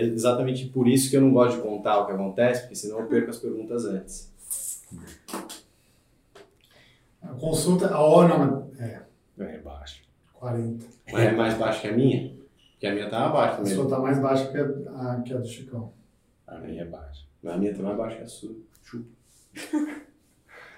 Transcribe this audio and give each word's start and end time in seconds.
é, 0.00 0.04
é 0.04 0.06
exatamente 0.06 0.66
por 0.68 0.88
isso 0.88 1.10
que 1.10 1.16
eu 1.16 1.20
não 1.20 1.32
gosto 1.32 1.56
de 1.56 1.62
contar 1.62 1.98
o 2.00 2.06
que 2.06 2.12
acontece, 2.12 2.62
porque 2.62 2.74
senão 2.74 3.00
eu 3.00 3.06
perco 3.06 3.30
as 3.30 3.38
perguntas 3.38 3.84
antes. 3.84 4.30
A 7.22 7.28
consulta, 7.34 7.88
a 7.94 8.00
hora 8.00 8.38
não 8.38 8.70
é. 8.78 9.02
É 9.38 9.58
baixo. 9.58 10.02
40. 10.34 10.84
Mas 11.12 11.22
é 11.22 11.32
mais 11.32 11.54
baixo 11.54 11.80
que 11.80 11.88
a 11.88 11.92
minha? 11.92 12.34
Porque 12.72 12.86
a 12.86 12.92
minha 12.94 13.08
tá 13.10 13.26
abaixo 13.26 13.54
A 13.54 13.56
também. 13.58 13.74
sua 13.74 13.88
tá 13.88 13.98
mais 13.98 14.18
baixa 14.18 14.50
que 14.50 14.56
a, 14.58 14.62
a- 14.64 15.22
que 15.22 15.34
a 15.34 15.38
do 15.38 15.46
Chicão. 15.46 15.92
A 16.46 16.58
minha 16.58 16.82
é 16.82 16.84
baixa. 16.84 17.24
Mas 17.42 17.54
a 17.54 17.56
minha 17.58 17.74
tá 17.74 17.82
mais 17.82 17.96
baixa 17.96 18.16
que 18.16 18.22
a 18.22 18.26
sua. 18.26 18.56
Chupa. 18.82 19.08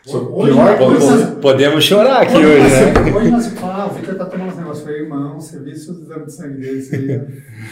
Hoje, 0.05 0.53
Pior, 0.53 0.83
hoje, 0.83 1.07
nós- 1.07 1.31
po- 1.31 1.37
podemos 1.41 1.85
chorar 1.85 2.23
aqui 2.23 2.35
hoje, 2.35 2.47
hoje, 2.47 2.61
nós- 2.61 3.05
né? 3.05 3.13
hoje 3.17 3.31
nós 3.31 3.63
ah, 3.63 3.87
o 3.87 3.95
Victor 3.95 4.15
tá 4.17 4.25
tomando 4.27 4.49
esse 4.49 4.59
negócio. 4.59 4.81
Eu 4.81 4.85
falei, 4.87 5.01
irmão, 5.03 5.41
você 5.41 5.61
viu 5.61 5.73
os 5.73 5.89
exames 5.89 6.27
de 6.27 6.33
sangue 6.33 6.61
dele, 6.61 6.83
você 6.83 6.97
ia 7.07 7.29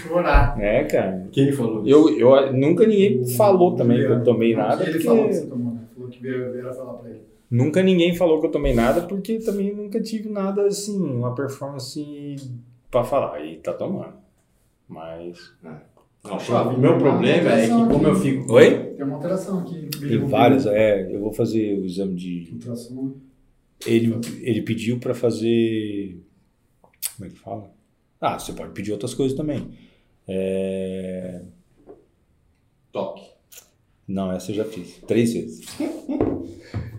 chorar. 0.07 0.61
É, 0.61 0.85
cara. 0.85 1.27
Quem 1.33 1.51
falou 1.51 1.81
isso? 1.85 1.89
Eu, 1.91 2.19
eu 2.19 2.53
nunca 2.53 2.87
ninguém 2.87 3.27
falou 3.37 3.75
também 3.75 3.99
que 3.99 4.05
eu 4.13 4.23
tomei 4.23 4.55
nada. 4.55 4.83
Ele 4.85 4.93
porque- 4.93 5.07
falou 5.09 5.27
que 5.29 5.35
você 5.35 5.47
tomou, 5.47 5.75
né? 5.75 5.81
Falou 5.95 6.09
que 6.09 6.23
veio, 6.23 6.53
veio 6.53 6.73
falar 6.75 6.93
pra 6.95 7.11
ele. 7.11 7.21
Nunca 7.51 7.83
ninguém 7.83 8.15
falou 8.15 8.39
que 8.41 8.47
eu 8.47 8.51
tomei 8.53 8.75
nada, 8.75 9.01
porque 9.03 9.41
também 9.41 9.75
nunca 9.75 10.01
tive 10.01 10.29
nada 10.29 10.63
assim, 10.67 11.03
uma 11.03 11.35
performance 11.35 12.37
pra 12.89 13.03
falar. 13.03 13.45
E 13.45 13.57
tá 13.57 13.73
tomando. 13.73 14.13
Mas. 14.89 15.37
Não, 16.23 16.75
o 16.75 16.79
meu 16.79 16.99
problema 16.99 17.53
é 17.53 17.67
que 17.67 17.73
como 17.73 18.07
eu 18.07 18.15
fico... 18.15 18.53
Oi? 18.53 18.91
Tem 19.01 19.05
uma 19.05 19.17
alteração 19.17 19.61
aqui. 19.61 19.89
Tem 19.99 20.19
várias, 20.27 20.67
é. 20.67 21.11
Eu 21.11 21.21
vou 21.21 21.33
fazer 21.33 21.79
o 21.79 21.87
exame 21.87 22.15
de. 22.15 22.51
Ultrassom. 22.53 23.15
Ele, 23.87 24.15
ele 24.43 24.61
pediu 24.61 24.99
pra 24.99 25.15
fazer. 25.15 26.23
Como 27.17 27.27
é 27.27 27.33
que 27.33 27.39
fala? 27.39 27.73
Ah, 28.21 28.39
você 28.39 28.53
pode 28.53 28.73
pedir 28.73 28.93
outras 28.93 29.15
coisas 29.15 29.35
também. 29.35 29.71
É... 30.29 31.41
Toque. 32.93 33.27
Não, 34.07 34.31
essa 34.31 34.51
eu 34.51 34.57
já 34.57 34.65
fiz. 34.67 34.99
Três 35.07 35.33
vezes. 35.33 35.67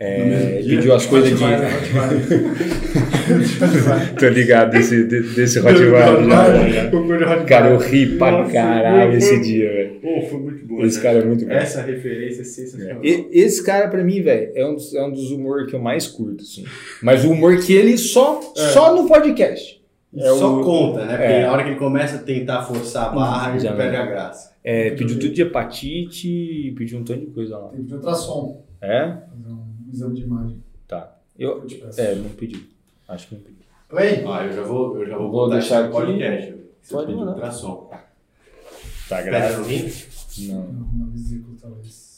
É, 0.00 0.58
ele 0.60 0.76
pediu 0.76 0.94
as 0.94 1.06
coisas 1.06 1.36
de. 1.36 1.44
Tô 4.18 4.28
ligado 4.28 4.70
desse, 4.70 5.04
de- 5.06 5.22
desse 5.34 5.58
Rottweiler. 5.58 6.70
já. 6.70 7.44
Cara, 7.46 7.70
eu 7.70 7.78
ri 7.78 8.16
pra 8.16 8.44
caralho 8.44 9.16
esse 9.16 9.40
dia, 9.40 9.68
velho. 9.70 9.94
Pô, 10.00 10.22
foi 10.28 10.38
muito 10.38 10.66
bom. 10.66 10.82
Esse 10.84 10.98
né? 10.98 11.02
cara 11.02 11.18
é 11.18 11.24
muito 11.24 11.44
bom. 11.44 11.52
Essa 11.52 11.82
referência 11.82 12.42
é 12.42 12.44
sensacional. 12.44 13.04
E- 13.04 13.26
Esse 13.32 13.62
cara, 13.64 13.88
pra 13.88 14.04
mim, 14.04 14.22
velho, 14.22 14.52
é 14.54 14.64
um 14.66 14.74
dos, 14.74 14.94
é 14.94 15.02
um 15.02 15.10
dos 15.10 15.30
humor 15.32 15.66
que 15.66 15.74
eu 15.74 15.80
mais 15.80 16.06
curto, 16.06 16.42
assim. 16.42 16.64
Mas 17.02 17.24
o 17.24 17.32
humor 17.32 17.56
que 17.58 17.72
ele 17.72 17.98
só, 17.98 18.40
só 18.54 18.94
no 18.94 19.08
podcast. 19.08 19.78
É 20.16 20.22
Só 20.30 20.60
o- 20.60 20.64
conta, 20.64 21.04
né? 21.04 21.16
Porque 21.18 21.32
é. 21.32 21.42
na 21.42 21.52
hora 21.52 21.62
que 21.64 21.70
ele 21.70 21.78
começa 21.78 22.16
a 22.16 22.20
tentar 22.20 22.62
forçar 22.62 23.08
a 23.08 23.10
barra, 23.10 23.50
ele 23.50 23.60
Já 23.60 23.72
perde 23.74 23.96
não. 23.96 24.04
a 24.04 24.06
graça. 24.06 24.52
É, 24.64 24.90
pediu 24.90 25.18
tudo 25.18 25.34
de 25.34 25.42
hepatite, 25.42 26.72
pediu 26.78 26.98
um 26.98 27.04
tanto 27.04 27.26
de 27.26 27.32
coisa 27.32 27.58
lá. 27.58 27.68
Pedir 27.68 27.94
ultrassom. 27.94 28.64
É? 28.80 29.00
Fazer 29.02 29.52
um 29.88 29.92
exame 29.92 30.14
de 30.14 30.22
imagem. 30.22 30.62
Tá. 30.86 31.16
Eu, 31.38 31.64
Eu 31.68 31.90
é, 31.96 32.14
não 32.16 32.30
pedi. 32.30 32.68
Acho 33.08 33.28
que 33.28 33.34
não 33.36 33.42
pedi. 33.42 33.58
Play? 33.88 34.24
Ah, 34.26 34.44
eu 34.44 34.52
já 34.52 34.62
vou, 34.62 34.98
eu 34.98 35.06
já 35.08 35.16
vou, 35.16 35.30
Vou 35.30 35.44
botar 35.46 35.58
deixar 35.58 35.84
aqui. 35.84 35.92
podcast. 35.92 36.54
Você 36.82 36.94
Pode 36.94 37.06
pediu 37.06 37.18
mandar. 37.20 37.32
ultrassom. 37.32 37.90
Tá 39.08 39.22
grave? 39.22 39.56
no 39.56 39.64
rim? 39.64 39.92
Não. 40.40 40.62
Não, 40.72 41.06
na 41.06 41.12
vesícula, 41.12 41.56
talvez. 41.60 42.08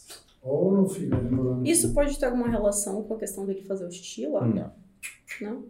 Ou 0.42 0.72
no 0.72 0.88
fígado. 0.88 1.22
lembrando. 1.22 1.66
Isso 1.66 1.92
pode 1.94 2.19
ter 2.19 2.26
alguma 2.26 2.48
relação 2.48 3.03
com 3.03 3.14
a 3.14 3.19
questão 3.19 3.47
dele 3.47 3.62
fazer 3.62 3.84
o 3.84 3.91
xixi 3.92 4.26
lá? 4.26 4.44
Não. 4.47 4.70
Não? 5.41 5.62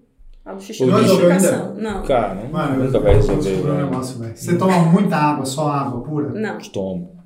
Ah, 0.44 0.54
o 0.54 0.60
xixi 0.60 0.86
Não 0.86 1.02
não 1.02 2.00
é. 2.02 2.06
Cara, 2.06 2.34
não, 2.34 2.48
Mano, 2.48 2.76
eu 2.80 2.84
nunca 2.86 2.98
vai 3.00 3.14
resolver. 3.14 3.50
um 3.56 3.62
velho. 4.00 4.36
Você 4.36 4.56
toma 4.56 4.78
muita 4.84 5.16
água, 5.16 5.44
só 5.44 5.68
água 5.68 6.02
pura? 6.02 6.30
Não. 6.30 6.58
Tomo. 6.58 7.20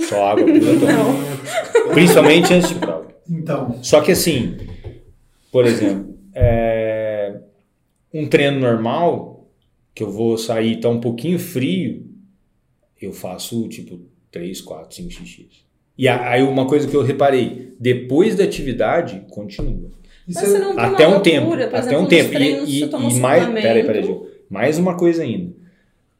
Só 0.00 0.30
água 0.30 0.44
pura 0.44 0.56
eu 0.58 0.80
tomo. 0.80 0.92
Não. 0.92 1.94
Principalmente 1.94 2.52
antes 2.54 2.68
de 2.70 2.74
prova. 2.76 3.01
Então, 3.28 3.82
Só 3.82 4.00
que 4.00 4.12
assim, 4.12 4.56
por 5.50 5.64
exemplo, 5.64 6.16
é, 6.34 7.40
um 8.12 8.26
treino 8.28 8.60
normal, 8.60 9.48
que 9.94 10.02
eu 10.02 10.10
vou 10.10 10.36
sair 10.38 10.72
e 10.72 10.80
tá 10.80 10.88
um 10.88 11.00
pouquinho 11.00 11.38
frio, 11.38 12.04
eu 13.00 13.12
faço 13.12 13.68
tipo 13.68 14.00
3, 14.30 14.60
4, 14.60 14.94
5 14.96 15.10
xixis. 15.10 15.64
E 15.96 16.08
aí 16.08 16.42
uma 16.42 16.66
coisa 16.66 16.88
que 16.88 16.96
eu 16.96 17.02
reparei, 17.02 17.74
depois 17.78 18.34
da 18.34 18.44
atividade, 18.44 19.22
continua. 19.30 19.90
Mas 20.26 20.36
você- 20.36 20.46
você 20.46 20.58
não 20.58 20.78
Até 20.78 21.06
um 21.06 21.20
tempo. 21.20 21.46
pura, 21.48 21.66
por 21.68 21.76
até 21.76 21.86
exemplo, 21.86 22.04
um 22.04 22.08
tempo. 22.08 22.30
treinos, 22.30 22.70
E, 22.70 22.84
e, 22.84 22.86
toma 22.88 23.10
e 23.10 23.14
mais. 23.20 23.44
Peraí, 23.46 23.84
peraí, 23.84 24.02
Gil. 24.04 24.26
Mais 24.48 24.78
uma 24.78 24.96
coisa 24.96 25.22
ainda. 25.22 25.52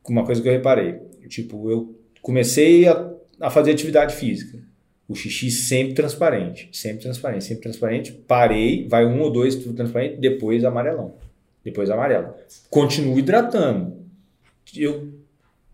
Uma 0.09 0.25
coisa 0.25 0.43
que 0.43 0.49
eu 0.49 0.53
reparei. 0.53 0.97
Tipo, 1.29 1.71
eu 1.71 1.95
comecei 2.21 2.87
a, 2.89 3.11
a 3.41 3.49
fazer 3.51 3.71
atividade 3.71 4.15
física. 4.17 4.59
O 5.09 5.15
xixi 5.15 5.51
sempre 5.51 5.95
transparente. 5.95 6.69
Sempre 6.73 7.03
transparente, 7.03 7.45
sempre 7.45 7.63
transparente. 7.63 8.13
Parei, 8.13 8.87
vai 8.89 9.05
um 9.05 9.21
ou 9.21 9.31
dois, 9.31 9.57
tudo 9.57 9.75
transparente, 9.75 10.17
depois 10.19 10.65
amarelão. 10.65 11.15
Depois 11.65 11.91
amarelo. 11.91 12.29
Continuo 12.71 13.19
hidratando. 13.19 13.97
Eu 14.77 15.13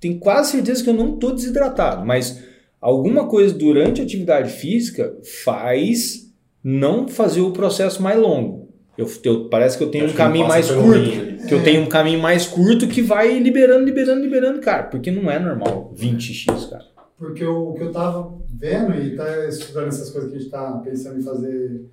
tenho 0.01 0.19
quase 0.19 0.53
certeza 0.53 0.83
que 0.83 0.91
eu 0.91 0.95
não 0.95 1.15
estou 1.15 1.35
desidratado, 1.35 2.05
mas 2.05 2.43
alguma 2.81 3.27
coisa 3.29 3.55
durante 3.55 4.01
a 4.01 4.05
atividade 4.05 4.51
física 4.53 5.17
faz 5.45 6.33
não 6.63 7.07
fazer 7.09 7.41
o 7.41 7.53
processo 7.53 8.03
mais 8.03 8.19
longo. 8.19 8.69
Eu, 8.97 9.09
eu- 9.25 9.49
parece 9.49 9.79
que 9.79 9.85
eu 9.85 9.91
tenho 9.91 10.07
Acho 10.07 10.15
um 10.15 10.17
caminho 10.17 10.49
mais 10.49 10.69
curto. 10.71 11.47
Que 11.47 11.55
eu 11.55 11.63
tenho 11.63 11.83
um 11.83 11.87
caminho 11.87 12.21
mais 12.21 12.47
curto 12.47 12.89
que 12.89 13.01
vai 13.01 13.39
liberando, 13.39 13.85
liberando, 13.85 14.21
liberando, 14.21 14.61
cara. 14.61 14.83
Porque 14.85 15.11
não 15.11 15.31
é 15.31 15.39
normal 15.39 15.95
20x, 15.97 16.69
cara. 16.69 16.85
Porque 17.19 17.45
o 17.45 17.73
que 17.75 17.83
eu 17.83 17.93
tava 17.93 18.33
vendo 18.49 18.95
e 18.95 19.17
tá 19.17 19.47
estudando 19.47 19.89
essas 19.89 20.11
coisas 20.11 20.31
que 20.31 20.37
a 20.37 20.41
gente 20.41 20.51
tá 20.51 20.73
pensando 20.85 21.19
em 21.19 21.23
fazer, 21.23 21.85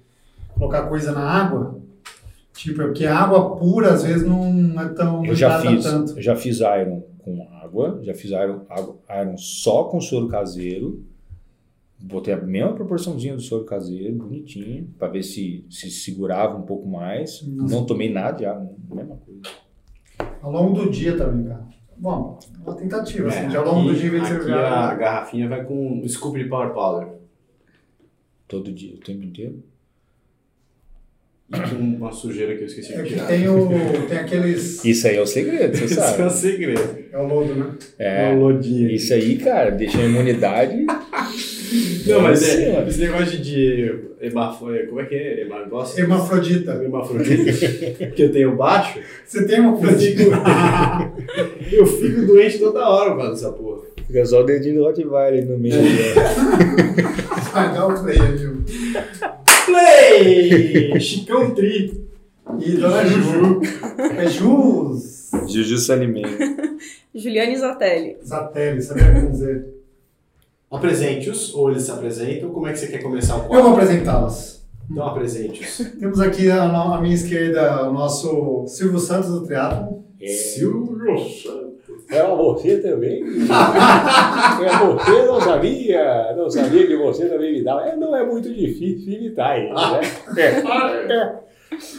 colocar 0.53 0.83
coisa 0.87 1.11
na 1.11 1.21
água, 1.27 1.79
tipo, 2.53 2.81
é 2.81 2.85
porque 2.85 3.05
a 3.07 3.17
água 3.17 3.55
pura 3.55 3.93
às 3.93 4.03
vezes 4.03 4.25
não 4.27 4.79
é 4.79 4.87
tão. 4.89 5.25
Eu 5.25 5.33
já 5.35 5.59
fiz, 5.59 5.83
tanto. 5.83 6.11
eu 6.17 6.21
já 6.21 6.35
fiz 6.35 6.59
iron 6.59 7.01
com 7.23 7.47
água, 7.63 7.99
já 8.03 8.13
fiz 8.13 8.29
iron, 8.29 8.61
água- 8.69 8.97
iron 9.21 9.35
só 9.37 9.85
com 9.85 9.99
soro 9.99 10.27
caseiro. 10.27 11.03
Botei 11.97 12.33
a 12.33 12.37
mesma 12.41 12.73
proporçãozinha 12.73 13.33
do 13.35 13.41
soro 13.41 13.63
caseiro, 13.65 14.13
bonitinho, 14.15 14.93
pra 14.99 15.07
ver 15.07 15.23
se 15.23 15.65
se 15.71 15.89
segurava 15.89 16.55
um 16.55 16.61
pouco 16.61 16.87
mais. 16.87 17.41
Nossa. 17.47 17.73
Não 17.73 17.83
tomei 17.85 18.11
nada 18.13 18.37
de 18.37 18.45
água, 18.45 18.69
mesma 18.93 19.15
coisa. 19.15 19.41
Ao 20.41 20.51
longo 20.51 20.83
do 20.83 20.91
dia 20.91 21.17
também, 21.17 21.45
cara. 21.45 21.65
Bom, 21.97 22.39
é 22.65 22.69
uma 22.69 22.75
tentativa, 22.75 23.27
assim, 23.29 23.45
É, 23.45 23.47
de 23.47 23.57
ao 23.57 23.65
longo 23.65 23.89
do 23.89 23.95
dia, 23.95 24.09
aqui 24.21 24.33
você 24.33 24.51
a 24.51 24.93
garrafinha 24.95 25.47
vai 25.47 25.63
com 25.63 25.99
um 26.03 26.07
scoop 26.07 26.37
de 26.41 26.49
Power 26.49 26.73
Powder. 26.73 27.07
Todo 28.47 28.71
dia, 28.71 28.95
o 28.95 28.99
tempo 28.99 29.23
inteiro. 29.23 29.63
E 31.53 31.59
com 31.69 31.75
uma 31.75 32.11
sujeira 32.11 32.55
que 32.55 32.63
eu 32.63 32.65
esqueci 32.67 32.91
É 32.93 32.97
de 32.97 33.03
que 33.03 33.09
tirar. 33.13 33.27
tem, 33.27 33.47
o, 33.47 33.69
tem 34.09 34.17
aqueles. 34.17 34.83
Isso 34.83 35.07
aí 35.07 35.15
é 35.15 35.21
o 35.21 35.27
segredo, 35.27 35.77
você 35.77 35.83
Esse 35.85 35.99
é 35.99 36.01
o 36.03 36.05
sabe. 36.29 36.29
segredo. 36.31 37.05
É 37.11 37.17
o 37.19 37.27
lodo, 37.27 37.55
né? 37.55 37.75
É, 37.99 38.29
Uma 38.31 38.39
lodinha. 38.47 38.91
isso 38.91 39.13
aí, 39.13 39.37
cara, 39.37 39.69
deixa 39.71 39.99
a 39.99 40.05
imunidade. 40.05 40.85
Não, 42.07 42.21
mas 42.21 42.43
é, 42.47 42.87
esse 42.87 42.99
negócio 42.99 43.39
de 43.39 43.93
hemafo, 44.21 44.65
como 44.87 44.99
é 44.99 45.05
que 45.05 45.15
é? 45.15 45.41
Hemagócio? 45.41 45.99
Hermafrodita. 45.99 46.83
Hemafrodita, 46.83 48.07
que 48.15 48.23
eu 48.23 48.31
tenho 48.31 48.55
baixo, 48.55 48.99
Você 49.25 49.45
tem 49.45 49.59
uma 49.59 49.75
fico, 49.77 50.21
eu 51.71 51.85
fico 51.85 52.25
doente 52.25 52.59
toda 52.59 52.87
hora 52.87 53.11
por 53.11 53.17
causa 53.17 53.31
dessa 53.31 53.51
porra. 53.51 53.81
Fica 54.05 54.25
só 54.25 54.41
o 54.41 54.45
dedinho 54.45 54.75
do 54.75 54.83
Rottweiler 54.83 55.45
no 55.45 55.57
meio. 55.57 55.75
Vai 57.51 57.73
dar 57.73 57.87
o 57.87 58.03
play 58.03 58.19
ali. 58.19 58.37
viu? 58.37 58.55
Play! 59.65 60.99
Chicão 60.99 61.51
Tri. 61.55 62.05
E 62.59 62.71
Dona 62.73 63.03
Juju. 63.05 63.61
É 64.17 64.27
Jus. 64.27 65.31
Juju 65.47 65.77
se 65.77 65.91
alimenta. 65.91 66.37
Juliane 67.13 67.57
Zatelli. 67.57 68.17
Zatelli, 68.23 68.81
sabia 68.81 69.21
com 69.21 69.33
Z. 69.33 69.65
Apresente-os, 70.71 71.53
ou 71.53 71.69
eles 71.69 71.83
se 71.83 71.91
apresentam. 71.91 72.49
Como 72.49 72.67
é 72.67 72.71
que 72.73 72.79
você 72.79 72.87
quer 72.87 73.01
começar 73.03 73.35
o 73.37 73.41
Eu 73.43 73.47
quadro? 73.47 73.63
vou 73.65 73.73
apresentá-las. 73.73 74.65
Então 74.89 75.05
apresente-os. 75.07 75.77
Temos 75.99 76.19
aqui 76.19 76.47
no- 76.47 76.93
à 76.93 77.01
minha 77.01 77.15
esquerda 77.15 77.89
o 77.89 77.93
nosso 77.93 78.65
Silvio 78.67 78.99
Santos 78.99 79.29
do 79.29 79.45
Triathlon. 79.45 80.01
Silvio 80.25 81.17
Santos. 81.19 81.65
É 82.11 82.23
você 82.35 82.77
também? 82.77 83.23
É 84.63 84.77
você 84.85 85.23
não 85.25 85.41
sabia, 85.41 86.33
não 86.37 86.49
sabia 86.49 86.85
que 86.87 86.95
você 86.97 87.25
também 87.27 87.55
imitava. 87.55 87.81
É, 87.81 87.95
não 87.95 88.15
é 88.15 88.25
muito 88.25 88.53
difícil 88.53 89.13
imitar 89.13 89.57
ele, 89.59 89.73
né? 89.73 90.01
É, 90.37 91.13
é. 91.13 91.35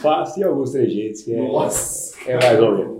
Faça 0.01 0.39
em 0.39 0.43
alguns 0.43 0.71
trejeitos, 0.71 1.21
que 1.23 1.33
é, 1.33 1.47
Nossa. 1.47 2.15
é 2.25 2.35
mais 2.35 2.59
ou 2.59 2.77
menos. 2.77 2.96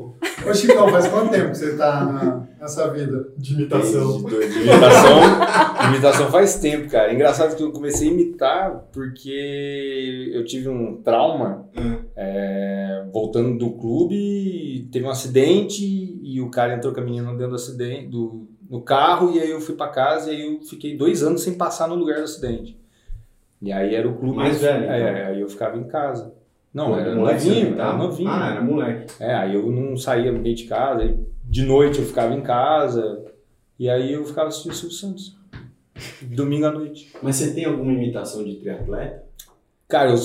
Ô 0.50 0.54
Chicão, 0.54 0.90
faz 0.90 1.08
quanto 1.08 1.32
tempo 1.32 1.52
que 1.52 1.58
você 1.58 1.76
tá 1.76 2.06
na- 2.06 2.48
nessa 2.60 2.88
vida? 2.92 3.28
De 3.38 3.54
imitação. 3.54 4.24
De 4.24 4.36
imitação, 4.36 5.20
imitação 5.90 6.32
faz 6.32 6.56
tempo, 6.60 6.90
cara. 6.90 7.14
Engraçado 7.14 7.56
que 7.56 7.64
eu 7.64 7.72
comecei 7.72 8.10
a 8.10 8.12
imitar 8.12 8.84
porque 8.92 10.32
eu 10.34 10.44
tive 10.46 10.70
um 10.70 11.02
trauma 11.02 11.66
é, 12.16 13.06
voltando 13.14 13.58
do 13.58 13.72
clube, 13.72 14.88
teve 14.92 15.06
um 15.06 15.10
acidente 15.10 15.84
e 16.22 16.42
o 16.42 16.50
cara 16.50 16.76
entrou 16.76 16.94
com 16.94 17.00
a 17.00 17.04
menina 17.04 17.32
dentro 17.32 17.50
do 17.50 17.56
acidente, 17.56 18.08
do, 18.08 18.48
no 18.70 18.82
carro 18.82 19.32
e 19.34 19.40
aí 19.40 19.50
eu 19.52 19.62
fui 19.62 19.76
pra 19.76 19.88
casa 19.88 20.32
e 20.32 20.36
aí 20.36 20.54
eu 20.56 20.62
fiquei 20.62 20.98
dois 20.98 21.24
anos 21.24 21.44
sem 21.44 21.54
passar 21.54 21.88
no 21.88 21.96
lugar 21.96 22.18
do 22.18 22.24
acidente. 22.24 22.78
E 23.62 23.72
aí 23.72 23.96
era 23.96 24.08
o 24.08 24.16
clube. 24.18 24.36
Mais 24.38 24.60
velho, 24.62 24.84
então. 24.84 24.94
É, 24.96 25.26
aí 25.28 25.42
eu 25.42 25.50
ficava 25.50 25.78
em 25.78 25.86
casa. 25.88 26.32
Não, 26.74 26.98
era 26.98 27.16
moleque 27.16 27.46
novinho, 27.48 27.66
você 27.66 27.74
era 27.74 27.78
tava? 27.78 27.98
novinho. 27.98 28.30
Ah, 28.30 28.50
era 28.52 28.62
moleque. 28.62 29.14
É, 29.20 29.34
aí 29.34 29.56
eu 29.56 29.72
não 29.72 29.98
saía 29.98 30.32
bem 30.32 30.54
de 30.54 30.66
casa, 30.66 31.18
de 31.44 31.64
noite 31.64 32.00
eu 32.00 32.06
ficava 32.06 32.34
em 32.34 32.42
casa, 32.42 33.24
e 33.80 33.90
aí 33.90 34.14
eu 34.14 34.24
ficava 34.26 34.48
assistindo 34.50 34.72
o 34.72 34.76
Silvio 34.76 34.96
Santos. 34.96 35.36
Domingo 36.22 36.66
à 36.68 36.72
noite. 36.72 37.12
Mas 37.24 37.38
você 37.38 37.54
tem 37.54 37.66
alguma 37.66 37.92
imitação 37.92 38.44
de 38.44 38.56
triatleta? 38.56 39.24
Cara, 39.88 40.12
eu, 40.12 40.18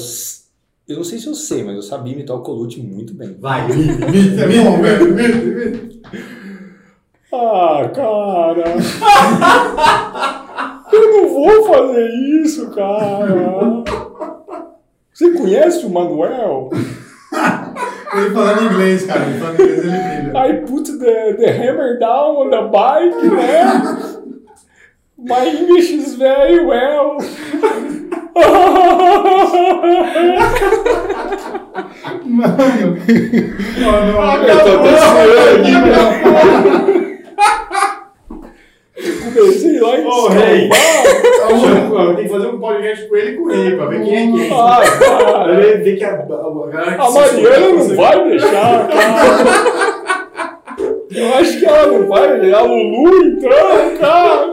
eu 0.88 0.96
não 0.96 1.04
sei 1.04 1.18
se 1.18 1.26
eu 1.26 1.34
sei, 1.34 1.62
mas 1.64 1.76
eu 1.76 1.82
sabia 1.82 2.12
imitar 2.12 2.36
o 2.36 2.42
Colucci 2.42 2.80
muito 2.82 3.14
bem. 3.14 3.34
Vai, 3.38 3.64
imita, 3.72 4.06
imita, 4.08 4.44
imita, 4.46 5.04
imita. 5.04 5.92
Ah, 7.32 7.88
cara! 7.94 8.64
eu 10.92 11.10
não 11.12 11.28
vou 11.30 11.64
fazer 11.64 12.08
isso, 12.42 12.70
cara! 12.70 13.82
Você 15.22 15.30
conhece 15.34 15.86
o 15.86 15.88
Manuel? 15.88 16.68
Ele 18.12 18.30
falando 18.30 18.64
inglês, 18.64 19.06
cara. 19.06 19.24
Ele 19.24 19.38
falando 19.38 19.60
inglês, 19.60 19.78
ele 19.78 19.90
brilha. 19.90 20.48
I 20.48 20.52
put 20.66 20.98
the, 20.98 21.34
the 21.34 21.50
hammer 21.50 21.98
down 22.00 22.36
on 22.36 22.50
the 22.50 22.62
bike, 22.62 23.14
né? 23.30 23.72
My 25.16 25.46
English 25.48 25.92
is 25.92 26.16
very 26.16 26.66
well. 26.66 27.18
Mano. 32.24 32.96
Mano, 33.80 34.48
Eu 34.48 34.58
tô 34.64 34.72
Comecei 38.94 39.80
lá 39.80 39.98
em 39.98 40.06
Ô, 40.06 40.28
rei. 40.28 40.68
Tenho 40.68 42.16
que 42.16 42.28
fazer 42.28 42.46
um 42.48 42.60
podcast 42.60 43.08
com 43.08 43.16
ele 43.16 43.30
e 43.30 43.36
com 43.36 43.42
o 43.42 43.48
Rei, 43.48 43.76
pra 43.76 43.86
ver 43.86 44.04
quem 44.04 44.16
é 44.16 44.32
quem. 44.32 44.52
Ah, 44.52 44.80
cara. 44.98 45.56
ver 45.56 45.82
ver 45.82 45.96
que 45.96 46.04
a, 46.04 46.10
a, 46.10 46.14
a 46.14 46.20
galera 46.70 46.94
que 46.94 47.00
A 47.00 47.06
se 47.06 47.14
Mariana 47.14 47.66
escuta 47.66 47.88
não 47.88 47.96
vai 47.96 48.28
deixar, 48.28 48.88
cara. 48.88 49.82
Eu 51.10 51.34
acho 51.34 51.58
que 51.58 51.66
ela 51.66 51.86
não 51.86 52.08
vai 52.08 52.40
deixar 52.40 52.58
a 52.58 52.62
Lulu 52.62 53.24
então, 53.24 53.96
cara. 53.98 54.50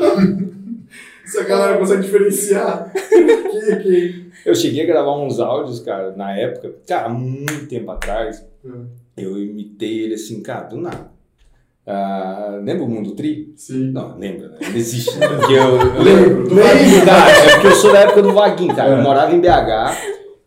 Essa 1.26 1.44
galera 1.44 1.78
consegue 1.78 2.02
diferenciar. 2.04 2.92
Quem 3.10 3.72
é 3.72 3.76
quem? 3.76 4.30
Eu 4.46 4.56
cheguei 4.56 4.84
a 4.84 4.88
gravar 4.88 5.18
uns 5.18 5.40
áudios, 5.40 5.82
cara, 5.82 6.14
na 6.16 6.36
época, 6.36 6.74
cara, 6.88 7.08
há 7.08 7.10
muito 7.10 7.68
tempo 7.68 7.92
atrás. 7.92 8.46
Hum. 8.64 8.88
Eu 9.18 9.38
imitei 9.38 10.00
ele 10.00 10.16
assim, 10.16 10.42
cara, 10.42 10.64
do 10.64 10.78
nada. 10.78 11.19
Ah, 11.92 12.60
lembra 12.64 12.84
o 12.84 12.88
Mundo 12.90 13.16
Tri? 13.16 13.52
Sim. 13.56 13.92
Não, 13.92 14.16
lembra, 14.18 14.50
né? 14.50 14.58
Não 14.62 14.76
existe. 14.76 15.18
né? 15.18 15.28
Porque 15.28 15.54
eu, 15.54 15.76
eu 15.78 16.02
lembro. 16.04 16.48
Do 16.48 16.56
Vaguinho. 16.56 17.06
Cara, 17.06 17.32
é 17.32 17.52
porque 17.54 17.68
eu 17.68 17.72
sou 17.76 17.92
da 17.92 18.00
época 18.02 18.22
do 18.22 18.32
Vaguinho, 18.34 18.76
cara. 18.76 18.96
É. 18.96 19.00
Eu 19.00 19.04
morava 19.04 19.34
em 19.36 19.40
BH 19.40 19.98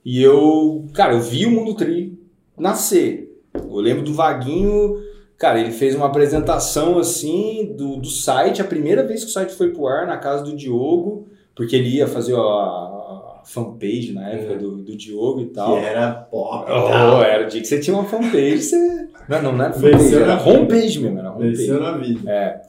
e 0.04 0.22
eu, 0.22 0.84
cara, 0.94 1.14
eu 1.14 1.20
vi 1.20 1.46
o 1.46 1.50
Mundo 1.50 1.74
Tri 1.74 2.16
nascer. 2.56 3.28
Eu 3.54 3.76
lembro 3.80 4.02
do 4.04 4.14
Vaguinho, 4.14 4.96
cara, 5.36 5.58
ele 5.60 5.72
fez 5.72 5.94
uma 5.96 6.06
apresentação 6.06 6.98
assim 6.98 7.74
do, 7.76 7.96
do 7.96 8.08
site, 8.08 8.62
a 8.62 8.64
primeira 8.64 9.02
vez 9.04 9.24
que 9.24 9.30
o 9.30 9.32
site 9.32 9.52
foi 9.52 9.70
pro 9.70 9.86
ar, 9.88 10.06
na 10.06 10.16
casa 10.18 10.44
do 10.44 10.54
Diogo, 10.56 11.26
porque 11.56 11.74
ele 11.74 11.88
ia 11.96 12.06
fazer 12.06 12.34
a, 12.34 12.38
a 12.38 13.42
fanpage 13.44 14.12
na 14.12 14.28
época 14.30 14.54
É. 14.54 14.56
do, 14.58 14.76
do 14.76 14.96
Diogo 14.96 15.40
e 15.40 15.46
tal. 15.46 15.76
Que 15.76 15.84
era 15.84 16.12
pop. 16.12 16.64
Oh, 16.70 16.88
tal. 16.88 17.22
era 17.22 17.44
o 17.44 17.48
dia 17.48 17.60
que 17.60 17.66
você 17.66 17.80
tinha 17.80 17.96
uma 17.96 18.04
fanpage, 18.04 18.62
você. 18.62 19.08
Não, 19.32 19.42
não, 19.42 19.56
não 19.56 19.64
era 19.64 19.72
fanpage, 19.74 20.14
era 20.14 20.26
na 20.26 20.42
homepage 20.42 21.00
mesmo, 21.00 21.18
era 21.18 21.32
homepage. 21.32 21.56
Venceu 21.56 21.80
na 21.80 21.96
vida. 21.96 22.62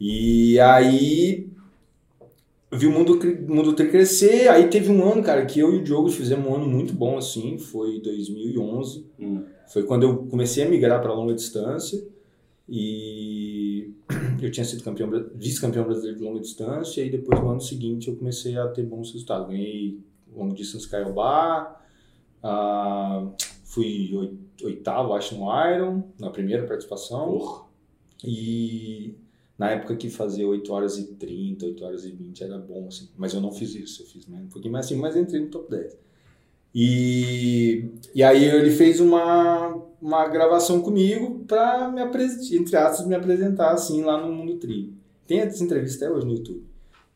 E 0.00 0.58
aí 0.60 1.48
vi 2.72 2.86
o 2.86 2.90
mundo, 2.90 3.18
mundo 3.48 3.72
Tri 3.72 3.88
crescer, 3.88 4.48
aí 4.48 4.68
teve 4.68 4.90
um 4.90 5.10
ano, 5.10 5.22
cara, 5.22 5.44
que 5.46 5.60
eu 5.60 5.72
e 5.74 5.78
o 5.78 5.84
Diogo 5.84 6.08
fizemos 6.08 6.46
um 6.46 6.54
ano 6.54 6.66
muito 6.66 6.92
bom 6.92 7.16
assim, 7.16 7.58
foi 7.58 8.00
2011. 8.00 9.06
Hum. 9.18 9.42
Foi 9.68 9.82
quando 9.82 10.04
eu 10.04 10.16
comecei 10.26 10.64
a 10.64 10.68
migrar 10.68 11.00
para 11.00 11.12
longa 11.12 11.34
distância 11.34 12.02
e 12.68 13.90
eu 14.40 14.50
tinha 14.50 14.64
sido 14.64 14.82
campeão, 14.82 15.10
vice-campeão 15.34 15.84
brasileiro 15.84 16.18
de 16.18 16.24
longa 16.24 16.40
distância 16.40 17.02
e 17.02 17.10
depois 17.10 17.40
no 17.40 17.50
ano 17.50 17.60
seguinte 17.60 18.08
eu 18.08 18.16
comecei 18.16 18.56
a 18.58 18.68
ter 18.68 18.82
bons 18.82 19.12
resultados. 19.12 19.48
Ganhei 19.48 19.98
long 20.34 20.52
distance 20.52 20.88
Caiobá, 20.88 21.80
ah, 22.42 23.26
fui 23.66 24.14
oi- 24.14 24.38
oitavo, 24.64 25.12
acho, 25.12 25.36
no 25.36 25.44
Iron, 25.70 26.04
na 26.18 26.30
primeira 26.30 26.66
participação. 26.66 27.26
Porra. 27.38 27.66
E 28.24 29.14
na 29.58 29.70
época 29.72 29.96
que 29.96 30.08
fazia 30.08 30.46
8 30.46 30.72
horas 30.72 30.96
e 30.98 31.04
30, 31.14 31.66
8 31.66 31.84
horas 31.84 32.04
e 32.04 32.10
20 32.12 32.42
era 32.44 32.58
bom, 32.58 32.86
assim. 32.88 33.08
Mas 33.16 33.34
eu 33.34 33.40
não 33.40 33.52
fiz 33.52 33.74
isso, 33.74 34.02
eu 34.02 34.06
fiz 34.06 34.26
mais, 34.26 34.44
um 34.44 34.48
pouquinho 34.48 34.72
mais 34.72 34.86
assim, 34.86 34.96
mas 34.96 35.16
entrei 35.16 35.40
no 35.40 35.48
top 35.48 35.70
10. 35.70 35.96
E, 36.74 37.90
e 38.14 38.22
aí 38.22 38.44
ele 38.44 38.70
fez 38.70 39.00
uma, 39.00 39.74
uma 40.00 40.28
gravação 40.28 40.80
comigo 40.82 41.44
pra, 41.46 41.88
me 41.90 42.02
apres- 42.02 42.52
entre 42.52 42.76
aspas, 42.76 43.06
me 43.06 43.14
apresentar, 43.14 43.72
assim, 43.72 44.02
lá 44.02 44.20
no 44.20 44.32
Mundo 44.32 44.56
Tri. 44.58 44.92
Tem 45.26 45.40
essa 45.40 45.64
entrevista 45.64 46.04
até 46.06 46.14
hoje 46.14 46.26
no 46.26 46.34
YouTube. 46.34 46.64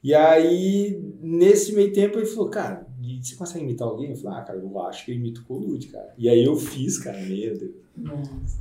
E 0.03 0.15
aí, 0.15 0.99
nesse 1.21 1.75
meio 1.75 1.93
tempo, 1.93 2.19
ele 2.19 2.27
falou, 2.27 2.49
cara, 2.49 2.87
e 3.21 3.27
você 3.27 3.37
consegue 3.37 3.65
imitar 3.65 3.87
alguém? 3.87 4.11
Eu 4.11 4.17
falei, 4.17 4.39
ah, 4.39 4.43
cara, 4.43 4.59
eu 4.59 4.83
acho 4.83 5.05
que 5.05 5.11
eu 5.11 5.15
imito 5.15 5.43
o 5.43 5.45
Colucci, 5.45 5.89
cara. 5.89 6.09
E 6.17 6.27
aí 6.27 6.43
eu 6.43 6.57
fiz, 6.57 6.97
cara, 6.99 7.19
meu 7.19 7.59
Deus. 7.59 7.73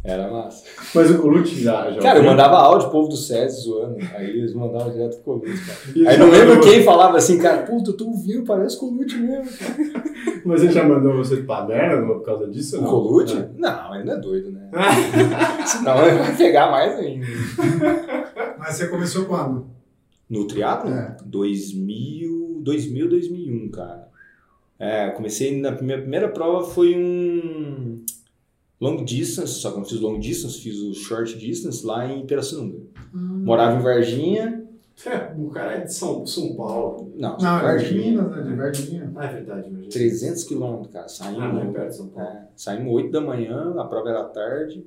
Era 0.04 0.30
massa. 0.30 0.66
Mas 0.94 1.10
o 1.12 1.22
Colucci 1.22 1.62
já. 1.62 1.90
já 1.92 2.02
Cara, 2.02 2.20
eu 2.20 2.26
mandava 2.26 2.58
áudio, 2.58 2.90
o 2.90 2.92
povo 2.92 3.08
do 3.08 3.16
SESI 3.16 3.62
zoando. 3.62 3.98
Aí 4.14 4.30
eles 4.30 4.54
mandavam 4.54 4.92
direto 4.92 5.16
pro 5.22 5.40
Colucci, 5.40 5.66
cara. 5.66 6.10
Aí 6.10 6.18
não 6.18 6.30
lembro 6.30 6.60
quem 6.60 6.84
falava 6.84 7.18
assim, 7.18 7.38
cara, 7.38 7.64
puta, 7.64 7.92
eu 7.92 7.98
tô 7.98 8.08
ouvindo, 8.08 8.44
parece 8.44 8.78
Colucci 8.78 9.16
mesmo. 9.16 9.50
Cara. 9.58 10.04
Mas 10.44 10.62
ele 10.62 10.74
já 10.74 10.84
mandou 10.84 11.16
você 11.16 11.38
pra 11.38 11.66
merda 11.66 12.06
por 12.06 12.22
causa 12.22 12.50
disso? 12.50 12.80
O 12.80 12.82
não? 12.82 12.90
Colucci? 12.90 13.38
É. 13.38 13.50
Não, 13.56 13.96
ele 13.96 14.04
não 14.04 14.14
é 14.14 14.18
doido, 14.18 14.52
né? 14.52 14.70
Senão 15.66 16.06
ele 16.06 16.20
vai 16.20 16.36
pegar 16.36 16.70
mais 16.70 17.00
ainda. 17.00 17.28
Mas 18.58 18.76
você 18.76 18.88
começou 18.90 19.24
quando? 19.24 19.68
No 20.30 20.46
triatlo? 20.48 20.92
É. 20.92 21.16
2000, 21.26 22.60
2000, 22.62 23.10
2001, 23.10 23.70
cara. 23.72 24.09
É, 24.80 25.10
comecei 25.10 25.60
na 25.60 25.72
minha 25.82 26.00
primeira 26.00 26.30
prova 26.30 26.66
foi 26.66 26.96
um 26.98 28.04
long 28.80 29.04
distance, 29.04 29.54
só 29.56 29.70
que 29.72 29.76
eu 29.76 29.80
não 29.82 29.86
fiz 29.86 30.00
long 30.00 30.18
distance, 30.20 30.60
fiz 30.62 30.80
o 30.80 30.94
short 30.94 31.38
distance 31.38 31.86
lá 31.86 32.10
em 32.10 32.26
Pirassununga. 32.26 32.80
Morava 33.14 33.78
em 33.78 33.84
Varginha. 33.84 34.66
É, 35.06 35.34
O 35.38 35.50
cara 35.50 35.76
é 35.76 35.82
de 35.82 35.94
São, 35.94 36.26
São 36.26 36.56
Paulo. 36.56 37.14
Não, 37.16 37.38
Não, 37.38 37.56
é 37.58 37.60
de 37.60 37.66
Varginha. 37.84 38.22
Minas, 38.22 38.36
né? 38.36 38.44
De 38.44 38.56
Verdinha. 38.56 39.12
Ah, 39.16 39.26
é 39.26 39.34
verdade, 39.34 39.70
mas. 39.72 39.88
300 39.94 40.44
quilômetros, 40.44 40.92
cara. 40.94 41.08
Saímos, 41.08 41.42
Ah, 41.44 41.54
não 41.54 41.62
é 41.62 41.72
perto 41.72 41.90
de 41.90 41.96
São 41.96 42.08
Paulo. 42.10 42.30
é, 42.30 42.48
saímos 42.56 42.94
8 42.94 43.12
da 43.12 43.22
manhã, 43.22 43.76
a 43.78 43.86
prova 43.86 44.10
era 44.10 44.24
tarde. 44.26 44.86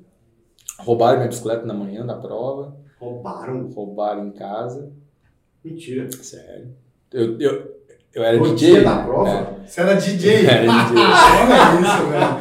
Roubaram 0.80 1.16
minha 1.18 1.28
bicicleta 1.28 1.64
na 1.66 1.72
manhã 1.74 2.04
da 2.04 2.14
prova. 2.14 2.76
Roubaram. 3.00 3.68
Roubaram 3.70 4.26
em 4.28 4.32
casa. 4.32 4.90
Mentira. 5.64 6.10
Sério. 6.22 6.74
Eu, 7.10 7.38
eu, 7.40 7.71
eu 8.14 8.22
era 8.24 8.36
No 8.36 8.54
DJ. 8.54 8.80
da 8.84 8.96
prova? 8.96 9.48
Você 9.66 9.80
era 9.80 9.94
DJ? 9.94 10.46
Era 10.46 10.60
DJ. 10.60 11.02
Olha 11.42 11.80
isso, 11.80 12.06
velho. 12.06 12.36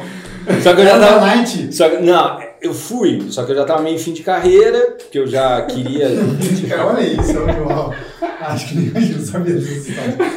Só 0.62 0.74
que 0.74 0.80
eu 0.80 0.84
já 0.84 0.98
tava. 0.98 1.20
night. 1.20 1.74
Só 1.74 1.88
que, 1.88 2.02
não, 2.02 2.40
eu 2.60 2.74
fui, 2.74 3.26
só 3.30 3.44
que 3.44 3.52
eu 3.52 3.56
já 3.56 3.64
tava 3.64 3.82
meio 3.82 3.98
fim 3.98 4.12
de 4.12 4.22
carreira, 4.22 4.96
porque 4.98 5.18
eu 5.18 5.26
já 5.26 5.62
queria. 5.62 6.08
Olha 6.84 7.00
isso, 7.00 7.38
uau. 7.68 7.94
Acho 8.40 8.68
que 8.68 8.74
nem 8.76 9.02
gente 9.02 9.22
sabia. 9.24 9.54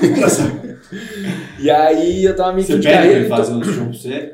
Engraçado. 0.04 0.65
E 1.60 1.72
aí 1.72 2.24
eu 2.24 2.36
tava 2.36 2.54
meio 2.54 2.65
Você 2.65 2.74
fim 2.74 2.80
de 2.80 2.88
carreira. 2.88 3.15
ele 3.15 3.25
então- 3.25 3.38
fazer 3.38 3.54
um 3.54 3.63
show 3.63 3.86
pra 3.86 3.94
você? 3.94 4.34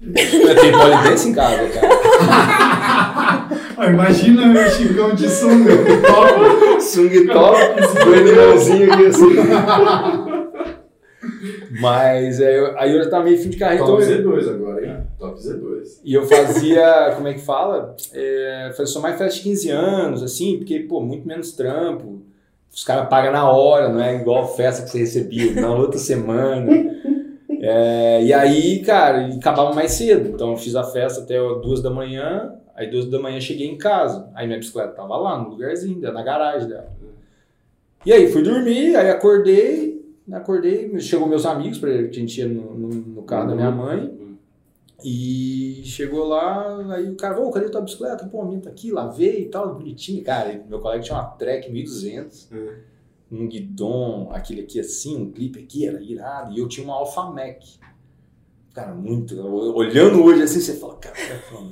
Eu 0.00 0.54
tenho 0.54 0.78
polidense 0.78 1.28
em 1.28 1.34
casa, 1.34 1.68
cara. 1.70 3.48
Imagina 3.90 4.60
o 4.66 4.70
Chicão 4.70 5.14
de 5.14 5.28
sunga. 5.28 5.72
Top. 6.06 6.80
Sung 6.82 7.26
top, 7.26 7.58
com 8.04 8.10
ele 8.14 8.32
mãozinho 8.32 8.92
aqui 8.92 9.06
assim. 9.06 9.34
Mas 11.80 12.40
é, 12.40 12.74
aí 12.78 12.94
eu 12.96 13.02
já 13.04 13.10
tava 13.10 13.24
meio 13.24 13.38
fim 13.38 13.50
de 13.50 13.56
carreira, 13.56 13.82
então. 13.84 13.96
Top 13.96 14.10
eu- 14.10 14.22
Z2 14.22 14.48
agora, 14.48 14.86
hein? 14.86 14.96
Top 15.18 15.38
Z2. 15.40 16.00
E 16.04 16.14
eu 16.14 16.24
fazia, 16.26 17.12
como 17.16 17.28
é 17.28 17.34
que 17.34 17.40
fala? 17.40 17.94
É, 18.12 18.68
fazia 18.70 18.86
só 18.86 19.00
mais 19.00 19.16
festa 19.18 19.36
de 19.36 19.42
15 19.42 19.70
anos, 19.70 20.22
assim, 20.22 20.56
porque, 20.58 20.80
pô, 20.80 21.00
muito 21.00 21.26
menos 21.26 21.52
trampo. 21.52 22.22
Os 22.72 22.84
caras 22.84 23.08
pagam 23.08 23.32
na 23.32 23.50
hora, 23.50 23.88
não 23.88 24.00
é 24.00 24.14
igual 24.16 24.44
a 24.44 24.48
festa 24.48 24.82
que 24.84 24.90
você 24.90 24.98
recebia 24.98 25.52
na 25.60 25.74
outra 25.74 25.98
semana. 25.98 26.70
É, 27.60 28.22
e 28.22 28.32
aí, 28.32 28.80
cara, 28.80 29.22
e 29.28 29.32
acabava 29.38 29.74
mais 29.74 29.92
cedo. 29.92 30.28
Então 30.28 30.50
eu 30.52 30.56
fiz 30.56 30.76
a 30.76 30.84
festa 30.84 31.22
até 31.22 31.38
duas 31.60 31.82
da 31.82 31.90
manhã, 31.90 32.54
aí 32.76 32.88
duas 32.88 33.06
da 33.06 33.18
manhã 33.18 33.40
cheguei 33.40 33.66
em 33.66 33.76
casa. 33.76 34.28
Aí 34.34 34.46
minha 34.46 34.58
bicicleta 34.58 34.90
tava 34.92 35.16
lá, 35.16 35.38
no 35.42 35.48
lugarzinho, 35.50 36.00
na 36.00 36.22
garagem 36.22 36.68
dela. 36.68 36.88
E 38.06 38.12
aí 38.12 38.30
fui 38.30 38.42
dormir, 38.42 38.94
aí 38.96 39.10
acordei, 39.10 39.97
acordei, 40.32 40.98
chegou 41.00 41.26
meus 41.28 41.46
amigos, 41.46 41.78
pra, 41.78 41.90
a 41.90 42.02
gente 42.12 42.38
ia 42.38 42.48
no, 42.48 42.74
no- 42.74 42.88
no 42.88 43.22
carro 43.22 43.48
da 43.48 43.54
minha 43.54 43.70
mãe. 43.70 44.16
E 45.04 45.80
chegou 45.84 46.26
lá, 46.26 46.76
aí 46.94 47.08
o 47.08 47.14
cara, 47.16 47.40
ô, 47.40 47.50
cadê 47.52 47.68
tua 47.68 47.80
bicicleta? 47.80 48.26
Pô, 48.26 48.42
a 48.42 48.44
minha 48.44 48.60
tá 48.60 48.68
aqui, 48.68 48.90
lavei 48.90 49.42
e 49.42 49.48
tal, 49.48 49.74
bonitinho. 49.76 50.24
Cara, 50.24 50.60
meu 50.68 50.80
colega 50.80 51.02
tinha 51.02 51.16
uma 51.16 51.24
Trek 51.24 51.70
1200, 51.70 52.48
Hum. 52.52 52.68
um 53.30 53.46
guidon, 53.48 54.28
aquele 54.32 54.62
aqui 54.62 54.80
assim, 54.80 55.16
um 55.22 55.30
clipe 55.30 55.60
aqui, 55.60 55.86
era 55.86 56.02
irado. 56.02 56.52
E 56.52 56.58
eu 56.58 56.66
tinha 56.66 56.84
uma 56.84 56.94
Alpha 56.96 57.22
Mac. 57.26 57.58
Cara, 58.74 58.92
muito. 58.92 59.40
Olhando 59.40 60.22
hoje 60.24 60.42
assim, 60.42 60.60
você 60.60 60.74
fala, 60.74 60.96
cara, 60.96 61.14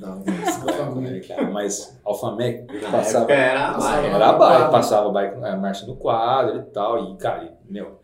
não 0.01 0.21
bicicleta, 0.23 0.95
né, 0.95 1.21
cara? 1.21 1.51
Mas 1.51 1.99
Alpha 2.05 2.31
Mac 2.31 2.67
passava. 2.93 3.33
era 3.33 3.71
a 3.71 3.79
baia. 3.79 4.07
Era 4.07 4.29
a 4.29 4.33
no 4.33 4.39
bike, 4.39 4.71
passava 4.71 5.09
a 5.09 5.13
bike, 5.13 5.45
a 5.45 5.57
marcha 5.57 5.85
no 5.87 5.97
quadro 5.97 6.61
e 6.61 6.63
tal. 6.71 7.13
E, 7.13 7.17
cara, 7.17 7.57
meu, 7.69 7.99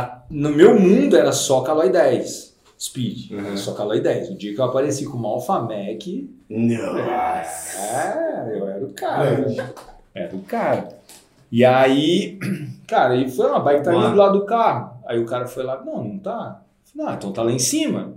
a- 0.00 0.22
no 0.30 0.50
meu 0.50 0.78
mundo 0.78 1.16
era 1.16 1.32
só 1.32 1.60
Caloi 1.62 1.88
10, 1.90 2.56
Speed, 2.78 3.30
Uhum. 3.32 3.46
era 3.46 3.56
só 3.56 3.72
Caloi 3.74 4.00
10. 4.00 4.30
O 4.30 4.36
dia 4.36 4.54
que 4.54 4.60
eu 4.60 4.64
apareci 4.64 5.04
com 5.06 5.16
uma 5.16 5.28
Alpha 5.28 5.60
Mac, 5.60 6.02
Nossa. 6.48 7.78
é, 7.78 8.58
eu 8.58 8.68
era 8.68 8.84
o 8.84 8.92
cara. 8.92 9.74
Era 10.14 10.36
o 10.36 10.42
cara. 10.42 10.88
E 11.50 11.64
aí, 11.64 12.38
cara, 12.86 13.14
aí 13.14 13.30
foi 13.30 13.46
uma 13.48 13.60
bike 13.60 13.84
tá 13.84 13.90
ali 13.92 14.10
do 14.10 14.16
lado 14.16 14.38
do 14.40 14.46
carro. 14.46 14.96
Aí 15.06 15.18
o 15.18 15.26
cara 15.26 15.46
foi 15.46 15.62
lá, 15.62 15.82
não, 15.84 16.02
não 16.04 16.18
tá. 16.18 16.62
Falei, 16.84 17.06
não, 17.06 17.14
então 17.14 17.32
tá 17.32 17.42
lá 17.42 17.52
em 17.52 17.58
cima. 17.58 18.14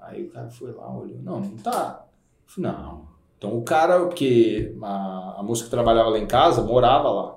Aí 0.00 0.24
o 0.24 0.30
cara 0.30 0.48
foi 0.48 0.72
lá, 0.72 0.90
olhou, 0.90 1.18
não, 1.22 1.40
não 1.40 1.56
tá. 1.58 2.04
Falei, 2.46 2.70
não. 2.70 3.02
Então 3.38 3.56
o 3.56 3.62
cara, 3.62 4.00
porque 4.00 4.74
a, 4.82 5.36
a 5.38 5.42
moça 5.42 5.64
que 5.64 5.70
trabalhava 5.70 6.10
lá 6.10 6.18
em 6.18 6.26
casa 6.26 6.62
morava 6.62 7.10
lá. 7.10 7.34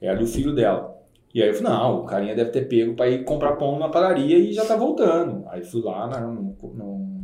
Ela 0.00 0.20
e 0.20 0.24
o 0.24 0.28
filho 0.28 0.54
dela. 0.54 0.95
E 1.36 1.42
aí 1.42 1.48
eu 1.50 1.54
falei, 1.54 1.70
não, 1.70 2.00
o 2.00 2.04
carinha 2.06 2.34
deve 2.34 2.48
ter 2.50 2.66
pego 2.66 2.94
pra 2.94 3.10
ir 3.10 3.22
comprar 3.24 3.56
pão 3.56 3.78
na 3.78 3.90
padaria 3.90 4.38
e 4.38 4.54
já 4.54 4.64
tá 4.64 4.74
voltando. 4.74 5.44
Aí 5.50 5.62
fui 5.62 5.82
lá 5.82 6.06
na, 6.06 6.18
no- 6.22 6.56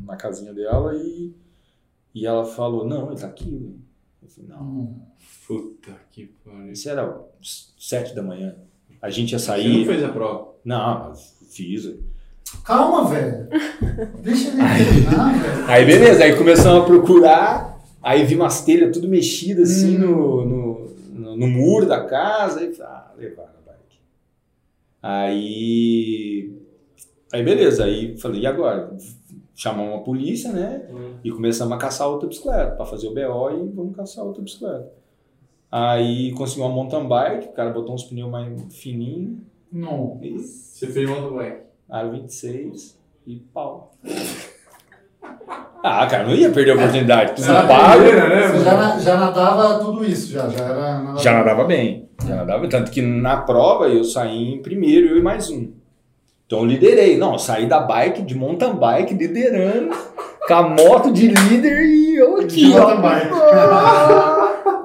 na 0.04 0.16
casinha 0.16 0.52
dela 0.52 0.92
e, 0.94 1.32
e 2.14 2.26
ela 2.26 2.44
falou, 2.44 2.84
não, 2.86 3.10
ele 3.10 3.18
tá 3.18 3.26
aqui. 3.26 3.74
Eu 4.22 4.28
falei, 4.28 4.50
não. 4.50 4.60
Hum. 4.62 5.00
Puta 5.48 5.92
que 6.10 6.26
pariu. 6.44 6.72
Isso 6.72 6.90
era 6.90 7.18
sete 7.78 8.14
da 8.14 8.22
manhã. 8.22 8.54
A 9.00 9.08
gente 9.08 9.32
ia 9.32 9.38
Você 9.38 9.50
não 9.50 9.56
sair. 9.56 9.86
fez 9.86 10.04
a 10.04 10.08
prova? 10.10 10.48
Não, 10.62 11.14
fiz. 11.50 11.90
Calma, 12.66 13.08
velho. 13.08 13.48
Deixa 14.22 14.48
ele 14.48 14.58
terminar, 14.58 15.32
velho. 15.42 15.64
Aí 15.68 15.86
beleza, 15.86 16.22
aí 16.24 16.36
começamos 16.36 16.82
a 16.82 16.86
procurar. 16.86 17.82
Aí 18.02 18.24
vi 18.26 18.34
umas 18.36 18.62
telhas 18.62 18.92
tudo 18.94 19.08
mexidas 19.08 19.70
assim 19.70 19.96
no, 19.96 20.44
no, 20.44 20.86
no, 21.14 21.36
no 21.38 21.46
muro 21.48 21.86
da 21.86 22.04
casa. 22.04 22.60
Aí 22.60 22.74
falei, 22.74 22.92
ah, 22.92 23.10
levar. 23.16 23.51
Aí. 25.02 26.52
Aí 27.32 27.42
beleza, 27.42 27.84
aí 27.84 28.16
falei, 28.18 28.42
e 28.42 28.46
agora? 28.46 28.94
Chamamos 29.54 29.96
a 29.96 30.02
polícia, 30.02 30.52
né? 30.52 30.82
E 31.24 31.30
começamos 31.30 31.72
a 31.72 31.76
caçar 31.76 32.08
outra 32.08 32.28
bicicleta, 32.28 32.72
pra 32.76 32.84
fazer 32.86 33.08
o 33.08 33.14
BO 33.14 33.50
e 33.64 33.70
vamos 33.74 33.96
caçar 33.96 34.24
outra 34.24 34.42
bicicleta. 34.42 34.88
Aí 35.70 36.32
conseguimos 36.32 36.68
uma 36.70 36.74
mountain 36.74 37.06
bike, 37.08 37.48
o 37.48 37.52
cara 37.52 37.70
botou 37.70 37.94
uns 37.94 38.04
pneus 38.04 38.30
mais 38.30 38.48
fininhos. 38.74 39.38
Não. 39.70 40.18
E 40.22 40.38
Você 40.38 40.86
fez 40.86 41.08
mountain 41.08 41.36
bike. 41.36 41.62
Aro 41.88 42.10
26 42.12 42.98
e 43.26 43.36
pau. 43.52 43.94
Ah, 45.84 46.06
cara, 46.06 46.24
não 46.24 46.34
ia 46.34 46.50
perder 46.50 46.72
a 46.72 46.74
oportunidade. 46.74 47.34
Tudo 47.34 47.44
Sabe, 47.44 47.68
pago. 47.68 48.02
né, 48.02 48.48
Você 48.48 48.64
já, 48.64 48.98
já 48.98 49.16
nadava 49.18 49.78
tudo 49.80 50.04
isso, 50.04 50.30
já. 50.30 50.48
Já 50.48 50.64
era. 50.64 50.98
nadava- 51.00 51.18
Já 51.18 51.32
nadava 51.32 51.64
bem. 51.64 52.08
Já 52.26 52.36
nadava, 52.36 52.68
tanto 52.68 52.90
que 52.90 53.02
na 53.02 53.36
prova 53.38 53.88
eu 53.88 54.04
saí 54.04 54.54
em 54.54 54.62
primeiro, 54.62 55.08
eu 55.08 55.18
e 55.18 55.22
mais 55.22 55.50
um. 55.50 55.70
Então 56.46 56.60
eu 56.60 56.64
liderei. 56.66 57.16
Não, 57.16 57.32
eu 57.32 57.38
saí 57.38 57.66
da 57.66 57.80
bike, 57.80 58.22
de 58.22 58.34
mountain 58.34 58.74
bike, 58.74 59.14
liderando, 59.14 59.90
com 60.46 60.54
a 60.54 60.62
moto 60.68 61.12
de 61.12 61.28
líder 61.28 61.82
e 61.84 62.16
eu 62.16 62.36
aqui, 62.38 62.66
De 62.66 62.72
ó. 62.78 62.80
mountain 62.96 63.00
bike. 63.02 63.28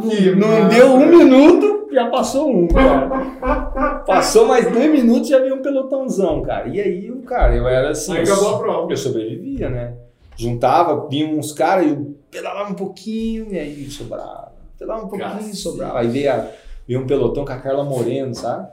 Que 0.02 0.36
Não 0.36 0.68
deu 0.70 0.94
um 0.94 1.06
minuto, 1.08 1.88
já 1.92 2.08
passou 2.10 2.50
um, 2.56 2.68
cara. 2.68 4.02
Passou 4.06 4.46
mais 4.48 4.72
dois 4.72 4.92
minutos, 4.92 5.28
já 5.30 5.40
veio 5.40 5.56
um 5.56 5.62
pelotãozão, 5.62 6.42
cara. 6.42 6.68
E 6.70 6.80
aí, 6.80 7.12
cara, 7.26 7.56
eu 7.56 7.68
era 7.68 7.90
assim. 7.92 8.16
Aí 8.16 8.24
acabou 8.24 8.56
a 8.56 8.60
prova. 8.60 8.92
Eu 8.92 8.98
sobrevivia, 8.98 9.70
né? 9.70 9.94
Juntava, 10.36 11.08
vinham 11.10 11.38
uns 11.38 11.52
caras 11.52 11.86
e 11.88 11.90
eu 11.90 12.16
pedalava 12.30 12.70
um 12.72 12.76
pouquinho 12.76 13.48
e 13.52 13.58
aí 13.60 13.90
sobrava. 13.90 14.52
Pedalava 14.78 15.06
um 15.06 15.10
pouquinho 15.10 15.40
e 15.52 15.56
sobrava. 15.56 16.00
Aí 16.00 16.08
veio, 16.08 16.32
a- 16.32 16.46
veio 16.88 17.02
um 17.02 17.08
pelotão 17.08 17.44
com 17.46 17.52
a 17.52 17.58
Carla 17.58 17.84
Moreno, 17.84 18.34
sabe? 18.34 18.68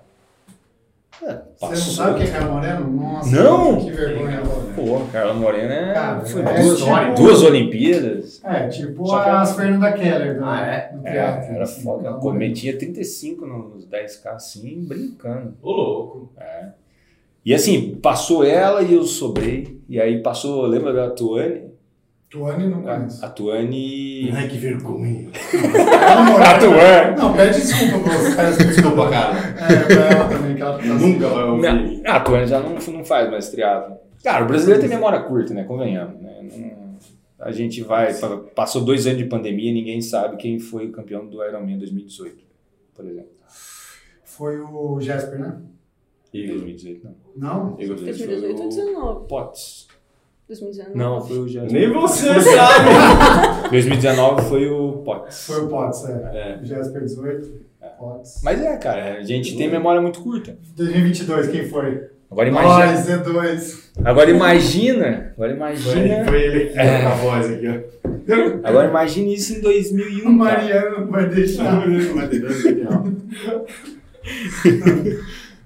É, 1.23 1.39
Você 1.61 1.67
não 1.69 1.77
sabe 1.77 2.19
quem 2.19 2.27
é 2.27 2.31
Carla 2.33 2.53
Moreno? 2.55 2.91
Nossa, 2.91 3.43
Não! 3.43 3.77
que 3.85 3.91
vergonha. 3.93 4.43
Pô, 4.75 4.97
a 4.99 5.13
Carla 5.13 5.33
Moreno 5.35 5.73
é, 5.73 5.95
Cara, 5.95 6.21
foi 6.25 6.43
é 6.43 6.45
duas, 6.63 6.79
história. 6.79 7.15
duas 7.15 7.43
Olimpíadas. 7.43 8.41
É, 8.45 8.69
tipo 8.69 9.07
Só 9.07 9.23
que 9.23 9.29
as 9.31 9.49
ela- 9.51 9.59
Fernanda 9.61 9.93
Keller 9.93 10.37
do, 10.39 10.45
Ah, 10.45 10.61
é? 10.67 10.93
do 10.93 11.07
É, 11.07 11.17
era 11.55 11.63
assim, 11.63 11.83
foda. 11.83 12.03
Carla 12.03 12.19
Pô, 12.19 12.33
Moreno. 12.33 12.41
metia 12.49 12.77
35 12.77 13.47
nos 13.47 13.87
10K 13.87 14.33
assim, 14.33 14.85
brincando. 14.85 15.55
Ô, 15.63 15.71
louco. 15.73 16.33
É. 16.37 16.67
E 17.47 17.55
assim, 17.55 17.95
passou 18.03 18.43
ela 18.43 18.83
e 18.83 18.95
eu 18.95 19.05
sobrei. 19.05 19.81
E 19.89 20.01
aí 20.01 20.21
passou, 20.21 20.67
lembra 20.67 20.93
da 20.93 21.11
Tuane? 21.11 21.73
Tuane 22.35 22.67
não 22.67 22.83
conheço. 22.83 23.25
A 23.25 23.29
Tuane. 23.29 24.31
Ai, 24.35 24.49
que 24.49 24.59
vergonha. 24.59 25.29
A. 25.31 26.59
Tuane! 26.59 27.17
Não, 27.17 27.33
pede 27.33 27.61
desculpa 27.61 27.99
pra 28.01 28.19
você. 28.51 28.65
Desculpa, 28.65 29.09
cara. 29.11 29.37
É, 29.39 29.95
pra 29.95 30.05
ela 30.07 30.29
também, 30.29 30.57
que 30.57 30.63
ela 30.63 30.77
tá 30.79 30.85
Nunca 30.85 31.29
vai 31.29 31.45
ouvir. 31.45 31.63
Não, 32.03 32.13
a 32.13 32.21
Tuane 32.21 32.47
já 32.49 32.59
não, 32.61 32.71
não 32.75 33.05
faz 33.05 33.31
mais 33.31 33.49
triatlo. 33.51 33.97
Cara, 34.25 34.45
o 34.45 34.49
brasileiro 34.49 34.81
tem 34.81 34.91
memória 34.91 35.21
curta, 35.23 35.55
né? 35.55 35.63
Convenhamos. 35.63 36.21
Né? 36.21 36.41
Não- 36.43 36.95
a 37.39 37.53
gente 37.53 37.83
vai. 37.83 38.13
pa- 38.15 38.39
Passou 38.55 38.83
dois 38.85 39.07
anos 39.07 39.19
de 39.19 39.27
pandemia 39.27 39.71
e 39.71 39.75
ninguém 39.75 40.01
sabe 40.01 40.37
quem 40.37 40.59
foi 40.59 40.87
o 40.89 40.93
campeão 40.93 41.27
do 41.27 41.41
Ironman 41.45 41.79
2018, 41.79 42.37
por 42.97 43.05
exemplo. 43.07 43.31
Foi 44.25 44.59
o 44.59 44.99
Jesper, 45.01 45.39
né? 45.39 45.61
Em 46.33 46.49
2018, 46.49 47.05
não. 47.05 47.15
Não? 47.71 47.77
Eu 47.79 47.95
2018 47.95 48.51
ou 48.51 48.57
foi 48.57 48.67
o- 48.67 48.69
19? 48.71 49.29
Potts. 49.29 49.87
2019. 50.49 50.99
Não, 50.99 51.21
foi 51.21 51.39
o 51.39 51.49
Jasper. 51.49 51.73
Nem 51.73 51.93
você 51.93 52.27
sabe. 52.41 53.69
2019 53.71 54.43
foi 54.43 54.69
o 54.69 55.03
Potts. 55.05 55.47
Foi 55.47 55.61
o 55.65 55.69
Potts, 55.69 56.05
é. 56.09 56.13
É. 56.13 56.65
Jesper 56.65 57.03
18. 57.03 57.65
Potts. 57.99 58.41
Mas 58.43 58.61
é, 58.61 58.77
cara, 58.77 59.19
a 59.19 59.23
gente 59.23 59.57
tem 59.57 59.71
memória 59.71 60.01
muito 60.01 60.21
curta. 60.21 60.57
2022, 60.77 61.49
quem 61.49 61.69
foi? 61.69 62.09
Agora 62.31 62.49
imagina. 62.49 62.87
Nós, 62.87 63.07
Z2. 63.07 63.85
Agora 64.05 64.31
imagina. 64.31 65.33
Agora 65.37 65.51
Foi, 65.51 65.57
imagina. 65.57 66.25
foi 66.25 66.43
ele 66.43 66.63
aqui, 66.71 66.79
É. 66.79 67.07
a 67.07 67.11
voz 67.15 67.53
aqui, 67.53 67.69
ó. 67.69 68.69
Agora 68.69 68.89
imagina 68.89 69.29
isso 69.29 69.55
em 69.57 69.61
2001. 69.61 70.27
O. 70.29 70.33
Mariano 70.33 71.07
vai 71.11 71.29
deixar. 71.29 71.81
Vai 71.81 72.29
ó. 72.91 73.05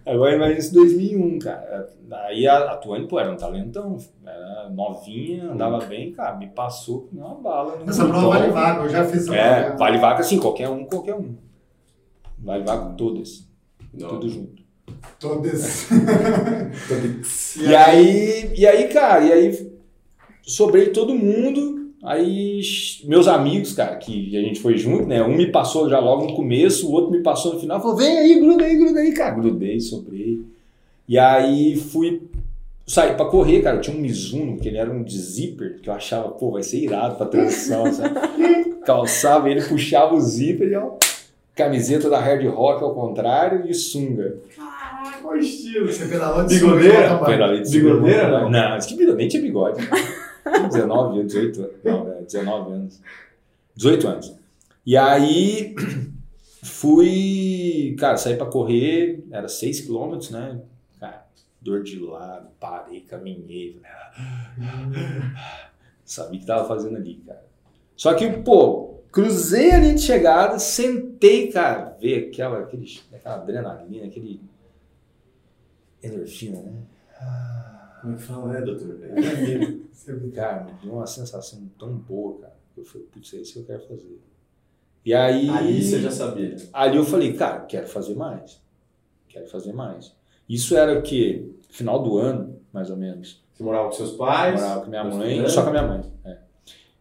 Agora 0.08 0.34
imagina 0.34 0.58
isso 0.58 0.70
em 0.70 0.74
2001, 0.74 1.38
cara. 1.38 1.88
Aí 2.10 2.46
a, 2.46 2.72
a 2.72 2.76
Tuane, 2.76 3.06
pô, 3.06 3.20
era 3.20 3.30
um 3.30 3.36
talentão. 3.36 3.96
Era 4.26 4.70
novinha, 4.70 5.50
andava 5.50 5.78
bem, 5.84 6.12
cara. 6.12 6.36
Me 6.36 6.48
passou 6.48 7.08
uma 7.12 7.34
bala. 7.34 7.76
no 7.76 7.90
Essa 7.90 8.06
prova 8.06 8.28
vale 8.38 8.50
vaga, 8.52 8.82
eu 8.84 8.88
já 8.88 9.04
fiz 9.04 9.22
essa 9.24 9.34
É, 9.36 9.62
prova. 9.64 9.76
vale 9.76 9.98
vaga 9.98 10.22
sim, 10.22 10.38
qualquer 10.38 10.68
um, 10.68 10.84
qualquer 10.84 11.14
um. 11.14 11.36
Vale 12.38 12.64
vaga 12.64 12.94
todas. 12.94 13.46
Não. 13.92 14.08
Tudo 14.08 14.28
junto. 14.28 14.62
Todas. 15.20 15.88
E 17.60 17.74
aí, 17.74 18.52
e 18.56 18.66
aí, 18.66 18.88
cara, 18.88 19.24
e 19.24 19.32
aí 19.32 19.72
sobrei 20.42 20.90
todo 20.90 21.14
mundo. 21.14 21.77
Aí 22.02 22.61
meus 23.05 23.26
amigos, 23.26 23.73
cara, 23.73 23.97
que 23.97 24.37
a 24.37 24.40
gente 24.40 24.61
foi 24.61 24.76
junto, 24.76 25.07
né? 25.07 25.23
Um 25.23 25.37
me 25.37 25.50
passou 25.50 25.88
já 25.88 25.99
logo 25.99 26.26
no 26.26 26.35
começo, 26.35 26.88
o 26.88 26.93
outro 26.93 27.11
me 27.11 27.23
passou 27.23 27.55
no 27.55 27.61
final, 27.61 27.81
falou: 27.81 27.97
vem 27.97 28.19
aí, 28.19 28.38
gruda 28.38 28.64
aí, 28.64 28.76
gruda 28.76 29.00
aí, 29.00 29.12
cara. 29.12 29.35
Grudei, 29.35 29.81
sobrei. 29.81 30.40
E 31.09 31.19
aí 31.19 31.75
fui 31.76 32.23
sair 32.87 33.17
pra 33.17 33.26
correr, 33.26 33.62
cara. 33.62 33.76
Eu 33.76 33.81
tinha 33.81 33.97
um 33.97 34.00
Mizuno, 34.00 34.59
que 34.59 34.69
ele 34.69 34.78
era 34.78 34.90
um 34.90 35.02
de 35.02 35.19
zíper, 35.19 35.81
que 35.81 35.90
eu 35.90 35.95
achava, 35.95 36.28
pô, 36.28 36.52
vai 36.52 36.62
ser 36.62 36.78
irado 36.78 37.17
pra 37.17 37.26
transição, 37.26 37.93
sabe? 37.93 38.14
Calçava 38.87 39.50
ele, 39.50 39.62
puxava 39.62 40.14
o 40.14 40.21
zíper 40.21 40.69
e 40.69 40.76
ó. 40.76 40.93
Camiseta 41.55 42.09
da 42.09 42.21
Hard 42.21 42.47
Rock 42.47 42.85
ao 42.85 42.95
contrário 42.95 43.69
e 43.69 43.75
sunga. 43.75 44.37
Caraca, 44.57 45.26
o 45.28 45.37
estilo. 45.37 45.93
Você 45.93 46.07
pedalou 46.07 46.47
de 46.47 46.55
Bigodeira? 46.55 47.19
Bigodeira, 47.69 48.49
não? 48.49 48.59
Acho 48.75 48.88
que 48.88 48.95
bigode, 48.95 49.17
nem 49.17 49.26
tinha 49.26 49.43
bigode. 49.43 49.88
19, 50.69 51.25
18 51.25 51.61
anos. 51.61 51.76
Não, 51.85 52.12
é 52.12 52.23
19 52.23 52.73
anos. 52.73 53.00
18 53.75 54.09
anos. 54.09 54.37
E 54.85 54.97
aí 54.97 55.75
fui, 56.62 57.97
cara, 57.99 58.17
saí 58.17 58.37
pra 58.37 58.47
correr, 58.47 59.25
era 59.31 59.49
6 59.49 59.83
km, 59.83 60.19
né? 60.31 60.61
Cara, 60.99 61.26
dor 61.61 61.83
de 61.83 61.99
lado, 61.99 62.49
parei, 62.59 63.00
caminhei. 63.00 63.81
Sabia 66.05 66.38
o 66.38 66.40
que 66.40 66.47
tava 66.47 66.67
fazendo 66.67 66.97
ali, 66.97 67.23
cara. 67.26 67.45
Só 67.97 68.14
que, 68.14 68.31
pô, 68.31 69.00
cruzei 69.12 69.73
a 69.73 69.78
linha 69.78 69.95
de 69.95 70.02
chegada, 70.02 70.59
sentei, 70.59 71.50
cara, 71.50 71.97
ver 72.00 72.31
aquela, 72.31 72.61
aquele, 72.61 73.00
aquela 73.12 73.35
adrenalina, 73.35 74.07
aquele 74.07 74.40
endorfina, 76.02 76.61
né? 76.61 76.73
Como 78.00 78.14
é 78.14 78.17
que 78.17 78.23
fala, 78.23 78.52
né, 78.52 78.61
doutor? 78.62 78.99
É 79.02 79.21
viu? 80.14 80.33
Cara, 80.33 80.64
me 80.64 80.73
deu 80.83 80.93
uma 80.95 81.07
sensação 81.07 81.69
tão 81.78 81.97
boa, 81.97 82.40
cara. 82.40 82.57
Eu 82.76 82.85
falei, 82.85 83.07
putz, 83.12 83.35
é 83.35 83.38
isso 83.38 83.55
que 83.55 83.59
eu 83.61 83.64
quero 83.64 83.88
fazer. 83.88 84.21
E 85.05 85.14
aí. 85.14 85.49
Aí 85.49 85.83
você 85.83 86.00
já 86.00 86.11
sabia. 86.11 86.57
Ali 86.73 86.97
eu 86.97 87.05
falei, 87.05 87.33
cara, 87.35 87.61
quero 87.61 87.88
fazer 87.88 88.14
mais. 88.14 88.62
Quero 89.28 89.47
fazer 89.49 89.73
mais. 89.73 90.14
Isso 90.49 90.76
era 90.76 90.99
o 90.99 91.02
quê? 91.02 91.50
Final 91.69 92.02
do 92.02 92.19
ano, 92.19 92.61
mais 92.73 92.90
ou 92.90 92.97
menos. 92.97 93.43
Você 93.52 93.62
morava 93.62 93.88
com 93.88 93.93
seus 93.93 94.12
pais? 94.12 94.61
Morava 94.61 94.81
com 94.83 94.90
minha 94.90 95.05
mãe, 95.05 95.49
só 95.49 95.62
com 95.62 95.69
a 95.69 95.73
minha 95.73 95.87
mãe. 95.87 96.12
é. 96.25 96.38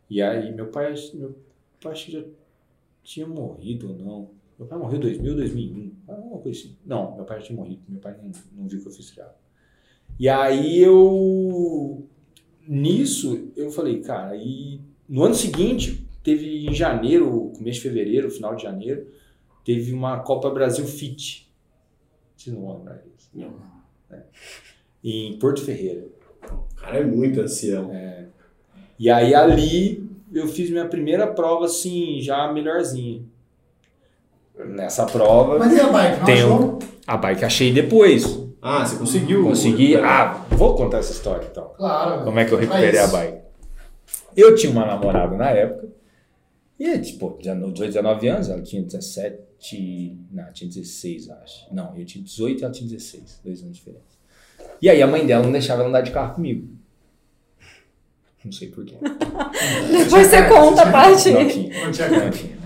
E 0.09 0.21
aí 0.21 0.53
meu 0.53 0.67
pai, 0.67 0.93
meu 1.13 1.37
pai 1.81 1.91
acho 1.91 2.05
que 2.05 2.11
já 2.13 2.23
tinha 3.03 3.27
morrido 3.27 3.89
ou 3.91 3.97
não. 3.97 4.29
Meu 4.57 4.67
pai 4.67 4.77
morreu 4.79 4.97
em 4.97 5.01
2000, 5.01 5.35
2001, 5.35 5.91
alguma 6.07 6.39
coisa 6.39 6.59
assim. 6.59 6.77
Não, 6.85 7.15
meu 7.15 7.25
pai 7.25 7.39
já 7.39 7.47
tinha 7.47 7.57
morrido, 7.57 7.81
meu 7.87 7.99
pai 7.99 8.15
não, 8.21 8.31
não 8.53 8.67
viu 8.67 8.81
que 8.81 8.87
eu 8.87 8.91
fiz 8.91 9.11
triatlo. 9.11 9.35
E 10.19 10.27
aí 10.27 10.79
eu, 10.81 12.07
nisso, 12.67 13.51
eu 13.55 13.69
falei, 13.69 14.01
cara, 14.01 14.35
e 14.35 14.81
no 15.07 15.23
ano 15.23 15.35
seguinte, 15.35 16.07
teve 16.23 16.67
em 16.67 16.73
janeiro, 16.73 17.51
começo 17.55 17.77
de 17.77 17.81
fevereiro, 17.87 18.29
final 18.31 18.55
de 18.55 18.63
janeiro, 18.63 19.07
teve 19.63 19.93
uma 19.93 20.19
Copa 20.19 20.49
Brasil 20.49 20.85
Fit. 20.85 21.47
Vocês 22.35 22.55
não 22.55 22.63
vão 22.65 22.77
lembrar 22.77 22.95
disso. 22.95 23.29
Não. 23.33 23.53
É. 24.11 24.21
Em 25.03 25.37
Porto 25.39 25.61
Ferreira. 25.63 26.05
O 26.43 26.75
cara 26.75 26.97
é 26.99 27.03
muito 27.03 27.39
ancião. 27.41 27.91
E 28.99 29.09
aí 29.09 29.35
ali 29.35 30.09
eu 30.33 30.47
fiz 30.47 30.69
minha 30.69 30.87
primeira 30.87 31.27
prova 31.27 31.65
assim, 31.65 32.19
já 32.21 32.51
melhorzinha. 32.51 33.21
Nessa 34.65 35.05
prova, 35.05 35.59
Mas 35.59 35.71
e 35.75 35.79
a 35.79 35.87
bike? 35.89 36.17
Não 36.19 36.25
Tem 36.25 36.43
um- 36.45 36.55
achou? 36.55 36.79
a 37.05 37.17
bike 37.17 37.45
achei 37.45 37.71
depois. 37.71 38.36
Ah, 38.61 38.85
você 38.85 38.95
conseguiu. 38.97 39.43
Consegui. 39.43 39.95
Ah, 39.95 40.45
vou 40.51 40.75
contar 40.75 40.97
essa 40.99 41.11
história 41.11 41.47
então. 41.49 41.71
Claro. 41.77 42.23
Como 42.23 42.39
é 42.39 42.45
que 42.45 42.51
eu 42.53 42.57
Pra 42.57 42.67
recuperei 42.67 42.99
a 42.99 43.03
isso. 43.03 43.11
bike? 43.13 43.37
Eu 44.35 44.55
tinha 44.55 44.71
uma 44.71 44.85
namorada 44.85 45.35
na 45.35 45.49
época. 45.49 45.87
E, 46.79 46.97
tipo, 46.99 47.37
18, 47.41 47.73
19 47.73 48.27
anos, 48.27 48.49
ela 48.49 48.61
tinha 48.61 48.81
17. 48.83 50.17
Não, 50.31 50.51
tinha 50.53 50.69
16, 50.69 51.29
acho. 51.29 51.73
Não, 51.73 51.95
eu 51.97 52.05
tinha 52.05 52.23
18 52.23 52.59
e 52.59 52.63
ela 52.63 52.71
tinha 52.73 52.87
16. 52.89 53.41
Dois 53.43 53.61
anos 53.61 53.73
de 53.77 53.79
diferença. 53.79 54.17
E 54.81 54.89
aí 54.89 55.01
a 55.01 55.07
mãe 55.07 55.25
dela 55.25 55.43
não 55.43 55.51
deixava 55.51 55.81
ela 55.81 55.89
andar 55.89 56.01
de 56.01 56.11
carro 56.11 56.35
comigo. 56.35 56.67
Não 58.45 58.51
sei 58.51 58.69
porquê. 58.69 58.95
Depois 59.91 60.27
você 60.27 60.43
conta 60.47 60.83
a 60.83 60.91
parte. 60.91 61.31
Não 61.31 61.47
tinha. 61.47 61.85
Não 61.85 61.91
tinha 61.91 62.09
Não 62.09 62.29
tinha. 62.31 62.57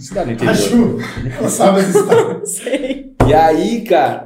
Cidade 0.00 0.32
interior. 0.32 0.50
Acho. 0.50 1.36
Ela 1.38 1.48
sabe 1.48 1.80
as 1.80 1.88
histórias. 1.94 2.50
Sei. 2.50 3.14
E 3.28 3.34
aí, 3.34 3.82
cara, 3.84 4.24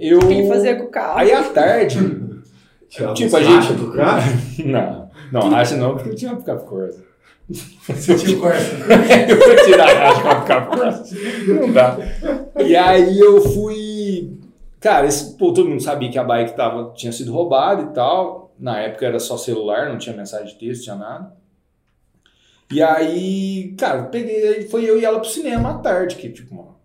eu. 0.00 0.18
O 0.18 0.26
que 0.26 0.32
ele 0.34 0.48
fazia 0.48 0.76
com 0.76 0.84
o 0.84 0.88
carro? 0.88 1.18
Aí 1.18 1.32
à 1.32 1.42
tarde. 1.44 1.98
Tirava 2.88 3.14
Tipo, 3.14 3.36
a 3.36 3.42
gente- 3.42 3.72
do 3.74 3.92
carro. 3.92 4.32
Não, 4.64 5.10
não, 5.32 5.54
acha 5.54 5.76
não, 5.76 5.94
porque 5.94 6.08
eu 6.10 6.14
tinha 6.16 6.32
uma 6.32 6.38
picape 6.40 6.64
Corsa. 6.66 7.04
Você 7.48 8.16
tinha 8.16 8.36
o 8.36 8.40
Corsa. 8.40 8.60
eu 9.28 9.38
vou 9.38 9.64
tirar 9.64 9.88
a 9.88 10.08
racha 10.08 10.22
com 10.22 10.28
a 10.28 10.40
picape 10.40 10.76
Corsa. 10.76 11.16
Não 11.54 11.72
dá. 11.72 11.96
E 12.64 12.74
aí 12.76 13.18
eu 13.20 13.40
fui. 13.40 14.36
Cara, 14.80 15.06
esse, 15.06 15.36
pô, 15.36 15.52
todo 15.52 15.68
mundo 15.68 15.80
sabia 15.82 16.10
que 16.10 16.18
a 16.18 16.24
bike 16.24 16.56
tava, 16.56 16.92
tinha 16.96 17.12
sido 17.12 17.32
roubada 17.32 17.82
e 17.82 17.86
tal. 17.94 18.52
Na 18.58 18.78
época 18.80 19.06
era 19.06 19.20
só 19.20 19.36
celular, 19.36 19.88
não 19.88 19.98
tinha 19.98 20.16
mensagem 20.16 20.46
de 20.48 20.54
texto, 20.58 20.82
tinha 20.84 20.96
nada. 20.96 21.32
E 22.72 22.82
aí, 22.82 23.74
cara, 23.78 24.04
peguei, 24.04 24.62
foi 24.68 24.84
eu 24.84 24.98
e 25.00 25.04
ela 25.04 25.18
pro 25.20 25.28
cinema 25.28 25.70
à 25.70 25.78
tarde, 25.78 26.16
que 26.16 26.28
tipo 26.30 26.54
uma 26.54 26.76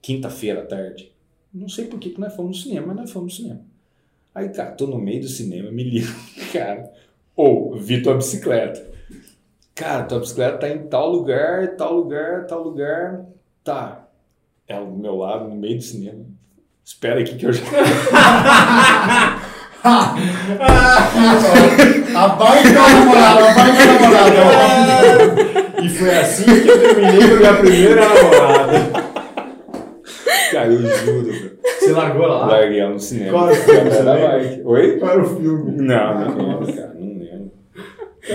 quinta-feira 0.00 0.62
à 0.62 0.66
tarde. 0.66 1.12
Não 1.52 1.68
sei 1.68 1.86
por 1.86 1.98
que, 1.98 2.10
que 2.10 2.20
nós 2.20 2.34
fomos 2.34 2.58
no 2.58 2.62
cinema, 2.62 2.88
mas 2.88 2.96
nós 2.96 3.10
fomos 3.10 3.32
no 3.32 3.44
cinema. 3.44 3.60
Aí, 4.34 4.48
cara, 4.50 4.72
tô 4.72 4.86
no 4.86 4.98
meio 4.98 5.20
do 5.20 5.28
cinema, 5.28 5.70
me 5.70 5.82
liga, 5.82 6.08
cara. 6.52 6.90
Ou, 7.34 7.76
vi 7.76 8.02
tua 8.02 8.14
bicicleta. 8.14 8.86
Cara, 9.74 10.04
tua 10.04 10.20
bicicleta 10.20 10.58
tá 10.58 10.68
em 10.68 10.86
tal 10.88 11.10
lugar, 11.10 11.76
tal 11.76 11.94
lugar, 11.94 12.46
tal 12.46 12.62
lugar. 12.62 13.24
Tá. 13.64 14.08
Ela 14.66 14.86
do 14.86 14.96
meu 14.96 15.16
lado, 15.16 15.48
no 15.48 15.56
meio 15.56 15.76
do 15.76 15.82
cinema. 15.82 16.24
Espera 16.84 17.20
aqui 17.20 17.36
que 17.36 17.46
eu 17.46 17.52
já. 17.52 17.62
A 19.84 20.14
da 22.28 22.54
namorada, 22.74 23.44
a 23.44 23.54
da 23.54 23.68
namorada. 24.10 25.68
E 25.80 25.88
foi 25.88 26.10
assim 26.10 26.44
que 26.44 26.68
eu 26.68 26.80
terminei 26.80 27.28
com 27.28 27.34
a 27.34 27.38
minha 27.38 27.54
primeira 27.54 28.08
namorada. 28.08 29.07
Cara, 30.58 30.72
eu 30.72 30.82
juro. 30.82 31.58
Você 31.78 31.92
largou 31.92 32.24
ela 32.24 32.38
lá? 32.38 32.46
Larguei 32.46 32.80
ela 32.80 32.92
no 32.92 32.98
cinema. 32.98 33.30
Qual 33.30 33.48
era 33.48 33.60
o 33.60 33.64
filme, 33.64 33.90
você 33.90 34.02
bike. 34.02 34.62
Oi? 34.64 34.98
Qual 34.98 35.10
era 35.12 35.22
o 35.22 35.36
filme? 35.36 35.82
Não, 35.82 36.20
não 36.20 36.48
lembro, 36.48 36.74
cara, 36.74 36.94
não 36.94 37.18
lembro. 37.18 37.50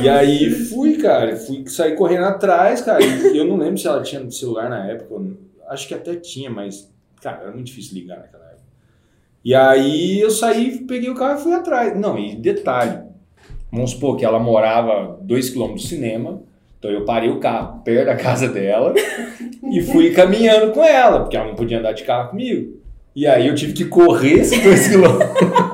E 0.02 0.10
aí 0.10 0.50
fui, 0.50 0.98
cara, 0.98 1.36
fui 1.36 1.68
sair 1.68 1.96
correndo 1.96 2.24
atrás, 2.24 2.82
cara. 2.82 3.04
E 3.04 3.38
eu 3.38 3.46
não 3.46 3.58
lembro 3.58 3.78
se 3.78 3.88
ela 3.88 4.02
tinha 4.02 4.30
celular 4.32 4.70
na 4.70 4.88
época. 4.88 5.22
Acho 5.68 5.88
que 5.88 5.94
até 5.94 6.16
tinha, 6.16 6.50
mas, 6.50 6.90
cara, 7.22 7.42
era 7.42 7.52
muito 7.52 7.68
difícil 7.68 7.96
ligar 7.96 8.20
naquela 8.20 8.46
época. 8.46 8.64
E 9.44 9.54
aí 9.54 10.22
eu 10.22 10.32
saí, 10.32 10.80
peguei 10.86 11.10
o 11.10 11.16
carro 11.16 11.40
e 11.40 11.44
fui 11.44 11.54
atrás. 11.54 12.00
Não, 12.00 12.18
e 12.18 12.36
detalhe. 12.36 13.00
Vamos 13.70 13.92
supor 13.92 14.16
que 14.16 14.24
ela 14.24 14.40
morava 14.40 15.20
2km 15.26 15.74
do 15.74 15.82
cinema. 15.82 16.42
Então 16.84 16.92
eu 16.92 17.06
parei 17.06 17.30
o 17.30 17.40
carro 17.40 17.80
perto 17.82 18.08
da 18.08 18.16
casa 18.18 18.50
dela 18.50 18.94
e 19.72 19.82
fui 19.82 20.12
caminhando 20.12 20.74
com 20.74 20.84
ela, 20.84 21.22
porque 21.22 21.38
ela 21.38 21.48
não 21.48 21.56
podia 21.56 21.80
andar 21.80 21.94
de 21.94 22.04
carro 22.04 22.32
comigo. 22.32 22.74
E 23.16 23.26
aí 23.26 23.48
eu 23.48 23.56
tive 23.56 23.72
que 23.72 23.86
correr 23.86 24.42
esses 24.42 24.60
2km 24.60 25.18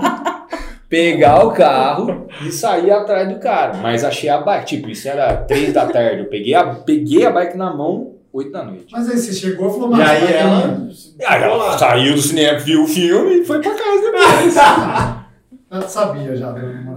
pegar 0.88 1.44
o 1.44 1.52
carro 1.52 2.28
e 2.46 2.52
sair 2.52 2.92
atrás 2.92 3.28
do 3.28 3.40
cara. 3.40 3.78
Mas 3.78 4.04
achei 4.04 4.30
a 4.30 4.40
bike, 4.40 4.68
tipo, 4.68 4.88
isso 4.88 5.10
era 5.10 5.36
três 5.36 5.74
da 5.74 5.88
tarde. 5.88 6.20
Eu 6.20 6.30
peguei 6.30 6.54
a, 6.54 6.64
peguei 6.76 7.26
a 7.26 7.32
bike 7.32 7.58
na 7.58 7.74
mão, 7.74 8.14
8 8.32 8.52
da 8.52 8.64
noite. 8.64 8.86
Mas 8.92 9.10
aí 9.10 9.18
você 9.18 9.34
chegou 9.34 9.68
e 9.68 9.74
falou, 9.74 9.88
E 9.88 9.92
mas 9.98 10.10
aí 10.12 10.22
vai 10.22 10.38
ela. 10.38 10.90
Aí 11.26 11.42
ela 11.42 11.78
saiu 11.80 12.14
do 12.14 12.22
cinema, 12.22 12.60
viu 12.60 12.84
o 12.84 12.88
filme 12.88 13.40
e 13.40 13.46
foi 13.46 13.60
pra 13.60 13.72
casa 13.72 14.02
depois. 14.12 14.56
Eu 15.72 15.82
sabia 15.90 16.36
já. 16.36 16.54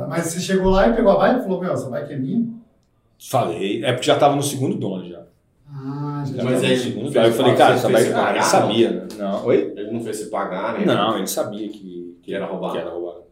Mas 0.06 0.26
você 0.26 0.40
chegou 0.40 0.70
lá 0.70 0.88
e 0.88 0.92
pegou 0.92 1.12
a 1.12 1.18
bike 1.18 1.40
e 1.40 1.42
falou, 1.44 1.60
meu, 1.62 1.72
essa 1.72 1.88
bike 1.88 2.12
é 2.12 2.16
minha? 2.16 2.61
Falei, 3.30 3.84
é 3.84 3.92
porque 3.92 4.06
já 4.06 4.18
tava 4.18 4.36
no 4.36 4.42
segundo 4.42 4.76
dono 4.76 5.08
já. 5.08 5.22
Ah, 5.68 6.24
já 6.26 6.42
Mas 6.42 6.54
tava 6.54 6.66
aí 6.66 6.76
no 6.76 6.82
segundo. 6.82 7.18
Aí 7.18 7.28
eu 7.28 7.32
falei, 7.32 7.54
cara, 7.54 7.74
ele 7.74 8.12
pagar, 8.12 8.42
sabia, 8.42 8.90
né? 8.90 9.08
Não. 9.16 9.46
Oi? 9.46 9.72
Ele 9.76 9.90
não 9.90 10.00
fez 10.00 10.16
você 10.16 10.26
pagar, 10.26 10.78
né? 10.78 10.84
Não, 10.84 11.16
ele 11.16 11.26
sabia 11.26 11.68
que, 11.68 12.18
Que 12.22 12.34
era 12.34 12.46
roubado. 12.46 12.72
Que 12.72 12.78
era 12.78 12.90
roubado. 12.90 13.22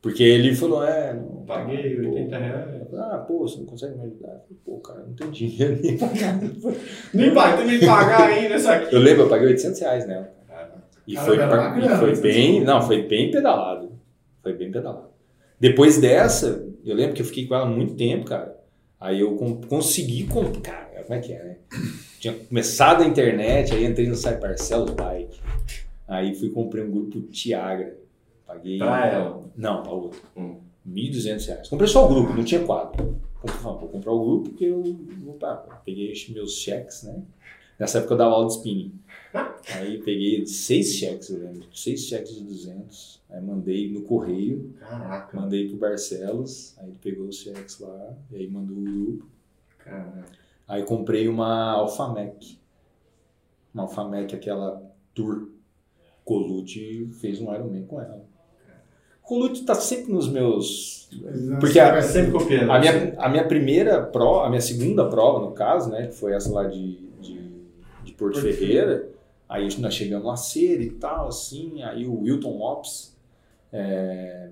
Porque 0.00 0.22
ele 0.22 0.54
falou, 0.54 0.84
é, 0.84 1.14
não. 1.14 1.44
Paguei 1.46 1.96
pô, 1.96 2.10
80 2.10 2.38
reais. 2.38 2.82
Ah, 2.94 3.24
pô, 3.26 3.38
você 3.38 3.58
não 3.58 3.64
consegue 3.66 3.96
me 3.96 4.04
ajudar? 4.04 4.28
Eu 4.28 4.40
falei, 4.40 4.58
Pô, 4.64 4.76
cara, 4.78 5.00
não 5.06 5.14
tem 5.14 5.30
dinheiro 5.30 5.78
nem 5.82 5.96
pra 5.96 6.08
nada. 6.08 6.50
Nem 7.14 7.30
vai, 7.32 7.56
tem 7.56 7.78
que 7.78 7.86
pagar 7.86 8.28
ainda 8.28 8.54
isso 8.56 8.70
aqui. 8.70 8.94
Eu 8.94 9.00
lembro, 9.00 9.22
eu 9.22 9.28
paguei 9.28 9.48
800 9.48 9.80
reais 9.80 10.06
nela. 10.06 10.30
E 11.06 11.14
Cara, 11.14 11.26
foi, 11.26 11.38
uma 11.38 11.78
e 11.78 11.88
foi 11.98 12.08
800 12.10 12.20
bem, 12.20 12.64
não, 12.64 12.82
foi 12.82 13.02
bem 13.02 13.30
pedalado. 13.30 13.92
Foi 14.42 14.52
bem 14.52 14.70
pedalado. 14.70 15.08
Depois 15.58 15.98
dessa, 15.98 16.66
eu 16.84 16.94
lembro 16.94 17.14
que 17.14 17.22
eu 17.22 17.26
fiquei 17.26 17.46
com 17.46 17.54
ela 17.54 17.66
muito 17.66 17.94
tempo, 17.94 18.26
cara. 18.26 18.53
Aí 19.04 19.20
eu 19.20 19.36
consegui 19.68 20.26
comprar, 20.26 20.88
cara, 20.88 21.02
como 21.02 21.18
é 21.18 21.20
que 21.20 21.34
é, 21.34 21.44
né? 21.44 21.56
Tinha 22.18 22.32
começado 22.32 23.02
a 23.02 23.06
internet, 23.06 23.74
aí 23.74 23.84
entrei 23.84 24.08
no 24.08 24.14
site 24.14 24.40
Parcelos 24.40 24.92
Bike. 24.92 25.38
Aí 26.08 26.34
fui 26.34 26.48
comprei 26.48 26.82
um 26.82 26.90
grupo 26.90 27.20
Tiagra. 27.20 27.98
Paguei. 28.46 28.78
Pra 28.78 29.06
ela? 29.06 29.42
Não, 29.54 29.82
pra 29.82 29.92
outra. 29.92 30.18
Hum. 30.34 30.56
1.200 30.88 31.46
reais. 31.46 31.68
Comprei 31.68 31.86
só 31.86 32.06
o 32.06 32.08
grupo, 32.08 32.32
não 32.32 32.42
tinha 32.44 32.64
quadro. 32.64 33.20
Comprei, 33.42 33.60
falei, 33.60 33.78
vou 33.80 33.88
comprar 33.90 34.12
o 34.12 34.24
grupo 34.24 34.48
porque 34.48 34.64
eu 34.64 34.82
vou 35.22 35.34
Peguei 35.84 36.10
meus 36.30 36.54
cheques, 36.54 37.02
né? 37.02 37.22
Nessa 37.78 37.98
época 37.98 38.14
eu 38.14 38.18
dava 38.18 38.32
aula 38.32 38.46
de 38.46 38.54
spinning. 38.54 38.94
Aí 39.74 39.98
peguei 40.02 40.46
seis 40.46 40.94
cheques, 40.94 41.30
eu 41.30 41.38
lembro. 41.40 41.66
Seis 41.74 42.00
cheques 42.02 42.34
de 42.34 42.44
200. 42.44 43.22
Aí 43.30 43.40
mandei 43.42 43.90
no 43.92 44.02
correio, 44.02 44.72
Caraca. 44.78 45.36
mandei 45.36 45.68
pro 45.68 45.76
Barcelos. 45.78 46.74
Aí 46.78 46.88
ele 46.88 46.98
pegou 47.02 47.26
os 47.26 47.36
cheques 47.36 47.78
lá, 47.80 48.14
e 48.30 48.36
aí 48.36 48.48
mandou 48.48 48.76
o 48.76 48.82
grupo. 48.82 49.26
Caraca. 49.78 50.24
Aí 50.68 50.82
comprei 50.84 51.26
uma 51.28 51.72
Alphamec. 51.72 52.58
Uma 53.72 53.84
Alphamec, 53.84 54.34
aquela 54.34 54.82
Tour. 55.14 55.48
Colute 56.24 57.06
fez 57.20 57.38
um 57.40 57.52
Ironman 57.52 57.84
com 57.84 58.00
ela. 58.00 58.24
Colute 59.22 59.64
tá 59.64 59.74
sempre 59.74 60.12
nos 60.12 60.28
meus. 60.28 61.08
Porque 61.60 61.78
a- 61.80 61.92
Vai 61.92 62.02
sempre 62.02 62.32
copiando. 62.32 62.70
A 62.70 62.78
minha, 62.78 63.14
a 63.18 63.28
minha 63.28 63.46
primeira 63.48 64.02
prova, 64.02 64.46
a 64.46 64.48
minha 64.48 64.60
segunda 64.60 65.08
prova, 65.08 65.40
no 65.44 65.52
caso, 65.52 65.90
né? 65.90 66.06
Que 66.06 66.14
foi 66.14 66.32
essa 66.34 66.50
lá 66.52 66.64
de, 66.64 66.96
de, 67.20 67.38
de 68.04 68.12
Porto 68.12 68.34
Porto 68.34 68.40
Ferreira. 68.40 69.08
Aí 69.48 69.68
nós 69.78 69.94
chegamos 69.94 70.26
lá 70.26 70.36
cedo 70.36 70.82
e 70.82 70.90
tal, 70.90 71.28
assim. 71.28 71.82
Aí 71.82 72.06
o 72.06 72.22
Wilton 72.22 72.56
Lopes 72.56 73.16
é, 73.72 74.48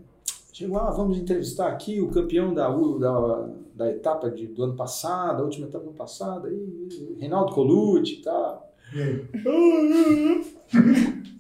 chegou, 0.53 0.79
ah, 0.79 0.91
vamos 0.91 1.19
entrevistar 1.19 1.69
aqui 1.69 2.01
o 2.01 2.09
campeão 2.09 2.53
da, 2.53 2.69
da, 2.69 3.49
da 3.75 3.91
etapa 3.91 4.31
de, 4.31 4.47
do 4.47 4.65
ano 4.65 4.75
passado, 4.75 5.41
a 5.41 5.45
última 5.45 5.67
etapa 5.67 5.85
do 5.85 5.91
ano 5.91 5.99
passado, 5.99 6.47
aí, 6.47 7.17
Reinaldo 7.19 7.53
Colucci 7.53 8.15
e 8.15 8.23
tal. 8.23 8.73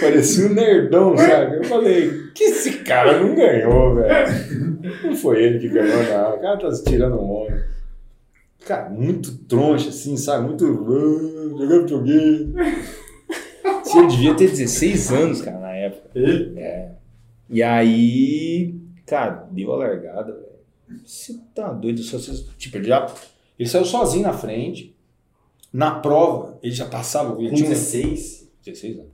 Parecia 0.00 0.46
um 0.46 0.54
nerdão, 0.54 1.16
sabe? 1.16 1.58
Eu 1.58 1.64
falei, 1.64 2.10
que 2.34 2.44
esse 2.44 2.78
cara 2.78 3.20
não 3.20 3.34
ganhou, 3.34 3.94
velho. 3.94 4.78
Não 5.04 5.16
foi 5.16 5.42
ele 5.42 5.58
que 5.58 5.68
ganhou, 5.68 6.02
não. 6.02 6.36
O 6.36 6.40
cara 6.40 6.58
tá 6.58 6.70
se 6.70 6.84
tirando 6.84 7.20
um. 7.20 7.41
Cara, 8.66 8.88
muito 8.90 9.36
troncha, 9.44 9.88
assim, 9.88 10.16
sabe? 10.16 10.46
Muito. 10.46 10.64
"Ah, 10.64 11.58
Jogando 11.58 11.80
videogame. 11.82 12.54
Eu 13.94 14.06
devia 14.08 14.34
ter 14.34 14.48
16 14.48 15.12
anos, 15.12 15.42
cara, 15.42 15.58
na 15.58 15.72
época. 15.72 16.10
É. 16.18 16.92
E 17.50 17.62
aí, 17.62 18.74
cara, 19.06 19.46
deu 19.50 19.72
a 19.72 19.76
largada, 19.76 20.32
velho. 20.32 21.00
Você 21.04 21.38
tá 21.54 21.70
doido? 21.72 22.00
Só, 22.02 22.18
você- 22.18 22.44
tipo, 22.56 22.76
ele 22.78 22.88
já. 22.88 23.06
Ele 23.58 23.68
saiu 23.68 23.84
sozinho 23.84 24.22
na 24.22 24.32
frente. 24.32 24.96
Na 25.72 25.90
prova, 26.00 26.58
ele 26.62 26.72
já 26.74 26.86
passava. 26.86 27.38
Ele 27.38 27.50
Com 27.50 27.56
tinha 27.56 27.68
um- 27.68 27.72
16. 27.72 28.48
16 28.64 28.98
anos. 28.98 29.10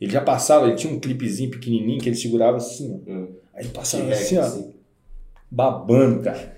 Ele 0.00 0.12
já 0.12 0.20
passava, 0.20 0.66
ele 0.66 0.76
tinha 0.76 0.92
um 0.92 1.00
clipezinho 1.00 1.50
pequenininho 1.50 2.00
que 2.00 2.08
ele 2.08 2.16
segurava 2.16 2.58
assim, 2.58 3.02
ó. 3.06 3.10
Hum. 3.10 3.28
Aí 3.54 3.64
ele 3.64 3.72
passava 3.72 4.10
assim, 4.12 4.36
ó, 4.36 4.42
assim. 4.42 4.74
babando, 5.50 6.22
cara. 6.22 6.57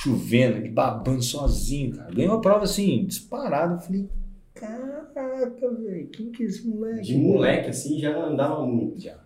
Chovendo, 0.00 0.58
ele 0.58 0.68
babando 0.68 1.20
sozinho, 1.20 1.96
cara. 1.96 2.14
Ganhou 2.14 2.36
a 2.36 2.40
prova 2.40 2.62
assim, 2.62 3.04
disparado. 3.04 3.74
Eu 3.74 3.80
falei, 3.80 4.08
caraca, 4.54 5.74
velho, 5.74 6.06
quem 6.06 6.30
que 6.30 6.44
é 6.44 6.46
esse 6.46 6.68
moleque? 6.68 7.02
De 7.02 7.16
moleque, 7.16 7.70
assim, 7.70 7.98
já 7.98 8.16
andava 8.16 8.64
muito. 8.64 9.00
Já. 9.00 9.18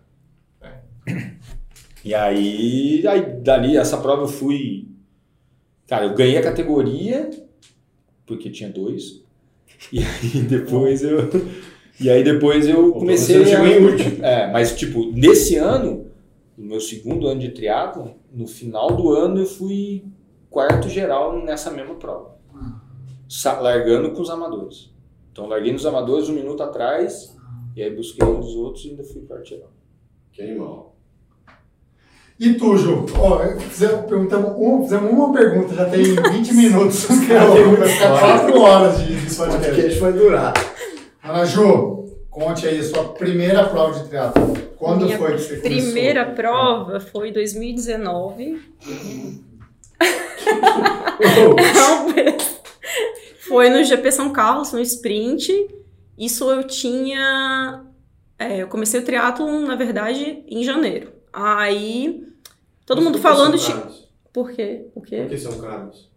E 2.03 2.15
aí, 2.15 3.07
aí, 3.07 3.39
dali, 3.41 3.77
essa 3.77 3.97
prova 3.97 4.23
eu 4.23 4.27
fui. 4.27 4.87
Cara, 5.87 6.05
eu 6.05 6.15
ganhei 6.15 6.37
a 6.37 6.43
categoria, 6.43 7.29
porque 8.25 8.49
tinha 8.49 8.69
dois. 8.71 9.23
E 9.91 9.99
aí 9.99 10.41
depois 10.49 11.03
eu. 11.03 11.29
E 12.01 12.09
aí 12.09 12.23
depois 12.23 12.67
eu 12.67 12.93
comecei. 12.93 13.45
chegou 13.45 13.67
em 13.67 13.77
último. 13.85 14.25
É, 14.25 14.51
mas 14.51 14.75
tipo, 14.75 15.11
nesse 15.11 15.55
ano, 15.55 16.07
no 16.57 16.65
meu 16.65 16.81
segundo 16.81 17.27
ano 17.27 17.41
de 17.41 17.49
triatlo, 17.49 18.15
no 18.33 18.47
final 18.47 18.97
do 18.97 19.13
ano 19.13 19.41
eu 19.41 19.45
fui 19.45 20.03
quarto 20.53 20.87
geral 20.87 21.43
nessa 21.43 21.71
mesma 21.71 21.95
prova. 21.95 22.35
Sa- 23.27 23.59
largando 23.59 24.11
com 24.11 24.21
os 24.21 24.29
amadores. 24.29 24.91
Então 25.31 25.47
larguei 25.47 25.73
nos 25.73 25.83
amadores 25.85 26.29
um 26.29 26.33
minuto 26.33 26.61
atrás, 26.61 27.35
e 27.75 27.81
aí 27.81 27.89
busquei 27.95 28.23
os 28.23 28.55
outros 28.55 28.85
e 28.85 28.89
ainda 28.91 29.03
fui 29.03 29.23
quarto 29.23 29.49
geral. 29.49 29.71
Que 30.31 30.43
animal. 30.43 30.93
E 32.39 32.53
tu, 32.53 32.77
Ju? 32.77 33.05
Ó, 33.17 33.39
fizemos, 33.59 34.05
perguntamos 34.05 34.51
um, 34.57 34.83
fizemos 34.83 35.11
uma 35.11 35.33
pergunta, 35.33 35.73
já 35.73 35.89
tem 35.89 36.03
20 36.03 36.53
minutos. 36.53 37.05
Vai 37.05 37.17
ficar 37.87 38.19
4 38.19 38.59
horas 38.61 38.99
de, 38.99 39.07
de 39.15 39.35
podcast. 39.35 39.65
podcast 39.65 39.99
vai 39.99 40.13
durar. 40.13 40.53
Ana 41.23 41.45
Ju, 41.45 42.09
conte 42.29 42.67
aí 42.67 42.79
a 42.79 42.83
sua 42.83 43.05
primeira 43.13 43.65
prova 43.69 43.97
de 43.99 44.07
triatlo. 44.07 44.53
Quando 44.77 45.05
Minha 45.05 45.17
foi 45.17 45.33
que 45.35 45.41
você 45.41 45.57
começou? 45.57 45.69
Primeira 45.91 46.25
prova 46.25 46.99
foi 46.99 47.29
em 47.29 47.33
2019. 47.33 48.61
Foi 53.47 53.69
no 53.69 53.83
GP 53.83 54.11
São 54.11 54.31
Carlos, 54.31 54.71
no 54.71 54.79
sprint. 54.81 55.51
Isso 56.17 56.49
eu 56.49 56.63
tinha. 56.63 57.83
é, 58.37 58.61
eu 58.61 58.67
comecei 58.67 58.99
o 58.99 59.03
triatlon, 59.05 59.61
na 59.61 59.75
verdade, 59.75 60.43
em 60.47 60.63
janeiro. 60.63 61.11
Aí. 61.31 62.23
Todo 62.85 63.01
mundo 63.01 63.13
Por 63.19 63.21
que 63.21 63.27
falando 63.35 63.57
São 63.57 63.75
de. 63.75 63.79
Carlos? 63.81 64.09
Por 64.31 64.51
quê? 64.51 64.85
Por 64.93 65.05
quê? 65.05 65.17
Por 65.17 65.29
que 65.29 65.37
São 65.37 65.57
Carlos? 65.59 66.09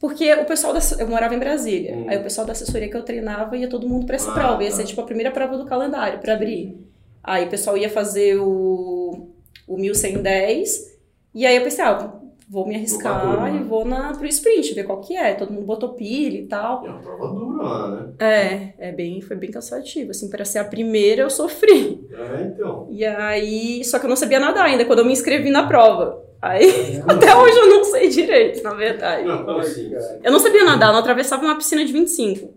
Porque 0.00 0.32
o 0.34 0.44
pessoal 0.44 0.72
da. 0.72 0.80
Eu 0.98 1.08
morava 1.08 1.34
em 1.34 1.38
Brasília. 1.38 1.94
Hum. 1.96 2.06
Aí 2.08 2.18
o 2.18 2.22
pessoal 2.22 2.46
da 2.46 2.52
assessoria 2.52 2.88
que 2.88 2.96
eu 2.96 3.02
treinava 3.02 3.56
ia 3.56 3.68
todo 3.68 3.88
mundo 3.88 4.06
pra 4.06 4.16
essa 4.16 4.30
Ah, 4.30 4.34
prova. 4.34 4.62
Ia 4.62 4.70
tá. 4.70 4.76
ser 4.76 4.84
tipo 4.84 5.00
a 5.00 5.04
primeira 5.04 5.30
prova 5.30 5.56
do 5.56 5.64
calendário 5.66 6.18
pra 6.20 6.34
abrir. 6.34 6.76
Aí 7.22 7.46
o 7.46 7.50
pessoal 7.50 7.76
ia 7.76 7.90
fazer 7.90 8.38
o, 8.38 9.28
o 9.66 9.76
1110. 9.78 10.96
E 11.34 11.44
aí 11.46 11.56
eu 11.56 11.62
pensei, 11.62 11.84
ah, 11.84 12.12
vou 12.48 12.66
me 12.66 12.76
arriscar 12.76 13.54
e 13.54 13.64
vou 13.64 13.84
na, 13.84 14.12
pro 14.12 14.26
sprint, 14.26 14.74
ver 14.74 14.84
qual 14.84 15.00
que 15.00 15.16
é. 15.16 15.34
Todo 15.34 15.52
mundo 15.52 15.66
botou 15.66 15.94
pilha 15.94 16.38
e 16.38 16.46
tal. 16.46 16.86
É 16.86 16.90
uma 16.90 16.98
prova 17.00 17.34
dura 17.34 17.62
lá, 17.62 17.88
né? 17.88 18.12
É, 18.18 18.88
é 18.88 18.92
bem, 18.92 19.20
foi 19.20 19.36
bem 19.36 19.50
cansativo. 19.50 20.10
Assim, 20.10 20.30
para 20.30 20.44
ser 20.44 20.60
a 20.60 20.64
primeira 20.64 21.22
eu 21.22 21.30
sofri. 21.30 22.06
É, 22.12 22.42
então. 22.42 22.86
E 22.90 23.04
aí. 23.04 23.84
Só 23.84 23.98
que 23.98 24.06
eu 24.06 24.10
não 24.10 24.16
sabia 24.16 24.38
nadar 24.38 24.66
ainda 24.66 24.84
quando 24.84 25.00
eu 25.00 25.04
me 25.04 25.12
inscrevi 25.12 25.50
na 25.50 25.66
prova. 25.66 26.22
Aí. 26.40 27.02
Até 27.06 27.34
hoje 27.34 27.58
eu 27.58 27.68
não 27.68 27.84
sei 27.84 28.08
direito, 28.08 28.62
na 28.62 28.74
verdade. 28.74 29.26
Não, 29.26 29.44
como 29.44 29.58
assim? 29.58 29.90
Eu 30.22 30.30
não 30.30 30.38
sabia 30.38 30.64
nadar, 30.64 30.88
eu 30.88 30.92
não 30.92 31.00
atravessava 31.00 31.44
uma 31.44 31.56
piscina 31.56 31.84
de 31.84 31.92
25. 31.92 32.54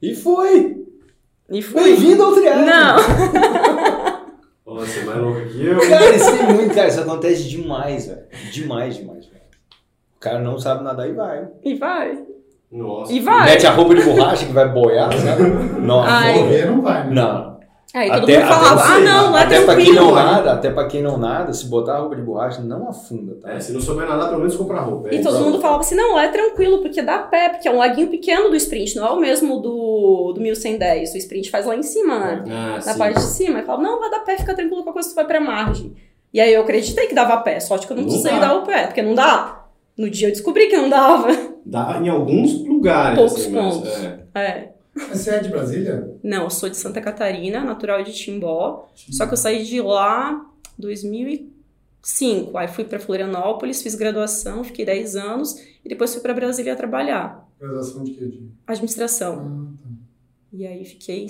E 0.00 0.14
foi! 0.14 0.86
E 1.50 1.62
fui. 1.62 1.82
Bem-vindo 1.82 2.22
ao 2.22 2.34
triatlo! 2.34 2.66
Não, 2.66 2.96
Ó, 4.76 4.80
Você 4.80 5.00
é 5.00 5.04
mais 5.04 5.18
louco 5.18 5.40
que 5.48 5.64
eu. 5.66 5.88
Cara, 5.88 6.14
isso 6.14 6.36
tem 6.36 6.46
muito, 6.54 6.74
cara, 6.74 6.88
isso 6.88 7.00
acontece 7.00 7.48
demais, 7.48 8.06
velho. 8.06 8.22
Demais, 8.52 8.96
demais, 8.96 9.26
velho. 9.26 9.40
O 10.16 10.20
cara 10.20 10.38
não 10.40 10.58
sabe 10.58 10.84
nadar 10.84 11.08
e 11.08 11.12
vai. 11.12 11.48
e 11.64 11.74
vai. 11.76 12.18
Nossa. 12.70 13.12
E 13.12 13.20
vai. 13.20 13.44
Mete 13.46 13.66
a 13.66 13.70
roupa 13.70 13.94
de 13.94 14.02
borracha 14.02 14.44
que 14.44 14.52
vai 14.52 14.68
boiar, 14.68 15.10
sabe? 15.16 15.42
Não, 15.80 16.02
Ai. 16.02 16.34
Correr 16.34 16.66
não 16.66 16.82
vai, 16.82 17.06
né? 17.06 17.14
não. 17.14 17.55
Aí 17.94 18.10
todo 18.10 18.24
Até, 18.24 18.38
mundo 18.40 18.48
falava, 18.48 18.82
ah 18.82 18.98
não, 19.00 19.30
lá 19.32 19.40
é 19.40 19.44
até 19.44 19.60
pra 19.64 19.76
quem 19.76 19.84
tranquilo. 19.86 20.06
não 20.06 20.14
nada, 20.14 20.52
até 20.52 20.70
pra 20.70 20.86
quem 20.86 21.02
não 21.02 21.16
nada, 21.16 21.52
se 21.52 21.66
botar 21.66 21.94
a 21.94 21.98
roupa 22.00 22.16
de 22.16 22.22
borracha, 22.22 22.60
não 22.60 22.88
afunda, 22.88 23.36
tá? 23.40 23.52
É, 23.52 23.60
se 23.60 23.72
não 23.72 23.80
souber 23.80 24.06
nadar, 24.06 24.26
pelo 24.28 24.40
menos 24.40 24.56
comprar 24.56 24.80
roupa. 24.80 25.08
É 25.08 25.14
E 25.14 25.22
todo 25.22 25.38
mundo 25.40 25.60
falava 25.60 25.80
assim, 25.80 25.94
não, 25.94 26.14
lá 26.14 26.24
é 26.24 26.28
tranquilo, 26.28 26.78
porque 26.82 27.00
dá 27.00 27.18
pé, 27.20 27.48
porque 27.50 27.66
é 27.68 27.70
um 27.70 27.78
laguinho 27.78 28.08
pequeno 28.08 28.50
do 28.50 28.56
sprint, 28.56 28.96
não 28.96 29.06
é 29.06 29.10
o 29.12 29.20
mesmo 29.20 29.60
do, 29.60 30.32
do 30.34 30.40
1110. 30.40 31.14
O 31.14 31.16
sprint 31.16 31.50
faz 31.50 31.64
lá 31.64 31.74
em 31.76 31.82
cima, 31.82 32.18
né? 32.18 32.44
Ah, 32.50 32.72
na 32.74 32.80
sim. 32.92 32.98
parte 32.98 33.14
de 33.16 33.22
cima. 33.22 33.58
Aí 33.60 33.64
falava, 33.64 33.82
não, 33.84 34.00
vai 34.00 34.10
dar 34.10 34.20
pé, 34.20 34.36
fica 34.36 34.52
tranquilo, 34.54 34.82
qualquer 34.82 34.92
coisa 34.94 35.08
tu 35.10 35.14
vai 35.14 35.24
pra 35.24 35.40
margem. 35.40 35.94
E 36.34 36.40
aí 36.40 36.52
eu 36.52 36.62
acreditei 36.62 37.06
que 37.06 37.14
dava 37.14 37.38
pé, 37.38 37.60
sorte 37.60 37.86
que 37.86 37.92
eu 37.92 37.96
não 37.96 38.02
Não 38.02 38.10
precisei 38.10 38.38
dá. 38.38 38.48
dar 38.48 38.56
o 38.58 38.62
pé, 38.62 38.86
porque 38.88 39.00
não 39.00 39.14
dá. 39.14 39.64
No 39.96 40.10
dia 40.10 40.28
eu 40.28 40.32
descobri 40.32 40.66
que 40.66 40.76
não 40.76 40.90
dava. 40.90 41.28
Dá 41.64 41.98
em 42.02 42.08
alguns 42.10 42.62
lugares. 42.66 43.16
Poucos 43.18 43.40
assim, 43.40 43.52
mas, 43.52 43.74
pontos. 43.74 44.04
é. 44.04 44.18
É. 44.34 44.68
Mas 44.96 45.20
Você 45.20 45.30
é 45.30 45.40
de 45.40 45.50
Brasília? 45.50 46.16
Não, 46.22 46.44
eu 46.44 46.50
sou 46.50 46.68
de 46.68 46.76
Santa 46.76 47.00
Catarina, 47.00 47.62
natural 47.62 48.02
de 48.02 48.12
Timbó. 48.12 48.88
Só 48.94 49.26
que 49.26 49.34
eu 49.34 49.36
saí 49.36 49.64
de 49.64 49.80
lá 49.80 50.50
em 50.78 50.82
2005. 50.82 52.56
Aí 52.56 52.68
fui 52.68 52.84
pra 52.84 52.98
Florianópolis, 52.98 53.82
fiz 53.82 53.94
graduação, 53.94 54.64
fiquei 54.64 54.86
10 54.86 55.16
anos 55.16 55.60
e 55.84 55.88
depois 55.88 56.12
fui 56.12 56.22
pra 56.22 56.32
Brasília 56.32 56.74
trabalhar. 56.74 57.46
Graduação 57.60 58.04
de 58.04 58.12
quê? 58.12 58.26
De... 58.26 58.50
Administração. 58.66 59.34
Ah, 59.34 59.82
tá. 59.82 59.88
E 60.52 60.66
aí 60.66 60.84
fiquei 60.84 61.26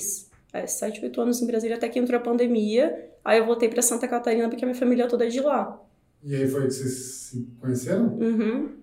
é, 0.53 0.67
7, 0.67 1.05
8 1.05 1.21
anos 1.21 1.43
em 1.43 1.47
Brasília 1.47 1.77
até 1.77 1.89
que 1.89 1.99
entrou 1.99 2.19
a 2.19 2.23
pandemia. 2.23 3.11
Aí 3.25 3.39
eu 3.39 3.47
voltei 3.47 3.69
pra 3.69 3.83
Santa 3.83 4.07
Catarina 4.07 4.49
porque 4.49 4.65
a 4.65 4.69
minha 4.69 4.79
família 4.79 5.09
toda 5.09 5.27
é 5.27 5.29
de 5.29 5.41
lá. 5.41 5.83
E 6.23 6.35
aí 6.35 6.49
foi 6.49 6.67
que 6.67 6.71
vocês 6.71 6.93
se 6.95 7.49
conheceram? 7.61 8.17
Uhum. 8.19 8.77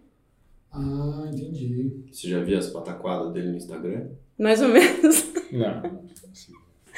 Ah, 0.71 1.29
entendi. 1.31 2.03
Você 2.11 2.27
já 2.27 2.43
viu 2.43 2.57
as 2.57 2.67
pataquadas 2.67 3.31
dele 3.31 3.51
no 3.51 3.57
Instagram? 3.57 4.07
Mais 4.37 4.61
ou 4.61 4.69
menos. 4.69 5.25
Não. 5.51 6.03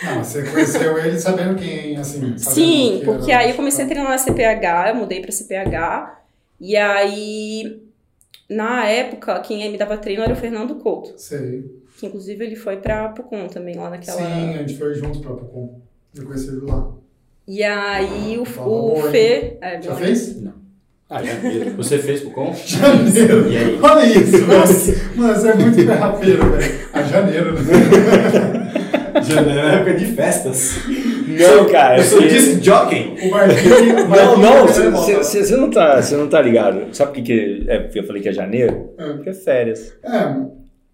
Ah, 0.03 0.15
mas 0.15 0.27
você 0.27 0.43
conheceu 0.43 0.97
ele 0.97 1.17
sabendo 1.17 1.55
quem, 1.57 1.95
assim... 1.95 2.37
sabendo 2.37 2.39
Sim, 2.39 2.97
que 2.99 3.05
porque 3.05 3.31
aí 3.31 3.49
eu 3.51 3.55
comecei 3.55 3.85
a 3.85 3.87
treinar 3.87 4.11
na 4.11 4.17
CPH, 4.17 4.89
eu 4.89 4.95
mudei 4.95 5.21
pra 5.21 5.31
CPH. 5.31 6.19
E 6.59 6.75
aí, 6.75 7.81
na 8.49 8.85
época, 8.87 9.39
quem 9.39 9.71
me 9.71 9.77
dava 9.77 9.97
treino 9.97 10.23
era 10.23 10.33
o 10.33 10.35
Fernando 10.35 10.75
Couto. 10.75 11.13
Sei. 11.17 11.81
Que 11.97 12.07
inclusive 12.07 12.43
ele 12.43 12.55
foi 12.57 12.77
pra 12.77 13.09
Pucon 13.09 13.47
também, 13.47 13.75
lá 13.75 13.89
naquela. 13.89 14.17
Sim, 14.17 14.53
a 14.55 14.57
gente 14.57 14.77
foi 14.77 14.93
juntos 14.95 15.21
pra 15.21 15.33
Pucon. 15.33 15.79
Eu 16.13 16.25
conheci 16.25 16.49
ele 16.49 16.61
lá. 16.61 16.91
E 17.47 17.63
aí 17.63 18.37
o, 18.37 18.43
Prova 18.43 18.69
o 18.69 18.93
boa, 18.93 19.11
Fê. 19.11 19.57
É, 19.61 19.81
Já 19.81 19.91
bom, 19.91 19.97
fez? 19.97 20.41
Ah, 21.09 21.21
janeiro. 21.23 21.71
Você 21.77 21.99
fez 21.99 22.21
pro 22.21 22.31
com? 22.31 22.53
Janeiro. 22.65 23.47
E 23.47 23.57
aí? 23.57 23.79
Olha 23.81 24.05
isso, 24.05 24.43
velho. 24.45 25.15
Mano, 25.15 25.35
você 25.35 25.49
é 25.49 25.55
muito 25.55 25.75
ferrapeiro, 25.85 26.51
velho. 26.51 26.79
A 26.93 27.03
janeiro, 27.03 27.53
né? 27.53 27.61
Janeiro 29.21 29.59
é 29.59 29.75
época 29.75 29.93
de 29.93 30.05
festas. 30.07 30.79
Não, 31.27 31.65
cara. 31.71 31.99
Eu 31.99 32.03
sou 32.03 32.21
você- 32.21 32.27
disc 32.27 32.63
jockey. 32.63 33.15
O 33.23 33.29
Marquinhos... 33.31 34.09
Não, 34.09 34.37
não, 34.37 34.67
você 34.67 35.55
não, 35.57 35.69
tá, 35.69 36.01
você 36.01 36.15
não 36.17 36.27
tá 36.27 36.41
ligado. 36.41 36.87
Sabe 36.93 37.11
por 37.11 37.15
que, 37.17 37.21
que 37.23 37.65
é, 37.69 37.79
porque 37.79 37.99
eu 37.99 38.03
falei 38.07 38.21
que 38.21 38.29
é 38.29 38.33
janeiro? 38.33 38.93
É. 38.97 39.13
Porque 39.13 39.29
é 39.29 39.33
férias. 39.33 39.93
É. 40.03 40.35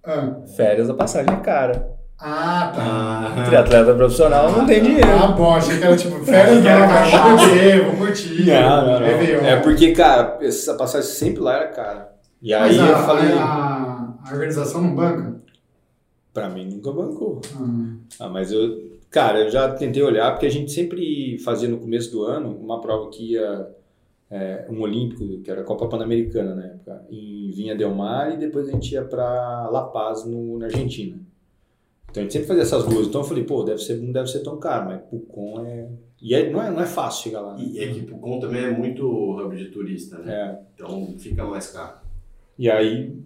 Ah, 0.06 0.38
Férias 0.58 0.89
a 0.89 0.93
passagem 0.93 1.34
é 1.34 1.38
cara. 1.38 1.88
Ah 2.21 2.71
tá. 2.75 3.34
Ah, 3.38 3.43
Triatleta 3.45 3.93
profissional 3.95 4.51
não 4.51 4.65
tem 4.65 4.81
dinheiro. 4.84 5.07
Ah, 5.10 5.27
bom, 5.27 5.53
achei 5.55 5.77
que 5.77 5.84
era 5.84 5.95
tipo, 5.97 6.23
férias 6.23 6.63
não, 6.63 6.63
cara, 6.63 7.36
vou 7.36 7.47
beber, 7.47 7.86
vou 7.86 7.95
curtir. 7.97 8.45
Não, 8.45 8.86
não, 8.86 8.99
não. 8.99 9.05
Réveillon. 9.07 9.45
É 9.45 9.55
porque, 9.57 9.91
cara, 9.93 10.38
essa 10.41 10.73
passagem 10.75 11.10
sempre 11.10 11.41
lá 11.41 11.55
era 11.57 11.67
cara. 11.69 12.12
E 12.41 12.53
aí 12.53 12.77
Mas 12.77 12.79
a, 12.79 12.88
eu 12.88 12.97
falei, 13.05 13.31
a, 13.34 14.13
a 14.23 14.34
organização 14.34 14.81
não 14.81 14.95
banca? 14.95 15.41
pra 16.34 16.47
mim 16.49 16.65
nunca 16.65 16.91
bancou. 16.91 17.41
Ah, 17.55 18.25
Ah, 18.25 18.29
mas 18.29 18.51
eu, 18.51 18.97
cara, 19.10 19.39
eu 19.41 19.49
já 19.51 19.69
tentei 19.73 20.01
olhar, 20.01 20.31
porque 20.31 20.45
a 20.45 20.51
gente 20.51 20.71
sempre 20.71 21.38
fazia 21.39 21.67
no 21.67 21.77
começo 21.77 22.10
do 22.12 22.23
ano 22.23 22.49
uma 22.57 22.79
prova 22.79 23.10
que 23.10 23.34
ia, 23.34 23.67
é, 24.29 24.65
um 24.69 24.79
olímpico, 24.81 25.25
que 25.43 25.51
era 25.51 25.62
a 25.62 25.65
Copa 25.65 25.88
Pan-Americana 25.88 26.55
na 26.55 26.65
época, 26.65 27.03
em 27.12 27.51
Vinha 27.51 27.75
Del 27.75 27.93
Mar, 27.93 28.31
e 28.34 28.38
depois 28.38 28.67
a 28.69 28.71
gente 28.71 28.91
ia 28.93 29.03
pra 29.03 29.67
La 29.69 29.84
Paz, 29.84 30.25
no, 30.25 30.57
na 30.57 30.65
Argentina. 30.67 31.17
Então 32.12 32.21
a 32.21 32.24
gente 32.24 32.34
sempre 32.34 32.47
fazia 32.47 32.63
essas 32.63 32.86
duas. 32.86 33.08
Então 33.08 33.21
eu 33.21 33.28
falei, 33.28 33.43
pô, 33.43 33.63
deve 33.63 33.80
ser, 33.80 33.95
não 33.95 34.12
deve 34.12 34.30
ser 34.30 34.39
tão 34.39 34.60
caro, 34.60 34.86
mas 34.88 35.02
Pucon 35.04 35.65
é. 35.65 35.89
E 36.21 36.36
é, 36.36 36.52
não, 36.52 36.62
é, 36.62 36.69
não 36.69 36.82
é 36.82 36.86
fácil 36.86 37.24
chegar 37.24 37.41
lá. 37.41 37.56
Né? 37.56 37.63
E 37.63 37.80
é 37.80 37.88
que 37.91 38.02
Pucon 38.04 38.39
também 38.39 38.63
é 38.63 38.71
muito 38.71 39.08
hub 39.08 39.56
de 39.56 39.69
turista, 39.69 40.17
né? 40.19 40.34
É. 40.34 40.60
Então 40.76 41.15
fica 41.17 41.45
mais 41.45 41.67
caro. 41.67 41.97
E 42.60 42.69
aí. 42.69 43.17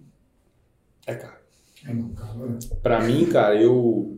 É 1.06 1.14
caro. 1.14 1.36
É, 1.84 1.92
não, 1.92 2.10
cara. 2.10 2.58
Pra 2.82 3.02
mim, 3.02 3.26
cara, 3.26 3.60
eu. 3.60 4.12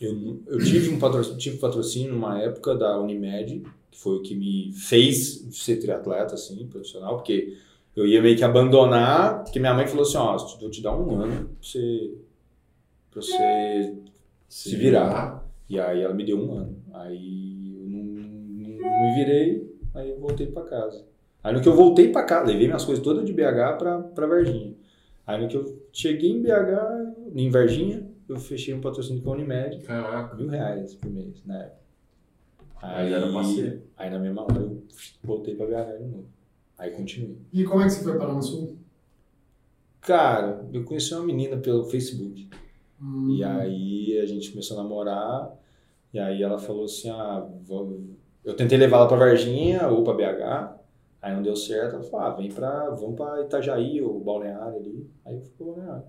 Eu, 0.00 0.42
eu 0.48 0.58
tive 0.58 0.92
um 0.92 0.98
patrocínio, 0.98 1.38
tive 1.38 1.56
patrocínio 1.58 2.12
numa 2.12 2.42
época 2.42 2.74
da 2.74 2.98
Unimed, 3.00 3.62
que 3.90 3.98
foi 3.98 4.16
o 4.16 4.22
que 4.22 4.34
me 4.34 4.72
fez 4.72 5.46
ser 5.52 5.76
triatleta, 5.76 6.34
assim, 6.34 6.66
profissional, 6.66 7.16
porque 7.16 7.56
eu 7.94 8.04
ia 8.04 8.20
meio 8.20 8.36
que 8.36 8.42
abandonar, 8.42 9.44
porque 9.44 9.60
minha 9.60 9.72
mãe 9.72 9.86
falou 9.86 10.02
assim, 10.02 10.16
ó, 10.16 10.36
vou 10.36 10.68
te 10.68 10.82
dar 10.82 10.96
um 10.96 11.14
ano 11.14 11.44
pra 11.44 11.54
você, 11.62 12.12
pra 13.14 13.22
você 13.22 13.94
se 14.48 14.76
virar. 14.76 15.42
E 15.68 15.80
aí 15.80 16.02
ela 16.02 16.12
me 16.12 16.24
deu 16.24 16.38
um 16.38 16.52
ano. 16.58 16.76
Aí 16.92 17.74
eu 17.82 17.88
não, 17.90 18.04
não- 18.04 19.02
me 19.02 19.14
virei, 19.14 19.74
aí 19.94 20.10
eu 20.10 20.20
voltei 20.20 20.46
pra 20.48 20.62
casa. 20.64 21.04
Aí 21.42 21.54
no 21.54 21.60
que 21.62 21.68
eu 21.68 21.74
voltei 21.74 22.10
pra 22.12 22.24
casa, 22.24 22.46
levei 22.50 22.66
minhas 22.66 22.84
coisas 22.84 23.02
todas 23.02 23.24
de 23.24 23.32
BH 23.32 23.76
pra, 23.78 23.98
pra 24.00 24.26
Varginha. 24.26 24.74
Aí 25.26 25.40
no 25.40 25.48
que 25.48 25.56
eu 25.56 25.82
cheguei 25.92 26.30
em 26.30 26.42
BH, 26.42 27.32
em 27.34 27.50
Varginha, 27.50 28.06
eu 28.28 28.36
fechei 28.36 28.74
um 28.74 28.80
patrocínio 28.80 29.22
com 29.22 29.30
a 29.30 29.34
Unimed, 29.34 29.78
Caraca. 29.82 30.34
mil 30.36 30.48
reais 30.48 30.94
por 30.94 31.10
mês, 31.10 31.42
na 31.46 31.62
época. 31.62 31.78
Aí 32.82 33.12
era 33.12 33.32
parceiro. 33.32 33.82
aí 33.96 34.10
na 34.10 34.18
mesma 34.18 34.42
hora 34.42 34.60
eu 34.60 34.82
voltei 35.22 35.54
pra 35.54 35.66
BH 35.66 35.98
de 35.98 36.04
novo. 36.04 36.26
Aí 36.78 36.90
continuei. 36.90 37.38
E 37.52 37.64
como 37.64 37.80
é 37.80 37.84
que 37.84 37.90
você 37.92 38.02
foi 38.04 38.18
parar 38.18 38.34
no 38.34 38.42
sul? 38.42 38.76
Cara, 40.00 40.66
eu 40.72 40.84
conheci 40.84 41.14
uma 41.14 41.24
menina 41.24 41.56
pelo 41.56 41.84
Facebook. 41.84 42.48
Hum, 43.04 43.30
E 43.36 43.44
aí 43.44 44.18
a 44.22 44.26
gente 44.26 44.50
começou 44.50 44.78
a 44.78 44.82
namorar. 44.82 45.52
E 46.12 46.18
aí 46.18 46.42
ela 46.42 46.58
falou 46.58 46.84
assim: 46.84 47.10
ah, 47.10 47.46
vou... 47.66 48.00
eu 48.44 48.56
tentei 48.56 48.78
levar 48.78 48.98
ela 48.98 49.08
pra 49.08 49.16
Varginha 49.16 49.88
ou 49.88 50.02
pra 50.02 50.14
BH. 50.14 50.74
Aí 51.20 51.34
não 51.34 51.42
deu 51.42 51.56
certo. 51.56 51.96
Ela 51.96 52.04
falou: 52.04 52.26
ah, 52.26 52.30
vem 52.30 52.50
pra. 52.50 52.90
Vamos 52.90 53.16
pra 53.16 53.42
Itajaí, 53.42 54.00
ou 54.00 54.20
Balneário 54.20 54.76
ali. 54.78 55.10
Aí 55.24 55.34
eu 55.34 55.40
fui 55.40 55.50
pro 55.56 55.66
Balneário. 55.74 56.04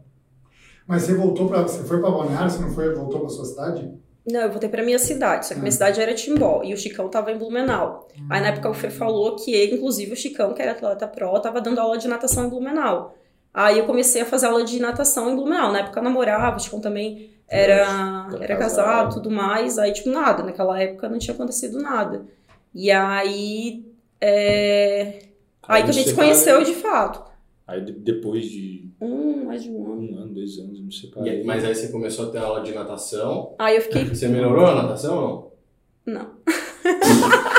Mas 0.88 1.04
você 1.04 1.16
voltou 1.16 1.48
para 1.48 1.64
você 1.64 1.84
foi 1.84 2.00
para 2.00 2.12
Balneário, 2.12 2.50
você 2.50 2.62
não 2.62 2.70
foi, 2.72 2.94
voltou 2.94 3.22
para 3.22 3.30
sua 3.30 3.46
cidade? 3.46 3.92
Não, 4.28 4.42
eu 4.42 4.50
voltei 4.50 4.70
pra 4.70 4.84
minha 4.84 4.98
cidade, 4.98 5.46
só 5.48 5.54
que 5.54 5.60
minha 5.60 5.72
cidade 5.72 6.02
era 6.02 6.14
Timbó 6.14 6.64
e 6.64 6.74
o 6.74 6.78
Chicão 6.78 7.10
tava 7.10 7.32
em 7.32 7.38
Blumenau. 7.38 8.08
Aí 8.30 8.42
na 8.42 8.48
época 8.48 8.70
o 8.70 8.74
Fê 8.74 8.90
falou 8.90 9.36
que 9.36 9.52
ele, 9.54 9.76
inclusive 9.76 10.14
o 10.14 10.16
Chicão, 10.16 10.54
que 10.54 10.62
era 10.62 10.72
atleta 10.72 11.08
pro, 11.08 11.40
tava 11.40 11.62
dando 11.62 11.80
aula 11.80 11.98
de 11.98 12.08
natação 12.08 12.46
em 12.46 12.50
Blumenau. 12.50 13.16
Aí 13.58 13.80
eu 13.80 13.86
comecei 13.86 14.22
a 14.22 14.26
fazer 14.26 14.48
aula 14.48 14.66
de 14.66 14.80
natação 14.82 15.32
em 15.32 15.36
Blumenau. 15.36 15.72
Na 15.72 15.80
época 15.80 16.00
eu 16.00 16.04
namorava, 16.04 16.58
o 16.58 16.60
Chicão 16.60 16.82
também 16.82 17.30
era, 17.48 17.74
Era 17.74 18.44
era 18.44 18.56
casado. 18.58 18.86
casado 18.86 19.14
tudo 19.16 19.32
mais. 19.32 19.78
Aí, 19.80 19.94
tipo, 19.94 20.10
nada. 20.10 20.44
Naquela 20.44 20.78
época 20.82 21.08
não 21.08 21.18
tinha 21.18 21.34
acontecido 21.34 21.80
nada. 21.82 22.26
E 22.74 22.92
aí. 22.92 23.86
É... 24.20 25.20
Aí 25.68 25.84
que 25.84 25.90
a 25.90 25.94
gente 25.94 26.10
se 26.10 26.16
conheceu 26.16 26.62
de 26.64 26.74
fato. 26.74 27.24
Aí 27.68 27.80
de- 27.82 27.94
depois 27.94 28.46
de 28.46 28.90
Um, 29.02 29.46
mais 29.46 29.64
de 29.64 29.72
um 29.72 29.84
ano. 29.86 30.02
um 30.14 30.18
ano, 30.24 30.34
dois 30.34 30.58
anos, 30.60 30.80
me 30.80 30.90
E 30.90 30.94
separei. 30.94 31.32
aí- 31.38 31.44
mas 31.46 31.64
aí 31.64 31.74
você 31.74 31.88
começou 31.88 32.28
a 32.28 32.32
ter 32.32 32.38
aula 32.40 32.62
de 32.62 32.74
natação. 32.74 33.56
Aí 33.58 33.76
eu 33.78 33.82
fiquei. 33.82 34.04
Você 34.06 34.28
melhorou 34.28 34.66
a 34.68 34.76
natação 34.84 35.18
ou 35.18 35.58
Não. 36.06 36.14
não? 36.22 36.30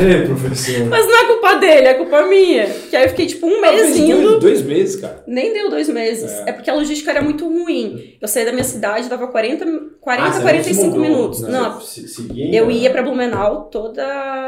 Ei, 0.00 0.24
professor. 0.26 0.86
Mas 0.88 1.06
não 1.06 1.14
é 1.18 1.26
dele, 1.62 1.86
é 1.86 1.94
culpa 1.94 2.26
minha. 2.26 2.66
Que 2.90 2.96
aí 2.96 3.04
eu 3.04 3.08
fiquei, 3.10 3.26
tipo, 3.26 3.46
um 3.46 3.60
mês 3.60 3.96
indo. 3.96 4.20
dois, 4.22 4.40
dois 4.40 4.62
meses, 4.62 4.96
cara. 5.00 5.22
Nem 5.26 5.52
deu 5.52 5.70
dois 5.70 5.88
meses. 5.88 6.30
É. 6.30 6.50
É. 6.50 6.52
porque 6.52 6.68
a 6.68 6.74
logística 6.74 7.10
era 7.10 7.22
muito 7.22 7.48
ruim. 7.48 8.16
Eu 8.20 8.28
saía 8.28 8.46
da 8.46 8.52
minha 8.52 8.64
cidade, 8.64 9.08
dava 9.08 9.26
40, 9.28 9.64
40 10.00 10.22
Ah, 10.28 10.32
você 10.32 10.36
não 10.38 10.42
45 10.42 10.74
se 10.80 10.86
mudou, 10.86 11.00
minutos. 11.00 11.40
né? 11.40 11.50
Não, 11.50 11.80
Se- 11.80 12.06
eu 12.54 12.70
ia 12.70 12.90
pra 12.90 13.02
Blumenau 13.02 13.70
toda. 13.70 14.02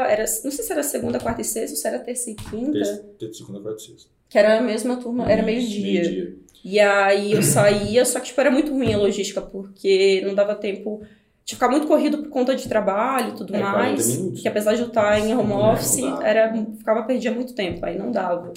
Era, 0.09 0.25
não 0.43 0.51
sei 0.51 0.63
se 0.63 0.71
era 0.71 0.83
segunda, 0.83 1.19
quarta 1.19 1.41
e 1.41 1.45
sexta, 1.45 1.71
ou 1.75 1.77
se 1.81 1.87
era 1.87 1.99
terça 1.99 2.29
e 2.29 2.35
quinta. 2.35 2.73
Terça, 2.73 3.05
terça, 3.19 3.33
segunda, 3.39 3.59
quarta 3.61 3.81
e 3.81 3.85
sexta. 3.85 4.09
Que 4.29 4.37
era 4.37 4.57
a 4.59 4.61
mesma 4.61 4.97
turma, 4.97 5.31
era 5.31 5.41
meio-dia. 5.41 6.01
Meio-dia. 6.01 6.35
E 6.63 6.79
aí 6.79 7.31
eu 7.33 7.41
saía, 7.43 8.03
só 8.05 8.19
que 8.19 8.25
tipo, 8.27 8.41
era 8.41 8.49
muito 8.49 8.71
ruim 8.73 8.91
a 8.93 8.97
logística, 8.97 9.39
porque 9.41 10.21
não 10.25 10.33
dava 10.33 10.55
tempo. 10.55 11.01
Tinha 11.45 11.55
que 11.59 11.63
ficar 11.63 11.69
muito 11.69 11.85
corrido 11.85 12.17
por 12.23 12.29
conta 12.29 12.55
de 12.55 12.67
trabalho 12.67 13.29
e 13.29 13.35
tudo 13.37 13.55
É, 13.55 13.59
40 13.59 13.77
mais. 13.77 14.41
Que 14.41 14.47
apesar 14.47 14.73
de 14.73 14.81
eu 14.81 14.87
estar 14.87 15.19
em 15.19 15.35
home 15.35 15.49
Não 15.49 15.73
office, 15.73 15.99
era, 16.23 16.51
ficava 16.75 17.03
perdia 17.03 17.31
muito 17.31 17.53
tempo, 17.53 17.85
aí 17.85 17.99
não 17.99 18.11
dava. 18.11 18.51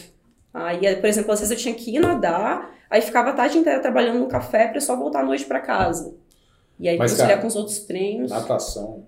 Aí, 0.55 0.97
por 0.97 1.05
exemplo, 1.07 1.31
às 1.31 1.41
vezes 1.41 1.51
eu 1.53 1.59
tinha 1.63 1.75
que 1.75 1.95
ir 1.95 2.01
nadar, 2.01 2.75
aí 2.89 3.03
ficava 3.03 3.29
a 3.29 3.33
tarde 3.35 3.59
inteira 3.59 3.81
trabalhando 3.83 4.19
no 4.19 4.27
café 4.27 4.69
pra 4.69 4.81
só 4.81 4.97
voltar 4.97 5.21
à 5.21 5.25
noite 5.25 5.45
pra 5.45 5.61
casa. 5.61 6.15
E 6.81 6.89
aí 6.89 6.97
Mas, 6.97 7.13
conciliar 7.13 7.41
com 7.43 7.47
os 7.47 7.57
outros 7.57 7.81
treinos. 7.81 8.31
Natação, 8.31 9.05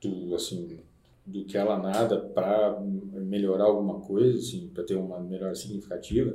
do, 0.00 0.34
assim, 0.34 0.78
do 1.26 1.44
que 1.44 1.58
ela 1.58 1.76
nada 1.78 2.16
pra 2.20 2.78
melhorar 2.80 3.64
alguma 3.64 4.00
coisa, 4.00 4.38
assim, 4.38 4.70
pra 4.72 4.82
ter 4.82 4.94
uma 4.94 5.20
melhora 5.20 5.54
significativa, 5.54 6.34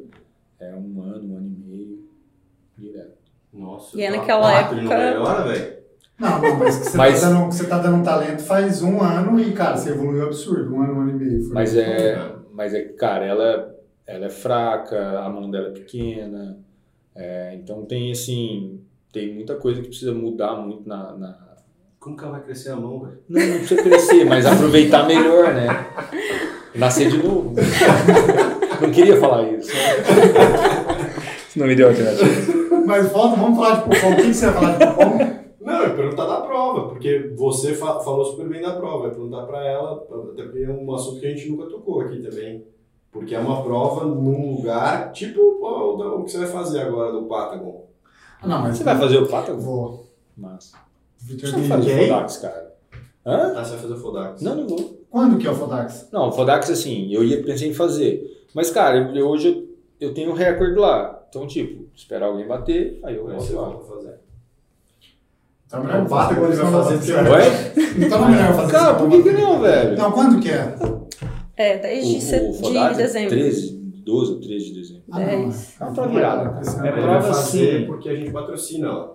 é 0.60 0.69
um 0.76 1.02
ano, 1.02 1.34
um 1.34 1.38
ano 1.38 1.48
e 1.48 1.67
meio, 1.67 2.10
direto. 2.78 3.17
Nossa, 3.52 3.98
E 3.98 4.04
é 4.04 4.12
naquela 4.12 4.54
época- 4.60 4.76
Não 4.76 4.84
melhora, 4.84 5.43
velho? 5.52 5.85
Não, 6.19 6.41
não, 6.41 6.56
mas 6.60 6.78
que 6.78 6.86
você, 6.86 6.97
Mas- 6.97 7.21
Tá 7.21 7.30
dando, 7.30 7.47
que 7.49 7.56
você 7.56 7.67
tá 7.67 7.78
dando 7.80 8.04
talento 8.04 8.41
faz 8.41 8.82
um 8.82 9.01
ano 9.01 9.39
e, 9.39 9.51
cara, 9.51 9.75
você 9.75 9.89
evoluiu 9.89 10.25
absurdo. 10.25 10.73
Um 10.73 10.82
ano, 10.82 10.93
um 10.93 11.01
ano 11.01 11.12
e 11.12 11.13
meio. 11.13 11.43
Foi 11.43 11.54
Mas 11.54 11.75
é, 11.75 12.15
bom. 12.17 12.36
mas 12.54 12.73
é, 12.73 12.82
cara, 12.84 13.25
ela, 13.25 13.75
ela 14.08 14.25
é 14.25 14.30
fraca, 14.30 15.19
a 15.19 15.30
mão 15.30 15.51
dela 15.51 15.67
é 15.67 15.71
pequena, 15.71 16.58
é, 17.15 17.54
então 17.56 17.84
tem, 17.86 18.12
assim, 18.12 18.80
tem 19.12 19.34
muita 19.34 19.56
coisa 19.56 19.82
que 19.82 19.88
precisa 19.89 20.13
mudar 20.13 20.56
muito 20.56 20.88
na, 20.88 21.13
na... 21.17 21.38
Como 21.99 22.15
que 22.15 22.23
ela 22.23 22.34
vai 22.34 22.41
crescer 22.43 22.69
a 22.71 22.75
mão, 22.75 22.99
velho? 23.01 23.17
Não, 23.28 23.41
não 23.45 23.58
precisa 23.58 23.82
crescer, 23.84 24.25
mas 24.25 24.45
aproveitar 24.45 25.08
melhor, 25.08 25.54
né? 25.54 25.67
Nascer 26.75 27.10
de 27.10 27.17
novo. 27.17 27.54
Não 28.82 28.91
queria 28.91 29.17
falar 29.17 29.43
isso. 29.54 29.71
Não 31.56 31.65
me 31.65 31.75
deu 31.75 31.88
alternativa. 31.88 32.28
Mas 32.86 33.10
volta, 33.12 33.38
vamos 33.38 33.58
falar 33.58 33.75
de 33.75 33.82
Pucon. 33.84 34.12
O 34.12 34.15
que 34.17 34.34
você 34.34 34.45
vai 34.47 34.54
falar 34.54 34.78
de 34.78 34.86
Pucon? 34.88 35.36
Não, 35.62 35.73
eu 35.82 35.88
ia 35.88 35.95
perguntar 35.95 36.25
da 36.25 36.41
prova, 36.41 36.85
porque 36.95 37.31
você 37.36 37.73
fa- 37.73 37.99
falou 37.99 38.25
super 38.25 38.47
bem 38.47 38.62
da 38.62 38.75
prova. 38.75 39.05
Ia 39.08 39.13
perguntar 39.13 39.45
pra 39.45 39.65
ela, 39.65 39.93
até 40.31 40.43
porque 40.43 40.63
é 40.63 40.69
um 40.69 40.93
assunto 40.93 41.19
que 41.19 41.27
a 41.27 41.29
gente 41.29 41.49
nunca 41.49 41.65
tocou 41.69 42.01
aqui 42.01 42.19
também. 42.21 42.65
Porque 43.12 43.34
é 43.36 43.39
uma 43.39 43.63
prova 43.63 44.05
num 44.05 44.55
lugar, 44.58 45.12
tipo 45.12 45.39
o, 45.39 45.63
o- 45.65 46.19
o 46.19 46.23
que 46.23 46.31
você 46.31 46.39
vai 46.39 46.47
fazer 46.47 46.81
agora 46.81 47.12
do 47.12 47.23
Patagon. 47.25 47.86
Ah, 48.41 48.47
Não, 48.47 48.62
mas 48.62 48.77
Você 48.77 48.84
vai 48.84 48.97
fazer 48.97 49.17
o 49.17 49.27
pato? 49.27 49.55
Vou. 49.58 50.05
Vitor 51.21 51.49
Você 51.49 51.55
vai 51.55 51.67
fazer 51.67 51.93
o. 52.01 52.08
Fodax, 52.08 52.38
cara. 52.38 52.75
Hã? 53.25 53.53
Ah, 53.55 53.63
você 53.63 53.71
vai 53.71 53.79
fazer 53.79 53.93
o 53.93 53.97
Fodax. 53.97 54.41
Não, 54.41 54.55
não 54.55 54.67
vou. 54.67 54.99
Quando 55.10 55.38
que 55.38 55.47
é 55.47 55.51
o 55.51 55.55
Fodax? 55.55 56.10
Não, 56.12 56.27
o 56.27 56.31
Fodax, 56.31 56.69
assim, 56.69 57.12
eu 57.12 57.23
ia, 57.23 57.41
pensei 57.43 57.69
em 57.69 57.73
fazer. 57.73 58.45
Mas, 58.53 58.69
cara, 58.69 58.97
eu, 58.97 59.15
eu- 59.15 59.27
hoje 59.29 59.65
eu, 59.99 60.08
eu 60.10 60.13
tenho 60.13 60.31
um 60.31 60.34
recorde 60.34 60.75
lá. 60.75 61.25
Então, 61.29 61.47
tipo, 61.47 61.86
esperar 61.95 62.27
alguém 62.27 62.45
bater, 62.47 62.99
aí 63.03 63.15
eu 63.15 63.23
vou 63.23 63.31
lá. 63.53 63.69
vai 63.69 64.25
fazer. 65.67 65.84
Então, 65.84 65.84
Não, 65.84 66.06
o 66.06 66.10
Patagon 66.10 66.45
ele 66.47 66.56
vai 66.56 66.71
fazer 66.71 67.13
Oi? 67.15 68.06
Então 68.06 68.19
não 68.21 68.28
é 68.28 68.32
melhor 68.32 68.54
fazer 68.56 68.71
Cara, 68.71 68.93
por 68.95 69.10
que, 69.10 69.23
que 69.23 69.32
não, 69.32 69.62
velho? 69.62 69.97
Não, 69.97 70.12
quando 70.12 70.39
que 70.39 70.49
é? 70.49 70.75
É, 71.58 71.78
10 71.78 72.08
de, 72.08 72.21
se- 72.21 72.39
de 72.51 72.95
dezembro. 72.97 73.30
13, 73.30 73.80
12 74.06 74.32
ou 74.34 74.39
13 74.41 74.65
de 74.65 74.80
dezembro. 74.82 75.04
Ah, 75.12 75.19
não. 75.19 75.25
É 75.28 75.34
É 75.49 75.93
prova 75.93 76.08
virada, 76.10 76.62
É 76.86 76.91
prova 76.91 77.34
sim. 77.34 77.84
porque 77.88 78.10
a 78.10 78.15
gente 78.15 78.32
patrocina 78.32 78.91
lá. 78.91 79.14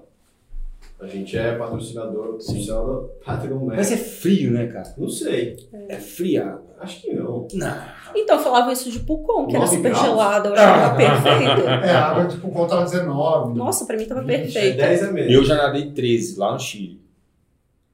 A 1.00 1.06
gente 1.06 1.36
é 1.36 1.54
patrocinador 1.56 2.34
oficial 2.34 2.86
da 2.86 3.08
Patagon 3.24 3.64
Mas 3.66 3.90
Mag. 3.90 4.00
é 4.00 4.04
frio, 4.04 4.50
né, 4.50 4.66
cara? 4.66 4.92
Não 4.98 5.08
sei. 5.08 5.56
É 5.88 5.96
friado. 5.96 6.60
Acho 6.78 7.00
que 7.00 7.14
não. 7.14 7.48
Não. 7.54 7.76
Então 8.14 8.36
eu 8.36 8.42
falava 8.42 8.72
isso 8.72 8.90
de 8.90 8.98
Pucon, 9.00 9.46
que 9.46 9.56
era 9.56 9.66
super 9.66 9.90
graus? 9.92 10.04
gelada, 10.06 10.48
eu 10.48 10.54
achava 10.54 10.96
perfeito. 10.96 11.68
É, 11.68 11.90
a 11.92 12.06
água 12.08 12.24
de 12.26 12.36
Pucon 12.36 12.66
tava 12.66 12.84
19. 12.84 13.58
Nossa, 13.58 13.86
pra 13.86 13.96
mim 13.96 14.04
tava 14.06 14.20
É 14.20 14.24
perfeito. 14.24 14.76
10 14.76 15.04
a 15.04 15.12
menos. 15.12 15.32
Eu 15.32 15.44
já 15.44 15.56
nadei 15.56 15.90
13 15.90 16.38
lá 16.38 16.52
no 16.52 16.58
Chile. 16.58 17.00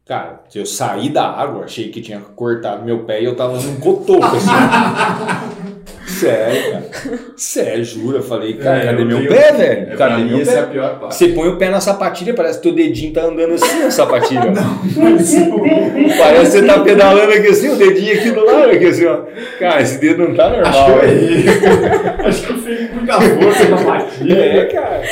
Cara, 0.05 0.45
se 0.49 0.59
eu 0.59 0.66
saí 0.66 1.09
da 1.11 1.29
água, 1.29 1.64
achei 1.64 1.90
que 1.90 2.01
tinha 2.01 2.21
cortado 2.21 2.85
meu 2.85 3.05
pé 3.05 3.21
e 3.23 3.25
eu 3.25 3.35
tava 3.37 3.61
num 3.61 3.81
cotoco, 3.81 4.25
assim. 4.25 4.47
Sério, 6.21 6.73
cara. 6.73 6.85
Sério, 7.37 7.85
juro. 7.85 8.17
Eu 8.19 8.23
falei, 8.23 8.55
cara, 8.55 8.79
É, 8.79 8.85
cadê 8.87 9.03
eu 9.03 9.07
meu 9.07 9.19
tenho- 9.19 9.29
pé, 9.31 9.53
velho? 9.53 9.93
É, 9.93 9.97
Cadê 9.97 10.25
meu 10.25 10.41
é 10.41 10.45
pé? 10.45 10.63
pior 10.63 10.99
parte. 11.01 11.15
Você 11.15 11.29
põe 11.29 11.49
o 11.49 11.57
pé 11.57 11.69
na 11.71 11.81
sapatilha, 11.81 12.35
parece 12.35 12.59
que 12.59 12.63
teu 12.63 12.73
dedinho 12.75 13.13
tá 13.13 13.23
andando 13.23 13.55
assim 13.55 13.81
na 13.81 13.91
sapatilha. 13.91 14.53
Mas 14.97 15.33
o- 15.35 16.19
Parece 16.19 16.53
que 16.53 16.59
você 16.59 16.63
tá 16.67 16.81
pedalando 16.81 17.33
aqui 17.33 17.47
assim, 17.49 17.69
o 17.71 17.77
dedinho 17.77 18.19
aqui 18.19 18.31
do 18.31 18.45
lado, 18.45 18.71
aqui 18.71 18.87
assim, 18.87 19.05
ó. 19.07 19.19
Cara, 19.59 19.83
esse 19.83 19.99
dedo 19.99 20.29
não 20.29 20.35
tá 20.35 20.47
Acho 20.47 20.61
normal. 20.63 20.85
que 20.85 20.91
eu 21.05 21.09
errei. 21.11 21.45
Acho 22.27 22.47
que 22.47 22.56
muita 23.07 23.21
força 23.21 23.69
na 23.69 23.85
batida. 23.85 24.35
É, 24.35 24.64
cara. 24.66 25.03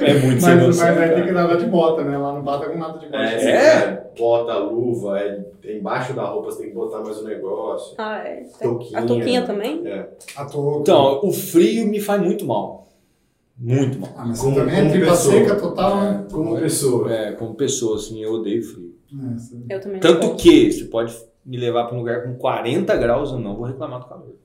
É 0.00 0.14
muito 0.20 0.40
sem 0.42 0.54
Mas, 0.56 0.66
noção, 0.66 0.86
mas 0.86 0.96
vai 0.96 1.08
ter 1.08 1.14
cara. 1.14 1.26
que 1.26 1.32
nadar 1.32 1.56
de 1.58 1.66
bota, 1.66 2.04
né? 2.04 2.16
Lá 2.18 2.32
no 2.32 2.44
Pata 2.44 2.68
com 2.68 2.78
nada 2.78 2.98
de 2.98 3.06
bota. 3.06 3.16
É, 3.16 3.34
É? 3.34 3.38
você 3.38 3.48
é, 3.50 4.10
bota 4.18 4.52
a 4.52 4.58
luva, 4.58 5.18
é, 5.20 5.44
embaixo 5.76 6.12
da 6.14 6.24
roupa 6.24 6.50
você 6.50 6.60
tem 6.62 6.68
que 6.70 6.74
botar 6.74 7.00
mais 7.00 7.18
um 7.20 7.24
negócio. 7.24 7.94
Ah, 7.98 8.18
é. 8.18 8.44
Touquinha. 8.60 8.98
A 8.98 9.02
touquinha 9.06 9.42
também? 9.42 9.82
É. 9.86 10.08
A 10.36 10.44
touca. 10.44 10.80
Então, 10.80 11.20
o 11.22 11.32
frio 11.32 11.86
me 11.86 12.00
faz 12.00 12.20
muito 12.22 12.44
mal. 12.44 12.88
Muito 13.60 13.98
mal. 13.98 14.10
Ah, 14.16 14.24
mas 14.26 14.40
Como- 14.40 14.54
você 14.54 14.60
também 14.60 14.74
é 14.76 14.78
como 14.80 14.90
tripa 14.92 15.06
pessoa. 15.10 15.34
seca 15.34 15.56
total, 15.56 15.96
né? 16.00 16.26
Como 16.30 16.56
pessoa. 16.58 17.12
É, 17.12 17.32
como 17.32 17.54
pessoa, 17.54 17.96
assim, 17.96 18.22
eu 18.22 18.34
odeio 18.34 18.62
frio. 18.62 18.94
É, 19.68 19.74
Eu 19.74 19.80
também 19.80 20.00
não 20.00 20.00
Tanto 20.00 20.36
que 20.36 20.70
você 20.70 20.84
pode 20.84 21.16
me 21.44 21.56
levar 21.56 21.84
para 21.86 21.94
um 21.96 21.98
lugar 21.98 22.22
com 22.24 22.34
40 22.34 22.94
graus, 22.96 23.30
eu 23.32 23.38
não 23.38 23.56
vou 23.56 23.64
reclamar 23.66 24.00
do 24.00 24.06
calor. 24.06 24.36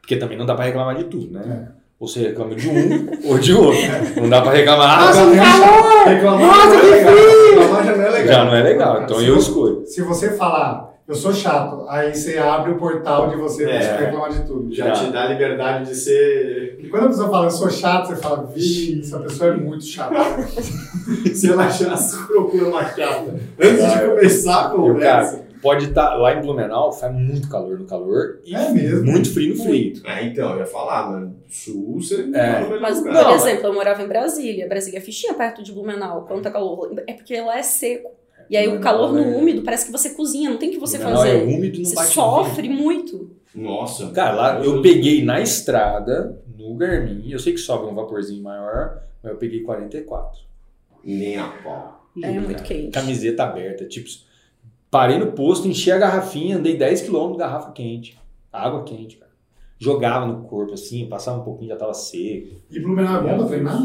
Porque 0.00 0.16
também 0.16 0.36
não 0.36 0.44
dá 0.44 0.54
para 0.54 0.64
reclamar 0.64 0.96
de 0.96 1.04
tudo, 1.04 1.30
né? 1.30 1.70
É. 2.00 2.00
Ou 2.00 2.06
você 2.08 2.20
reclama 2.20 2.54
de 2.54 2.68
um 2.68 3.08
ou 3.24 3.38
de 3.38 3.52
outro. 3.54 3.80
Não 4.20 4.28
dá 4.28 4.40
para 4.40 4.52
reclamar. 4.52 5.06
Nossa, 5.06 5.20
Ah, 5.22 5.36
calor! 5.36 6.08
Reclamar 6.08 6.40
Nossa, 6.46 6.68
já 6.68 6.74
não 6.74 6.80
que 6.80 6.86
é 6.86 6.90
legal. 6.90 7.14
Reclamar 7.14 7.84
já 7.84 7.96
não 7.96 8.04
é 8.04 8.10
legal. 8.10 8.26
já 8.34 8.44
não 8.44 8.54
é 8.56 8.62
legal, 8.62 9.02
então 9.02 9.18
Se 9.18 9.26
eu 9.26 9.36
escolho. 9.36 9.82
Se 9.86 10.02
você 10.02 10.30
falar, 10.36 10.94
eu 11.08 11.14
sou 11.16 11.32
chato, 11.34 11.86
aí 11.88 12.14
você 12.14 12.38
abre 12.38 12.70
o 12.72 12.76
portal 12.76 13.30
de 13.30 13.36
você 13.36 13.64
pra 13.64 13.72
É. 13.74 13.80
você 13.80 14.04
reclamar 14.04 14.30
de 14.30 14.40
tudo. 14.46 14.72
Já 14.72 14.92
te 14.92 15.10
dá 15.10 15.22
a 15.24 15.26
liberdade 15.26 15.88
de 15.88 15.96
ser. 15.96 16.78
E 16.80 16.86
quando 16.88 17.06
a 17.06 17.08
pessoa 17.08 17.30
fala, 17.30 17.46
eu 17.46 17.50
sou 17.50 17.68
chato, 17.70 18.06
você 18.08 18.16
fala, 18.16 18.48
vixe, 18.54 19.00
essa 19.00 19.18
pessoa 19.18 19.50
é 19.50 19.56
muito 19.56 19.84
chata. 19.84 20.14
Se 21.34 21.50
ela 21.50 21.64
achasse, 21.64 22.16
procura 22.26 22.66
uma 22.66 22.84
chata. 22.84 23.34
Antes 23.60 23.92
de 23.92 24.06
começar 24.06 24.66
a 24.66 24.68
conversa. 24.70 25.47
Pode 25.62 25.86
estar 25.86 26.14
lá 26.14 26.34
em 26.34 26.40
Blumenau, 26.40 26.92
faz 26.92 27.14
muito 27.14 27.48
calor 27.48 27.78
no 27.78 27.86
calor 27.86 28.40
e 28.44 28.54
É 28.54 28.70
mesmo? 28.70 29.04
muito 29.10 29.32
frio 29.32 29.56
no 29.56 29.62
frio. 29.64 29.94
É, 30.04 30.24
então, 30.24 30.52
eu 30.52 30.58
ia 30.60 30.66
falar, 30.66 31.10
mano. 31.10 31.36
Sul, 31.48 32.00
você 32.00 32.22
não 32.24 32.38
É. 32.38 32.52
tá 32.54 32.60
melhor 32.62 32.80
Mas, 32.80 32.98
lugar. 32.98 33.14
por 33.14 33.22
Não, 33.30 33.34
exemplo, 33.36 33.66
eu 33.66 33.74
morava 33.74 34.02
em 34.02 34.06
Brasília. 34.08 34.68
Brasília 34.68 34.98
é 34.98 35.00
fichinha 35.00 35.34
perto 35.34 35.62
de 35.62 35.72
Blumenau. 35.72 36.24
Quanto 36.26 36.42
tá 36.42 36.50
calor? 36.50 36.92
É 37.06 37.12
porque 37.14 37.40
lá 37.40 37.58
é 37.58 37.62
seco. 37.62 38.10
E 38.50 38.56
aí 38.56 38.66
o 38.66 38.72
Blumenau 38.72 38.92
calor 38.92 39.12
no 39.12 39.22
é- 39.22 39.36
úmido 39.36 39.62
parece 39.62 39.86
que 39.86 39.92
você 39.92 40.10
cozinha, 40.10 40.50
não 40.50 40.56
tem 40.58 40.68
o 40.70 40.72
que 40.72 40.78
você 40.78 40.98
Blumenau 40.98 41.24
é 41.24 41.30
fazer. 41.32 41.42
úmido, 41.44 41.78
não 41.78 41.84
Você 41.84 41.94
bate 41.94 42.12
sofre 42.14 42.68
muito. 42.68 43.30
Nossa. 43.54 44.10
Cara, 44.10 44.34
lá 44.34 44.60
eu 44.64 44.80
peguei 44.82 45.24
na 45.24 45.40
estrada, 45.40 46.40
no 46.56 46.74
Garmin, 46.74 47.30
eu 47.30 47.38
sei 47.38 47.52
que 47.52 47.58
sobe 47.58 47.86
um 47.90 47.94
vaporzinho 47.94 48.42
maior, 48.42 49.00
mas 49.22 49.32
eu 49.32 49.38
peguei 49.38 49.62
44. 49.62 50.40
Nem 51.04 51.36
a 51.38 51.48
pau. 51.48 52.06
É 52.22 52.30
muito 52.32 52.62
quente. 52.62 52.90
Camiseta 52.90 53.44
aberta, 53.44 53.84
tipo, 53.86 54.08
parei 54.90 55.18
no 55.18 55.32
posto, 55.32 55.68
enchi 55.68 55.90
a 55.92 55.98
garrafinha, 55.98 56.56
andei 56.56 56.76
10km 56.78 57.32
de 57.32 57.38
garrafa 57.38 57.72
quente. 57.72 58.18
Água 58.52 58.82
quente, 58.84 59.16
cara. 59.16 59.30
Jogava 59.78 60.26
no 60.26 60.42
corpo 60.44 60.72
assim, 60.74 61.06
passava 61.08 61.38
um 61.40 61.44
pouquinho, 61.44 61.70
já 61.70 61.76
tava 61.76 61.94
seco. 61.94 62.56
E 62.70 62.80
Blumenau 62.80 63.16
é 63.16 63.30
bom 63.32 63.38
pra 63.38 63.46
treinar? 63.46 63.78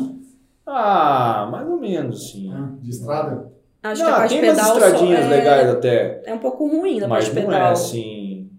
Ah, 0.66 1.48
mais 1.52 1.68
ou 1.68 1.78
menos, 1.78 2.24
assim. 2.26 2.52
Ah, 2.54 2.70
de 2.82 2.90
estrada? 2.90 3.52
Acho 3.84 4.02
Não, 4.02 4.08
que 4.10 4.14
a 4.14 4.18
parte 4.18 4.30
tem 4.40 4.44
umas 4.50 4.58
pedal 4.58 4.78
estradinhas 4.78 5.20
é, 5.26 5.28
legais 5.30 5.70
até, 5.70 6.22
é 6.26 6.34
um 6.34 6.38
pouco 6.40 6.68
ruim 6.68 7.00
da 7.02 7.08
mas 7.08 7.26
parte 7.26 7.36
de 7.36 7.42
não 7.42 7.50
pedal. 7.52 7.68
é 7.68 7.72
assim... 7.72 8.50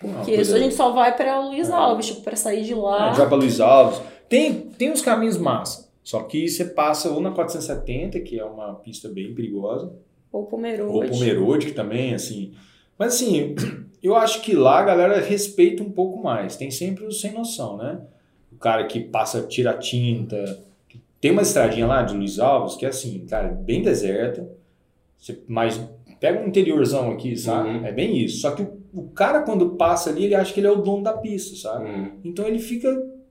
Porque 0.00 0.24
coisa- 0.34 0.42
isso 0.42 0.54
a 0.56 0.58
gente 0.58 0.74
só 0.74 0.90
vai 0.90 1.16
pra 1.16 1.40
Luiz 1.46 1.68
É. 1.70 1.72
Alves, 1.72 2.06
tipo, 2.06 2.20
pra 2.22 2.36
sair 2.36 2.64
de 2.64 2.72
É, 2.72 2.76
lá. 2.76 3.12
já 3.14 3.24
pra 3.26 3.36
Luiz 3.36 3.60
Alves. 3.60 4.02
Tem, 4.28 4.52
tem 4.52 4.90
uns 4.90 5.00
caminhos 5.00 5.38
massa. 5.38 5.88
Só 6.02 6.22
que 6.24 6.46
você 6.48 6.64
passa 6.66 7.08
ou 7.10 7.20
na 7.20 7.30
470, 7.30 8.20
que 8.20 8.38
é 8.38 8.44
uma 8.44 8.74
pista 8.74 9.08
bem 9.08 9.32
perigosa, 9.32 9.92
Ou 10.34 10.42
ou 10.42 10.46
Pomerode. 10.46 11.10
Pomerode, 11.10 11.66
que 11.66 11.72
também, 11.72 12.14
assim. 12.14 12.52
Mas 12.98 13.14
assim, 13.14 13.54
eu 14.02 14.16
acho 14.16 14.42
que 14.42 14.54
lá 14.54 14.80
a 14.80 14.84
galera 14.84 15.20
respeita 15.20 15.82
um 15.82 15.90
pouco 15.90 16.22
mais. 16.22 16.56
Tem 16.56 16.70
sempre 16.70 17.04
os 17.04 17.20
sem 17.20 17.32
noção, 17.32 17.76
né? 17.76 18.00
O 18.52 18.56
cara 18.56 18.84
que 18.86 19.00
passa, 19.00 19.42
tira 19.42 19.74
tinta. 19.74 20.60
Tem 21.20 21.30
uma 21.30 21.42
estradinha 21.42 21.86
lá 21.86 22.02
de 22.02 22.16
Luiz 22.16 22.38
Alves 22.38 22.76
que 22.76 22.84
é 22.84 22.88
assim, 22.88 23.24
cara, 23.26 23.48
bem 23.48 23.80
deserta. 23.80 24.48
Você, 25.18 25.40
mas 25.48 25.80
pega 26.20 26.40
um 26.40 26.48
interiorzão 26.48 27.10
aqui, 27.12 27.36
sabe? 27.36 27.68
Uhum. 27.68 27.86
É 27.86 27.92
bem 27.92 28.18
isso. 28.18 28.40
Só 28.40 28.50
que 28.50 28.62
o, 28.62 28.78
o 28.92 29.08
cara, 29.10 29.42
quando 29.42 29.70
passa 29.70 30.10
ali, 30.10 30.24
ele 30.24 30.34
acha 30.34 30.52
que 30.52 30.60
ele 30.60 30.66
é 30.66 30.70
o 30.70 30.82
dono 30.82 31.02
da 31.02 31.14
pista, 31.14 31.56
sabe? 31.56 31.88
Hum. 31.88 32.10
Então 32.24 32.46
ele 32.46 32.58
fica 32.58 32.90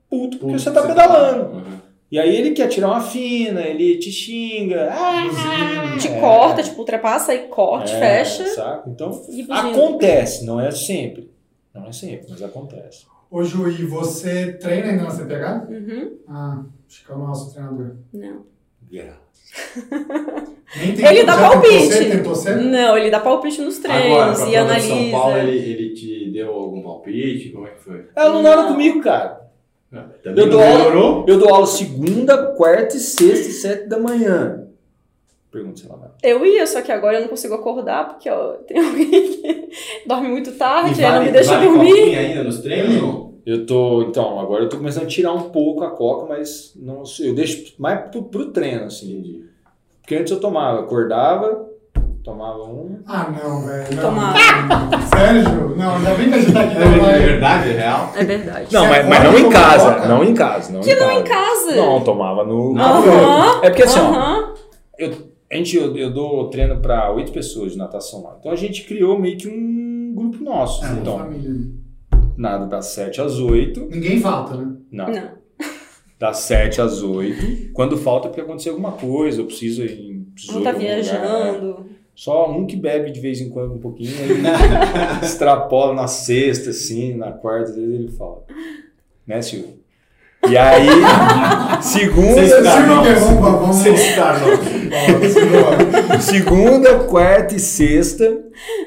puto 0.10 0.38
porque 0.38 0.54
Putz, 0.54 0.64
você 0.64 0.72
tá 0.72 0.82
pedalando. 0.82 1.58
Uhum. 1.58 1.80
E 2.14 2.20
aí 2.20 2.36
ele 2.36 2.52
quer 2.52 2.68
tirar 2.68 2.90
uma 2.90 3.02
fina, 3.02 3.62
ele 3.62 3.98
te 3.98 4.12
xinga. 4.12 4.88
Ah, 4.92 5.98
Te 6.00 6.10
é. 6.10 6.20
corta, 6.20 6.62
tipo, 6.62 6.78
ultrapassa 6.78 7.34
e 7.34 7.48
corte, 7.48 7.92
É, 7.92 7.98
fecha. 8.00 8.46
Saca? 8.50 8.88
Então 8.88 9.20
acontece, 9.50 10.46
não 10.46 10.62
é 10.62 10.70
sempre. 10.70 11.32
Não 11.74 11.88
é 11.88 11.92
sempre, 11.92 12.28
mas 12.30 12.44
acontece. 12.44 13.08
Ô 13.32 13.44
Ju, 13.44 13.68
e 13.68 13.84
você 13.86 14.54
treina 14.54 14.92
ainda 14.92 15.06
na 15.06 15.10
CPH? 15.10 15.66
Uhum. 15.72 16.12
Ah, 16.30 16.64
acho 16.88 17.04
que 17.04 17.12
é 17.12 17.16
o 17.16 17.18
nosso 17.18 17.52
treinador. 17.52 17.96
Não. 18.14 18.44
Nem 20.78 20.94
tem- 20.96 21.06
Ele 21.06 21.24
dá 21.24 21.36
palpite. 21.36 21.74
Tentou 21.78 21.90
ser, 21.92 22.12
tentou 22.12 22.36
ser? 22.36 22.56
Não, 22.58 22.96
ele 22.96 23.10
dá 23.10 23.20
palpite 23.20 23.60
nos 23.62 23.80
treinos 23.80 24.06
Agora, 24.06 24.34
pra 24.36 24.50
e 24.50 24.56
analisa. 24.56 24.88
São 24.88 25.12
Paulo, 25.12 25.38
ele, 25.38 25.58
ele 25.58 25.94
te 25.96 26.30
deu 26.32 26.52
algum 26.54 26.82
palpite? 26.84 27.50
Como 27.50 27.66
é 27.68 27.72
que 27.72 27.80
foi? 27.80 28.06
Ela 28.16 28.34
não 28.34 28.44
nada 28.44 28.62
Não. 28.64 28.72
comigo, 28.74 29.02
cara. 29.02 29.43
Também 30.24 30.44
Eu 30.46 30.50
dou 30.50 30.62
aula-? 30.62 31.26
Eu 31.28 31.40
dou 31.40 31.54
aula 31.54 31.68
segunda, 31.68 32.48
quarta 32.56 32.98
e 32.98 33.00
sexta 33.00 33.48
e 33.50 33.52
sete 33.54 33.88
da 33.88 34.00
manhã. 34.00 34.68
Pergunta 35.52 35.80
se 35.80 35.86
ela 35.88 35.98
vai. 35.98 36.10
Eu 36.24 36.44
ia, 36.46 36.66
só 36.66 36.82
que 36.82 36.92
agora 36.92 37.18
eu 37.18 37.22
não 37.22 37.28
consigo 37.28 37.54
acordar, 37.54 38.08
porque 38.10 38.28
ó, 38.30 38.54
tem 38.68 38.78
alguém 38.80 39.10
que 39.10 39.70
dorme 40.08 40.28
muito 40.30 40.52
tarde, 40.54 41.00
E 41.00 41.04
aí 41.06 41.12
não 41.12 41.18
vale- 41.20 41.26
me 41.26 41.32
deixa 41.32 41.52
vale 41.58 41.68
dormir. 41.68 42.16
ainda 42.16 42.44
nos 42.44 42.60
treinos? 42.60 43.34
Eu 43.46 43.66
tô, 43.66 44.04
então, 44.04 44.40
agora 44.40 44.64
eu 44.64 44.70
tô 44.70 44.78
começando 44.78 45.04
a 45.04 45.08
tirar 45.08 45.34
um 45.34 45.50
pouco 45.50 45.84
a 45.84 45.92
coca, 45.92 46.26
mas 46.28 46.72
não, 46.78 47.04
eu 47.20 47.36
deixo 47.36 47.74
mais 47.78 48.10
pro, 48.10 48.24
pro 48.24 48.52
treino, 48.52 48.86
assim. 48.86 49.44
Porque 50.02 50.16
antes 50.16 50.32
eu 50.32 50.40
tomava, 50.40 50.80
acordava, 50.80 51.70
tomava 52.24 52.64
um. 52.64 53.00
Ah, 53.06 53.30
não, 53.32 53.66
velho. 53.66 53.96
Não. 53.96 54.14
Sério, 55.08 55.44
Ju? 55.44 55.76
Não, 55.76 55.96
ainda 55.96 56.14
bem 56.16 56.30
que 56.30 56.36
a 56.36 56.40
gente 56.40 56.54
tá 56.54 56.62
aqui. 56.64 56.76
É 56.76 56.80
não 56.86 57.00
vai- 57.02 57.20
verdade? 57.20 57.70
É 57.70 57.74
real? 57.74 58.12
É 58.16 58.24
verdade. 58.24 58.74
Não, 58.74 58.88
mas, 58.88 59.08
mas 59.10 59.24
não 59.24 59.38
em 59.40 59.50
casa. 59.50 60.08
Não 60.08 60.24
em 60.24 60.34
casa. 60.34 60.74
Não 60.74 60.82
Que 60.82 60.92
em 60.92 60.96
não 61.00 61.08
casa. 61.08 61.20
em 61.20 61.24
casa. 61.24 61.76
Não, 61.76 62.02
tomava 62.04 62.44
no. 62.44 62.78
Aham. 62.78 63.60
É 63.64 63.70
porque 63.70 63.84
assim, 63.84 64.00
ó, 64.00 64.04
Aham. 64.06 64.54
a 65.52 65.56
gente, 65.56 65.78
eu, 65.78 65.96
eu 65.98 66.12
dou 66.14 66.50
treino 66.50 66.80
para 66.82 67.12
oito 67.12 67.32
pessoas 67.32 67.74
de 67.74 67.78
natação 67.78 68.24
lá. 68.24 68.38
Então 68.40 68.52
a 68.52 68.56
gente 68.56 68.84
criou 68.86 69.20
meio 69.20 69.38
que 69.38 69.48
um 69.48 70.14
grupo 70.16 70.44
nosso. 70.44 70.84
É, 70.86 70.92
então, 70.94 71.18
família. 71.20 71.52
nada 72.38 72.66
das 72.66 72.88
7 72.88 73.22
às 73.22 73.40
8. 73.40 73.88
Ninguém 73.92 74.20
falta, 74.20 74.56
né? 74.56 74.74
Não, 74.92 75.08
Não. 75.08 75.30
das 76.20 76.38
7 76.38 76.80
às 76.82 77.02
8. 77.04 77.72
Quando 77.74 77.98
falta 77.98 78.28
é 78.28 78.30
porque 78.30 78.42
aconteceu 78.42 78.74
alguma 78.74 78.94
coisa, 78.94 79.42
eu 79.42 79.46
preciso 79.46 79.84
ir. 79.84 80.14
Não 80.52 80.64
tá 80.64 80.70
algum 80.72 80.82
lugar, 80.82 80.98
né? 80.98 81.76
Só 82.16 82.50
um 82.52 82.68
que 82.68 82.76
bebe 82.76 83.12
de 83.12 83.20
vez 83.20 83.42
em 83.42 83.50
quando 83.50 83.74
um 83.74 83.80
pouquinho, 83.80 84.16
aí 84.20 84.44
extrapola 85.26 85.94
na 85.94 86.08
sexta, 86.08 86.70
assim, 86.70 87.16
na 87.16 87.32
quarta, 87.32 87.72
às 87.72 87.76
vezes 87.76 87.94
ele 87.94 88.12
fala. 88.12 88.44
Né, 89.26 89.42
Silvio? 89.42 89.82
E 90.48 90.58
aí, 90.58 90.88
segunda, 91.82 92.42
Silvio, 92.46 92.64
Segunda, 96.22 97.00
quarta 97.06 97.56
e 97.56 97.60
sexta, 97.60 98.44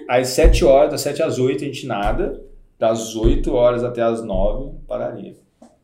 às 0.06 0.28
7 0.28 0.64
horas, 0.64 0.90
das 0.90 1.00
7 1.00 1.22
às 1.22 1.38
8 1.38 1.64
a 1.64 1.66
gente 1.66 1.86
nada, 1.86 2.42
das 2.78 3.16
8 3.16 3.52
horas 3.52 3.82
até 3.82 4.02
as 4.02 4.22
9, 4.22 4.72
pararia. 4.86 5.34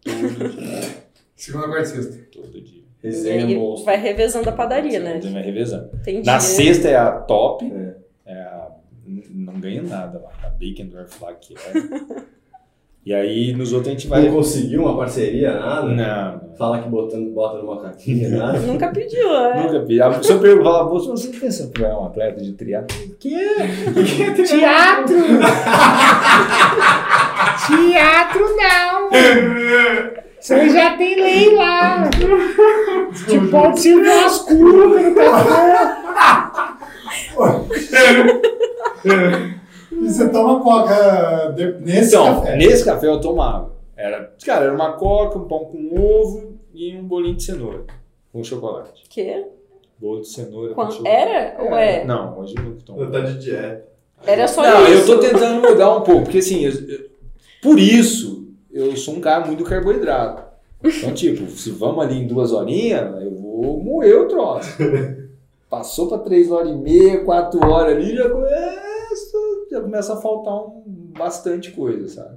Todo 0.04 0.48
dia. 0.50 1.02
Segunda, 1.34 1.68
quarta 1.68 1.82
e 1.82 1.86
sexta. 1.86 2.18
Todo 2.30 2.60
dia. 2.60 2.81
Resenha 3.02 3.58
monstro. 3.58 3.86
vai 3.86 3.96
revezando 4.00 4.48
a 4.48 4.52
padaria, 4.52 5.00
né? 5.00 5.18
Vai 5.22 5.42
revezando. 5.42 5.90
Tem 6.04 6.22
Na 6.22 6.38
sexta 6.38 6.88
é 6.88 6.96
a 6.96 7.10
top, 7.12 7.64
É. 7.64 7.94
é 8.32 8.42
a- 8.42 8.68
não 9.34 9.54
ganha 9.54 9.82
nada 9.82 10.18
lá, 10.20 10.30
a 10.44 10.48
Bakendorf 10.50 11.20
lá 11.22 11.32
que 11.34 11.54
é. 11.54 12.22
E 13.04 13.12
aí 13.12 13.52
nos 13.52 13.72
outros 13.72 13.88
a 13.88 13.90
gente 13.98 14.06
vai. 14.06 14.22
Não 14.22 14.32
conseguiu 14.36 14.82
uma 14.82 14.96
parceria, 14.96 15.58
nada? 15.58 15.88
Não, 15.88 15.96
não. 15.96 16.40
Fala 16.56 16.80
que 16.80 16.88
botando, 16.88 17.32
bota 17.34 17.58
no 17.58 17.66
macaquinho, 17.74 18.30
nada? 18.38 18.56
Nunca 18.60 18.92
pediu, 18.92 19.28
é. 19.34 19.60
Nunca 19.64 19.80
vi. 19.84 20.00
A 20.00 20.08
pessoa 20.10 20.38
pergunta, 20.38 20.70
fala, 20.70 20.88
"Pô, 20.88 21.00
você 21.00 21.28
pensa 21.36 21.68
que 21.74 21.84
é 21.84 21.92
um 21.92 22.04
atleta 22.04 22.40
de 22.40 22.52
triatlo? 22.52 22.96
Que 23.18 23.36
Teatro! 24.46 25.16
Teatro 27.66 28.56
não! 28.56 29.10
Você 30.42 30.70
já 30.70 30.96
tem 30.96 31.14
lei 31.22 31.54
lá! 31.54 32.10
Te 32.10 33.38
pode 33.48 33.78
servir 33.80 34.08
umas 34.10 34.38
curvas 34.40 35.02
no 35.04 35.14
café! 35.14 36.02
E 39.92 40.08
você 40.08 40.28
toma 40.30 40.60
coca 40.60 41.52
nesse 41.80 42.08
Então, 42.16 42.24
café? 42.40 42.56
nesse 42.56 42.84
café 42.84 43.06
eu 43.06 43.20
tomava. 43.20 43.72
Era, 43.96 44.32
cara, 44.44 44.64
era 44.64 44.74
uma 44.74 44.94
coca, 44.94 45.38
um 45.38 45.44
pão 45.46 45.66
com 45.66 45.94
ovo 45.96 46.58
e 46.74 46.96
um 46.96 47.04
bolinho 47.04 47.36
de 47.36 47.44
cenoura 47.44 47.84
com 48.32 48.42
chocolate. 48.42 49.04
Que? 49.08 49.44
Bolo 49.98 50.22
de 50.22 50.28
cenoura 50.28 50.70
com 50.70 50.74
Quando- 50.74 50.92
chocolate. 50.94 51.16
Era 51.16 51.62
ou 51.62 51.76
é? 51.76 52.04
Não, 52.04 52.38
hoje 52.40 52.54
eu 52.58 52.64
nunca 52.64 52.80
tomo. 52.84 53.10
Tá 53.10 53.20
de 53.20 53.38
dieta. 53.38 53.84
Era 54.26 54.48
só 54.48 54.62
Não, 54.62 54.86
eu 54.88 54.94
isso. 54.98 55.06
tô 55.06 55.18
tentando 55.18 55.60
mudar 55.68 55.94
um 55.96 56.00
pouco, 56.00 56.22
porque 56.24 56.38
assim, 56.38 56.64
eu- 56.64 56.72
eu- 56.72 57.10
por 57.62 57.78
isso, 57.78 58.41
eu 58.72 58.96
sou 58.96 59.14
um 59.14 59.20
cara 59.20 59.46
muito 59.46 59.64
carboidrato. 59.64 60.50
Então, 60.84 61.14
tipo, 61.14 61.48
se 61.50 61.70
vamos 61.70 62.04
ali 62.04 62.20
em 62.20 62.26
duas 62.26 62.52
horinhas, 62.52 63.22
eu 63.22 63.34
vou 63.34 63.78
moer 63.82 64.20
o 64.20 64.28
troço. 64.28 64.70
Passou 65.70 66.08
pra 66.08 66.18
três 66.18 66.50
horas 66.50 66.70
e 66.70 66.74
meia, 66.74 67.24
quatro 67.24 67.64
horas 67.64 67.96
ali, 67.96 68.16
já 68.16 68.28
começa, 68.28 69.38
já 69.70 69.80
começa 69.80 70.12
a 70.14 70.20
faltar 70.20 70.54
um, 70.54 70.82
bastante 71.16 71.70
coisa, 71.70 72.08
sabe? 72.08 72.36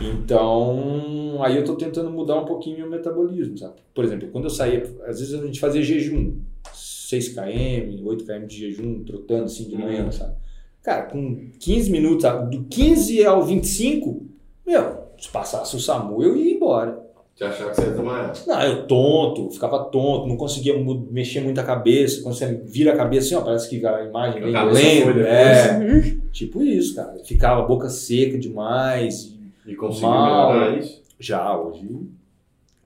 Então, 0.00 1.42
aí 1.42 1.56
eu 1.56 1.64
tô 1.64 1.76
tentando 1.76 2.10
mudar 2.10 2.36
um 2.36 2.44
pouquinho 2.44 2.78
meu 2.78 2.90
metabolismo, 2.90 3.56
sabe? 3.56 3.74
Por 3.94 4.04
exemplo, 4.04 4.28
quando 4.30 4.44
eu 4.44 4.50
saía, 4.50 4.82
às 5.06 5.20
vezes 5.20 5.34
a 5.34 5.44
gente 5.44 5.60
fazia 5.60 5.82
jejum, 5.82 6.38
6 6.72 7.30
km, 7.30 8.06
8 8.06 8.24
km 8.24 8.46
de 8.46 8.56
jejum, 8.56 9.04
trotando 9.04 9.44
assim 9.44 9.68
de 9.68 9.76
manhã, 9.76 10.10
sabe? 10.10 10.34
Cara, 10.82 11.02
com 11.02 11.50
15 11.58 11.90
minutos, 11.90 12.22
sabe? 12.22 12.56
do 12.56 12.64
15 12.64 13.24
ao 13.24 13.42
25, 13.42 14.26
meu, 14.66 15.09
passasse 15.28 15.74
o 15.76 15.80
SAMU, 15.80 16.22
eu 16.22 16.36
ia 16.36 16.54
embora. 16.54 16.98
Você 17.34 17.44
achava 17.44 17.70
que 17.70 17.76
você 17.76 17.82
ia 17.86 17.92
tomar 17.94 18.18
ela? 18.24 18.32
Não, 18.46 18.62
eu 18.62 18.86
tonto, 18.86 19.50
ficava 19.50 19.84
tonto, 19.84 20.26
não 20.26 20.36
conseguia 20.36 20.74
mexer 21.10 21.40
muito 21.40 21.58
a 21.58 21.64
cabeça. 21.64 22.22
Quando 22.22 22.34
você 22.34 22.54
vira 22.66 22.92
a 22.92 22.96
cabeça 22.96 23.26
assim, 23.28 23.34
ó, 23.34 23.40
parece 23.40 23.68
que 23.68 23.84
a 23.86 24.04
imagem 24.04 24.42
vem 24.42 24.52
cabeça 24.52 24.82
lendo. 24.82 25.02
foi 25.04 25.14
depois. 25.14 25.30
É, 25.32 26.16
tipo 26.32 26.62
isso, 26.62 26.94
cara. 26.96 27.18
Ficava 27.24 27.62
a 27.62 27.64
boca 27.66 27.88
seca 27.88 28.38
demais. 28.38 29.34
E 29.66 29.74
conseguiu 29.74 30.08
Mal. 30.10 30.52
melhorar 30.52 30.78
isso? 30.78 31.00
Já, 31.18 31.56
hoje. 31.56 31.88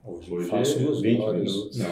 Hoje, 0.05 0.29
eu 0.31 0.37
Hoje 0.37 0.47
faço 0.49 0.77
é 0.79 0.81
duas 0.83 1.01
20 1.01 1.19
horas. 1.21 1.41
minutos. 1.41 1.77
Não, 1.77 1.87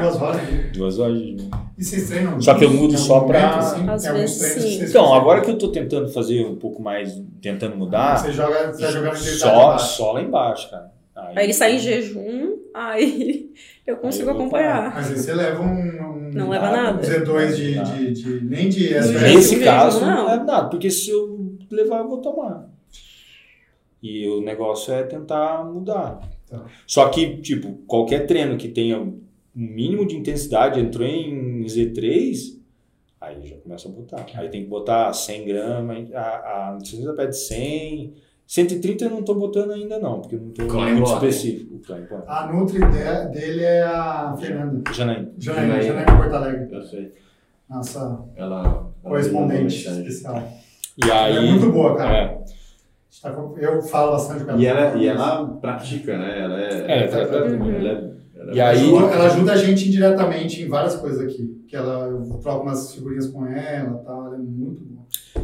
Duas 0.00 0.20
horas. 0.22 0.40
duas 0.72 0.98
horas. 0.98 1.18
E 1.18 1.84
vocês 1.84 2.08
treinam? 2.08 2.40
Só 2.40 2.54
que 2.54 2.64
eu 2.64 2.70
mudo 2.70 2.96
só 2.98 3.20
momento, 3.20 3.36
assim? 3.44 3.88
Às 3.88 4.04
vezes, 4.04 4.36
sim. 4.62 4.84
Então, 4.84 5.14
agora 5.14 5.40
que 5.40 5.50
eu 5.50 5.58
tô 5.58 5.68
tentando 5.68 6.08
fazer 6.08 6.44
um 6.44 6.56
pouco 6.56 6.82
mais, 6.82 7.20
tentando 7.40 7.76
mudar, 7.76 8.16
Você 8.18 8.32
joga, 8.32 8.72
você 8.72 8.82
na 8.82 8.90
intensidade 9.10 9.38
só, 9.38 9.78
só 9.78 10.12
lá 10.12 10.22
embaixo, 10.22 10.70
cara. 10.70 10.90
Aí 11.36 11.44
ele 11.46 11.52
sai 11.52 11.76
em 11.76 11.78
jejum, 11.78 12.56
aí 12.74 13.50
eu 13.86 13.96
consigo 13.98 14.30
Aí 14.30 14.34
eu 14.36 14.40
acompanhar. 14.40 14.94
Mas 14.94 15.10
aí 15.10 15.18
você 15.18 15.34
leva 15.34 15.62
um. 15.62 15.66
um 15.66 16.30
Não 16.34 16.48
leva 16.48 16.70
nada. 16.70 16.98
Um 16.98 17.10
Z2 17.24 17.54
de, 17.54 17.74
Tá. 17.74 17.82
de, 17.82 18.12
de- 18.12 18.44
Nem 18.44 18.68
de. 18.68 18.90
Nesse 18.94 19.60
caso, 19.60 20.00
não. 20.00 20.24
não 20.26 20.30
é 20.30 20.36
nada, 20.36 20.68
porque 20.68 20.90
se 20.90 21.10
eu 21.10 21.56
levar, 21.70 21.98
eu 21.98 22.08
vou 22.08 22.18
tomar. 22.18 22.68
E 24.02 24.26
o 24.28 24.40
negócio 24.40 24.94
é 24.94 25.02
tentar 25.02 25.62
mudar. 25.64 26.20
Tá. 26.48 26.64
Só 26.86 27.08
que, 27.10 27.36
tipo, 27.38 27.72
qualquer 27.86 28.26
treino 28.26 28.56
que 28.56 28.68
tenha 28.68 29.12
mínimo 29.54 30.06
de 30.06 30.16
intensidade, 30.16 30.80
entrou 30.80 31.06
em 31.06 31.62
Z3, 31.64 32.58
aí 33.20 33.46
já 33.46 33.56
começa 33.56 33.88
a 33.88 33.92
botar. 33.92 34.26
Aí 34.34 34.48
tem 34.48 34.62
que 34.64 34.68
botar 34.68 35.12
100 35.12 35.44
gramas, 35.46 36.12
a, 36.14 36.68
a 36.68 36.72
nutricionista 36.72 37.12
pede 37.14 37.36
100, 37.36 38.14
130 38.46 39.04
eu 39.04 39.10
não 39.10 39.22
tô 39.22 39.34
botando 39.34 39.72
ainda 39.72 39.98
não, 39.98 40.20
porque 40.20 40.34
eu 40.36 40.40
não 40.40 40.52
Climb 40.52 40.92
muito 40.92 41.00
bottom. 41.10 41.14
específico. 41.26 41.80
A 42.26 42.52
Nutri 42.52 42.78
de- 42.80 43.28
dele 43.40 43.62
é 43.64 43.82
a 43.82 44.34
Fernanda. 44.38 44.92
Janaína. 44.92 45.32
Janaína, 45.38 45.72
Janaína. 45.74 45.82
Janaína 45.82 46.16
Porto 46.16 46.34
Alegre. 46.34 46.68
Eu 46.74 46.82
sei. 46.82 47.12
Nossa 47.68 47.98
Ela. 48.36 48.60
ela 48.60 48.92
correspondente 49.02 49.52
mandou 49.52 49.62
mensagem. 49.64 50.06
especial. 50.06 50.48
E 51.04 51.10
aí... 51.10 51.36
Ela 51.36 51.46
é 51.46 51.50
muito 51.50 51.70
boa, 51.72 51.96
cara. 51.96 52.16
É, 52.16 52.40
Tá 53.22 53.30
com- 53.32 53.56
Eu 53.58 53.82
falo 53.82 54.12
bastante 54.12 54.44
com 54.44 54.50
ela. 54.52 54.60
E 54.60 54.66
ela, 54.66 54.96
e 54.96 55.06
ela 55.06 55.46
pratica, 55.60 56.16
né? 56.16 56.40
Ela 56.42 56.60
é. 56.60 56.72
É, 56.86 57.06
ela 57.06 57.16
ela, 57.22 57.46
Uhum. 57.56 57.70
ela 57.74 57.88
é- 57.88 58.10
ela 58.40 58.54
E 58.54 58.60
aí- 58.60 58.78
Ajuda- 58.78 59.06
ela 59.14 59.26
ajuda 59.26 59.52
a 59.52 59.56
gente 59.56 59.88
indiretamente 59.88 60.62
em 60.62 60.68
várias 60.68 60.96
coisas 60.96 61.20
aqui. 61.20 61.60
Que 61.68 61.76
ela, 61.76 62.08
eu 62.08 62.38
troco 62.42 62.62
umas 62.64 62.94
figurinhas 62.94 63.26
com 63.28 63.46
ela 63.46 64.00
e 64.02 64.04
tal. 64.06 64.26
Ela 64.26 64.36
é 64.36 64.38
muito 64.38 64.80
boa. 64.84 65.00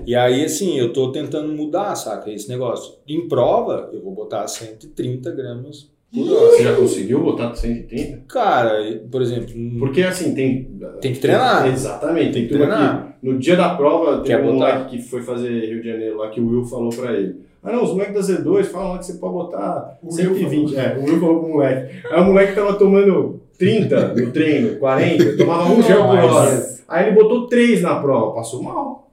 E 0.06 0.14
aí, 0.14 0.44
assim, 0.44 0.78
eu 0.78 0.92
tô 0.92 1.10
tentando 1.12 1.52
mudar, 1.52 1.94
saca? 1.94 2.30
Esse 2.30 2.48
negócio. 2.48 2.94
Em 3.08 3.26
prova, 3.28 3.90
eu 3.92 4.02
vou 4.02 4.12
botar 4.14 4.46
130 4.46 5.30
gramas 5.32 5.90
por 6.12 6.30
hora. 6.32 6.50
Você 6.52 6.62
já 6.62 6.74
conseguiu 6.76 7.22
botar 7.22 7.54
130? 7.54 8.22
Cara, 8.28 9.00
por 9.10 9.20
exemplo, 9.22 9.52
Porque 9.78 10.02
assim, 10.02 10.34
tem. 10.34 10.70
Tem 11.00 11.12
que 11.12 11.18
treinar. 11.20 11.66
Exatamente, 11.68 12.32
tem 12.32 12.42
que 12.48 12.54
Treinar. 12.54 13.16
No 13.22 13.38
dia 13.38 13.56
da 13.56 13.74
prova, 13.74 14.22
Quer 14.22 14.36
teve 14.36 14.48
um 14.48 14.52
botar? 14.58 14.74
moleque 14.78 14.96
que 14.96 15.02
foi 15.02 15.22
fazer 15.22 15.48
Rio 15.66 15.82
de 15.82 15.88
Janeiro 15.88 16.16
lá 16.18 16.30
que 16.30 16.40
o 16.40 16.46
Will 16.48 16.64
falou 16.64 16.90
pra 16.90 17.12
ele. 17.12 17.40
Ah 17.66 17.72
não, 17.72 17.82
os 17.82 17.90
moleques 17.90 18.26
da 18.28 18.34
Z2 18.34 18.64
falam 18.64 18.92
lá 18.92 18.98
que 18.98 19.06
você 19.06 19.14
pode 19.14 19.32
botar 19.34 19.98
O 20.02 20.06
Will 20.06 20.36
120. 20.36 20.74
falou. 20.74 20.80
É, 20.86 20.96
o 20.98 21.04
Will 21.04 21.20
falou 21.20 21.40
pro 21.40 21.48
moleque. 21.48 22.06
Aí 22.10 22.20
o 22.20 22.24
moleque 22.24 22.54
tava 22.54 22.74
tomando 22.74 23.40
30 23.58 24.14
no 24.14 24.30
treino, 24.30 24.78
40, 24.78 25.36
tomava 25.36 25.72
um 25.72 25.82
gel 25.82 26.02
por 26.04 26.18
hora. 26.18 26.76
Aí 26.88 27.06
ele 27.08 27.16
botou 27.16 27.46
3 27.48 27.82
na 27.82 27.96
prova, 28.00 28.34
passou 28.36 28.62
mal. 28.62 29.10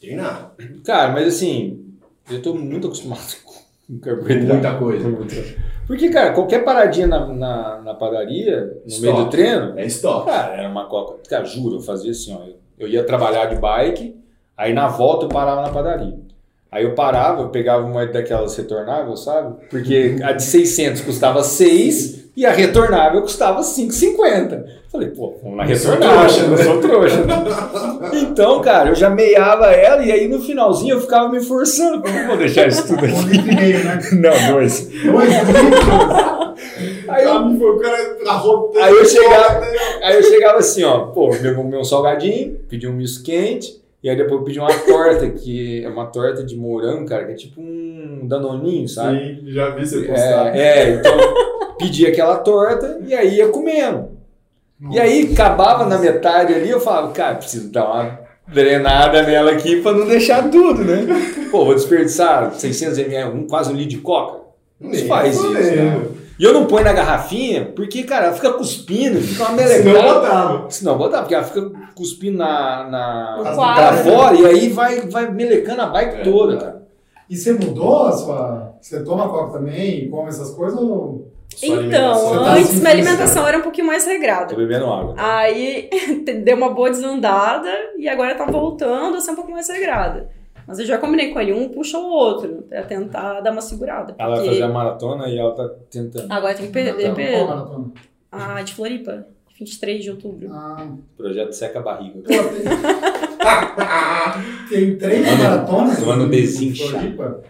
Treinar. 0.00 0.52
cara, 0.84 1.12
mas 1.12 1.26
assim, 1.28 1.84
eu 2.30 2.40
tô 2.40 2.54
muito 2.54 2.86
acostumado 2.86 3.20
com 3.86 3.98
carboidrato. 3.98 4.52
Muita 4.52 4.74
coisa. 4.76 5.56
Porque, 5.86 6.08
cara, 6.10 6.32
qualquer 6.32 6.64
paradinha 6.64 7.06
na, 7.06 7.26
na, 7.26 7.80
na 7.82 7.94
padaria, 7.94 8.78
no 8.84 8.88
Stop. 8.88 9.02
meio 9.12 9.24
do 9.24 9.30
treino, 9.30 9.78
É 9.78 9.84
stop. 9.86 10.26
cara, 10.26 10.54
era 10.54 10.68
uma 10.68 10.86
coca. 10.86 11.16
Cara, 11.28 11.44
juro, 11.44 11.76
eu 11.76 11.80
fazia 11.80 12.12
assim, 12.12 12.32
ó. 12.34 12.44
Eu, 12.46 12.54
eu 12.78 12.88
ia 12.88 13.04
trabalhar 13.04 13.46
de 13.46 13.56
bike, 13.56 14.16
aí 14.56 14.72
na 14.72 14.86
volta 14.86 15.24
eu 15.26 15.28
parava 15.28 15.62
na 15.62 15.68
padaria. 15.70 16.16
Aí 16.72 16.84
eu 16.84 16.94
parava, 16.94 17.42
eu 17.42 17.48
pegava 17.48 17.84
uma 17.84 18.06
daquelas 18.06 18.56
retornáveis, 18.56 19.20
sabe? 19.20 19.56
Porque 19.68 20.16
a 20.22 20.32
de 20.32 20.42
600 20.44 21.00
custava 21.02 21.42
6 21.42 22.30
e 22.36 22.46
a 22.46 22.52
retornável 22.52 23.20
custava 23.22 23.60
5,50. 23.60 24.62
Falei, 24.90 25.08
pô, 25.08 25.36
vamos 25.42 25.56
na 25.56 25.66
Não 25.66 25.76
sou 25.76 25.90
retornável, 25.92 26.28
trouxa, 26.28 26.42
não 26.46 26.56
né? 26.56 26.64
sou 26.64 26.80
trouxa. 26.80 27.16
né? 27.24 28.10
Então, 28.22 28.60
cara, 28.60 28.88
eu 28.90 28.94
já 28.94 29.10
meiava 29.10 29.66
ela 29.66 30.02
e 30.04 30.12
aí 30.12 30.28
no 30.28 30.40
finalzinho 30.40 30.94
eu 30.94 31.00
ficava 31.00 31.28
me 31.28 31.40
forçando. 31.40 32.02
Como 32.02 32.16
eu 32.16 32.26
vou 32.28 32.36
deixar 32.36 32.66
isso 32.68 32.86
tudo 32.86 33.04
Um 33.04 33.08
aqui? 33.20 33.28
litro 33.30 33.50
e 33.52 33.54
meio, 33.56 33.84
né? 33.84 33.98
Não, 34.12 34.52
dois. 34.54 34.88
Dois 34.88 35.28
litros. 35.28 36.50
Aí 37.08 37.24
eu 37.24 37.34
o 37.34 37.78
cara 37.80 38.16
arrotando. 38.26 38.84
Aí 38.84 38.92
eu 38.94 39.04
chegava- 39.04 39.60
Aí 40.02 40.16
eu 40.16 40.22
chegava 40.22 40.58
assim, 40.58 40.84
ó, 40.84 41.06
pô, 41.06 41.30
meu, 41.40 41.64
meu 41.64 41.84
salgadinho, 41.84 42.56
pedi 42.68 42.86
um 42.86 42.92
misto 42.92 43.24
quente, 43.24 43.80
e 44.02 44.08
aí 44.08 44.16
depois 44.16 44.40
eu 44.40 44.44
pedi 44.44 44.58
uma 44.58 44.72
torta, 44.72 45.28
que 45.28 45.84
é 45.84 45.88
uma 45.88 46.06
torta 46.06 46.42
de 46.42 46.56
morango, 46.56 47.06
cara, 47.06 47.26
que 47.26 47.32
é 47.32 47.34
tipo 47.34 47.60
um 47.60 48.26
danoninho, 48.26 48.88
sabe? 48.88 49.40
Sim, 49.40 49.52
já 49.52 49.70
vi 49.70 49.86
você 49.86 50.02
postar. 50.02 50.56
É, 50.56 50.60
é, 50.60 50.90
então 50.94 51.12
pedi 51.78 52.06
aquela 52.06 52.38
torta 52.38 53.00
e 53.06 53.14
aí 53.14 53.36
ia 53.36 53.48
comendo. 53.48 54.18
E 54.90 54.98
aí 54.98 55.30
acabava 55.32 55.84
na 55.84 55.98
metade 55.98 56.54
ali, 56.54 56.70
eu 56.70 56.80
falava, 56.80 57.12
cara, 57.12 57.34
preciso 57.34 57.70
dar 57.70 57.84
uma 57.84 58.20
drenada 58.48 59.22
nela 59.22 59.52
aqui 59.52 59.82
pra 59.82 59.92
não 59.92 60.06
deixar 60.06 60.50
tudo, 60.50 60.82
né? 60.82 61.06
Pô, 61.50 61.66
vou 61.66 61.74
desperdiçar 61.74 62.54
600 62.54 62.98
ml, 62.98 63.30
um, 63.36 63.46
quase 63.46 63.70
um 63.70 63.76
litro 63.76 63.90
de 63.90 63.98
coca. 63.98 64.40
Não 64.80 64.94
se 64.94 65.06
faz 65.06 65.34
isso, 65.34 65.50
né? 65.50 66.02
E 66.40 66.44
eu 66.44 66.54
não 66.54 66.64
ponho 66.64 66.84
na 66.84 66.92
garrafinha, 66.94 67.66
porque, 67.76 68.02
cara, 68.04 68.26
ela 68.26 68.34
fica 68.34 68.50
cuspindo, 68.54 69.20
fica 69.20 69.42
uma 69.44 69.58
Senão 69.58 69.82
melecada. 69.84 70.14
botava. 70.14 70.70
Se 70.70 70.84
não 70.84 70.96
botar, 70.96 71.18
porque 71.18 71.34
ela 71.34 71.44
fica 71.44 71.70
cuspindo 71.94 72.38
na, 72.38 72.88
na, 72.88 73.38
pra 73.42 73.54
quadro. 73.54 74.04
fora 74.10 74.36
e 74.36 74.46
aí 74.46 74.68
vai, 74.70 75.00
vai 75.02 75.30
melecando 75.30 75.82
a 75.82 75.86
bike 75.86 76.20
É, 76.20 76.22
toda, 76.22 76.54
é. 76.54 76.56
cara. 76.58 76.82
E 77.28 77.36
você 77.36 77.52
mudou 77.52 78.06
a 78.06 78.12
sua. 78.12 78.74
Você 78.80 79.04
toma 79.04 79.28
coca 79.28 79.58
também? 79.58 80.08
Come 80.08 80.28
essas 80.30 80.50
coisas? 80.52 80.80
Ou... 80.80 81.28
Então, 81.62 81.76
alimentação. 81.78 82.44
tá 82.44 82.52
antes 82.52 82.70
assim, 82.70 82.78
minha 82.80 82.90
alimentação 82.90 83.46
era 83.46 83.58
um 83.58 83.62
pouquinho 83.62 83.86
mais 83.86 84.04
Tô 84.04 84.10
regrada. 84.10 84.54
bebendo 84.56 84.86
água. 84.86 85.14
Aí 85.18 85.90
deu 86.42 86.56
uma 86.56 86.70
boa 86.70 86.88
desandada 86.90 87.68
e 87.98 88.08
agora 88.08 88.34
tá 88.34 88.46
voltando 88.46 89.16
a 89.16 89.20
ser 89.20 89.32
um 89.32 89.36
pouco 89.36 89.50
mais 89.50 89.68
regrada. 89.68 90.28
Mas 90.70 90.78
eu 90.78 90.86
já 90.86 90.98
combinei 90.98 91.32
com 91.32 91.40
ele, 91.40 91.52
um 91.52 91.68
puxa 91.68 91.98
o 91.98 92.08
outro, 92.10 92.64
pra 92.68 92.82
tentar 92.84 93.40
dar 93.40 93.50
uma 93.50 93.60
segurada. 93.60 94.14
Ela 94.16 94.28
vai 94.30 94.38
porque 94.38 94.50
fazer 94.50 94.62
a 94.62 94.68
maratona 94.68 95.28
e 95.28 95.36
ela 95.38 95.52
tá 95.52 95.68
tentando. 95.90 96.30
Agora 96.32 96.54
tem 96.54 96.66
que 96.66 96.72
perder 96.72 96.92
Então, 96.92 97.14
Qual 97.14 97.16
peso. 97.16 97.46
maratona? 97.46 97.90
A 98.30 98.62
de 98.62 98.74
Floripa, 98.74 99.26
23 99.58 100.02
de 100.04 100.10
outubro. 100.12 100.48
Ah, 100.52 100.86
Projeto 101.16 101.52
seca 101.52 101.80
a 101.80 101.82
barriga. 101.82 102.20
tem... 104.70 104.96
três 104.96 105.26
maratonas? 105.38 105.98
Em 106.00 106.28
desinchado. 106.30 106.90
Floripa? 106.92 107.42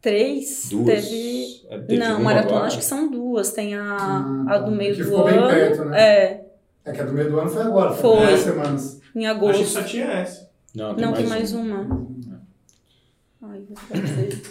Três? 0.00 0.68
Duas. 0.70 0.86
Teve. 0.86 1.46
É, 1.68 1.78
teve 1.78 1.98
Não, 1.98 2.12
uma 2.16 2.20
maratona 2.20 2.54
agora. 2.54 2.66
acho 2.68 2.78
que 2.78 2.84
são 2.84 3.10
duas. 3.10 3.52
Tem 3.52 3.74
a, 3.74 3.82
Ah, 3.82 4.44
a 4.46 4.52
tá. 4.52 4.58
do 4.60 4.70
meio 4.70 4.94
Que 4.94 5.02
do 5.02 5.08
ficou 5.08 5.24
bem 5.24 5.34
ano. 5.36 5.48
perto, 5.48 5.84
né? 5.84 6.00
É, 6.00 6.44
É 6.84 6.92
que 6.92 7.00
a 7.00 7.04
do 7.04 7.12
meio 7.12 7.30
do 7.30 7.40
ano 7.40 7.50
foi 7.50 7.62
agora. 7.62 7.90
Foi. 7.92 8.26
duas 8.26 8.40
semanas. 8.40 9.00
em 9.14 9.26
Achei 9.26 9.40
que 9.40 9.46
agosto. 9.46 9.64
só 9.66 9.82
tinha 9.82 10.04
essa. 10.06 10.48
Não, 10.74 10.94
tem 10.94 11.04
Não, 11.04 11.10
mais, 11.12 11.22
tem 11.22 11.28
mais 11.28 11.54
um. 11.54 11.60
uma. 11.62 12.06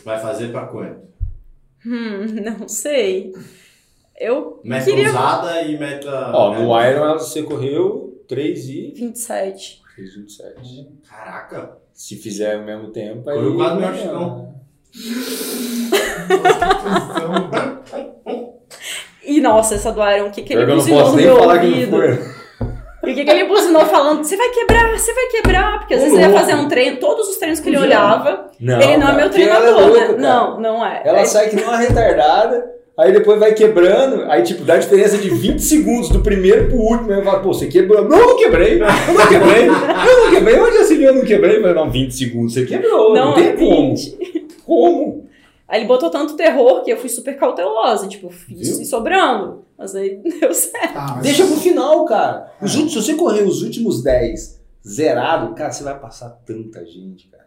Vai 0.03 0.19
fazer 0.19 0.51
pra 0.51 0.65
quanto? 0.67 1.05
Hum, 1.86 2.26
não 2.43 2.67
sei. 2.67 3.32
Eu 4.17 4.59
Meta 4.63 4.86
queria 4.86 5.09
usada 5.09 5.61
e 5.61 5.78
meta. 5.78 6.32
Ó, 6.34 6.55
é, 6.55 6.59
no 6.59 6.82
Iron 6.82 7.13
você 7.13 7.43
correu 7.43 8.23
3 8.28 8.69
e 8.69 8.93
27. 8.95 9.84
fez 9.95 10.15
27. 10.15 10.88
Caraca. 11.07 11.78
Se 11.93 12.15
fizer 12.15 12.55
ao 12.55 12.65
mesmo 12.65 12.89
tempo, 12.91 13.30
aí. 13.30 13.36
Correu 13.36 13.55
quase. 13.55 13.80
Nossa, 13.80 13.91
que 13.91 13.97
tesão. 14.03 14.55
E 19.28 19.41
nossa, 19.41 19.73
essa 19.73 19.91
do 19.91 20.07
Iron, 20.07 20.28
o 20.28 20.32
que, 20.32 20.43
que 20.43 20.53
ele 20.53 20.61
eu 20.61 20.67
não 20.67 20.76
buzinou 20.76 20.99
posso 20.99 21.11
no 21.13 21.17
nem 21.17 21.26
meu 21.26 21.41
ouvido? 21.41 21.97
E 23.05 23.11
o 23.11 23.15
que, 23.15 23.23
que 23.25 23.29
ele 23.31 23.43
buzinou 23.45 23.85
falando? 23.85 24.23
Você 24.23 24.35
vai 24.35 24.49
quebrar, 24.49 24.97
você 24.97 25.13
vai 25.13 25.25
quebrar. 25.27 25.79
Porque 25.79 25.93
às 25.93 26.01
vezes 26.01 26.17
ele 26.17 26.27
ia 26.27 26.33
fazer 26.33 26.55
um 26.55 26.67
treino, 26.67 26.97
todos 26.97 27.27
os 27.29 27.37
treinos 27.37 27.59
que 27.59 27.69
ele 27.69 27.77
olhava, 27.77 28.47
Não, 28.59 28.81
ele 28.81 28.97
não 28.97 29.09
é 29.09 29.11
meu 29.13 29.21
ela 29.21 29.29
treinador, 29.29 29.79
louca, 29.81 29.99
né? 29.99 30.05
cara. 30.07 30.17
Não, 30.17 30.59
não 30.59 30.85
é. 30.85 31.01
Ela 31.05 31.19
Aí- 31.19 31.25
sai 31.27 31.49
que 31.49 31.55
nem 31.55 31.65
uma 31.65 31.77
retardada, 31.77 32.65
aí 32.97 33.11
depois 33.11 33.39
vai 33.39 33.53
quebrando, 33.53 34.23
aí 34.31 34.41
tipo, 34.43 34.63
dá 34.63 34.77
diferença 34.77 35.17
de 35.17 35.29
20 35.29 35.59
segundos 35.59 36.09
do 36.09 36.19
primeiro 36.21 36.67
pro 36.67 36.77
último. 36.77 37.11
Aí 37.11 37.19
eu 37.19 37.23
falo, 37.23 37.41
pô, 37.41 37.53
você 37.53 37.67
quebrou. 37.67 38.07
Não, 38.07 38.17
eu 38.17 38.27
não 38.27 38.37
quebrei. 38.37 38.73
Eu 38.81 39.13
não 39.13 39.27
quebrei. 39.27 39.67
Eu 39.67 40.23
não 40.25 40.31
quebrei. 40.31 40.59
Onde 40.59 40.95
viu, 40.95 41.07
eu 41.09 41.15
não 41.15 41.25
quebrei? 41.25 41.59
Falei, 41.61 41.75
não, 41.75 41.89
20 41.89 42.11
segundos 42.13 42.53
você 42.53 42.65
quebrou. 42.65 43.13
Não, 43.13 43.25
Não, 43.27 43.33
tem 43.33 43.47
é 43.47 43.51
como. 43.53 43.95
20. 43.95 44.47
Como? 44.65 45.25
Aí 45.67 45.79
ele 45.81 45.87
botou 45.87 46.09
tanto 46.09 46.35
terror 46.35 46.83
que 46.83 46.91
eu 46.91 46.97
fui 46.97 47.09
super 47.09 47.35
cautelosa, 47.37 48.07
tipo, 48.07 48.29
fiz 48.29 48.77
Viu? 48.77 48.85
sobrando. 48.85 49.64
Mas 49.78 49.93
aí 49.95 50.17
deu 50.39 50.53
certo. 50.53 50.93
Ah, 50.97 51.13
mas- 51.15 51.23
Deixa 51.23 51.45
pro 51.45 51.55
final, 51.57 52.05
cara. 52.05 52.53
Os 52.61 52.73
É. 52.73 52.78
últimos, 52.80 52.93
se 52.93 53.11
você 53.11 53.15
correr 53.15 53.43
os 53.43 53.61
últimos 53.61 54.01
10 54.03 54.61
zerado, 54.88 55.53
cara, 55.55 55.71
você 55.71 55.84
vai 55.84 55.99
passar 55.99 56.30
tanta 56.45 56.86
gente, 56.86 57.28
cara. 57.28 57.45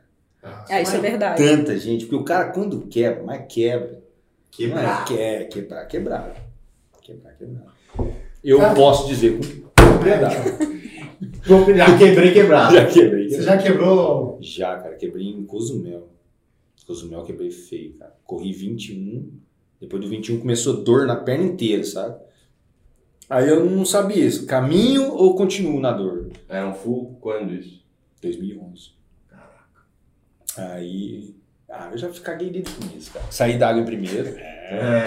É, 0.69 0.83
isso 0.83 0.95
é 0.97 1.01
verdade. 1.01 1.43
Tanta 1.43 1.77
gente. 1.79 2.05
Porque 2.07 2.17
o 2.17 2.25
cara, 2.25 2.51
quando 2.53 2.83
quebra, 2.87 3.23
mas 3.25 3.45
quebra. 3.53 4.01
Quebrar. 4.51 5.03
É 5.03 5.05
quer, 5.07 5.45
quebrar, 5.49 5.85
quebrar. 5.87 6.35
Quebrar, 7.03 7.33
quebrar. 7.35 7.75
Eu 8.43 8.59
Cara. 8.59 8.75
posso 8.75 9.09
dizer 9.09 9.37
com 9.37 9.71
propriedade. 9.75 10.37
Já 11.77 11.99
quebrei 11.99 12.33
quebrado. 12.33 12.75
Já 12.75 12.87
quebrei. 12.87 13.29
Você 13.31 13.43
já 13.43 13.59
quebrou. 13.59 14.39
Já, 14.41 14.77
cara, 14.79 14.95
quebrei 14.95 15.27
em 15.27 15.45
Cozumel. 15.45 16.09
Cozumel 16.87 17.25
quebrei 17.25 17.51
feio, 17.51 17.95
cara. 17.95 18.15
Corri 18.25 18.53
21. 18.53 19.31
Depois 19.81 20.03
do 20.03 20.09
21 20.09 20.41
começou 20.41 20.83
dor 20.83 21.07
na 21.07 21.17
perna 21.17 21.45
inteira, 21.45 21.85
sabe? 21.85 22.17
Aí 23.31 23.49
eu 23.49 23.65
não 23.69 23.85
sabia 23.85 24.29
se 24.31 24.45
caminho 24.47 25.13
ou 25.13 25.35
continuo 25.37 25.79
na 25.81 25.93
dor. 25.93 26.31
Era 26.49 26.67
um 26.69 26.75
full 26.75 27.17
quando 27.21 27.53
isso? 27.55 27.83
2011. 28.23 28.91
Aí. 30.57 31.35
Ah, 31.71 31.91
eu 31.93 31.99
já 31.99 32.09
caguei 32.23 32.51
desde 32.51 32.73
o 32.73 32.75
começo, 32.77 33.13
cara. 33.13 33.27
Saí 33.31 33.59
da 33.59 33.69
água 33.69 33.85
primeiro. 33.85 34.29
É. 34.39 35.05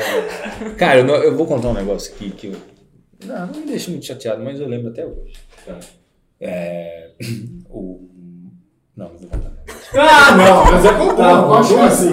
Cara, 0.78 0.99
eu, 0.99 1.05
não- 1.05 1.15
eu 1.15 1.36
vou 1.36 1.45
contar 1.47 1.69
um 1.69 1.74
negócio 1.74 2.13
aqui 2.13 2.30
que 2.30 2.47
eu. 2.47 2.55
Não, 3.26 3.47
não 3.47 3.59
me 3.59 3.65
deixa 3.65 3.89
muito 3.91 4.05
chateado, 4.05 4.43
mas 4.43 4.59
eu 4.59 4.67
lembro 4.67 4.89
até 4.89 5.05
hoje. 5.05 5.34
Tá. 5.65 5.80
É. 6.39 7.11
O. 7.69 8.07
Não, 8.95 9.09
não 9.09 9.17
vou 9.17 9.30
contar. 9.30 9.51
Ah, 9.95 10.36
não, 10.38 10.65
mas 10.72 10.86
é 10.86 10.93
contar. 10.97 11.34
Não, 11.41 11.47
pode 11.47 11.67
como 11.69 11.82
assim. 11.84 12.11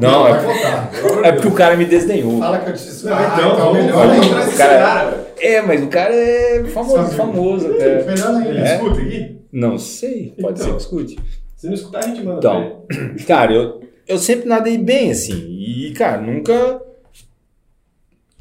Não, 0.00 0.28
é, 0.28 1.28
é 1.28 1.32
porque 1.32 1.48
o 1.48 1.52
cara 1.54 1.76
me 1.76 1.84
desdenhou. 1.84 2.38
Fala 2.38 2.58
que 2.58 2.70
eu 2.70 2.74
te 2.74 3.04
Não, 3.04 3.12
Ah, 3.16 3.34
então, 3.38 3.56
vamos, 3.56 3.82
melhor 3.84 4.10
ainda. 4.10 4.36
desse 4.44 4.56
Cara- 4.58 4.78
cara. 4.78 5.26
É, 5.38 5.62
mas 5.62 5.82
o 5.82 5.88
cara 5.88 6.14
é 6.14 6.64
famoso, 6.64 7.10
famoso 7.16 7.66
até. 7.72 8.04
Melhor 8.04 8.28
ainda. 8.34 8.48
Ele 8.48 8.58
É? 8.60 8.74
escuta 8.76 9.00
aqui? 9.00 9.36
Não 9.52 9.78
sei, 9.78 10.34
pode 10.40 10.60
Então. 10.60 10.66
ser 10.66 10.70
que 10.76 10.82
escute. 10.82 11.18
Se 11.56 11.66
não 11.66 11.74
escutar, 11.74 11.98
a 12.00 12.02
gente 12.08 12.22
manda. 12.22 12.38
Então, 12.38 12.82
cara, 13.26 13.52
eu, 13.52 13.80
eu 14.06 14.18
sempre 14.18 14.48
nadei 14.48 14.76
bem, 14.78 15.10
assim. 15.10 15.32
E, 15.34 15.92
cara, 15.96 16.20
nunca. 16.20 16.80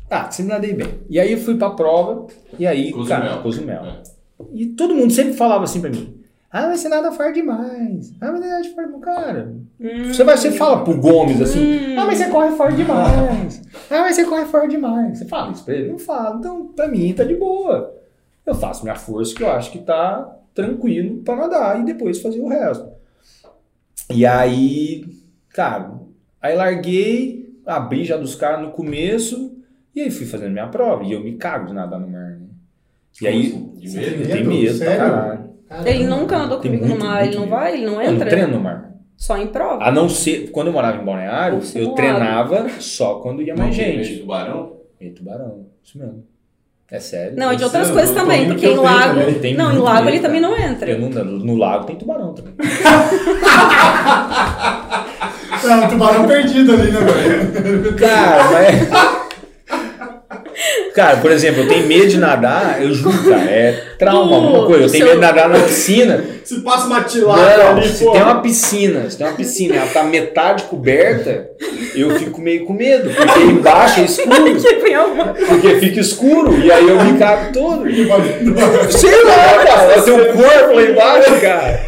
Ah, 0.10 0.30
sempre 0.32 0.54
nadei 0.54 0.74
bem. 0.74 0.88
E 1.10 1.20
aí 1.20 1.32
eu 1.32 1.38
fui 1.40 1.56
pra 1.56 1.70
prova, 1.72 2.28
e 2.60 2.66
aí, 2.68 2.92
Cozumel. 2.92 3.20
cara, 3.22 3.38
Cozumel. 3.42 3.84
É. 3.86 4.02
E 4.54 4.66
todo 4.68 4.94
mundo 4.94 5.12
sempre 5.12 5.34
falava 5.34 5.64
assim 5.64 5.82
pra 5.82 5.90
mim: 5.90 6.15
Ah, 6.58 6.68
mas 6.68 6.80
você 6.80 6.88
nada 6.88 7.12
forte 7.12 7.34
demais. 7.42 8.14
Ah, 8.22 8.32
mas 8.32 8.40
você 8.40 8.48
nada 8.50 8.64
forte 8.64 8.88
demais. 8.88 9.04
Cara, 9.04 9.54
Hum. 9.78 10.14
você, 10.14 10.24
vai, 10.24 10.38
você 10.38 10.52
fala 10.54 10.84
pro 10.86 10.98
Gomes 10.98 11.42
assim: 11.42 11.60
Hum. 11.60 11.96
Ah, 12.00 12.06
mas 12.06 12.18
você 12.18 12.30
corre 12.30 12.56
forte 12.56 12.78
demais. 12.78 13.62
Ah, 13.92 14.00
mas 14.00 14.16
você 14.16 14.24
corre 14.24 14.46
forte 14.46 14.70
demais. 14.70 15.18
Você 15.18 15.26
fala 15.26 15.52
isso 15.52 15.66
pra 15.66 15.74
ele? 15.74 15.92
Não 15.92 16.00
fala. 16.00 16.38
Então, 16.38 16.68
pra 16.68 16.88
mim, 16.88 17.12
tá 17.14 17.26
de 17.26 17.36
boa. 17.36 17.94
Eu 18.46 18.56
faço 18.56 18.84
minha 18.84 18.96
força 18.96 19.36
que 19.36 19.44
eu 19.44 19.52
acho 19.52 19.70
que 19.72 19.80
tá 19.80 20.34
tranquilo 20.54 21.18
pra 21.24 21.36
nadar 21.36 21.82
e 21.82 21.84
depois 21.84 22.22
fazer 22.22 22.40
o 22.40 22.48
resto. 22.48 22.88
E 24.14 24.26
aí, 24.26 25.04
cara, 25.50 25.92
aí 26.42 26.56
larguei, 26.56 27.54
abri 27.66 28.06
já 28.06 28.16
dos 28.16 28.34
caras 28.36 28.62
no 28.62 28.72
começo 28.72 29.58
e 29.94 30.00
aí 30.02 30.10
fui 30.12 30.26
fazendo 30.26 30.54
minha 30.54 30.68
prova. 30.68 31.04
E 31.04 31.12
eu 31.12 31.22
me 31.24 31.36
cago 31.36 31.68
de 31.68 31.74
nadar 31.74 32.00
no 32.00 32.08
mar, 32.08 32.30
né? 32.32 32.48
E 33.22 33.28
aí, 33.28 33.52
De 33.76 33.90
Você 33.90 33.98
medo? 33.98 34.12
tem 34.12 34.22
eu 34.22 34.28
tenho 34.32 34.48
medo 34.50 34.78
pra 34.78 34.88
Sério? 34.88 34.98
caralho. 35.00 35.45
Caramba. 35.68 35.90
Ele 35.90 36.04
nunca 36.06 36.38
andou 36.38 36.60
Tem 36.60 36.72
comigo 36.72 36.88
muito, 36.88 37.00
no 37.04 37.10
mar, 37.10 37.26
ele 37.26 37.36
não 37.36 37.48
vai, 37.48 37.74
ele 37.74 37.86
não 37.86 38.02
Eu 38.02 38.08
não 38.08 38.16
entra. 38.16 38.30
treino 38.30 38.52
no 38.52 38.60
mar. 38.60 38.92
Só 39.18 39.38
em 39.38 39.48
prova. 39.48 39.84
A 39.84 39.92
não 39.92 40.08
ser, 40.10 40.52
quando 40.52 40.68
eu 40.68 40.74
morava 40.74 41.02
em 41.02 41.06
Balneário, 41.06 41.60
eu 41.74 41.90
treinava 41.94 42.70
só 42.80 43.16
quando 43.16 43.42
ia 43.42 43.56
mais 43.56 43.70
Não 43.70 43.84
gente. 43.84 44.14
de 44.14 44.20
tubarão? 44.20 44.74
E 45.00 45.10
tubarão, 45.10 45.66
isso 45.84 45.98
mesmo. 45.98 46.24
É 46.92 47.00
sério. 47.00 47.36
Não, 47.36 47.52
e 47.52 47.56
de 47.56 47.64
outras 47.64 47.88
sei, 47.88 47.96
coisas 47.96 48.16
também, 48.16 48.46
porque 48.48 48.68
que 48.68 48.74
em 48.74 48.78
lago. 48.78 49.20
também. 49.34 49.56
Não, 49.56 49.74
em 49.74 49.78
lago 49.80 50.06
medo, 50.06 50.10
ele 50.18 50.20
também 50.20 50.40
não 50.40 50.56
entra. 50.56 50.92
Eu 50.92 51.00
não, 51.00 51.10
no, 51.10 51.40
no 51.46 51.56
lago 51.56 51.86
tem 51.86 51.96
tubarão 51.96 52.34
também. 52.34 52.54
É 55.68 55.76
um 55.76 55.88
tubarão 55.88 56.28
perdido 56.28 56.74
ali, 56.74 56.92
né, 56.92 57.00
velho? 57.00 57.96
Cara, 57.96 58.44
mas. 58.52 59.25
Cara, 60.96 61.18
por 61.18 61.30
exemplo, 61.30 61.64
eu 61.64 61.68
tenho 61.68 61.86
medo 61.88 62.08
de 62.08 62.18
nadar, 62.18 62.82
eu 62.82 62.94
juro, 62.94 63.30
cara, 63.30 63.52
é 63.52 63.84
trauma, 64.00 64.38
alguma 64.38 64.66
coisa. 64.66 64.86
Eu 64.86 64.90
tenho 64.90 65.04
medo 65.04 65.16
de 65.16 65.22
nadar 65.22 65.50
na 65.50 65.60
piscina. 65.60 66.24
Se 66.46 66.62
passa 66.62 66.86
uma 66.86 67.00
Não, 67.00 67.70
ali, 67.72 67.90
se 67.90 68.04
pô. 68.06 68.12
tem 68.12 68.22
uma 68.22 68.40
piscina, 68.40 69.10
se 69.10 69.18
tem 69.18 69.26
uma 69.26 69.36
piscina, 69.36 69.78
ela 69.78 69.88
tá 69.88 70.04
metade 70.04 70.64
coberta, 70.66 71.50
eu 71.96 72.12
fico 72.20 72.40
meio 72.40 72.66
com 72.66 72.74
medo, 72.74 73.10
porque 73.10 73.40
embaixo 73.40 74.02
é 74.02 74.04
escuro, 74.04 74.36
porque 75.50 75.80
fica 75.80 76.00
escuro, 76.00 76.54
e 76.64 76.72
aí 76.72 76.88
eu 76.88 77.04
me 77.04 77.18
cago 77.18 77.52
todo. 77.52 77.84
Sei 78.92 79.24
lá, 79.24 79.58
cara, 79.66 79.96
eu 79.96 80.04
tenho 80.04 80.18
um 80.22 80.34
corpo 80.34 80.74
lá 80.76 80.84
embaixo, 80.84 81.42
cara. 81.42 81.82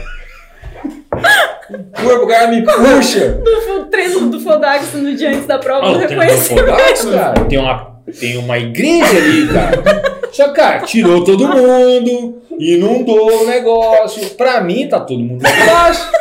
O 1.69 2.01
corpo, 2.03 2.25
o 2.25 2.27
cara 2.27 2.47
me 2.47 2.63
puxa. 2.63 3.39
O 3.77 3.85
treino 3.85 4.29
do 4.29 4.39
Fodax 4.39 4.91
no 4.93 5.15
dia 5.15 5.29
antes 5.29 5.45
da 5.45 5.59
prova, 5.59 5.85
Ah, 5.85 6.07
tem 6.07 6.17
um 6.17 6.19
reconheceu. 6.21 6.57
Afogados, 6.57 7.05
cara. 7.05 7.45
Tem 7.45 7.59
uma, 7.59 7.96
tem 8.19 8.37
uma 8.37 8.57
igreja 8.57 9.17
ali, 9.17 9.47
cara. 9.47 9.83
Só 10.31 10.49
que, 10.49 10.53
cara, 10.53 10.79
tirou 10.79 11.23
todo 11.23 11.47
mundo, 11.47 12.41
inundou 12.59 13.43
o 13.43 13.47
negócio. 13.47 14.29
Pra 14.31 14.61
mim, 14.61 14.87
tá 14.87 14.99
todo 14.99 15.19
mundo 15.19 15.43
lá 15.43 15.49
embaixo. 15.51 16.11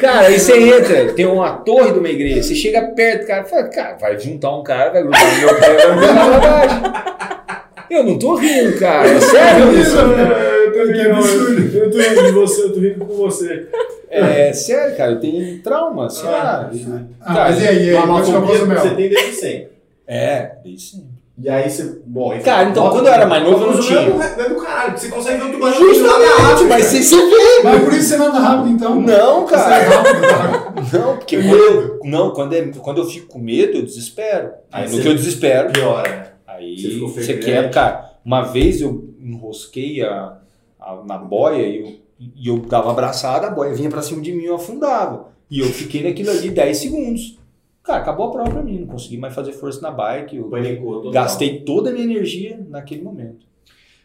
Cara, 0.00 0.28
aí 0.28 0.38
você 0.38 0.58
entra, 0.58 1.12
tem 1.12 1.26
uma 1.26 1.50
torre 1.58 1.92
de 1.92 1.98
uma 1.98 2.08
igreja, 2.08 2.42
você 2.42 2.54
chega 2.54 2.80
perto, 2.94 3.26
cara, 3.26 3.44
fala, 3.44 3.64
cara, 3.64 3.96
vai 4.00 4.18
juntar 4.18 4.56
um 4.56 4.62
cara, 4.62 4.90
vai 4.90 5.02
grudar 5.02 5.34
no 5.34 5.40
meu 5.40 5.60
pé, 5.60 5.76
vai 5.76 6.14
lá 6.14 6.36
embaixo. 6.36 6.82
Eu 7.90 8.04
não 8.04 8.18
tô 8.18 8.34
rindo, 8.34 8.78
cara, 8.78 9.08
é 9.08 9.20
sério 9.20 9.78
isso. 9.78 9.96
É, 9.98 10.66
eu 10.66 10.72
tô 10.72 10.92
rindo, 10.92 11.10
absurdo. 11.10 11.76
eu 11.76 11.90
tô 11.90 11.98
rindo 11.98 12.24
de 12.24 12.32
você, 12.32 12.62
eu 12.62 12.72
tô 12.72 12.80
rindo 12.80 13.04
com 13.04 13.14
você. 13.14 13.68
É 14.10 14.52
sério, 14.52 14.96
cara, 14.96 15.12
eu 15.12 15.20
tenho 15.20 15.62
trauma, 15.62 16.08
sei 16.08 16.28
lá. 16.28 16.70
Ah, 17.20 17.34
mas 17.34 17.62
e 17.62 17.68
aí, 17.68 17.86
e 17.86 17.96
aí? 17.96 18.04
Uma 18.04 18.20
é 18.20 18.22
Cozumel? 18.22 18.80
você 18.80 18.90
tem 18.90 19.08
desde 19.08 19.32
sempre. 19.32 19.68
É, 20.06 20.52
isso 20.64 20.96
sim. 20.96 21.08
E 21.40 21.48
aí 21.48 21.70
você. 21.70 22.00
Bom, 22.04 22.34
enfim, 22.34 22.42
Cara, 22.44 22.68
então, 22.68 22.90
quando 22.90 23.06
eu 23.06 23.12
era 23.12 23.26
mais 23.26 23.44
novo, 23.44 23.64
eu 23.64 23.72
não 23.74 23.80
tinha. 23.80 24.00
É 24.00 24.04
do, 24.10 24.20
é 24.20 24.64
caralho, 24.64 24.98
você 24.98 25.08
consegue 25.08 25.38
ver 25.38 25.50
o 25.50 25.52
tubarão 25.52 25.78
Justamente, 25.78 26.64
mas 26.68 26.84
você 26.86 27.02
se 27.02 27.14
vê. 27.14 27.62
Mas 27.62 27.84
por 27.84 27.92
isso 27.92 28.08
você 28.08 28.16
nada 28.16 28.38
rápido, 28.40 28.70
então. 28.70 29.00
Não, 29.00 29.46
Você 29.46 29.54
é 29.54 29.58
cara. 29.58 29.88
rápido, 29.88 30.20
tá? 30.20 30.98
Não, 30.98 31.16
porque 31.16 31.36
quando 31.36 31.56
eu, 31.56 32.00
não, 32.02 32.30
quando, 32.32 32.52
é, 32.54 32.62
quando 32.78 32.98
eu 32.98 33.04
fico 33.04 33.28
com 33.28 33.38
medo, 33.38 33.76
eu 33.78 33.82
desespero. 33.82 34.50
Aí 34.72 34.90
no 34.90 35.00
que 35.00 35.06
eu 35.06 35.14
desespero, 35.14 35.70
Piora. 35.70 36.37
Aí 36.58 36.78
Você 36.78 36.90
ficou 36.90 37.08
você 37.08 37.20
ofegante. 37.20 37.44
quer, 37.46 37.70
cara. 37.70 38.12
Uma 38.24 38.42
vez 38.42 38.80
eu 38.80 39.14
enrosquei 39.20 40.02
a, 40.02 40.38
a- 40.78 41.02
na 41.06 41.16
boia 41.18 41.66
e 41.66 41.80
eu, 41.80 41.96
e 42.36 42.48
eu 42.48 42.58
dava 42.58 42.90
abraçada, 42.90 43.46
a 43.46 43.50
boia 43.50 43.72
vinha 43.74 43.88
pra 43.88 44.02
cima 44.02 44.20
de 44.20 44.32
mim 44.32 44.42
e 44.42 44.46
eu 44.46 44.56
afundava. 44.56 45.28
E 45.50 45.60
eu 45.60 45.66
fiquei 45.66 46.02
naquilo 46.04 46.30
ali 46.30 46.50
10 46.50 46.76
segundos. 46.76 47.38
Cara, 47.82 48.00
acabou 48.00 48.26
a 48.26 48.30
prova 48.32 48.50
pra 48.50 48.62
mim, 48.62 48.80
não 48.80 48.86
consegui 48.86 49.16
mais 49.16 49.34
fazer 49.34 49.52
força 49.52 49.80
na 49.80 49.90
bike. 49.90 50.36
Eu 50.36 50.44
Panicou 50.44 50.96
total. 50.96 51.10
gastei 51.12 51.60
toda 51.60 51.88
a 51.88 51.92
minha 51.92 52.04
energia 52.04 52.60
naquele 52.68 53.02
momento. 53.02 53.46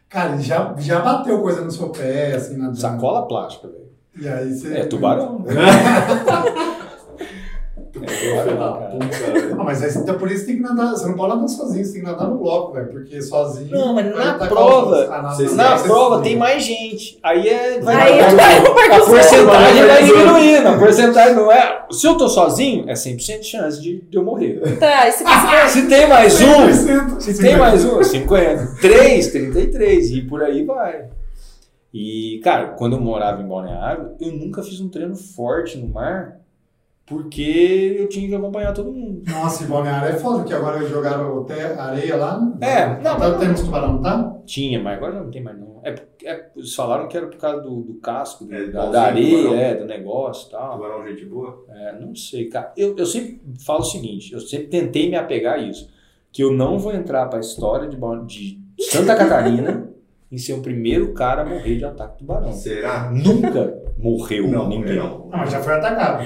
Cara, 0.08 0.38
já, 0.38 0.74
já 0.78 1.00
bateu 1.02 1.42
coisa 1.42 1.62
no 1.66 1.72
seu 1.72 1.90
pé, 1.90 2.34
assim, 2.36 2.56
na 2.56 2.74
Sacola 2.74 3.28
plástica, 3.28 3.68
velho. 3.68 3.84
E 4.22 4.28
aí 4.28 4.54
você. 4.54 4.78
É 4.78 4.86
tubarão. 4.86 5.44
Ah, 8.60 9.64
mas 9.64 9.82
aí, 9.84 9.92
então 10.02 10.18
por 10.18 10.30
isso 10.32 10.46
tem 10.46 10.56
que 10.58 10.62
nadar. 10.62 10.92
Você 10.92 11.06
não 11.08 11.16
pode 11.16 11.34
nadar 11.36 11.48
sozinho, 11.48 11.86
você 11.86 11.94
tem 11.94 12.02
que 12.02 12.08
nadar 12.08 12.28
no 12.28 12.38
bloco, 12.38 12.74
velho. 12.74 12.88
Porque 12.92 13.22
sozinho. 13.22 13.72
Não, 13.72 13.94
mas 13.94 14.14
na 14.16 14.34
prova, 14.48 15.08
ah, 15.12 15.34
vocês- 15.34 15.56
Na 15.56 15.78
vocês- 15.78 15.92
prova 15.92 16.22
tem 16.22 16.36
mais 16.38 16.64
gente. 16.64 17.18
Aí 17.24 17.48
é. 17.48 17.80
Vai 17.82 17.96
Aí 17.96 18.20
a, 18.20 18.30
vai 18.30 18.92
a 18.92 19.00
porcentagem 19.06 19.86
vai 19.86 20.04
diminuindo. 20.04 20.68
A 20.68 20.78
porcentagem 20.78 21.36
não 21.36 21.52
é. 21.52 21.86
Se 21.92 22.08
eu 22.08 22.18
tô 22.18 22.28
sozinho, 22.28 22.90
é 22.90 22.94
100% 22.94 23.40
de 23.40 23.46
chance 23.46 23.82
de, 23.82 24.02
de 24.02 24.18
eu 24.18 24.24
morrer. 24.24 24.60
Tá, 24.80 25.10
se 25.12 25.24
você 25.24 25.70
Se 25.84 25.88
tem 25.88 26.08
mais 26.08 26.40
um, 26.42 26.46
100%, 27.16 27.20
se 27.22 27.42
tem 27.42 27.58
mais 27.58 27.86
um, 27.86 28.04
50. 28.04 28.76
3, 28.82 29.28
33. 29.28 30.12
E 30.12 30.22
por 30.24 30.42
aí 30.44 30.64
vai. 30.66 31.06
E, 31.94 32.40
cara, 32.44 32.70
quando 32.70 32.96
eu 32.96 33.02
morava 33.02 33.42
em 33.42 33.48
Balneário, 33.48 34.12
eu 34.20 34.32
nunca 34.32 34.64
fiz 34.64 34.80
um 34.82 34.90
treino 34.90 35.16
forte 35.16 35.78
no 35.78 35.88
mar. 35.88 36.38
Porque 37.06 37.98
eu 38.00 38.08
tinha 38.08 38.30
que 38.30 38.36
acompanhar 38.36 38.74
todo 38.74 38.92
mundo. 38.92 39.24
Nossa, 39.30 39.64
e 39.66 39.68
Balneário 39.68 40.10
é 40.10 40.18
foda, 40.18 40.40
porque 40.40 40.54
agora 40.54 40.80
jogaram 40.88 41.42
até 41.42 41.78
areia 41.78 42.16
lá. 42.16 42.40
É, 42.62 42.88
não, 43.02 43.18
tá, 43.18 43.30
mas- 43.30 43.40
temos 43.40 43.62
tubarão, 43.62 44.02
tá? 44.02 44.38
Tinha, 44.46 44.82
mas 44.82 44.98
agora 44.98 45.20
não 45.22 45.30
tem 45.30 45.44
mais 45.44 45.60
não. 45.60 45.82
É, 45.84 45.94
é, 46.24 46.50
eles 46.56 46.74
falaram 46.74 47.10
que 47.10 47.18
era 47.18 47.28
por 47.28 47.38
causa 47.38 47.62
do, 47.62 47.82
do 47.82 47.96
casco, 47.96 48.46
do- 48.46 48.54
É, 48.56 48.68
da, 48.68 48.86
da 48.86 48.90
do 48.90 48.98
areia, 48.98 49.38
tubarão. 49.38 49.60
é, 49.60 49.76
do 49.76 49.86
negócio 49.86 50.48
e 50.48 50.52
tal. 50.52 50.74
Tubarão, 50.78 51.06
gente 51.08 51.26
boa. 51.26 51.66
É, 51.70 52.00
não 52.00 52.16
sei, 52.16 52.48
cara. 52.48 52.72
Eu, 52.78 52.96
eu 52.98 53.06
sempre 53.06 53.42
falo 53.66 53.82
o 53.82 53.86
seguinte, 53.86 54.32
eu 54.32 54.40
sempre 54.40 54.68
tentei 54.68 55.10
me 55.10 55.18
apegar 55.18 55.56
a 55.56 55.58
isso. 55.58 55.90
Que 56.32 56.42
eu 56.42 56.52
não 56.54 56.80
vou 56.80 56.94
entrar 56.94 57.28
pra 57.28 57.40
história 57.40 57.88
de, 57.90 57.98
de 58.26 58.84
Santa 58.86 59.14
Catarina 59.16 59.90
em 60.32 60.38
ser 60.38 60.54
o 60.54 60.62
primeiro 60.62 61.14
cara 61.14 61.42
a 61.42 61.46
morrer 61.46 61.76
de 61.78 61.84
ataque 61.86 62.14
de 62.14 62.20
tubarão. 62.20 62.52
Será? 62.54 63.12
Nunca 63.12 63.78
morreu 63.98 64.48
Não, 64.48 64.70
ninguém. 64.70 64.96
não. 64.96 65.28
Ah, 65.32 65.38
mas 65.40 65.52
já 65.52 65.62
foi 65.62 65.74
atacado. 65.74 66.26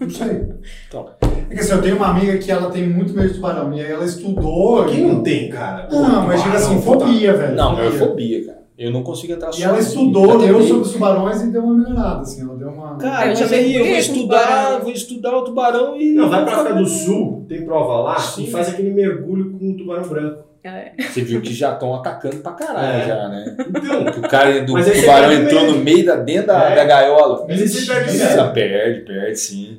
Não 0.00 0.08
sei. 0.10 0.48
Então. 0.88 1.06
É 1.50 1.54
que 1.54 1.60
assim, 1.60 1.72
eu 1.72 1.82
tenho 1.82 1.96
uma 1.96 2.08
amiga 2.08 2.38
que 2.38 2.50
ela 2.50 2.70
tem 2.70 2.88
muito 2.88 3.12
medo 3.12 3.28
de 3.28 3.34
tubarão. 3.34 3.72
E 3.74 3.80
aí 3.80 3.90
ela 3.90 4.04
estudou. 4.04 4.84
Quem 4.86 5.00
e- 5.00 5.12
não 5.12 5.22
tem, 5.22 5.48
cara? 5.50 5.88
Não, 5.90 6.26
mas 6.26 6.42
diga 6.42 6.56
assim, 6.56 6.80
fobia, 6.80 7.34
velho. 7.36 7.54
Não, 7.56 7.78
é 7.78 7.90
fobia, 7.90 8.46
cara. 8.46 8.60
Eu 8.78 8.90
não 8.90 9.02
consigo 9.02 9.34
entrar 9.34 9.50
E 9.58 9.62
ela 9.62 9.78
estudou, 9.78 10.38
leu 10.38 10.62
sobre 10.62 10.82
os 10.84 10.92
tubarões 10.92 11.42
e 11.42 11.48
deu 11.48 11.62
uma 11.62 11.74
melhorada, 11.74 12.22
assim. 12.22 12.40
Ela 12.40 12.56
deu 12.56 12.68
uma. 12.68 12.96
Cara, 12.96 13.30
Eu 13.38 13.46
aí 13.46 13.76
eu 13.76 13.84
vou 13.84 13.94
estudar, 13.94 14.78
vou 14.78 14.90
estudar 14.90 15.36
o 15.36 15.44
tubarão 15.44 16.00
e. 16.00 16.14
Não, 16.14 16.30
vai 16.30 16.44
pra 16.44 16.54
África 16.54 16.74
do 16.76 16.86
Sul, 16.86 17.44
tem 17.46 17.62
prova 17.66 18.00
lá, 18.00 18.18
Sim. 18.18 18.44
e 18.44 18.50
faz 18.50 18.70
aquele 18.70 18.90
mergulho 18.90 19.52
com 19.52 19.72
o 19.72 19.76
tubarão 19.76 20.08
branco. 20.08 20.44
É. 20.62 20.92
Você 21.02 21.22
viu 21.22 21.40
que 21.40 21.54
já 21.54 21.72
estão 21.72 21.94
atacando 21.94 22.36
pra 22.36 22.52
caralho 22.52 23.02
É. 23.02 23.06
já, 23.06 23.28
né? 23.28 23.56
Então, 23.58 24.04
Que 24.12 24.18
o 24.18 24.22
cara 24.28 24.60
do 24.60 24.74
tubarão 24.74 25.32
entrou 25.32 25.64
no 25.72 25.78
meio 25.78 26.04
da 26.04 26.16
dentro 26.16 26.48
da, 26.48 26.70
É. 26.70 26.74
da 26.76 26.84
gaiola. 26.84 27.46
Mas 27.48 27.86
perde 27.86 28.52
perde, 28.52 29.00
perde 29.06 29.36
sim. 29.38 29.78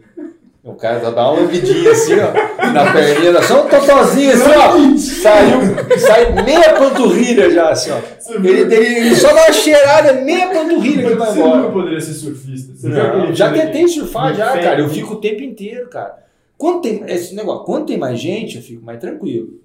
O 0.64 0.74
cara 0.76 1.00
só 1.02 1.10
dá 1.12 1.24
uma 1.32 1.42
lambidinha 1.42 1.92
assim, 1.92 2.14
ó, 2.20 2.68
na 2.72 2.94
perninha, 2.94 3.42
só 3.42 3.66
um 3.66 3.68
totozinho 3.68 4.32
assim, 4.32 4.52
ó. 4.52 4.98
Saiu, 4.98 6.00
sai 6.00 6.44
meia 6.44 6.74
panturrilha 6.74 7.50
já, 7.50 7.70
assim, 7.72 7.90
ó. 7.92 7.98
Ele, 8.36 8.62
ele, 8.62 8.76
ele 8.76 9.16
só 9.16 9.34
dá 9.34 9.42
uma 9.46 9.54
cheirada, 9.54 10.14
meia 10.22 10.50
panturrilha 10.50 11.10
que 11.10 11.16
vai 11.16 11.32
Você 11.32 11.40
nunca 11.40 11.58
embora. 11.58 11.72
poderia 11.72 12.00
ser 12.02 12.14
surfista. 12.14 12.74
Você 12.76 12.90
Não, 12.90 13.34
já 13.34 13.52
tentei 13.52 13.88
surfar 13.88 14.36
já, 14.36 14.56
cara. 14.58 14.80
Eu 14.82 14.90
fico 14.90 15.14
o 15.16 15.18
tempo 15.22 15.42
inteiro, 15.42 15.90
cara. 15.90 16.18
Quando 16.58 16.82
tem 16.84 17.04
esse 17.08 17.34
negócio, 17.34 17.64
quando 17.66 17.88
tem 17.88 17.98
mais 17.98 18.20
gente, 18.20 18.58
eu 18.58 18.62
fico 18.62 18.86
mais 18.86 19.00
tranquilo. 19.00 19.60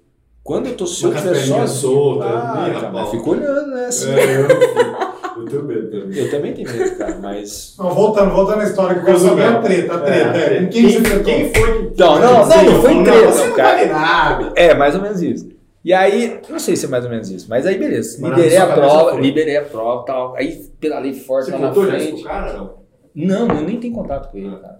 Quando 0.47 0.67
eu 0.67 0.77
tô 0.77 0.87
se 0.87 1.03
eu 1.03 1.13
tiver 1.13 1.35
sozinho, 1.35 1.67
soltas, 1.67 2.31
ah, 2.31 2.89
cara, 2.93 3.05
fico 3.07 3.31
olhando, 3.31 3.67
né? 3.67 3.87
assim. 3.87 4.11
É, 4.11 4.37
eu, 4.37 4.47
eu 5.41 5.45
tenho 5.45 5.63
medo 5.63 5.91
também. 5.91 6.17
Eu 6.17 6.31
também 6.31 6.53
tenho 6.53 6.71
medo, 6.71 6.97
cara, 6.97 7.19
mas. 7.21 7.75
Não, 7.77 7.89
voltando, 7.89 8.33
voltando 8.33 8.61
à 8.61 8.63
história, 8.63 8.95
que 8.95 9.01
eu 9.01 9.05
quero 9.07 9.19
saber 9.19 9.43
a 9.43 9.59
treta, 9.59 9.93
a 9.93 9.99
treta. 9.99 10.37
É, 10.37 10.63
com 10.63 10.69
quem, 10.69 10.89
você 10.89 11.01
tretou? 11.01 11.23
quem 11.25 11.53
foi 11.53 11.89
que. 11.89 11.99
Não, 11.99 12.17
não, 12.17 12.47
não, 12.47 12.63
não 12.63 12.81
foi 12.81 13.03
treta, 13.03 13.31
Você 13.33 13.47
não 13.47 13.57
vale 13.57 13.85
nada. 13.87 14.53
É, 14.55 14.73
mais 14.73 14.95
ou 14.95 15.01
menos 15.01 15.21
isso. 15.21 15.49
E 15.83 15.93
aí, 15.93 16.39
não 16.49 16.59
sei 16.59 16.77
se 16.77 16.85
é 16.85 16.87
mais 16.87 17.03
ou 17.03 17.09
menos 17.09 17.29
isso, 17.29 17.47
mas 17.49 17.65
aí 17.65 17.77
beleza. 17.77 18.17
Mas 18.21 18.31
na 18.31 18.37
Liberei 18.37 18.57
a 18.57 18.67
prova, 18.67 19.19
liberei 19.19 19.57
a 19.57 19.61
prova 19.63 20.03
e 20.03 20.05
tal. 20.05 20.35
Aí 20.37 20.65
pedalei 20.79 21.13
forte 21.13 21.47
Você 21.47 21.51
lá 21.51 21.59
na 21.59 21.67
contou 21.67 21.87
já 21.87 21.97
isso 21.97 22.07
frente. 22.07 22.21
pro 22.21 22.31
cara, 22.31 22.53
não? 22.53 22.73
Não, 23.13 23.47
eu 23.49 23.63
nem 23.63 23.77
tenho 23.81 23.93
contato 23.93 24.31
com 24.31 24.37
ele, 24.37 24.55
cara. 24.61 24.79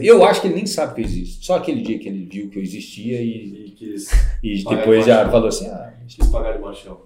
Eu 0.00 0.24
acho 0.24 0.40
que 0.40 0.46
ele 0.48 0.56
nem 0.56 0.66
sabe 0.66 0.94
que 0.94 1.00
eu 1.00 1.04
existo. 1.04 1.44
Só 1.44 1.56
aquele 1.56 1.82
dia 1.82 1.98
que 1.98 2.08
ele 2.08 2.28
viu 2.30 2.48
que 2.48 2.58
eu 2.58 2.62
existia 2.62 3.20
e, 3.20 3.66
E 3.66 3.70
quis, 3.70 4.10
e 4.42 4.64
depois 4.64 5.04
de 5.04 5.10
já 5.10 5.28
falou 5.28 5.48
assim: 5.48 5.66
ah, 5.68 5.92
quis 6.06 6.26
pagar 6.28 6.52
de 6.52 6.58
machão. 6.60 7.00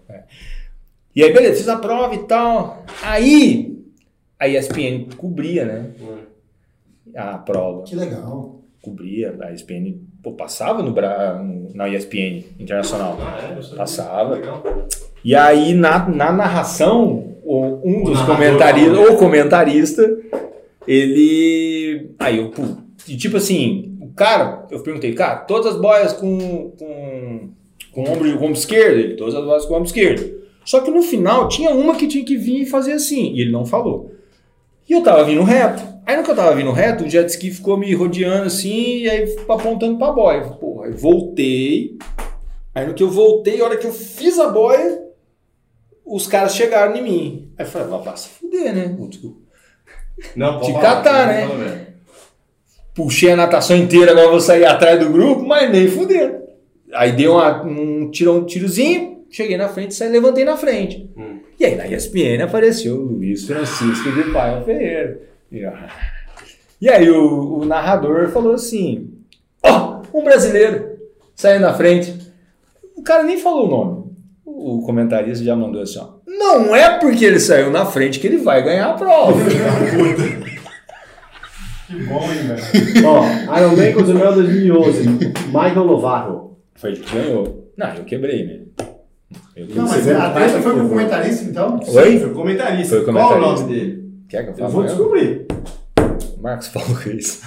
E 1.15 1.23
aí, 1.23 1.33
beleza, 1.33 1.57
fiz 1.57 1.69
a 1.69 1.77
prova 1.77 2.15
e 2.15 2.25
tal. 2.25 2.85
Aí, 3.03 3.83
a 4.39 4.47
ESPN 4.49 5.07
cobria, 5.17 5.65
né? 5.65 5.91
A 7.17 7.39
prova. 7.39 7.85
Que 7.85 7.97
legal. 7.97 8.61
Cobria. 8.83 9.35
A 9.41 9.53
ESPN, 9.53 9.95
pô, 10.23 10.33
passava 10.33 10.83
no, 10.83 10.95
na 11.75 11.89
ESPN 11.89 12.45
Internacional. 12.61 13.19
Ah, 13.21 13.57
é? 13.59 13.77
Passava. 13.77 14.41
E 15.25 15.35
aí, 15.35 15.73
na, 15.73 16.07
na 16.09 16.31
narração, 16.31 17.37
um 17.47 18.03
O 18.03 18.05
dos 18.05 18.21
comentaristas, 18.23 18.99
ou 18.99 19.17
comentarista, 19.17 20.03
ele. 20.87 21.86
Aí 22.19 22.39
eu, 22.39 22.53
e 23.09 23.17
tipo 23.17 23.37
assim, 23.37 23.97
o 24.01 24.09
cara, 24.13 24.67
eu 24.71 24.83
perguntei, 24.83 25.13
cara, 25.15 25.37
todas 25.37 25.75
as 25.75 25.81
boias 25.81 26.13
com, 26.13 26.71
com, 26.79 27.51
com 27.93 28.03
o 28.03 28.11
ombro, 28.11 28.39
com 28.39 28.45
ombro 28.45 28.59
esquerdo, 28.59 28.99
ele, 28.99 29.17
todas 29.17 29.35
as 29.35 29.45
boias 29.45 29.65
com 29.65 29.75
o 29.75 29.77
ombro 29.77 29.87
esquerdo. 29.87 30.37
Só 30.65 30.81
que 30.81 30.91
no 30.91 31.03
final 31.03 31.49
tinha 31.49 31.71
uma 31.71 31.95
que 31.95 32.09
tinha 32.09 32.25
que 32.25 32.37
vir 32.37 32.63
e 32.63 32.67
fazer 32.67 32.93
assim, 32.93 33.33
e 33.33 33.41
ele 33.41 33.53
não 33.53 33.65
falou. 33.65 34.11
E 34.89 34.93
eu 34.93 35.03
tava 35.03 35.25
vindo 35.25 35.43
reto. 35.43 35.83
Aí 36.05 36.17
no 36.17 36.23
que 36.23 36.31
eu 36.31 36.37
tava 36.37 36.55
vindo 36.55 36.71
reto, 36.73 37.05
o 37.05 37.09
jet 37.09 37.29
ski 37.29 37.51
ficou 37.51 37.77
me 37.77 37.93
rodeando 37.95 38.47
assim, 38.47 38.99
e 38.99 39.11
aí 39.11 39.37
apontando 39.49 39.99
pra 39.99 40.13
boia. 40.13 40.43
Porra, 40.43 40.89
eu 40.89 40.97
voltei. 40.97 41.97
Aí 42.75 42.87
no 42.87 42.95
que 42.95 43.03
eu 43.03 43.11
voltei, 43.11 43.61
a 43.61 43.65
hora 43.65 43.77
que 43.77 43.87
eu 43.87 43.93
fiz 43.93 44.39
a 44.39 44.49
boia, 44.49 45.03
os 46.05 46.27
caras 46.27 46.55
chegaram 46.55 46.95
em 46.97 47.03
mim. 47.03 47.53
Aí 47.59 47.65
eu 47.65 47.71
falei, 47.71 47.89
vai 47.89 48.17
se 48.17 48.29
fuder, 48.29 48.75
né? 48.75 48.97
Não, 50.35 50.61
Te 50.61 50.73
pode 50.73 50.85
catar, 50.85 51.03
falar, 51.05 51.27
né? 51.27 51.47
fala 51.47 51.59
mesmo. 51.59 51.87
Puxei 52.95 53.31
a 53.31 53.37
natação 53.37 53.77
inteira, 53.77 54.13
agora 54.13 54.29
vou 54.29 54.41
sair 54.41 54.65
atrás 54.65 54.99
do 54.99 55.11
grupo, 55.11 55.47
mas 55.47 55.71
nem 55.71 55.87
fuder. 55.89 56.41
Aí 56.95 57.13
dei 57.13 57.29
uma, 57.29 57.63
um, 57.63 58.11
tirou 58.11 58.39
um 58.39 58.45
tirozinho, 58.45 59.25
cheguei 59.31 59.57
na 59.57 59.69
frente, 59.69 59.95
saí, 59.95 60.09
levantei 60.09 60.45
na 60.45 60.57
frente. 60.57 61.11
Hum. 61.17 61.41
E 61.61 61.65
aí 61.65 61.75
na 61.75 61.87
ESPN 61.87 62.43
apareceu 62.43 62.97
o 62.97 63.03
Luiz 63.17 63.47
Francisco 63.47 64.11
de 64.13 64.31
Paia 64.31 64.63
Ferreira. 64.63 65.21
E, 65.53 65.65
ó, 65.67 65.73
e 66.81 66.89
aí 66.89 67.11
o, 67.11 67.59
o 67.59 67.65
narrador 67.65 68.29
falou 68.29 68.55
assim: 68.55 69.11
Ó, 69.63 70.03
um 70.13 70.25
brasileiro 70.25 70.97
saiu 71.35 71.61
na 71.61 71.75
frente. 71.75 72.15
O 72.95 73.03
cara 73.03 73.23
nem 73.23 73.39
falou 73.39 73.67
o 73.67 73.71
nome. 73.71 74.06
O 74.47 74.81
comentarista 74.83 75.45
já 75.45 75.57
mandou 75.57 75.83
assim: 75.83 75.99
ó, 75.99 76.07
Não 76.27 76.75
é 76.75 76.99
porque 77.01 77.25
ele 77.25 77.41
saiu 77.41 77.71
na 77.71 77.85
frente 77.85 78.21
que 78.21 78.27
ele 78.29 78.39
vai 78.39 78.63
ganhar 78.63 78.91
a 78.91 78.95
prova. 78.95 79.33
Que 81.87 82.03
bom, 82.03 82.21
hein, 82.25 82.49
velho. 82.49 83.07
Ó, 83.07 83.25
Iron 83.61 83.77
Man 83.77 83.93
Cozumel 83.93 84.33
2011. 84.35 85.09
Michael 85.47 85.85
Lovato. 85.85 86.57
Foi 86.75 86.91
ele 86.91 87.01
que 87.01 87.15
ganhou. 87.15 87.71
Não, 87.79 87.95
eu 87.95 88.03
quebrei, 88.05 88.45
né? 88.45 88.59
Eu 89.55 89.69
Não, 89.73 89.87
mas 89.87 90.09
a 90.09 90.31
treta 90.31 90.61
foi 90.63 90.73
com 90.75 90.81
o 90.81 90.89
comentarista, 90.89 91.45
então? 91.45 91.79
Oi? 91.87 92.19
Foi 92.19 92.29
o 92.31 92.35
comentarista. 92.35 92.89
Foi 92.97 93.03
o 93.03 93.05
Qual 93.05 93.17
o 93.17 93.29
comentarista. 93.35 93.63
nome 93.67 93.75
dele? 93.75 94.05
Quer 94.29 94.43
que 94.43 94.49
eu 94.49 94.53
Eu 94.53 94.59
fale? 94.59 94.73
vou 94.73 94.83
mesmo? 94.83 94.97
descobrir. 94.99 95.47
Marcos 96.43 96.69
Paulo 96.71 96.93
Reis. 96.95 97.41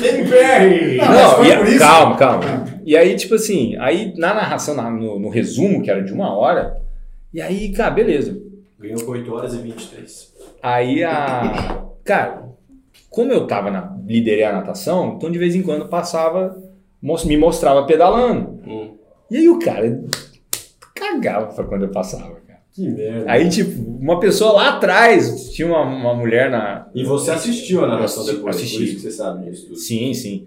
Tem 0.00 0.26
Perry! 0.26 0.96
Não, 0.96 1.12
Não, 1.12 1.30
foi 1.36 1.48
e- 1.48 1.56
por 1.58 1.68
isso? 1.68 1.78
calma, 1.78 2.16
calma. 2.16 2.64
E 2.84 2.96
aí, 2.96 3.14
tipo 3.16 3.34
assim, 3.34 3.76
aí 3.78 4.12
na 4.16 4.34
narração, 4.34 4.74
na- 4.74 4.90
no, 4.90 5.18
no 5.18 5.28
resumo, 5.28 5.82
que 5.82 5.90
era 5.90 6.02
de 6.02 6.12
uma 6.12 6.34
hora, 6.34 6.80
e 7.32 7.40
aí, 7.40 7.70
cara, 7.72 7.90
beleza. 7.90 8.40
Ganhou 8.78 9.02
com 9.04 9.12
8 9.12 9.32
horas 9.32 9.54
e 9.54 9.58
23. 9.58 10.32
Aí 10.62 11.02
a. 11.04 11.84
Cara, 12.04 12.42
como 13.08 13.32
eu 13.32 13.46
tava 13.46 13.70
na. 13.70 13.96
liderei 14.06 14.44
a 14.44 14.52
natação, 14.52 15.14
então 15.16 15.30
de 15.30 15.38
vez 15.38 15.54
em 15.54 15.62
quando 15.62 15.88
passava, 15.88 16.56
me 17.00 17.36
mostrava 17.36 17.84
pedalando. 17.86 18.60
Hum. 18.66 18.94
E 19.30 19.36
aí 19.36 19.48
o 19.48 19.58
cara 19.58 20.02
cagava 20.94 21.46
pra 21.54 21.64
quando 21.64 21.82
eu 21.84 21.90
passava, 21.90 22.34
cara. 22.46 22.60
Que 22.74 22.88
merda. 22.88 23.30
Aí, 23.30 23.48
tipo, 23.48 23.80
uma 24.00 24.18
pessoa 24.18 24.52
lá 24.52 24.68
atrás, 24.76 25.50
tinha 25.52 25.68
uma, 25.68 25.82
uma 25.82 26.14
mulher 26.14 26.50
na. 26.50 26.88
E 26.94 27.04
você 27.04 27.30
assistiu 27.30 27.84
a 27.84 27.88
narração 27.88 28.24
depois, 28.24 28.56
assisti. 28.56 28.76
por 28.78 28.84
isso 28.84 28.94
que 28.96 29.00
você 29.02 29.10
sabe 29.10 29.48
disso 29.50 29.66
tudo. 29.66 29.76
Sim, 29.76 30.12
sim. 30.14 30.46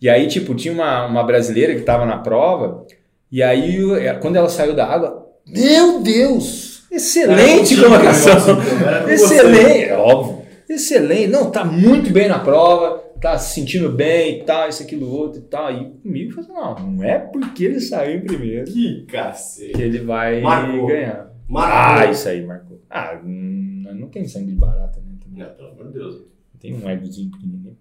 E 0.00 0.08
aí, 0.08 0.26
tipo, 0.26 0.54
tinha 0.54 0.72
uma, 0.72 1.06
uma 1.06 1.22
brasileira 1.22 1.74
que 1.74 1.82
tava 1.82 2.06
na 2.06 2.18
prova, 2.18 2.86
e 3.30 3.42
aí, 3.42 3.78
é, 4.00 4.14
quando 4.14 4.36
ela 4.36 4.48
saiu 4.48 4.74
da 4.74 4.86
água, 4.86 5.28
meu 5.46 6.02
Deus! 6.02 6.84
Excelente 6.90 7.74
o 7.74 7.82
colocação! 7.84 8.32
então, 8.32 8.56
com 9.04 9.10
Excelente! 9.10 9.84
É 9.84 9.96
óbvio. 9.96 10.42
Excelente! 10.68 11.28
Não, 11.28 11.50
tá 11.50 11.64
muito 11.64 12.10
bem 12.12 12.28
na 12.28 12.38
prova, 12.38 12.98
tá 13.20 13.36
se 13.36 13.54
sentindo 13.54 13.90
bem 13.90 14.38
e 14.40 14.44
tal, 14.44 14.68
isso, 14.68 14.82
aquilo, 14.82 15.08
outro 15.10 15.40
e 15.40 15.44
tal. 15.44 15.70
E 15.72 15.90
comigo, 16.02 16.32
falei, 16.32 16.50
não, 16.50 16.90
não 16.92 17.04
é 17.04 17.18
porque 17.18 17.64
ele 17.64 17.80
saiu 17.80 18.16
em 18.16 18.24
primeiro. 18.24 18.64
Que 18.64 19.04
cacete. 19.06 19.72
que 19.72 19.82
ele 19.82 19.98
vai 19.98 20.40
Marcou. 20.40 20.86
ganhar. 20.86 21.30
Marcou. 21.48 21.78
Ah, 21.78 22.10
isso 22.10 22.28
aí, 22.28 22.44
marcou. 22.44 22.80
Ah, 22.88 23.20
hum, 23.24 23.84
não 23.94 24.08
tem 24.08 24.26
sangue 24.26 24.52
de 24.52 24.54
barata, 24.54 25.00
né? 25.00 25.14
Não, 25.36 25.54
pelo 25.54 25.68
amor 25.68 25.86
de 25.88 25.92
Deus. 25.92 26.22
Tem 26.58 26.74
um 26.74 26.90
egozinho 26.90 27.30
pequenininho, 27.30 27.76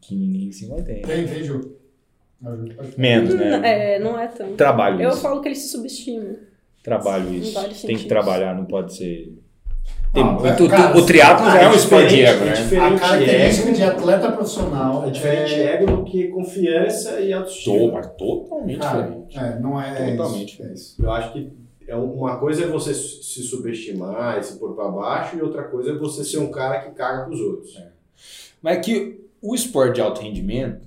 pequenininho 0.00 0.50
assim, 0.50 0.68
mas 0.68 0.82
tem. 0.84 1.02
Tem, 1.02 1.26
tem. 1.26 1.60
Menos, 2.96 3.34
né? 3.34 3.94
É, 3.94 3.98
não 3.98 4.18
é 4.18 4.26
tanto. 4.28 4.54
Trabalho 4.54 5.00
Eu 5.00 5.10
isso. 5.10 5.20
falo 5.20 5.40
que 5.40 5.48
ele 5.48 5.54
se 5.54 5.68
subestima. 5.68 6.34
Trabalho 6.82 7.32
isso. 7.34 7.52
vários 7.54 7.80
Tem 7.80 7.96
que 7.96 8.02
sentidos. 8.02 8.06
trabalhar, 8.08 8.54
não 8.54 8.64
pode 8.66 8.94
ser. 8.94 9.36
Tem, 10.12 10.22
Ah, 10.22 10.36
o, 10.36 10.64
o, 10.64 10.68
cara, 10.68 10.96
o 10.98 11.04
triatlo 11.06 11.46
já 11.50 11.62
é 11.62 11.68
um 11.68 11.74
esporte 11.74 12.08
de 12.08 12.22
ego, 12.22 12.42
é 12.42 12.44
né? 12.46 12.50
A 12.52 12.54
diferente 12.54 13.00
característica 13.00 13.68
ego, 13.68 13.76
de 13.76 13.82
atleta 13.82 14.32
profissional 14.32 15.06
é 15.06 15.10
diferente 15.10 15.54
ego 15.54 15.86
do 15.86 16.04
que 16.04 16.28
confiança 16.28 17.20
e 17.20 17.30
Tô, 17.30 17.36
autoestima. 17.36 17.92
mas 17.92 18.06
totalmente 18.16 18.78
Cara, 18.78 19.02
diferente. 19.02 19.38
é, 19.38 19.58
não 19.60 19.80
é, 19.82 20.10
é 20.10 20.16
Totalmente 20.16 20.52
isso, 20.54 20.62
é 20.62 20.72
isso. 20.72 21.02
Eu 21.02 21.10
acho 21.10 21.32
que 21.32 21.52
é 21.88 21.96
uma 21.96 22.38
coisa 22.38 22.64
é 22.64 22.66
você 22.66 22.94
se 22.94 23.42
subestimar 23.42 24.38
e 24.38 24.42
se 24.42 24.58
pôr 24.58 24.74
pra 24.74 24.88
baixo, 24.88 25.36
e 25.36 25.42
outra 25.42 25.64
coisa 25.64 25.90
é 25.90 25.94
você 25.94 26.24
ser 26.24 26.38
um 26.38 26.50
cara 26.50 26.80
que 26.80 26.90
caga 26.92 27.24
pros 27.24 27.40
outros. 27.40 27.76
Mas 28.62 28.78
é 28.78 28.80
que 28.80 29.20
o 29.50 29.54
esporte 29.54 29.96
de 29.96 30.00
alto 30.00 30.20
rendimento, 30.20 30.86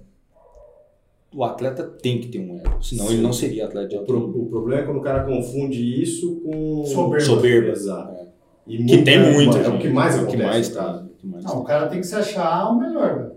o 1.34 1.44
atleta 1.44 1.84
tem 1.84 2.20
que 2.20 2.28
ter 2.28 2.40
um 2.40 2.58
ego. 2.58 2.82
Senão 2.84 3.06
Sim. 3.08 3.14
ele 3.14 3.22
não 3.22 3.32
seria 3.34 3.66
atleta 3.66 3.88
de 3.88 3.96
alto 3.96 4.08
pro- 4.08 4.20
rendimento. 4.26 4.46
o 4.46 4.50
problema 4.50 4.82
é 4.82 4.86
quando 4.86 4.98
o 4.98 5.02
cara 5.02 5.24
confunde 5.24 6.02
isso 6.02 6.42
com 6.42 6.84
Soberba. 6.86 7.20
Soberba. 7.26 7.70
Exato. 7.72 8.14
É. 8.16 8.28
E 8.68 8.84
Que 8.86 9.02
tem 9.04 9.32
muito, 9.34 9.58
É 9.58 9.68
o 9.68 9.80
que 9.80 9.90
mais 9.90 10.18
É 10.18 10.22
o 10.22 10.28
que 10.28 10.38
mais 10.38 10.70
cara. 10.70 10.94
tá. 10.94 11.04
o 11.06 11.10
que 11.18 11.28
mais 11.28 11.44
Não, 11.44 11.52
tá. 11.54 11.60
o 11.60 11.64
cara 11.64 11.88
tem 11.88 12.00
que 12.02 12.08
se 12.08 12.16
achar 12.16 12.70
o 12.72 12.80
melhor, 12.80 13.16
velho. 13.18 13.32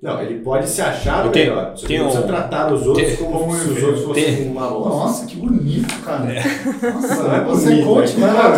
Não, 0.00 0.22
ele 0.22 0.38
pode 0.40 0.68
se 0.68 0.80
achar 0.80 1.26
o 1.26 1.30
Tem- 1.30 1.46
melhor. 1.48 1.74
Que 1.74 1.86
tem 1.86 1.98
precisa 2.00 2.22
um- 2.22 2.26
tratar 2.28 2.72
os 2.72 2.86
outros 2.86 3.04
tem- 3.08 3.16
como 3.16 3.52
se 3.52 3.68
os 3.68 3.82
outros 3.82 4.04
fossem 4.04 4.24
tem- 4.36 4.48
uma 4.48 4.68
bosta. 4.68 4.88
Nossa, 4.90 5.26
que 5.26 5.34
bonito, 5.36 6.02
cara. 6.04 6.24
Nossa, 6.94 7.22
Não 7.24 7.34
é 7.34 7.40
você 7.44 7.64
bonito, 7.70 7.82
é 7.82 7.84
coach, 7.84 8.12
é 8.16 8.20
vai 8.20 8.32
lá. 8.32 8.48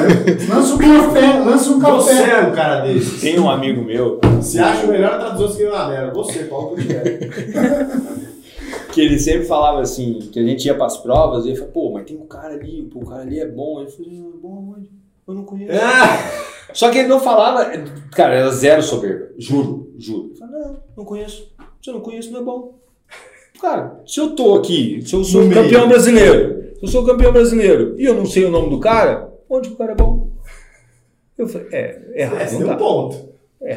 Lança 0.54 0.74
um 0.74 0.78
café, 0.78 1.38
lança 1.38 1.70
um 1.70 1.80
Você 1.80 2.14
café. 2.16 2.30
é 2.30 2.40
um 2.42 2.52
cara 2.52 2.80
desse. 2.80 3.20
Tem 3.22 3.40
um 3.40 3.48
amigo 3.48 3.82
meu 3.82 4.20
Se 4.42 4.58
acha 4.58 4.84
o 4.84 4.90
melhor, 4.90 5.18
trata 5.18 5.34
os 5.34 5.40
outros 5.40 5.56
que 5.56 5.64
é 5.64 5.70
uma 5.70 5.88
merda. 5.88 6.12
Você, 6.12 6.40
Paulo 6.44 6.76
Gutierrez. 6.76 7.30
que 8.92 9.00
ele 9.00 9.18
sempre 9.18 9.46
falava 9.46 9.80
assim, 9.80 10.18
que 10.30 10.38
a 10.38 10.42
gente 10.44 10.66
ia 10.66 10.74
pras 10.74 10.98
provas 10.98 11.44
e 11.46 11.48
ele 11.48 11.56
falava, 11.56 11.72
pô, 11.72 11.92
mas 11.92 12.04
tem 12.06 12.16
um 12.18 12.26
cara 12.26 12.54
ali, 12.54 12.82
pô, 12.92 13.00
o 13.00 13.06
cara 13.06 13.22
ali 13.22 13.40
é 13.40 13.46
bom. 13.46 13.80
Ele 13.80 13.90
falou, 13.90 14.10
"Ah, 14.12 14.38
bom 14.42 14.74
onde? 14.76 14.90
Eu 15.26 15.34
não 15.34 15.44
conheço. 15.44 15.72
Ah, 15.72 16.18
Só 16.72 16.90
que 16.90 16.98
ele 16.98 17.08
não 17.08 17.20
falava, 17.20 17.64
cara, 18.12 18.34
era 18.34 18.50
zero 18.50 18.82
soberba, 18.82 19.28
juro, 19.38 19.92
juro. 19.98 20.28
Ele 20.30 20.34
falava, 20.38 20.58
não, 20.58 20.82
não 20.98 21.04
conheço. 21.04 21.52
Se 21.82 21.90
eu 21.90 21.94
não 21.94 22.00
conheço, 22.00 22.30
não 22.32 22.40
é 22.40 22.44
bom. 22.44 22.74
Cara, 23.60 24.00
se 24.06 24.18
eu 24.20 24.34
tô 24.34 24.54
aqui, 24.54 25.02
se 25.02 25.14
eu 25.14 25.22
sou 25.24 25.42
No 25.42 25.48
meio. 25.48 25.62
campeão 25.62 25.88
brasileiro, 25.88 26.72
se 26.78 26.84
eu 26.84 26.88
sou 26.88 27.04
campeão 27.04 27.32
brasileiro 27.32 27.94
e 27.98 28.04
eu 28.04 28.14
não 28.14 28.24
sei 28.26 28.44
o 28.44 28.50
nome 28.50 28.70
do 28.70 28.80
cara, 28.80 29.30
onde 29.48 29.68
que 29.68 29.74
o 29.74 29.78
cara 29.78 29.92
é 29.92 29.94
bom? 29.96 30.28
Eu 31.36 31.46
falei, 31.48 31.68
é, 31.72 32.02
é 32.14 32.22
errado, 32.22 32.42
esse 32.42 32.54
não 32.58 32.62
um 32.66 32.66
tá. 32.70 32.76
ponto. 32.76 33.30
É 33.62 33.72
É 33.72 33.76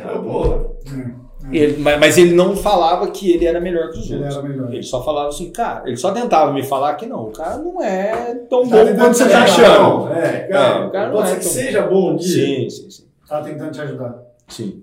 Ele- 1.51 1.77
mas, 1.77 1.99
mas 1.99 2.17
ele 2.17 2.33
não 2.33 2.55
falava 2.55 3.09
que 3.11 3.31
ele 3.31 3.45
era 3.45 3.59
melhor 3.59 3.91
que 3.91 3.99
os 3.99 4.05
Ele 4.09 4.19
outros. 4.19 4.37
era 4.37 4.47
melhor. 4.47 4.73
Ele 4.73 4.83
só 4.83 5.03
falava 5.03 5.29
assim, 5.29 5.51
cara, 5.51 5.83
ele 5.87 5.97
só 5.97 6.11
tentava 6.11 6.51
me 6.53 6.63
falar 6.63 6.95
que 6.95 7.05
não, 7.05 7.25
o 7.27 7.31
cara 7.31 7.57
não 7.57 7.81
é 7.81 8.35
tão 8.49 8.67
Tá 8.67 8.83
bom 8.85 8.95
quanto 8.95 9.17
você 9.17 9.29
tá 9.29 9.43
achando. 9.43 10.07
É, 10.13 10.27
É, 10.35 10.39
cara. 10.47 10.87
o 10.87 10.91
cara 10.91 11.07
não 11.09 11.15
pode 11.15 11.27
é 11.27 11.31
ser 11.33 11.37
que 11.39 11.43
tão- 11.43 11.53
seja 11.53 11.81
bom 11.87 12.11
um 12.13 12.15
dia. 12.15 12.45
Sim, 12.45 12.69
sim, 12.69 12.89
sim. 12.89 13.03
Tá 13.27 13.41
tentando 13.41 13.71
te 13.71 13.81
ajudar. 13.81 14.21
sim. 14.47 14.81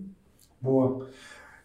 Boa. 0.61 1.07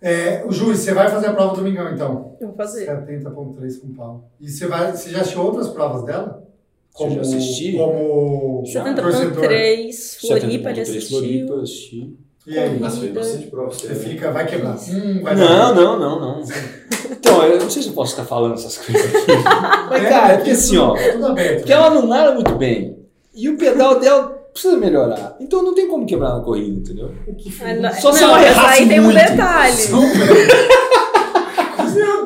É, 0.01 0.43
o 0.45 0.51
Júlio, 0.51 0.75
você 0.75 0.93
vai 0.93 1.09
fazer 1.09 1.27
a 1.27 1.33
prova 1.33 1.55
domingão, 1.55 1.91
então? 1.91 2.35
Eu 2.39 2.47
vou 2.47 2.55
fazer. 2.55 2.85
70.3 2.85 3.77
com 3.81 3.93
Paulo. 3.93 4.23
E 4.39 4.47
você, 4.49 4.67
vai, 4.67 4.91
você 4.91 5.09
já 5.09 5.21
assistiu 5.21 5.41
outras 5.43 5.67
provas 5.69 6.03
dela? 6.05 6.43
eu 6.99 7.09
já 7.11 7.21
assisti. 7.21 7.73
Como 7.73 8.63
torcedor. 8.95 9.43
70.3, 9.43 10.17
Floripa, 10.21 10.69
ele 10.69 10.79
70.3 10.79 10.81
assistiu. 10.81 11.17
Floripa, 11.17 11.55
assisti. 11.55 12.15
E 12.47 12.59
aí? 12.59 12.77
Mas 12.79 12.97
fez 12.97 13.11
bastante 13.13 13.47
prova. 13.47 13.71
Você 13.71 13.95
fica, 13.95 14.31
vai 14.31 14.45
quebrar. 14.45 14.75
Hum, 14.75 15.21
vai 15.23 15.35
Não, 15.35 15.73
não, 15.73 15.99
não, 15.99 16.19
não. 16.19 16.43
Então, 17.11 17.43
eu 17.43 17.59
não 17.59 17.69
sei 17.69 17.81
se 17.81 17.87
eu 17.89 17.93
posso 17.93 18.11
ficar 18.11 18.25
falando 18.25 18.53
essas 18.53 18.77
coisas 18.77 19.03
aqui. 19.15 19.31
Mas, 19.89 20.03
É, 20.03 20.09
cara, 20.09 20.33
é 20.33 20.37
porque 20.37 20.51
assim, 20.51 20.77
ó. 20.77 20.95
É 20.95 21.11
tudo 21.13 21.25
aberto. 21.27 21.57
Porque 21.57 21.73
ela 21.73 21.89
não 21.89 22.05
nada 22.05 22.33
muito 22.35 22.53
bem. 22.55 22.99
E 23.33 23.49
o 23.49 23.57
pedal 23.57 23.99
dela 23.99 24.27
precisa 24.53 24.77
melhorar. 24.77 25.35
Então 25.39 25.63
não 25.63 25.73
tem 25.73 25.87
como 25.87 26.05
quebrar 26.05 26.35
na 26.35 26.39
corrida, 26.41 26.79
entendeu? 26.79 27.11
Não, 27.81 27.93
Só 27.93 28.11
se 28.13 28.21
não, 28.21 28.29
ela 28.29 28.45
errasse 28.47 28.81
aí 28.83 28.87
tem 28.87 28.99
um 28.99 29.03
muito. 29.03 29.17
detalhe. 29.19 29.89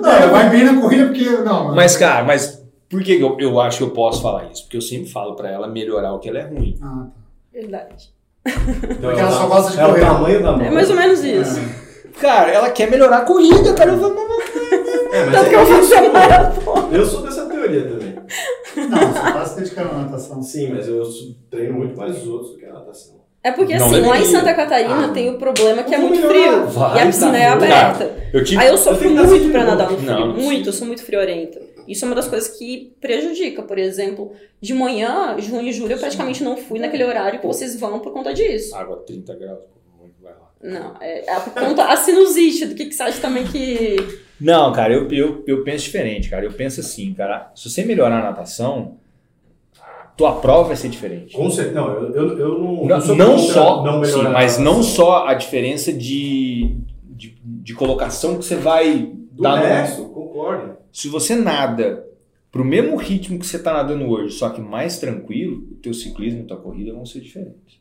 Não, 0.01 0.11
ela 0.11 0.27
vai 0.27 0.49
bem 0.49 0.63
na 0.65 0.79
corrida 0.81 1.05
porque. 1.07 1.23
Não, 1.23 1.73
Mas, 1.75 1.95
cara, 1.97 2.23
mas 2.25 2.63
por 2.89 3.01
que 3.03 3.19
eu, 3.19 3.37
eu 3.39 3.59
acho 3.59 3.77
que 3.79 3.83
eu 3.83 3.91
posso 3.91 4.21
falar 4.21 4.49
isso? 4.51 4.63
Porque 4.63 4.77
eu 4.77 4.81
sempre 4.81 5.09
falo 5.09 5.35
pra 5.35 5.49
ela 5.49 5.67
melhorar 5.67 6.13
o 6.13 6.19
que 6.19 6.29
ela 6.29 6.39
é 6.39 6.43
ruim. 6.47 6.77
Ah, 6.81 7.05
tá. 7.05 7.07
Verdade. 7.51 8.09
Então, 8.45 8.95
Porque 9.01 9.19
ela 9.19 9.31
só 9.31 9.47
gosta 9.47 9.71
de 9.71 9.79
é 9.79 9.85
o 9.85 9.89
correr. 9.89 9.99
tamanho 10.01 10.43
da 10.43 10.51
mão. 10.53 10.65
É 10.65 10.71
mais 10.71 10.89
ou 10.89 10.95
menos 10.95 11.23
isso. 11.23 11.59
Cara, 12.19 12.51
ela 12.51 12.69
quer 12.71 12.89
melhorar 12.89 13.17
a 13.19 13.21
corrida, 13.21 13.73
cara. 13.73 13.91
Eu. 13.91 14.29
É, 15.11 15.25
mas 15.25 15.31
Tanto 15.35 15.45
é 15.45 15.49
que 15.49 15.55
eu 15.55 15.65
que 15.65 15.71
faço 15.73 15.95
a 15.95 16.09
maratona. 16.09 16.97
eu 16.97 17.05
sou 17.05 17.21
dessa 17.23 17.45
teoria 17.45 17.81
também. 17.87 18.15
Não, 18.89 18.97
você 19.13 19.19
tá 19.19 19.45
se 19.45 19.59
dedicando 19.59 19.89
à 19.91 19.97
natação. 19.99 20.41
Sim, 20.41 20.71
mas 20.73 20.87
eu 20.87 21.01
treino 21.49 21.73
muito 21.73 21.97
mais 21.97 22.17
os 22.21 22.27
outros 22.27 22.51
do 22.51 22.57
que 22.57 22.65
a 22.65 22.73
natação. 22.73 23.19
É 23.41 23.51
porque 23.51 23.75
Não 23.77 23.85
assim, 23.85 24.01
lá 24.01 24.17
em 24.17 24.21
deveria. 24.21 24.39
Santa 24.39 24.53
Catarina 24.53 25.05
Ah, 25.05 25.09
tem 25.09 25.29
o 25.29 25.37
problema 25.37 25.81
que 25.83 25.93
é 25.93 25.97
eu 25.97 26.01
vou 26.01 26.09
muito 26.09 26.27
frio. 26.27 26.65
Vai, 26.67 26.97
e 26.97 27.01
a 27.01 27.05
piscina 27.05 27.31
tá 27.31 27.37
é 27.37 27.47
aberta. 27.47 28.11
Eu 28.33 28.43
tive. 28.43 28.61
Aí 28.61 28.67
eu 28.67 28.73
Eu 28.73 28.77
sofro 28.77 29.15
dar 29.15 29.23
muito 29.23 29.49
pra 29.51 29.63
nadar 29.63 29.89
no 29.89 29.97
frio. 29.97 30.11
Não, 30.11 30.27
muito, 30.33 30.69
eu 30.69 30.73
sou 30.73 30.85
muito 30.85 31.03
friorenta. 31.03 31.59
Isso 31.89 32.05
é 32.05 32.07
uma 32.07 32.15
das 32.15 32.27
coisas 32.27 32.57
que 32.57 32.93
prejudica. 33.01 33.63
Por 33.63 33.77
exemplo, 33.77 34.31
de 34.61 34.73
manhã, 34.73 35.35
junho 35.39 35.67
e 35.67 35.73
julho, 35.73 35.93
eu 35.93 35.97
praticamente 35.97 36.43
não 36.43 36.55
fui 36.55 36.79
naquele 36.79 37.03
horário 37.03 37.39
que 37.39 37.47
vocês 37.47 37.79
vão 37.79 37.99
por 37.99 38.13
conta 38.13 38.33
disso. 38.33 38.75
Água 38.75 38.97
30 38.97 39.35
graus, 39.35 39.59
vai 40.21 40.33
lá? 40.33 40.51
Não, 40.61 40.95
é, 41.01 41.25
é 41.27 41.39
por 41.39 41.53
conta 41.53 41.85
a 41.85 41.95
sinusite. 41.97 42.67
Do 42.67 42.75
que, 42.75 42.85
que 42.85 42.93
você 42.93 43.03
acha 43.03 43.19
também 43.19 43.43
que. 43.45 43.95
Não, 44.39 44.71
cara, 44.71 44.93
eu, 44.93 45.09
eu, 45.11 45.43
eu 45.47 45.63
penso 45.63 45.85
diferente, 45.85 46.29
cara. 46.29 46.45
Eu 46.45 46.53
penso 46.53 46.79
assim, 46.79 47.13
cara, 47.13 47.51
se 47.55 47.69
você 47.69 47.83
melhorar 47.83 48.19
a 48.19 48.23
natação, 48.23 48.97
tua 50.19 50.33
prova 50.33 50.67
vai 50.67 50.75
ser 50.75 50.89
diferente. 50.89 51.33
Com 51.33 51.49
certeza. 51.49 51.79
Não, 51.79 51.93
eu, 51.93 52.13
eu, 52.13 52.39
eu 52.39 52.59
não. 52.59 52.85
Não, 52.85 53.15
não 53.15 53.37
só, 53.39 53.83
Não 53.83 54.03
sim, 54.03 54.23
mas 54.23 54.57
não 54.57 54.83
só 54.83 55.25
a 55.25 55.33
diferença 55.33 55.93
de, 55.93 56.75
de, 57.03 57.37
de 57.41 57.73
colocação 57.73 58.37
que 58.37 58.43
você 58.43 58.57
vai 58.57 59.13
Do 59.31 59.41
dar 59.41 59.57
no, 59.57 59.63
resto, 59.63 60.03
concordo. 60.09 60.78
Se 60.91 61.07
você 61.07 61.35
nada 61.35 62.05
pro 62.51 62.65
mesmo 62.65 62.95
ritmo 62.97 63.37
que 63.39 63.45
você 63.45 63.57
está 63.57 63.73
nadando 63.73 64.07
hoje, 64.09 64.33
só 64.35 64.49
que 64.49 64.59
mais 64.61 64.99
tranquilo, 64.99 65.67
o 65.71 65.75
teu 65.75 65.93
ciclismo 65.93 66.41
e 66.41 66.45
tua 66.45 66.57
corrida 66.57 66.93
vão 66.93 67.05
ser 67.05 67.19
diferentes. 67.21 67.79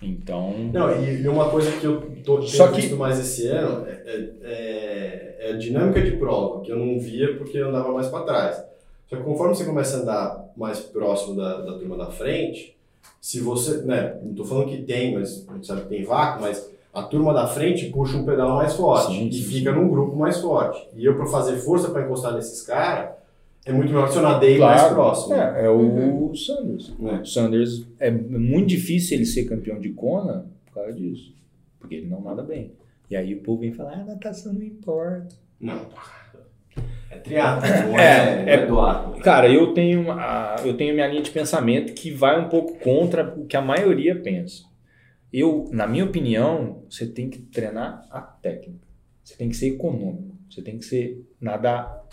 Então, 0.00 0.70
Não, 0.72 1.04
e, 1.04 1.26
uma 1.26 1.50
coisa 1.50 1.72
que 1.72 1.84
eu 1.84 2.00
tô 2.24 2.36
tenho 2.38 2.48
Só 2.48 2.68
que- 2.68 2.80
visto 2.80 2.96
mais 2.96 3.18
esse 3.18 3.48
ano 3.48 3.84
é, 3.86 3.90
é- 4.06 4.30
é- 4.42 5.36
é 5.40 5.52
a 5.52 5.56
dinâmica 5.56 6.00
de 6.00 6.12
prova, 6.16 6.60
que 6.62 6.70
eu 6.70 6.76
não 6.78 7.00
via 7.00 7.36
porque 7.36 7.58
eu 7.58 7.68
andava 7.68 7.92
mais 7.92 8.06
para 8.08 8.24
trás. 8.24 8.64
Só 9.08 9.16
que 9.16 9.22
conforme 9.24 9.54
você 9.56 9.64
começa 9.64 9.96
a 9.96 10.00
andar 10.00 10.52
mais 10.56 10.78
próximo 10.80 11.34
da, 11.34 11.62
da 11.62 11.72
turma 11.78 11.96
da 11.96 12.06
frente, 12.10 12.76
se 13.20 13.40
você, 13.40 13.78
né, 13.82 14.18
não 14.22 14.34
tô 14.34 14.44
falando 14.44 14.68
que 14.68 14.82
tem, 14.82 15.14
mas 15.14 15.44
a 15.48 15.54
gente 15.54 15.66
sabe 15.66 15.82
que 15.82 15.88
tem 15.88 16.04
vácuo, 16.04 16.42
mas 16.42 16.70
a 16.92 17.02
turma 17.02 17.32
da 17.34 17.46
frente 17.46 17.86
puxa 17.90 18.16
um 18.16 18.24
pedal 18.24 18.56
mais 18.56 18.74
forte 18.74 19.12
Sim, 19.12 19.28
e 19.28 19.32
sim, 19.32 19.42
fica 19.44 19.72
sim. 19.72 19.78
num 19.78 19.88
grupo 19.88 20.16
mais 20.16 20.38
forte. 20.40 20.86
E 20.96 21.04
eu 21.04 21.16
para 21.16 21.26
fazer 21.26 21.56
força 21.58 21.90
para 21.90 22.02
encostar 22.04 22.32
nesses 22.34 22.62
caras, 22.62 23.10
é 23.66 23.72
muito 23.72 23.92
melhor 23.92 24.08
se 24.10 24.16
eu 24.16 24.22
nadei 24.22 24.58
mais 24.58 24.82
próximo. 24.84 25.34
É, 25.34 25.64
é 25.66 25.68
o 25.70 25.74
Uhum. 25.78 26.34
Sanders. 26.34 26.92
É. 27.02 27.14
O 27.20 27.24
Sanders 27.26 27.86
é 28.00 28.10
muito 28.10 28.66
difícil 28.68 29.16
ele 29.18 29.26
ser 29.26 29.44
campeão 29.44 29.78
de 29.78 29.90
Kona 29.90 30.46
por 30.66 30.74
causa 30.74 30.92
disso. 30.92 31.34
Porque 31.78 31.94
ele 31.96 32.06
não 32.08 32.20
nada 32.22 32.42
bem. 32.42 32.72
E 33.10 33.16
aí 33.16 33.34
o 33.34 33.40
povo 33.42 33.60
vem 33.60 33.72
falar, 33.72 33.92
ah, 33.92 34.04
natação 34.04 34.52
não 34.52 34.62
importa. 34.62 35.28
Não. 35.60 35.80
É 37.10 37.16
triatlo, 37.16 37.66
É, 37.98 38.02
é, 38.02 38.44
é- 38.46 38.54
é 38.54 38.66
do 38.66 38.78
ar. 38.80 39.12
Cara, 39.22 39.48
eu 39.50 39.72
tenho, 39.72 40.10
a, 40.12 40.56
eu 40.64 40.74
tenho 40.76 40.94
minha 40.94 41.06
linha 41.06 41.22
de 41.22 41.30
pensamento 41.30 41.92
que 41.94 42.10
vai 42.10 42.38
um 42.40 42.48
pouco 42.48 42.78
contra 42.80 43.34
o 43.36 43.46
que 43.46 43.56
a 43.56 43.62
maioria 43.62 44.14
pensa. 44.14 44.64
Eu, 45.32 45.68
na 45.72 45.86
minha 45.86 46.04
opinião, 46.04 46.82
você 46.88 47.06
tem 47.06 47.28
que 47.28 47.38
treinar 47.38 48.06
a 48.10 48.20
técnica. 48.20 48.86
Você 49.22 49.34
tem 49.36 49.48
que 49.48 49.56
ser 49.56 49.68
econômico. 49.68 50.36
Você 50.50 50.62
tem 50.62 50.78
que 50.78 50.84
ser 50.84 51.22
nadar 51.40 52.06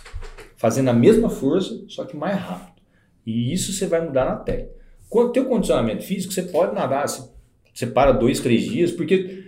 fazendo 0.57 0.89
a 0.89 0.93
mesma 0.93 1.29
força, 1.29 1.85
só 1.87 2.05
que 2.05 2.17
mais 2.17 2.37
rápido. 2.37 2.81
E 3.25 3.53
isso 3.53 3.71
você 3.71 3.87
vai 3.87 4.05
mudar 4.05 4.25
na 4.25 4.35
técnica. 4.35 4.75
Quando 5.09 5.31
teu 5.31 5.45
condicionamento 5.45 6.03
físico, 6.03 6.33
você 6.33 6.43
pode 6.43 6.75
nadar, 6.75 7.07
você, 7.07 7.29
você 7.73 7.87
para 7.87 8.11
dois, 8.11 8.39
três 8.39 8.63
dias, 8.63 8.91
porque 8.91 9.45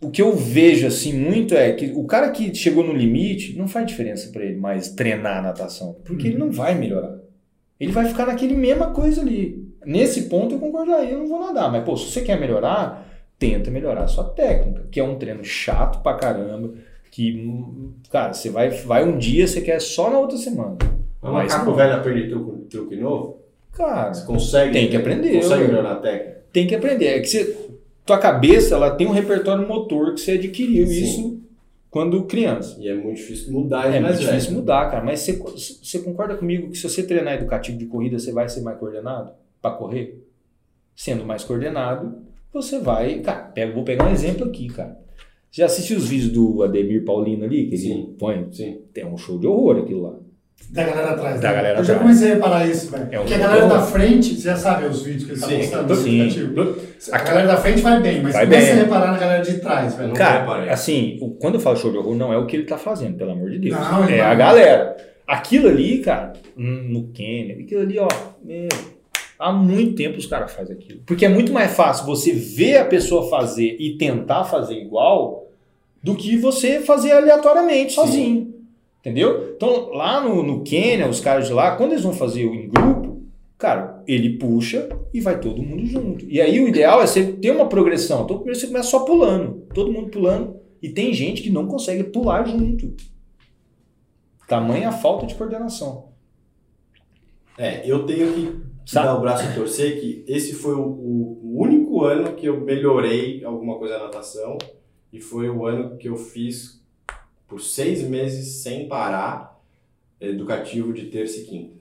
o 0.00 0.10
que 0.10 0.20
eu 0.20 0.36
vejo 0.36 0.86
assim 0.86 1.12
muito 1.14 1.54
é 1.54 1.72
que 1.72 1.92
o 1.94 2.04
cara 2.04 2.30
que 2.30 2.54
chegou 2.54 2.84
no 2.84 2.92
limite 2.92 3.56
não 3.56 3.66
faz 3.66 3.86
diferença 3.86 4.30
para 4.30 4.44
ele 4.44 4.56
mais 4.56 4.90
treinar 4.90 5.38
a 5.38 5.42
natação, 5.42 5.94
porque 6.04 6.28
ele 6.28 6.38
não 6.38 6.50
vai 6.50 6.74
melhorar. 6.74 7.18
Ele 7.80 7.92
vai 7.92 8.06
ficar 8.06 8.26
naquele 8.26 8.54
mesma 8.54 8.90
coisa 8.90 9.22
ali. 9.22 9.63
Nesse 9.86 10.22
ponto 10.28 10.54
eu 10.54 10.58
concordaria, 10.58 11.10
eu 11.10 11.18
não 11.18 11.26
vou 11.28 11.40
nadar, 11.40 11.70
mas 11.70 11.84
pô, 11.84 11.96
se 11.96 12.10
você 12.10 12.20
quer 12.22 12.38
melhorar, 12.38 13.06
tenta 13.38 13.70
melhorar 13.70 14.04
a 14.04 14.08
sua 14.08 14.24
técnica, 14.24 14.86
que 14.90 14.98
é 15.00 15.04
um 15.04 15.16
treino 15.16 15.44
chato 15.44 16.02
pra 16.02 16.14
caramba, 16.14 16.72
que 17.10 17.52
cara, 18.10 18.32
você 18.32 18.50
vai 18.50 18.70
vai 18.70 19.04
um 19.04 19.16
dia, 19.18 19.46
você 19.46 19.60
quer 19.60 19.80
só 19.80 20.10
na 20.10 20.18
outra 20.18 20.36
semana. 20.36 20.76
Mas 21.22 21.32
Mas 21.32 21.52
macaco 21.52 21.70
não. 21.70 21.76
velho 21.76 21.94
aprende 21.94 22.28
truque, 22.28 22.62
truque 22.68 22.96
novo? 22.96 23.38
Cara, 23.72 24.12
Você 24.14 24.24
consegue? 24.26 24.72
Tem 24.72 24.88
que 24.88 24.96
aprender, 24.96 25.34
Consegue 25.34 25.64
melhorar 25.64 25.92
a 25.92 25.96
técnica? 25.96 26.42
tem 26.52 26.66
que 26.66 26.74
aprender. 26.74 27.06
É 27.06 27.20
que 27.20 27.26
você, 27.26 27.56
tua 28.06 28.18
cabeça, 28.18 28.74
ela 28.76 28.90
tem 28.92 29.06
um 29.06 29.10
repertório 29.12 29.66
motor 29.66 30.14
que 30.14 30.20
você 30.20 30.32
adquiriu 30.32 30.86
Sim. 30.86 31.02
isso 31.02 31.40
quando 31.90 32.22
criança. 32.24 32.76
E 32.80 32.88
é 32.88 32.94
muito 32.94 33.16
difícil 33.16 33.52
mudar 33.52 33.86
É 33.86 33.98
mais 34.00 34.02
muito 34.02 34.16
velho. 34.18 34.28
difícil 34.30 34.52
mudar, 34.54 34.90
cara. 34.90 35.02
Mas 35.04 35.20
você, 35.20 35.32
você 35.82 35.98
concorda 36.00 36.36
comigo 36.36 36.70
que 36.70 36.76
se 36.78 36.88
você 36.88 37.02
treinar 37.02 37.34
educativo 37.34 37.76
de 37.78 37.86
corrida, 37.86 38.18
você 38.18 38.30
vai 38.32 38.48
ser 38.48 38.60
mais 38.60 38.78
coordenado 38.78 39.32
para 39.64 39.76
correr? 39.76 40.22
Sendo 40.94 41.24
mais 41.24 41.42
coordenado, 41.42 42.18
você 42.52 42.78
vai. 42.78 43.20
Cara, 43.20 43.44
pega, 43.54 43.72
vou 43.72 43.82
pegar 43.82 44.04
um 44.06 44.12
exemplo 44.12 44.46
aqui, 44.46 44.68
cara. 44.68 44.96
Já 45.50 45.64
assistiu 45.66 45.96
os 45.96 46.06
vídeos 46.08 46.30
do 46.32 46.62
Ademir 46.62 47.02
Paulino 47.04 47.44
ali, 47.44 47.64
que 47.68 47.74
ele 47.74 47.78
Sim. 47.82 48.14
põe? 48.18 48.46
Sim. 48.52 48.82
Tem 48.92 49.06
um 49.06 49.16
show 49.16 49.38
de 49.38 49.46
horror 49.46 49.78
aquilo 49.78 50.02
lá. 50.02 50.12
Da 50.70 50.84
galera 50.84 51.10
atrás. 51.12 51.40
Da 51.40 51.48
né? 51.48 51.54
galera 51.56 51.78
Eu 51.80 51.84
já 51.84 51.94
atrás. 51.94 52.00
comecei 52.02 52.30
a 52.30 52.34
reparar 52.34 52.66
isso, 52.68 52.90
velho. 52.90 53.08
É 53.10 53.18
um 53.18 53.22
Porque 53.22 53.34
a 53.34 53.38
galera 53.38 53.66
da 53.66 53.82
frente, 53.82 54.34
você 54.34 54.42
já 54.42 54.56
sabe 54.56 54.86
os 54.86 55.02
vídeos 55.02 55.24
que 55.24 55.32
ele 55.32 55.40
tá 55.40 55.46
Sim. 55.46 55.58
postando 55.58 55.88
no 55.88 55.96
Sim. 55.96 56.20
aplicativo. 56.20 56.76
A 57.12 57.18
galera 57.18 57.46
da 57.48 57.56
frente 57.56 57.80
vai 57.80 58.02
bem, 58.02 58.22
mas 58.22 58.32
Vai 58.34 58.44
começa 58.46 58.66
bem. 58.66 58.72
a 58.72 58.82
reparar 58.84 59.12
na 59.12 59.18
galera 59.18 59.42
de 59.42 59.58
trás, 59.58 59.94
velho. 59.94 60.08
Não 60.08 60.14
Cara, 60.14 60.40
reparei. 60.40 60.68
assim, 60.68 61.36
quando 61.40 61.54
eu 61.54 61.60
falo 61.60 61.76
show 61.76 61.90
de 61.90 61.98
horror, 61.98 62.14
não 62.14 62.32
é 62.32 62.36
o 62.38 62.46
que 62.46 62.56
ele 62.56 62.66
tá 62.66 62.76
fazendo, 62.78 63.16
pelo 63.16 63.32
amor 63.32 63.50
de 63.50 63.58
Deus. 63.58 63.74
Não, 63.78 64.04
é 64.04 64.06
vai- 64.06 64.20
a 64.20 64.34
galera. 64.34 64.96
Aquilo 65.26 65.68
ali, 65.68 65.98
cara, 66.00 66.32
hum, 66.56 66.86
no 66.88 67.08
Quênia, 67.08 67.56
aquilo 67.58 67.80
ali, 67.80 67.98
ó, 67.98 68.08
meu, 68.44 68.68
há 69.38 69.52
muito 69.52 69.94
tempo 69.94 70.18
os 70.18 70.26
caras 70.26 70.52
fazem 70.52 70.76
aquilo. 70.76 71.00
Porque 71.06 71.24
é 71.24 71.28
muito 71.28 71.52
mais 71.52 71.74
fácil 71.74 72.06
você 72.06 72.32
ver 72.32 72.78
a 72.78 72.84
pessoa 72.84 73.28
fazer 73.28 73.76
e 73.78 73.96
tentar 73.96 74.44
fazer 74.44 74.74
igual 74.74 75.48
do 76.02 76.14
que 76.14 76.36
você 76.36 76.80
fazer 76.80 77.12
aleatoriamente, 77.12 77.92
sozinho. 77.92 78.54
Entendeu? 79.00 79.54
Então, 79.56 79.90
lá 79.90 80.20
no, 80.20 80.42
no 80.42 80.62
Quênia, 80.62 81.08
os 81.08 81.20
caras 81.20 81.46
de 81.46 81.52
lá, 81.52 81.76
quando 81.76 81.92
eles 81.92 82.04
vão 82.04 82.12
fazer 82.12 82.42
em 82.42 82.68
grupo, 82.68 83.22
cara, 83.58 84.02
ele 84.06 84.38
puxa 84.38 84.88
e 85.12 85.20
vai 85.20 85.38
todo 85.38 85.62
mundo 85.62 85.84
junto. 85.84 86.24
E 86.28 86.40
aí 86.40 86.60
o 86.60 86.68
ideal 86.68 87.02
é 87.02 87.06
você 87.06 87.32
ter 87.32 87.50
uma 87.50 87.68
progressão. 87.68 88.24
Então, 88.24 88.36
primeiro 88.36 88.58
você 88.58 88.66
começa 88.66 88.88
só 88.88 89.00
pulando, 89.00 89.66
todo 89.74 89.92
mundo 89.92 90.08
pulando. 90.08 90.56
E 90.82 90.88
tem 90.88 91.12
gente 91.12 91.42
que 91.42 91.50
não 91.50 91.66
consegue 91.66 92.04
pular 92.04 92.46
junto. 92.46 92.94
Tamanha 94.46 94.88
a 94.88 94.92
falta 94.92 95.26
de 95.26 95.34
coordenação. 95.34 96.08
É, 97.56 97.88
eu 97.88 98.04
tenho 98.04 98.32
que 98.32 98.63
Sabe? 98.86 99.06
dar 99.06 99.14
o 99.16 99.20
braço 99.20 99.46
a 99.48 99.52
torcer 99.52 100.00
que 100.00 100.24
esse 100.28 100.54
foi 100.54 100.74
o, 100.74 100.80
o- 100.82 101.40
único 101.60 102.02
ano 102.04 102.32
que 102.34 102.46
eu 102.46 102.60
melhorei 102.60 103.44
alguma 103.44 103.76
coisa 103.78 103.96
na 103.98 104.04
natação 104.04 104.58
e 105.12 105.20
foi 105.20 105.48
o 105.48 105.64
ano 105.66 105.96
que 105.96 106.08
eu 106.08 106.16
fiz 106.16 106.82
por 107.46 107.60
seis 107.60 108.02
meses 108.02 108.62
sem 108.62 108.88
parar 108.88 109.58
educativo 110.20 110.92
de 110.92 111.06
terça 111.06 111.40
e 111.40 111.44
quinta. 111.44 111.74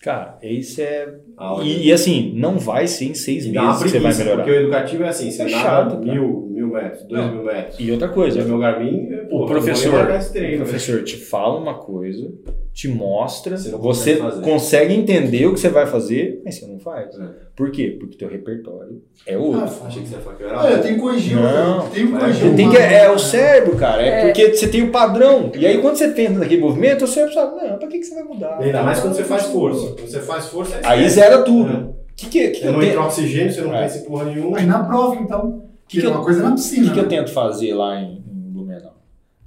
Cara, 0.00 0.38
isso 0.42 0.80
é. 0.80 1.14
E, 1.62 1.88
e 1.88 1.92
assim, 1.92 2.32
não 2.34 2.58
vai 2.58 2.86
ser 2.86 3.04
em 3.06 3.14
seis 3.14 3.44
E 3.44 3.50
meses 3.50 3.82
que 3.82 3.88
você 3.90 4.00
vai 4.00 4.12
preguiça, 4.12 4.24
melhorar. 4.24 4.44
Porque 4.44 4.50
o 4.58 4.60
educativo 4.62 5.02
é 5.04 5.08
assim, 5.08 5.30
você 5.30 5.42
É 5.42 5.50
nada 5.50 5.96
mil, 5.96 6.48
mil 6.50 6.68
metros, 6.68 7.02
dois 7.04 7.22
Não. 7.22 7.34
mil 7.34 7.44
metros. 7.44 7.78
E 7.78 7.90
outra 7.92 8.08
coisa, 8.08 8.42
meu 8.42 8.58
Garmin, 8.58 9.09
pô, 9.30 9.44
o 9.44 9.46
professor, 9.46 9.94
eu 9.94 10.00
o 10.00 10.48
né? 10.50 10.56
professor 10.58 11.02
te 11.04 11.16
fala 11.16 11.58
uma 11.58 11.74
coisa, 11.74 12.30
te 12.72 12.88
mostra, 12.88 13.56
Você 13.56 13.70
você 14.16 14.40
consegue 14.42 14.92
entender 14.94 15.46
o 15.46 15.54
que 15.54 15.60
você 15.60 15.68
vai 15.68 15.86
fazer, 15.86 16.40
mas 16.44 16.56
você 16.58 16.66
não 16.66 16.78
faz. 16.78 17.18
É. 17.18 17.28
Por 17.56 17.70
quê? 17.70 17.96
Porque 17.98 18.16
teu 18.16 18.28
repertório 18.28 19.02
é 19.26 19.36
outro. 19.38 19.60
Ah, 19.60 19.86
Achei 19.86 20.02
que 20.02 20.08
você 20.08 20.14
ia 20.16 20.20
falar 20.20 20.36
que 20.36 20.42
eu 20.42 20.48
era 20.48 20.58
Olha, 20.60 20.76
bom. 20.76 20.82
tem 20.82 20.94
que 20.94 21.00
corrigir. 21.00 21.36
Não. 21.36 21.88
tem 21.90 22.06
que 22.06 22.12
corrigir. 22.12 22.56
Tem 22.56 22.70
que, 22.70 22.76
é 22.76 23.10
o 23.10 23.18
cérebro, 23.18 23.76
cara. 23.76 24.02
É, 24.02 24.08
É. 24.08 24.24
porque 24.26 24.54
você 24.54 24.68
tem 24.68 24.82
o 24.82 24.90
padrão. 24.90 25.50
E 25.54 25.66
aí 25.66 25.80
quando 25.80 25.96
você 25.96 26.08
pensa 26.08 26.38
naquele 26.38 26.60
movimento, 26.60 27.04
o 27.04 27.08
cérebro 27.08 27.34
sabe, 27.34 27.56
não, 27.66 27.78
pra 27.78 27.88
que, 27.88 27.98
que 27.98 28.04
você 28.04 28.14
vai 28.14 28.24
mudar? 28.24 28.58
Ainda 28.60 28.82
mais 28.82 29.00
quando 29.00 29.14
você 29.14 29.24
faz 29.24 29.44
força. 29.46 29.86
Quando 29.94 30.08
você 30.08 30.20
faz 30.20 30.46
força, 30.46 30.76
Aí 30.84 31.00
esquece. 31.06 31.14
zera 31.16 31.42
tudo. 31.42 31.70
É. 31.70 31.76
O 31.76 31.94
que, 32.16 32.26
que, 32.28 32.48
que, 32.50 32.60
Você 32.60 32.68
eu 32.68 32.72
não 32.72 32.82
entra 32.82 33.00
oxigênio, 33.02 33.52
você 33.52 33.60
não 33.62 33.74
É. 33.74 33.82
pensa 33.82 33.98
em 33.98 34.04
porra 34.04 34.24
nenhuma. 34.26 34.58
Aí 34.58 34.66
na 34.66 34.84
prova, 34.84 35.14
então. 35.16 35.62
Que 35.88 35.96
Que, 35.96 36.00
que 36.02 36.06
é 36.06 36.10
eu- 36.10 36.14
uma 36.14 36.22
coisa 36.24 36.42
na 36.42 36.50
o 36.50 36.54
piscina. 36.54 36.86
que, 36.88 36.92
que 36.92 36.98
eu 36.98 37.02
né? 37.04 37.08
tento 37.08 37.32
fazer 37.32 37.74
lá 37.74 37.98
em, 38.00 38.18
em 38.18 38.52
Blumenau? 38.52 38.92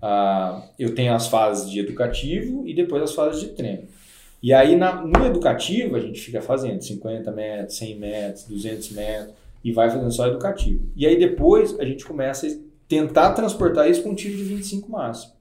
Ah, 0.06 0.62
eu 0.78 0.94
tenho 0.94 1.14
as 1.14 1.28
fases 1.28 1.72
de 1.72 1.80
educativo 1.80 2.68
e 2.68 2.74
depois 2.74 3.02
as 3.04 3.14
fases 3.14 3.40
de 3.40 3.48
treino. 3.50 3.84
E 4.42 4.52
aí 4.52 4.76
na- 4.76 5.02
no 5.02 5.26
educativo 5.26 5.96
a 5.96 6.00
gente 6.02 6.20
fica 6.20 6.42
fazendo 6.42 6.82
50 6.82 7.32
metros, 7.32 7.78
100 7.78 7.96
metros, 7.98 8.44
200 8.44 8.92
metros 8.92 9.34
e 9.64 9.72
vai 9.72 9.90
fazendo 9.90 10.12
só 10.12 10.28
educativo. 10.28 10.82
E 10.94 11.08
aí 11.08 11.18
depois 11.18 11.80
a 11.80 11.86
gente 11.86 12.04
começa 12.04 12.46
a 12.46 12.50
tentar 12.90 13.32
transportar 13.32 13.90
isso 13.90 14.02
para 14.02 14.12
um 14.12 14.16
tiro 14.16 14.36
de 14.36 14.44
25 14.44 14.92
máximo. 14.92 15.32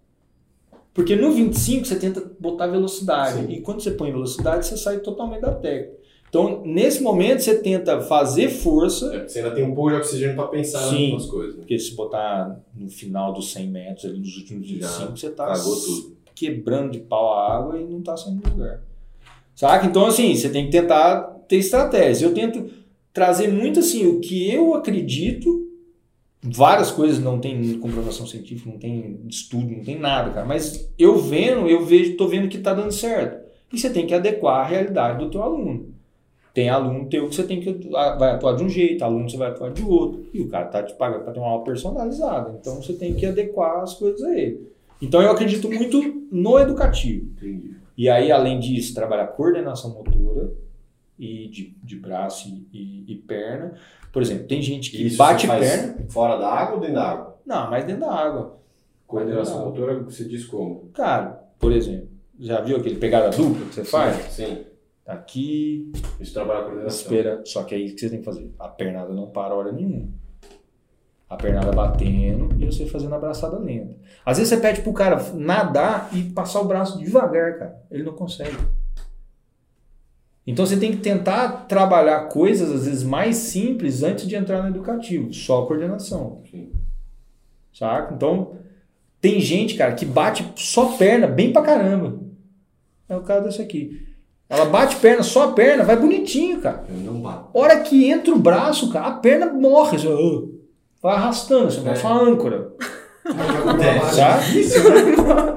Porque 0.95 1.17
no 1.17 1.33
25 1.33 1.85
você 1.87 1.97
tenta 1.97 2.23
botar 2.39 2.69
velocidade. 2.69 3.41
Sim. 3.47 3.51
E 3.51 3.61
quando 3.63 3.81
você 3.83 3.91
põe 3.91 4.13
velocidade, 4.13 4.65
você 4.65 4.77
sai 4.77 4.99
totalmente 4.99 5.41
da 5.41 5.53
técnica. 5.53 6.02
Então, 6.33 6.63
nesse 6.65 7.03
momento, 7.03 7.43
você 7.43 7.59
tenta 7.59 8.01
fazer 8.01 8.49
força 8.49 9.15
É, 9.15 9.29
você 9.29 9.41
ainda 9.41 9.51
tem 9.51 9.63
um 9.65 9.75
pouco 9.75 9.91
de 9.91 9.97
oxigênio 9.97 10.35
pra 10.35 10.47
pensar 10.47 10.79
Sim. 10.89 11.13
nas 11.13 11.27
coisas. 11.27 11.57
né? 11.57 11.61
porque 11.61 11.79
se 11.79 11.95
botar 11.95 12.59
no 12.75 12.89
final 12.89 13.35
dos 13.35 13.53
100 13.53 13.69
metros, 13.69 14.07
ali 14.07 14.19
nos 14.19 14.35
últimos 14.39 14.67
Já 14.67 14.89
25, 14.89 15.17
você 15.19 15.29
tá 15.29 15.53
tudo. 15.53 16.17
quebrando 16.35 16.93
de 16.93 17.01
pau 17.01 17.35
a 17.35 17.55
água 17.55 17.79
e 17.79 17.85
não 17.85 18.01
tá 18.01 18.17
saindo 18.17 18.41
do 18.41 18.51
lugar. 18.51 18.81
Saca? 19.55 19.85
Então, 19.85 20.07
assim, 20.07 20.35
você 20.35 20.49
tem 20.49 20.65
que 20.65 20.71
tentar 20.73 21.21
ter 21.47 21.57
estratégia. 21.57 22.25
Eu 22.25 22.33
tento 22.33 22.71
trazer 23.13 23.49
muito, 23.49 23.81
assim, 23.81 24.07
o 24.07 24.19
que 24.19 24.51
eu 24.51 24.73
acredito. 24.73 25.69
Várias 26.43 26.91
coisas 26.91 27.23
não 27.23 27.39
tem 27.39 27.79
comprovação 27.79 28.27
científica, 28.27 28.71
não 28.71 28.79
tem 28.79 29.21
estudo, 29.29 29.71
não 29.71 29.85
tem 29.85 29.99
nada, 29.99 30.31
cara. 30.31 30.47
Mas 30.47 30.91
eu 30.99 31.19
vendo, 31.19 31.69
eu 31.69 31.85
vejo, 31.85 32.17
tô 32.17 32.27
vendo 32.27 32.49
que 32.49 32.57
tá 32.57 32.73
dando 32.73 32.91
certo. 32.91 33.47
E 33.71 33.79
você 33.79 33.91
tem 33.91 34.07
que 34.07 34.15
adequar 34.15 34.61
a 34.65 34.67
realidade 34.67 35.19
do 35.19 35.31
teu 35.31 35.43
aluno. 35.43 35.93
Tem 36.55 36.69
aluno 36.69 37.09
teu 37.09 37.29
que 37.29 37.35
você 37.35 37.45
tem 37.45 37.61
que 37.61 37.71
atu- 37.71 37.91
vai 37.91 38.31
atuar 38.33 38.57
de 38.57 38.63
um 38.65 38.69
jeito, 38.69 39.03
aluno 39.03 39.29
você 39.31 39.37
vai 39.39 39.49
atuar 39.51 39.71
de 39.73 39.83
outro. 39.83 40.27
E 40.35 40.41
o 40.41 40.49
cara 40.49 40.67
tá 40.67 40.83
te 40.83 40.93
pagando 40.95 41.25
para 41.25 41.33
ter 41.33 41.41
uma 41.41 41.49
aula 41.49 41.65
personalizada. 41.65 42.55
Então 42.61 42.77
você 42.83 42.93
tem 42.93 43.15
que 43.15 43.25
adequar 43.25 43.81
as 43.83 43.95
coisas 43.95 44.23
a 44.23 44.39
ele. 44.39 44.71
Então 45.01 45.23
eu 45.23 45.31
acredito 45.31 45.71
muito 45.71 46.27
no 46.31 46.59
educativo. 46.59 47.25
Entendi. 47.37 47.73
E 47.97 48.09
aí, 48.09 48.31
além 48.31 48.59
disso, 48.61 48.95
trabalhar 48.95 49.27
coordenação 49.29 49.91
motora 49.95 50.53
e 51.19 51.49
de, 51.49 51.75
de 51.83 51.97
braço 51.97 52.49
e, 52.49 52.67
e- 52.79 53.13
e 53.13 53.15
perna. 53.17 53.75
Por 54.13 54.21
exemplo, 54.23 54.47
tem 54.47 54.61
gente 54.61 54.91
que 54.91 55.07
Isso 55.07 55.17
bate 55.17 55.47
perna. 55.47 55.97
Fora 56.11 56.37
da 56.37 56.49
água 56.49 56.75
ou 56.75 56.81
dentro 56.81 56.97
da 56.97 57.05
água? 57.11 57.37
Não, 57.47 57.71
mas 57.71 57.85
dentro 57.85 58.01
da 58.03 58.13
água. 58.13 58.59
Coordenação 59.07 59.65
motora, 59.65 60.01
você 60.03 60.25
diz 60.25 60.45
como? 60.47 60.89
Cara, 60.95 61.43
por 61.59 61.73
exemplo, 61.73 62.09
já 62.39 62.61
viu 62.61 62.77
aquele 62.77 62.97
pegada 62.97 63.31
dupla 63.31 63.67
que 63.67 63.75
você 63.75 63.85
faz? 63.85 64.17
Sim. 64.33 64.59
Aqui, 65.07 65.93
Isso 66.21 66.33
trabalha 66.33 66.61
a 66.61 66.63
coordenação. 66.63 67.01
Espera, 67.01 67.43
só 67.45 67.65
que 67.65 67.75
aí 67.75 67.91
o 67.91 67.95
que 67.95 68.01
você 68.01 68.11
tem 68.11 68.21
que 68.21 68.25
fazer? 68.25 68.51
A 68.59 68.69
pernada 68.69 69.13
não 69.13 69.27
para 69.27 69.55
hora 69.55 69.73
nenhuma. 69.73 70.09
A 71.29 71.37
pernada 71.37 71.73
batendo 71.73 72.55
e 72.63 72.67
você 72.67 72.87
fazendo 72.87 73.15
a 73.15 73.17
abraçada 73.17 73.59
lenta. 73.59 73.97
Às 74.25 74.39
vezes 74.39 74.53
você 74.53 74.61
pede 74.61 74.83
pro 74.83 74.93
cara 74.93 75.21
nadar 75.35 76.11
e 76.15 76.25
passar 76.25 76.61
o 76.61 76.67
braço 76.67 76.99
devagar, 76.99 77.59
cara. 77.59 77.83
Ele 77.91 78.05
não 78.05 78.13
consegue. 78.13 78.57
Então 80.47 80.67
você 80.67 80.77
tem 80.77 80.93
que 80.93 80.99
tentar 80.99 81.67
trabalhar 81.67 82.29
coisas 82.29 82.71
às 82.71 82.85
vezes 82.87 83.03
mais 83.03 83.37
simples 83.37 84.03
antes 84.03 84.27
de 84.27 84.37
entrar 84.37 84.63
no 84.63 84.69
educativo, 84.69 85.33
só 85.33 85.63
a 85.63 85.67
coordenação. 85.67 86.43
Sim. 86.51 86.73
Saca? 87.73 88.15
Então, 88.15 88.57
tem 89.21 89.41
gente, 89.41 89.77
cara, 89.77 89.95
que 89.95 90.05
bate 90.05 90.53
só 90.57 90.97
perna 90.97 91.27
bem 91.27 91.53
pra 91.53 91.63
caramba. 91.63 92.21
É 93.09 93.17
o 93.17 93.23
caso 93.23 93.45
desse 93.45 93.63
aqui. 93.63 94.12
Ela 94.53 94.67
bate 94.67 94.97
perna, 94.97 95.23
só 95.23 95.45
a 95.45 95.53
perna, 95.53 95.83
vai 95.83 95.97
bonitinho, 95.97 96.61
cara. 96.61 96.85
Eu 96.91 97.11
não 97.13 97.21
bato. 97.23 97.49
Hora 97.55 97.81
que 97.81 98.05
entra 98.11 98.35
o 98.35 98.39
braço, 98.39 98.91
cara, 98.93 99.07
a 99.07 99.13
perna 99.13 99.47
morre. 99.51 99.97
Assim, 99.97 100.09
ó, 100.09 100.43
vai 101.03 101.15
arrastando, 101.17 101.69
assim, 101.69 101.83
É. 101.89 102.07
uma 102.07 102.23
âncora. 102.23 102.71
É, 103.25 104.01
Sabe? 104.13 104.65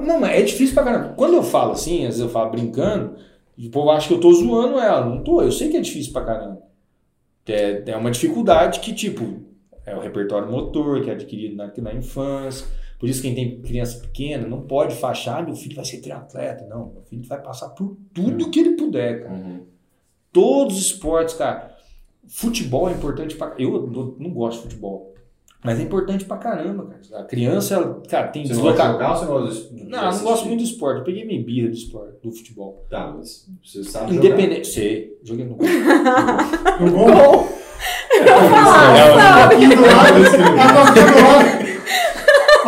Não, 0.06 0.18
mas 0.20 0.30
é 0.38 0.42
difícil 0.42 0.74
pra 0.74 0.84
caramba. 0.84 1.14
Quando 1.16 1.34
eu 1.34 1.42
falo 1.42 1.72
assim, 1.72 1.98
às 2.06 2.14
vezes 2.14 2.20
eu 2.20 2.28
falo 2.30 2.50
brincando, 2.50 3.16
o 3.58 3.70
povo 3.70 3.90
acha 3.90 4.08
que 4.08 4.14
eu 4.14 4.20
tô 4.20 4.32
zoando 4.32 4.78
ela. 4.78 5.04
Não 5.04 5.22
tô, 5.22 5.42
eu 5.42 5.52
sei 5.52 5.68
que 5.68 5.76
é 5.76 5.80
difícil 5.80 6.12
pra 6.12 6.24
caramba. 6.24 6.62
É, 7.46 7.82
é 7.86 7.96
uma 7.96 8.10
dificuldade 8.10 8.80
que, 8.80 8.94
tipo, 8.94 9.42
é 9.84 9.94
o 9.94 10.00
repertório 10.00 10.50
motor 10.50 11.02
que 11.02 11.10
é 11.10 11.12
adquirido 11.12 11.54
na, 11.56 11.70
na 11.78 11.92
infância. 11.94 12.66
Por 12.98 13.08
isso, 13.08 13.20
quem 13.20 13.34
tem 13.34 13.60
criança 13.60 14.00
pequena 14.00 14.46
não 14.46 14.62
pode 14.62 14.94
fachar, 14.94 15.44
meu 15.44 15.54
filho 15.54 15.76
vai 15.76 15.84
ser 15.84 16.00
triatleta. 16.00 16.66
Não, 16.66 16.92
meu 16.92 17.02
filho 17.02 17.22
vai 17.26 17.40
passar 17.40 17.68
por 17.70 17.96
tudo 18.14 18.50
que 18.50 18.60
ele 18.60 18.76
puder, 18.76 19.22
cara. 19.22 19.34
Uhum. 19.34 19.66
Todos 20.32 20.78
os 20.78 20.86
esportes, 20.86 21.34
cara. 21.34 21.76
Futebol 22.26 22.88
é 22.88 22.92
importante 22.92 23.36
pra. 23.36 23.54
Eu 23.58 23.86
não, 24.18 24.30
gosto 24.30 24.58
de 24.58 24.62
futebol. 24.64 25.14
Mas 25.64 25.78
é 25.78 25.82
importante 25.82 26.24
pra 26.24 26.36
caramba, 26.36 26.86
cara. 26.86 27.22
A 27.22 27.24
criança, 27.24 27.74
ela, 27.74 28.02
cara, 28.08 28.28
tem 28.28 28.46
Você 28.46 28.54
gosta 28.54 28.62
de 28.62 28.76
deslocar. 28.76 28.92
jogar 28.92 29.10
ou 29.10 29.16
você 29.16 29.24
não 29.24 29.32
gosta 29.32 29.74
de 29.74 29.84
Não, 29.84 30.04
eu 30.04 30.12
não 30.12 30.22
gosto 30.22 30.46
muito 30.46 30.60
do 30.60 30.66
esporte. 30.66 30.98
Eu 30.98 31.04
peguei 31.04 31.24
minha 31.24 31.42
birra 31.42 31.68
do 31.68 31.74
esporte, 31.74 32.18
do 32.22 32.32
futebol. 32.32 32.86
Tá, 32.88 33.14
mas 33.16 33.48
você 33.64 33.84
sabe 33.84 34.14
Independente. 34.14 34.68
Sei, 34.68 35.18
joguei 35.22 35.44
no 35.44 35.56
gol. 35.56 35.66
No 36.80 36.90
gol. 36.92 37.06
Gol. 37.06 37.48
Tá 38.24 39.44
aqui 39.46 39.66
do 39.68 39.82
lado. 39.82 40.22
Tá 40.24 40.34
aqui 40.34 40.46
do 40.46 40.56
lado. 40.56 41.50
Tá 41.50 41.55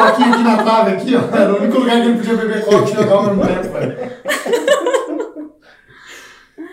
aqui, 0.01 0.23
aqui 0.23 0.43
na 0.43 0.63
trave, 0.63 0.91
aqui, 0.93 1.15
ó. 1.17 1.37
Era 1.37 1.53
o 1.53 1.59
único 1.59 1.79
lugar 1.79 2.01
que 2.03 2.09
ele 2.09 2.19
podia 2.19 2.37
beber 2.37 2.65
coque 2.65 2.91
e 2.93 2.95
jogar 2.95 3.15
ao 3.15 3.35
mesmo 3.35 3.47
tempo, 3.47 3.73
velho. 3.73 4.19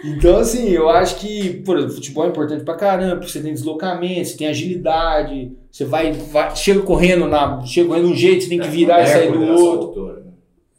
Então, 0.03 0.37
assim, 0.37 0.69
eu 0.69 0.87
acho 0.87 1.15
que, 1.17 1.61
por 1.65 1.77
exemplo, 1.77 1.95
futebol 1.95 2.25
é 2.25 2.29
importante 2.29 2.63
pra 2.63 2.75
caramba, 2.75 3.15
porque 3.15 3.31
você 3.31 3.41
tem 3.41 3.53
deslocamento, 3.53 4.29
você 4.29 4.37
tem 4.37 4.47
agilidade, 4.47 5.51
você 5.71 5.83
vai, 5.83 6.11
vai 6.11 6.55
chega 6.55 6.81
correndo 6.81 7.27
na, 7.27 7.61
chega 7.65 7.87
correndo 7.87 8.07
de 8.07 8.13
um 8.13 8.15
jeito, 8.15 8.43
você 8.43 8.49
tem 8.49 8.59
que 8.59 8.67
virar 8.67 9.01
e 9.01 9.07
sair 9.07 9.31
do 9.31 9.43
outro. 9.43 10.13
né? 10.13 10.21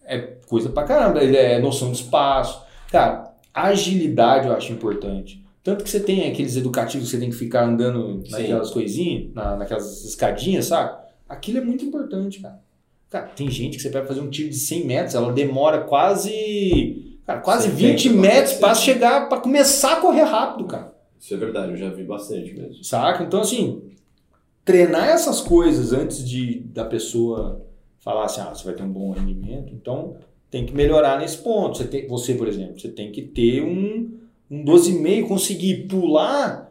É 0.05 0.19
coisa 0.49 0.69
pra 0.69 0.85
caramba, 0.85 1.23
ele 1.23 1.37
é 1.37 1.59
noção 1.59 1.91
de 1.91 1.97
espaço. 1.97 2.63
Cara, 2.91 3.33
agilidade 3.53 4.47
eu 4.47 4.55
acho 4.55 4.73
importante. 4.73 5.45
Tanto 5.65 5.83
que 5.83 5.91
você 5.91 5.99
tem 5.99 6.31
aqueles 6.31 6.55
educativos 6.55 7.07
que 7.07 7.17
você 7.17 7.19
tem 7.19 7.31
que 7.31 7.35
ficar 7.37 7.65
andando 7.65 8.23
Sim. 8.25 8.31
naquelas 8.31 8.71
coisinhas, 8.71 9.35
na, 9.35 9.57
naquelas 9.57 10.05
escadinhas, 10.05 10.67
sabe? 10.67 10.97
Aquilo 11.29 11.59
é 11.59 11.61
muito 11.61 11.85
importante, 11.85 12.41
cara. 12.41 12.61
Cara, 13.09 13.27
tem 13.29 13.51
gente 13.51 13.77
que 13.77 13.83
você 13.83 13.91
pega 13.91 14.07
fazer 14.07 14.21
um 14.21 14.31
tiro 14.31 14.49
de 14.49 14.57
100 14.57 14.85
metros, 14.85 15.15
ela 15.15 15.33
demora 15.33 15.83
quase, 15.83 17.19
cara, 17.25 17.41
quase 17.41 17.69
70, 17.71 17.77
20 17.77 18.09
metros 18.11 18.53
70. 18.55 18.75
chegar, 18.75 19.29
pra 19.29 19.39
começar 19.39 19.99
a 19.99 20.01
correr 20.01 20.25
rápido, 20.25 20.67
cara. 20.67 20.95
Isso 21.19 21.33
é 21.33 21.37
verdade, 21.37 21.73
eu 21.73 21.77
já 21.77 21.89
vi 21.89 22.03
bastante 22.03 22.53
mesmo. 22.53 22.83
Saca? 22.85 23.23
Então, 23.23 23.41
assim, 23.41 23.83
treinar 24.65 25.09
essas 25.09 25.41
coisas 25.41 25.93
antes 25.93 26.29
de 26.29 26.61
da 26.61 26.85
pessoa 26.85 27.65
falar 28.01 28.25
assim, 28.27 28.41
ah, 28.41 28.55
você 28.55 28.65
vai 28.65 28.75
ter 28.75 28.83
um 28.83 28.93
bom 28.93 29.13
rendimento, 29.13 29.73
então 29.73 30.17
tem 30.51 30.67
que 30.67 30.75
melhorar 30.75 31.19
nesse 31.19 31.39
ponto. 31.39 31.79
Você, 31.79 31.85
tem, 31.85 32.07
você 32.07 32.35
por 32.35 32.49
exemplo, 32.49 32.79
você 32.79 32.89
tem 32.89 33.11
que 33.11 33.23
ter 33.23 33.63
um, 33.63 34.19
um 34.51 34.65
12,5, 34.65 35.29
conseguir 35.29 35.87
pular 35.89 36.66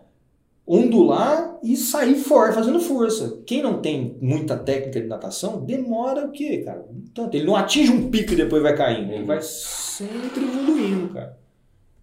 ondular 0.67 1.57
e 1.61 1.75
sair 1.75 2.15
fora, 2.15 2.51
fazendo 2.51 2.79
força. 2.79 3.39
Quem 3.45 3.61
não 3.61 3.81
tem 3.81 4.17
muita 4.19 4.57
técnica 4.57 4.99
de 4.99 5.07
natação, 5.07 5.63
demora 5.63 6.25
o 6.25 6.31
quê, 6.31 6.59
cara? 6.59 6.85
Tanto, 7.13 7.35
ele 7.35 7.45
não 7.45 7.55
atinge 7.55 7.91
um 7.91 8.09
pico 8.09 8.33
e 8.33 8.35
depois 8.35 8.63
vai 8.63 8.75
caindo. 8.75 9.11
Ele 9.11 9.25
vai 9.25 9.41
sempre 9.41 10.43
evoluindo, 10.43 11.13
cara. 11.13 11.37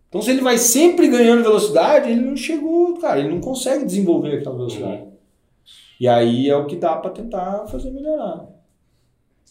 Então, 0.09 0.21
se 0.21 0.31
ele 0.31 0.43
vai 0.43 0.59
sempre 0.59 1.09
ganhando 1.09 1.43
velocidade, 1.43 2.11
ele 2.11 2.21
não 2.21 2.37
chegou, 2.37 2.99
cara, 2.99 3.19
ele 3.19 3.31
não 3.31 3.41
consegue 3.41 3.85
desenvolver 3.85 4.37
aquela 4.37 4.57
velocidade. 4.57 5.05
E 5.99 6.07
aí 6.07 6.51
é 6.51 6.57
o 6.57 6.67
que 6.67 6.77
dá 6.77 6.97
pra 6.97 7.11
tentar 7.11 7.67
fazer 7.67 7.91
melhorar. 7.91 8.47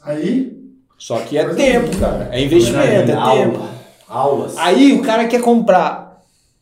Aí, 0.04 0.58
Só 0.98 1.20
que 1.22 1.38
é 1.38 1.54
tempo, 1.54 1.98
cara. 2.00 2.30
É 2.32 2.44
investimento, 2.44 3.12
é 3.12 3.16
tempo. 3.16 3.60
Aulas. 4.08 4.58
Aí 4.58 4.94
o 4.94 5.02
cara 5.02 5.28
quer 5.28 5.42
comprar 5.42 6.11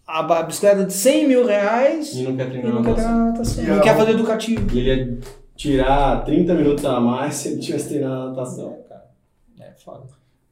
a 0.10 0.44
bicicleta 0.44 0.84
de 0.86 0.94
100 0.94 1.28
mil 1.28 1.46
reais 1.46 2.14
E 2.16 2.24
não 2.24 2.36
quer 2.36 2.48
e 2.48 2.50
treinar 2.50 2.74
não 2.74 2.82
quer 2.84 2.90
natação. 2.90 3.10
treinar 3.12 3.28
natação. 3.34 3.64
E 3.64 3.68
Não 3.68 3.80
quer 3.82 3.96
fazer 3.98 4.12
educativo. 4.12 4.78
Ele 4.78 4.90
ia 4.94 5.18
tirar 5.56 6.24
30 6.26 6.54
minutos 6.54 6.86
a 6.86 7.00
mais 7.00 7.36
se 7.36 7.50
ele 7.50 7.60
tivesse 7.60 7.90
treinado 7.90 8.30
natação. 8.30 8.78
cara. 8.88 9.04
É 9.60 9.72
foda. 9.84 10.04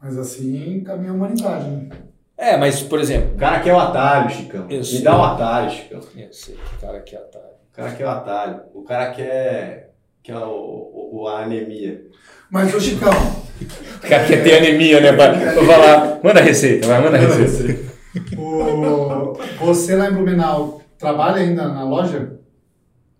mas 0.01 0.17
assim 0.17 0.81
caminha 0.85 1.11
a 1.11 1.15
humanidade, 1.15 1.69
né? 1.69 1.89
É, 2.37 2.55
mas, 2.55 2.83
por 2.83 2.99
exemplo, 2.99 3.33
O 3.33 3.37
cara 3.37 3.59
quer 3.61 3.73
o 3.73 3.79
atalho, 3.79 4.29
Chicão. 4.29 4.65
Eu 4.69 4.77
Me 4.77 4.85
sei. 4.85 5.01
dá 5.01 5.17
o 5.17 5.23
atalho, 5.23 5.71
Chicão. 5.71 5.99
eu 6.15 6.31
sei 6.33 6.55
que 6.55 6.75
o 6.75 6.79
cara 6.87 6.99
quer 6.99 7.17
atalho. 7.17 7.45
O 7.71 7.75
cara 7.75 7.91
quer 7.91 8.05
o 8.05 8.09
atalho. 8.09 8.59
O 8.75 8.81
cara 8.83 9.11
quer, 9.11 9.93
quer 10.21 10.37
o, 10.37 10.49
o- 10.49 11.09
o- 11.23 11.27
a 11.27 11.39
anemia. 11.43 12.05
Mas, 12.51 12.73
ô 12.75 12.79
Chicão, 12.79 13.09
O 14.03 14.07
cara 14.07 14.23
quer 14.25 14.43
ter 14.43 14.57
anemia, 14.59 15.01
né? 15.01 15.13
Pra, 15.13 15.33
pra 15.33 15.51
falar, 15.65 16.19
manda 16.23 16.39
a 16.39 16.43
receita, 16.43 16.85
vai, 16.87 17.01
manda 17.01 17.17
a 17.17 17.19
receita. 17.19 17.96
O... 18.37 19.33
você 19.65 19.95
lá 19.95 20.09
em 20.09 20.13
Blumenau 20.13 20.81
trabalha 20.97 21.37
ainda 21.37 21.67
na 21.67 21.83
loja? 21.83 22.39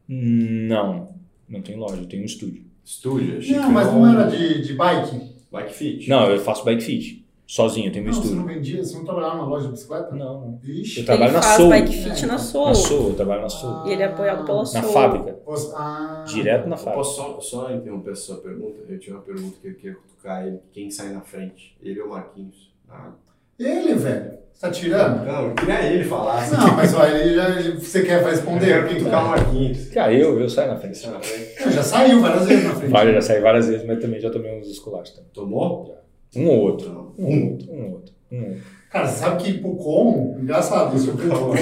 Não, 0.07 1.13
não 1.47 1.61
tem 1.61 1.75
loja, 1.75 1.97
eu 2.01 2.07
tenho 2.07 2.23
um 2.23 2.25
estúdio. 2.25 2.65
Estúdio, 2.83 3.41
Chicão. 3.41 3.63
Não, 3.63 3.71
mas 3.71 3.87
não 3.91 4.07
era 4.07 4.29
de, 4.29 4.61
de 4.61 4.73
bike? 4.73 5.35
Bike 5.51 5.73
fit. 5.73 6.09
Não, 6.09 6.29
eu 6.29 6.39
faço 6.39 6.63
bike 6.63 6.81
fit. 6.83 7.25
Sozinho, 7.45 7.87
eu 7.87 7.91
tenho 7.93 8.03
meu 8.03 8.13
Não, 8.13 8.21
você 8.21 8.35
não 8.35 8.45
vendia, 8.45 8.83
você 8.83 8.97
não 8.97 9.05
trabalhava 9.05 9.37
na 9.37 9.45
loja 9.45 9.65
de 9.67 9.71
bicicleta? 9.71 10.13
Não, 10.13 10.41
não. 10.41 10.59
Ixi. 10.65 10.99
Eu 10.99 11.05
trabalho 11.05 11.29
ele 11.29 11.37
na 11.37 11.41
faz 11.41 11.55
Soul. 11.57 11.69
bike 11.69 11.93
fit 11.93 12.23
É, 12.23 12.25
na 12.27 12.33
Na 12.33 12.37
Soul. 12.39 12.75
Soul, 12.75 13.07
eu 13.09 13.15
trabalho 13.15 13.41
na 13.43 13.49
Soul. 13.49 13.87
E 13.87 13.91
ele 13.91 14.01
é 14.01 14.05
apoiado 14.05 14.45
pela 14.45 14.59
Na 14.59 14.65
Soul. 14.65 14.83
fábrica. 14.93 15.39
Você- 15.45 15.73
Ah, 15.77 16.25
Direto 16.27 16.67
na 16.67 16.75
Eu 16.75 16.79
fábrica. 16.79 16.97
posso 16.97 17.15
só, 17.15 17.39
só 17.39 17.73
interromper 17.73 18.11
a 18.11 18.15
sua 18.15 18.35
pergunta? 18.37 18.79
Eu 18.89 18.99
tinha 18.99 19.15
uma 19.15 19.21
pergunta 19.21 19.55
que 19.61 19.67
eu 19.69 19.75
queria 19.75 19.95
cutucar 19.95 20.45
ele. 20.45 20.59
Quem 20.73 20.91
sai 20.91 21.13
na 21.13 21.21
frente? 21.21 21.77
Ele 21.81 22.01
ou 22.01 22.07
o 22.07 22.09
Marquinhos? 22.11 22.69
Ah, 22.89 23.11
Ele, 23.59 23.93
velho. 23.95 24.37
Você 24.53 24.61
tá 24.61 24.71
tirando? 24.71 25.23
não, 25.23 25.47
eu 25.49 25.53
queria 25.53 25.83
ele 25.83 26.03
falar. 26.03 26.49
Não, 26.49 26.75
mas 26.75 26.93
olha, 26.95 27.15
ele 27.15 27.35
já, 27.35 27.49
você 27.77 28.01
quer 28.01 28.21
Eu 28.21 28.25
responder? 28.27 28.65
quero 28.65 28.87
cutucar 28.87 29.25
o 29.25 29.29
Marquinhos. 29.29 29.89
Cara, 29.89 30.11
eu, 30.11 30.39
eu 30.39 30.49
saio 30.49 30.69
na 30.69 30.77
frente. 30.77 30.97
Sai 30.97 31.11
na 31.11 31.19
frente. 31.19 31.61
Ele 31.61 31.71
já 31.71 31.83
saiu 31.83 32.19
várias 32.21 32.47
vezes 32.47 32.63
na 32.63 32.73
frente. 32.75 32.91
Vale, 32.91 33.13
já 33.13 33.21
saí 33.21 33.39
várias 33.39 33.67
vezes, 33.67 33.85
mas 33.85 33.99
também 33.99 34.19
já 34.19 34.31
tomei 34.31 34.57
uns 34.59 34.67
escolachos 34.67 35.11
também. 35.13 35.29
Tomou? 35.31 35.95
Um 36.35 36.47
ou 36.47 36.59
outro. 36.59 37.13
Um 37.19 37.27
ou 37.27 37.43
outro. 37.51 37.71
Um 37.71 37.85
ou 37.85 37.91
outro. 37.91 38.15
Um 38.31 38.37
ou 38.37 38.45
outro. 38.51 38.63
Cara, 38.89 39.05
você 39.07 39.19
sabe 39.19 39.43
que 39.43 39.53
Pucon, 39.59 40.37
engraçado 40.41 40.95
isso, 40.95 41.13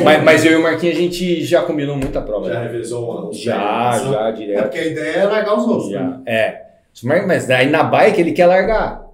Mas, 0.04 0.24
mas 0.24 0.46
eu 0.46 0.54
e 0.54 0.56
o 0.56 0.64
Marquinhos, 0.64 0.96
a 0.96 1.00
gente 1.02 1.44
já 1.44 1.64
combinou 1.64 1.98
muita 1.98 2.22
prova. 2.22 2.48
Já 2.48 2.60
né? 2.62 2.68
revezou 2.68 3.10
uma? 3.26 3.34
Já, 3.34 4.00
já, 4.00 4.30
é 4.30 4.32
direto. 4.32 4.62
porque 4.62 4.78
a 4.78 4.86
ideia 4.86 5.16
é 5.18 5.24
largar 5.26 5.58
os 5.58 5.68
outros. 5.68 5.92
né? 5.92 6.20
Já. 6.26 6.32
É. 6.32 6.66
Mas 7.04 7.46
daí 7.46 7.70
na 7.70 7.84
bike 7.84 8.22
ele 8.22 8.32
quer 8.32 8.46
largar. 8.46 9.05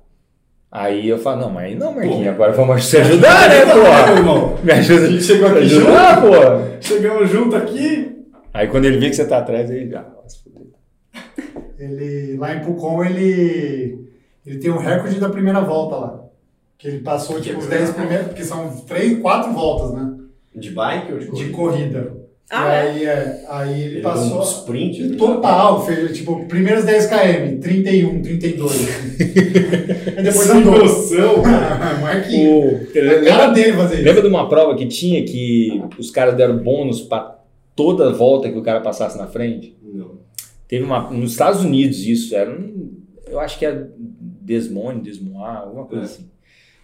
Aí 0.72 1.10
eu 1.10 1.18
falo, 1.18 1.42
não, 1.42 1.50
mas 1.50 1.66
aí 1.66 1.76
não, 1.76 1.94
Marquinhos, 1.94 2.24
Pô. 2.24 2.30
agora 2.30 2.54
vamos 2.54 2.86
se 2.86 2.96
ajudar, 2.98 3.50
né, 3.50 3.66
porra? 3.66 4.12
irmão? 4.18 4.58
Me 4.64 4.72
ajuda. 4.72 5.06
A 5.06 5.10
gente 5.10 5.24
chegou 5.24 5.50
aqui 5.50 5.66
junto. 5.68 5.88
ajudar, 5.88 6.22
porra. 6.22 6.78
Chegamos 6.80 7.30
junto 7.30 7.56
aqui. 7.58 8.26
Aí 8.54 8.68
quando 8.68 8.86
ele 8.86 8.98
vê 8.98 9.10
que 9.10 9.16
você 9.16 9.26
tá 9.26 9.40
atrás, 9.40 9.70
ele 9.70 9.90
já. 9.90 10.06
Ele, 11.78 12.38
lá 12.38 12.54
em 12.56 12.62
Pucon, 12.62 13.04
ele, 13.04 14.08
ele 14.46 14.60
tem 14.60 14.72
o 14.72 14.78
recorde 14.78 15.20
da 15.20 15.30
primeira 15.30 15.60
volta 15.62 15.96
lá. 15.96 16.24
Que 16.78 16.88
ele 16.88 17.00
passou, 17.00 17.36
Que 17.38 17.44
tipo, 17.44 17.60
os 17.60 17.66
é 17.68 17.78
10 17.78 17.90
primeiros, 17.92 18.28
porque 18.28 18.44
são 18.44 18.70
três, 18.88 19.20
quatro 19.20 19.52
voltas, 19.52 19.94
né? 19.94 20.16
De 20.56 20.72
bike 20.72 21.12
ou 21.14 21.20
de 21.20 21.32
De 21.32 21.50
corrida? 21.50 22.14
Ah, 22.52 22.68
e 22.68 22.76
é? 22.76 22.80
aí, 22.82 23.06
é, 23.06 23.46
aí 23.48 23.82
ele, 23.82 23.94
Ele 23.96 24.02
passou. 24.02 24.40
um 24.40 24.44
sprint. 24.44 25.04
né? 25.04 25.16
Total, 25.18 25.86
fez 25.86 26.18
tipo, 26.18 26.46
primeiros 26.48 26.84
10 26.84 27.06
km, 27.08 27.60
31, 27.62 28.22
32. 28.22 28.72
assim. 28.72 28.90
Aí 30.18 30.24
depois 30.24 30.36
Sem 30.36 30.58
andou. 30.58 30.78
noção, 30.80 31.42
cara. 31.44 31.98
Marquinhos. 32.00 32.74
O- 32.74 33.22
A 33.22 33.26
cara 33.26 33.48
dele 33.54 33.74
fazer 33.74 33.96
isso. 33.96 34.04
Lembra 34.06 34.22
de 34.22 34.28
uma 34.28 34.50
prova 34.50 34.76
que 34.76 34.86
tinha 34.86 35.24
que 35.24 35.82
os 35.98 36.12
caras 36.12 36.36
deram 36.36 36.58
bônus 36.58 37.02
pra 37.02 37.40
toda 37.76 38.12
volta 38.12 38.50
que 38.52 38.58
o 38.58 38.64
cara 38.64 38.82
passasse 38.82 39.18
na 39.18 39.28
frente? 39.28 39.76
Não. 39.82 40.20
Teve 40.68 40.84
uma. 40.84 41.10
Nos 41.10 41.32
Estados 41.32 41.64
Unidos 41.64 42.06
isso, 42.06 42.36
era 42.36 42.52
um. 42.52 42.92
Eu 43.30 43.40
acho 43.40 43.58
que 43.58 43.66
era 43.66 43.90
Desmone, 44.42 45.02
Desmois, 45.02 45.56
alguma 45.58 45.86
coisa 45.86 46.04
É. 46.04 46.06
assim. 46.06 46.26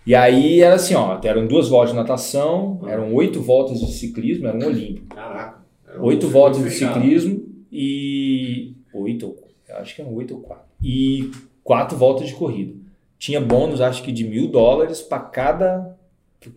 E 0.07 0.15
aí 0.15 0.61
era 0.61 0.75
assim, 0.75 0.95
ó, 0.95 1.19
eram 1.21 1.45
duas 1.45 1.67
voltas 1.67 1.89
de 1.89 1.97
natação, 1.97 2.79
eram 2.87 3.13
oito 3.13 3.41
voltas 3.41 3.81
de 3.81 3.91
ciclismo, 3.91 4.47
era 4.47 4.57
um 4.57 4.65
olímpico. 4.65 5.13
Caraca. 5.13 5.57
Um 5.97 6.03
Oito 6.03 6.29
voltas 6.29 6.63
de 6.63 6.71
ciclismo 6.71 7.43
e. 7.69 8.73
Oito, 8.93 9.35
acho 9.69 9.93
que 9.93 10.01
eram 10.01 10.13
oito 10.13 10.35
ou 10.35 10.39
quatro. 10.39 10.63
E 10.81 11.29
quatro 11.61 11.97
voltas 11.97 12.27
de 12.27 12.35
corrida. 12.35 12.73
Tinha 13.19 13.41
bônus, 13.41 13.81
acho 13.81 14.01
que 14.01 14.13
de 14.13 14.23
mil 14.23 14.47
dólares 14.47 15.01
para 15.01 15.19
cada. 15.19 15.97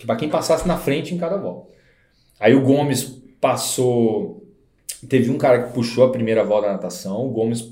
para 0.06 0.14
quem 0.14 0.28
passasse 0.28 0.68
na 0.68 0.76
frente 0.76 1.12
em 1.12 1.18
cada 1.18 1.36
volta. 1.36 1.72
Aí 2.38 2.54
o 2.54 2.62
Gomes 2.62 3.20
passou. 3.40 4.46
Teve 5.08 5.28
um 5.28 5.36
cara 5.36 5.64
que 5.64 5.72
puxou 5.72 6.04
a 6.04 6.12
primeira 6.12 6.44
volta 6.44 6.68
da 6.68 6.74
natação, 6.74 7.26
o 7.26 7.30
Gomes 7.30 7.68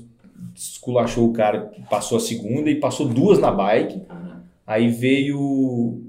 esculachou 0.53 1.29
o 1.29 1.31
cara, 1.31 1.71
passou 1.89 2.17
a 2.17 2.21
segunda 2.21 2.69
e 2.69 2.75
passou 2.75 3.07
duas 3.07 3.39
na 3.39 3.49
bike. 3.49 4.01
Aí 4.69 4.87
veio. 4.87 6.03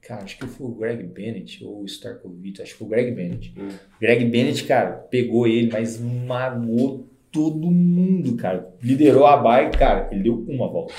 Cara, 0.00 0.24
acho 0.24 0.36
que 0.36 0.44
foi 0.48 0.66
o 0.66 0.74
Greg 0.74 1.04
Bennett 1.04 1.64
ou 1.64 1.82
o 1.82 1.86
Starkovic, 1.86 2.60
acho 2.60 2.72
que 2.72 2.78
foi 2.78 2.86
o 2.88 2.90
Greg 2.90 3.12
Bennett. 3.12 3.54
Hum. 3.56 3.68
Greg 4.00 4.24
Bennett, 4.24 4.64
cara, 4.64 4.90
pegou 5.08 5.46
ele, 5.46 5.70
mas 5.72 6.00
magoou 6.00 7.06
todo 7.30 7.70
mundo, 7.70 8.34
cara. 8.36 8.68
Liderou 8.82 9.24
a 9.24 9.36
bike, 9.36 9.78
cara, 9.78 10.08
ele 10.10 10.24
deu 10.24 10.44
uma 10.48 10.66
volta. 10.66 10.92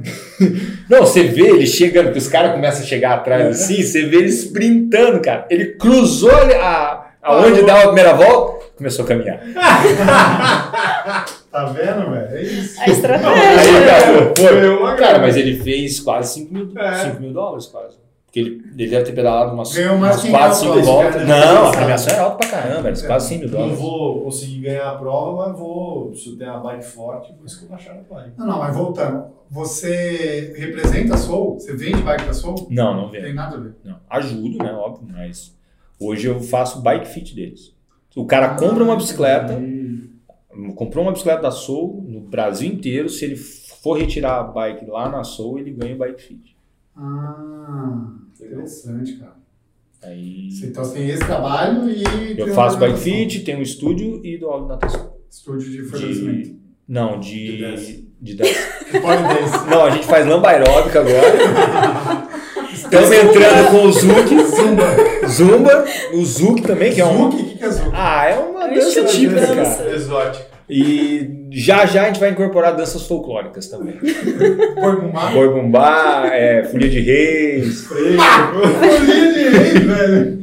Não, 0.88 1.00
você 1.00 1.24
vê 1.24 1.50
ele 1.50 1.66
chegando, 1.66 2.12
que 2.12 2.18
os 2.18 2.28
caras 2.28 2.52
começam 2.52 2.82
a 2.82 2.86
chegar 2.86 3.12
atrás 3.12 3.46
assim, 3.48 3.82
você 3.82 4.06
vê 4.06 4.16
ele 4.16 4.28
sprintando, 4.28 5.20
cara. 5.20 5.46
Ele 5.50 5.74
cruzou 5.74 6.32
a, 6.32 7.12
aonde 7.20 7.60
dava 7.66 7.82
a 7.82 7.86
primeira 7.88 8.14
volta, 8.14 8.68
começou 8.74 9.04
a 9.04 9.08
caminhar. 9.08 9.42
Tá 11.52 11.64
vendo, 11.66 12.10
velho? 12.10 12.36
É 12.36 12.42
isso. 12.42 12.80
A 12.80 12.86
estratégia. 12.88 13.84
cara, 13.86 14.34
Foi 14.36 14.68
uma 14.76 14.94
cara, 14.96 15.18
mas 15.18 15.36
ele 15.36 15.62
fez 15.62 16.00
quase 16.00 16.32
5 16.40 16.52
mil, 16.54 16.72
É. 16.78 16.94
5 17.10 17.20
mil 17.20 17.32
dólares, 17.32 17.66
quase. 17.66 18.00
Porque 18.24 18.40
ele, 18.40 18.64
ele 18.78 18.88
deve 18.88 19.04
ter 19.04 19.12
pedalado 19.12 19.52
umas, 19.52 19.74
Ganhou 19.74 19.96
umas 19.96 20.22
que 20.22 20.30
4, 20.30 20.58
ganhou 20.58 20.74
5 20.74 20.78
a 20.78 20.82
prova, 20.82 21.02
voltas. 21.10 21.28
Não, 21.28 21.66
a 21.68 21.70
premiação 21.70 22.12
era 22.14 22.22
alta 22.22 22.36
pra 22.38 22.48
caramba, 22.48 22.88
era 22.88 23.06
quase 23.06 23.28
100 23.28 23.38
mil 23.40 23.48
Não 23.50 23.58
dólares. 23.58 23.78
vou 23.78 24.20
conseguir 24.22 24.60
ganhar 24.60 24.88
a 24.90 24.94
prova, 24.94 25.48
mas 25.48 25.58
vou, 25.58 26.14
se 26.14 26.30
eu 26.30 26.38
tenho 26.38 26.50
a 26.54 26.56
bike 26.58 26.84
forte, 26.86 27.34
vou 27.36 27.44
esculachar 27.44 27.94
na 27.96 28.00
bike. 28.16 28.32
Não, 28.38 28.46
não, 28.46 28.58
mas 28.58 28.74
voltando. 28.74 29.24
Você 29.50 30.54
representa 30.56 31.12
a 31.14 31.18
Soul? 31.18 31.60
Você 31.60 31.76
vende 31.76 32.00
bike 32.00 32.24
da 32.24 32.32
Soul? 32.32 32.66
Não, 32.70 32.94
não 32.94 33.02
Não 33.02 33.10
vem. 33.10 33.20
tem 33.20 33.34
nada 33.34 33.56
a 33.56 33.60
ver. 33.60 33.74
Não. 33.84 33.96
Ajudo, 34.08 34.64
né? 34.64 34.72
Óbvio, 34.72 35.06
mas 35.12 35.54
hoje 36.00 36.26
eu 36.26 36.40
faço 36.40 36.80
bike 36.80 37.08
fit 37.08 37.34
deles. 37.34 37.74
O 38.16 38.24
cara 38.24 38.54
compra 38.54 38.82
uma 38.82 38.96
bicicleta, 38.96 39.58
comprou 40.74 41.04
uma 41.04 41.12
bicicleta 41.12 41.42
da 41.42 41.50
Soul 41.50 42.04
no 42.08 42.20
Brasil 42.20 42.70
inteiro. 42.72 43.08
Se 43.08 43.24
ele 43.24 43.36
for 43.36 43.98
retirar 43.98 44.38
a 44.40 44.42
bike 44.44 44.86
lá 44.86 45.08
na 45.08 45.24
Soul, 45.24 45.58
ele 45.58 45.70
ganha 45.72 45.94
o 45.94 45.98
bike 45.98 46.22
fit. 46.22 46.56
Ah, 46.96 48.12
interessante, 48.40 49.16
cara. 49.16 49.36
Aí 50.02 50.50
Você- 50.50 50.66
Então 50.66 50.84
você 50.84 50.94
tem 50.94 51.08
esse 51.10 51.24
trabalho 51.24 51.88
e. 51.88 52.38
eu 52.38 52.48
faço 52.54 52.76
bike 52.78 52.98
fit, 52.98 53.40
tenho 53.44 53.58
um 53.58 53.62
estúdio 53.62 54.20
e 54.24 54.36
dou 54.36 54.50
aula 54.50 54.62
de 54.64 54.68
natação. 54.70 55.12
Estúdio 55.30 55.70
de 55.70 55.82
fortalecimento. 55.84 56.48
De, 56.50 56.56
não, 56.88 57.20
De 57.20 57.56
de, 57.56 57.60
dança. 57.62 58.02
de 58.20 58.34
dança. 58.34 58.60
Pode 59.00 59.22
dance. 59.22 59.70
Não, 59.70 59.84
a 59.84 59.90
gente 59.90 60.06
faz 60.06 60.26
lamba 60.26 60.48
aeróbica 60.50 61.00
agora. 61.00 62.28
Estamos 62.92 63.10
entrando 63.12 63.70
com 63.70 63.82
o 63.84 63.92
Zuki. 63.92 64.36
Zumba. 64.44 64.96
Zumba. 65.28 65.84
O 66.12 66.24
Zuki 66.24 66.62
também, 66.62 66.92
que 66.92 67.00
é 67.00 67.06
um. 67.06 67.30
Zuki? 67.30 67.42
O 67.42 67.58
que 67.58 67.64
é 67.64 67.70
Zuki? 67.70 67.90
Ah, 67.94 68.26
é 68.28 68.34
uma 68.38 68.64
É 68.70 68.74
dança 68.74 68.88
estilo 68.88 69.06
de 69.06 69.12
típica, 69.12 69.46
dança. 69.54 69.82
cara. 69.82 69.94
Exótico. 69.96 70.44
E 70.70 71.30
já 71.50 71.84
já 71.86 72.02
a 72.02 72.06
gente 72.06 72.20
vai 72.20 72.30
incorporar 72.30 72.74
danças 72.76 73.06
folclóricas 73.06 73.66
também. 73.66 73.94
Boi 74.80 74.96
bumbá? 75.00 75.30
Boi 75.30 75.48
bumbá, 75.48 76.30
é, 76.32 76.64
folia 76.64 76.88
de 76.88 77.00
reis, 77.00 77.80
Folia 77.84 79.30
de 79.32 79.48
rei, 79.48 79.72
velho. 79.80 80.38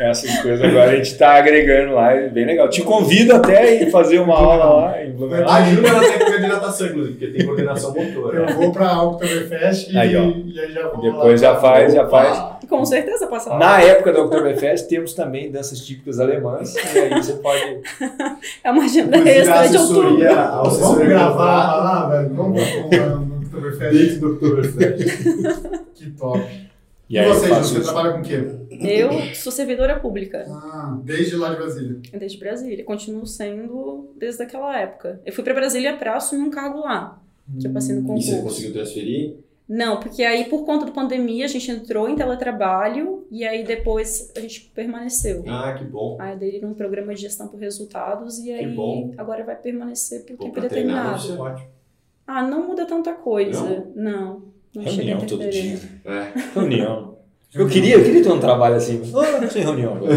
Essas 0.00 0.38
coisas 0.40 0.62
agora 0.62 0.90
a 0.92 0.96
gente 0.96 1.16
tá 1.16 1.34
agregando 1.36 1.94
lá, 1.94 2.12
é 2.12 2.28
bem 2.28 2.44
legal. 2.46 2.68
Te 2.68 2.82
convido 2.82 3.34
até 3.34 3.82
a 3.84 3.90
fazer 3.90 4.18
uma 4.18 4.34
aula 4.36 4.64
lá 4.64 5.04
em 5.04 5.10
Blumenau. 5.12 5.48
Ajuda 5.50 5.92
na 5.92 6.00
técnica 6.00 6.40
de 6.40 6.46
natação, 6.46 6.86
inclusive, 6.88 7.18
porque 7.18 7.36
tem 7.38 7.46
coordenação 7.46 7.94
motora. 7.94 8.38
Eu 8.38 8.54
vou 8.56 8.72
pra 8.72 9.02
Oktoberfest 9.02 9.90
e 9.92 9.98
Aí, 9.98 10.12
e 10.12 10.60
aí 10.60 10.72
já 10.72 10.88
vou 10.88 11.00
Depois 11.02 11.42
lá. 11.42 11.48
já 11.54 11.60
faz, 11.60 11.92
já 11.94 12.08
faz. 12.08 12.58
Com 12.68 12.84
certeza 12.84 13.26
passa 13.26 13.50
lá. 13.50 13.58
Na 13.58 13.80
época 13.80 14.12
da 14.12 14.20
Oktoberfest 14.22 14.88
temos 14.88 15.14
também 15.14 15.50
danças 15.50 15.80
típicas 15.80 16.20
alemãs. 16.20 16.74
E 16.94 16.98
aí 16.98 17.10
você 17.14 17.32
pode. 17.34 17.80
É 18.62 18.70
uma 18.70 18.84
agenda 18.84 19.16
a 19.16 19.28
extra 19.28 19.68
de 19.68 19.76
outubro. 19.78 20.28
a 20.28 20.62
Vamos 20.62 20.98
gravar 21.08 21.76
lá, 21.76 22.08
velho. 22.10 22.34
Vamos 22.34 22.62
gravar 22.90 23.16
no 23.16 23.36
Oktoberfest. 23.38 23.92
dentro 23.92 24.20
do 24.20 24.32
Oktoberfest. 24.34 25.18
Que 25.94 26.10
top. 26.10 26.40
E 27.10 27.14
E, 27.14 27.18
aí 27.18 27.26
eu 27.26 27.34
você, 27.34 27.80
trabalha 27.80 28.12
com 28.12 28.18
o 28.20 28.22
quê? 28.22 28.44
Eu 28.70 29.34
sou 29.34 29.52
servidora 29.52 29.98
pública 29.98 30.44
Ah, 30.48 30.98
desde 31.04 31.36
lá 31.36 31.50
de 31.50 31.56
Brasília. 31.56 31.96
desde 32.18 32.38
Brasília. 32.38 32.84
Continuo 32.84 33.26
sendo 33.26 34.10
desde 34.16 34.42
aquela 34.42 34.78
época. 34.78 35.20
Eu 35.24 35.32
fui 35.32 35.42
pra 35.44 35.54
Brasília 35.54 35.96
pra 35.96 36.16
assumir 36.16 36.42
um 36.42 36.50
cargo 36.50 36.80
lá. 36.80 37.20
Que 37.60 37.66
eu 37.66 37.72
passei 37.72 37.94
no 37.94 38.02
E 38.02 38.04
concurso. 38.04 38.30
você 38.30 38.42
conseguiu 38.42 38.72
transferir? 38.74 39.36
Não, 39.68 40.00
porque 40.00 40.22
aí 40.22 40.44
por 40.46 40.64
conta 40.64 40.86
da 40.86 40.92
pandemia 40.92 41.44
a 41.44 41.48
gente 41.48 41.70
entrou 41.70 42.08
em 42.08 42.16
teletrabalho 42.16 43.26
e 43.30 43.44
aí 43.44 43.64
depois 43.64 44.32
a 44.36 44.40
gente 44.40 44.70
permaneceu. 44.74 45.44
Ah, 45.46 45.74
que 45.76 45.84
bom. 45.84 46.16
Aí 46.20 46.32
aderiram 46.32 46.70
um 46.70 46.74
programa 46.74 47.14
de 47.14 47.20
gestão 47.22 47.48
por 47.48 47.60
resultados 47.60 48.38
e 48.38 48.50
aí 48.50 48.66
bom. 48.66 49.12
agora 49.18 49.44
vai 49.44 49.56
permanecer 49.56 50.20
por 50.24 50.38
tempo 50.38 50.52
treinar 50.52 50.68
determinado. 50.70 51.20
ser 51.22 51.38
ótimo. 51.38 51.68
Ah, 52.26 52.42
não 52.46 52.66
muda 52.66 52.86
tanta 52.86 53.12
coisa. 53.12 53.86
Não. 53.94 54.42
Não, 54.74 54.82
a 54.86 54.90
Reunião 54.90 55.20
todo 55.26 55.48
dia. 55.50 55.78
É. 56.04 56.32
Reunião. 56.54 57.17
Eu 57.54 57.68
queria, 57.68 57.94
eu 57.96 58.04
queria 58.04 58.22
ter 58.22 58.30
um 58.30 58.40
trabalho 58.40 58.76
assim. 58.76 59.00
Oh, 59.14 59.40
não 59.40 59.50
sei 59.50 59.62
reunião. 59.62 59.96
agora. 59.96 60.14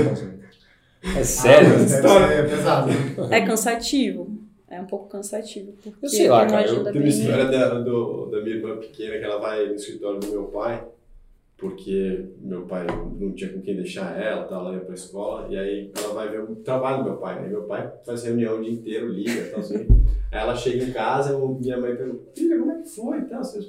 É 1.18 1.24
sério? 1.24 1.70
Ah, 1.70 1.78
mas 1.80 1.92
deve 2.02 2.50
ser 2.50 2.50
pesado. 2.50 2.88
né? 2.88 3.38
É 3.38 3.42
cansativo. 3.46 4.32
É 4.70 4.80
um 4.80 4.86
pouco 4.86 5.10
cansativo. 5.10 5.74
Porque 5.84 6.06
Eu 6.06 6.10
sei 6.10 6.30
lá, 6.30 6.46
cara, 6.46 6.68
eu 6.68 6.84
Tem 6.84 7.02
uma 7.02 7.08
história 7.10 7.46
da, 7.46 7.80
do, 7.80 8.28
da 8.28 8.42
minha 8.42 8.56
irmã 8.56 8.78
pequena 8.78 9.18
que 9.18 9.24
ela 9.24 9.38
vai 9.40 9.66
no 9.68 9.76
escritório 9.76 10.20
do 10.20 10.28
meu 10.28 10.44
pai, 10.46 10.84
porque 11.58 12.26
meu 12.42 12.62
pai 12.64 12.86
não 13.20 13.32
tinha 13.34 13.52
com 13.52 13.62
quem 13.62 13.76
deixar 13.76 14.18
ela, 14.20 14.46
tá, 14.46 14.56
ela 14.56 14.74
ia 14.74 14.80
pra 14.82 14.94
escola, 14.96 15.48
e 15.50 15.58
aí 15.58 15.92
ela 15.98 16.14
vai 16.14 16.30
ver 16.30 16.42
o 16.44 16.56
trabalho 16.58 17.00
do 17.00 17.10
meu 17.10 17.18
pai, 17.18 17.42
né? 17.42 17.48
Meu 17.50 17.64
pai 17.64 17.92
faz 18.06 18.24
reunião 18.24 18.60
o 18.60 18.64
dia 18.64 18.72
inteiro, 18.72 19.10
liga, 19.10 19.50
tal, 19.52 19.60
assim. 19.60 19.88
Aí 20.32 20.40
ela 20.40 20.56
chega 20.56 20.84
em 20.86 20.92
casa, 20.92 21.34
eu- 21.34 21.58
minha 21.62 21.78
mãe 21.80 21.96
pergunta, 21.96 22.24
filha, 22.36 22.58
como 22.58 22.72
é 22.72 22.82
que 22.82 22.90
foi? 22.90 23.18
e 23.20 23.26
Tal, 23.26 23.40
assim, 23.42 23.60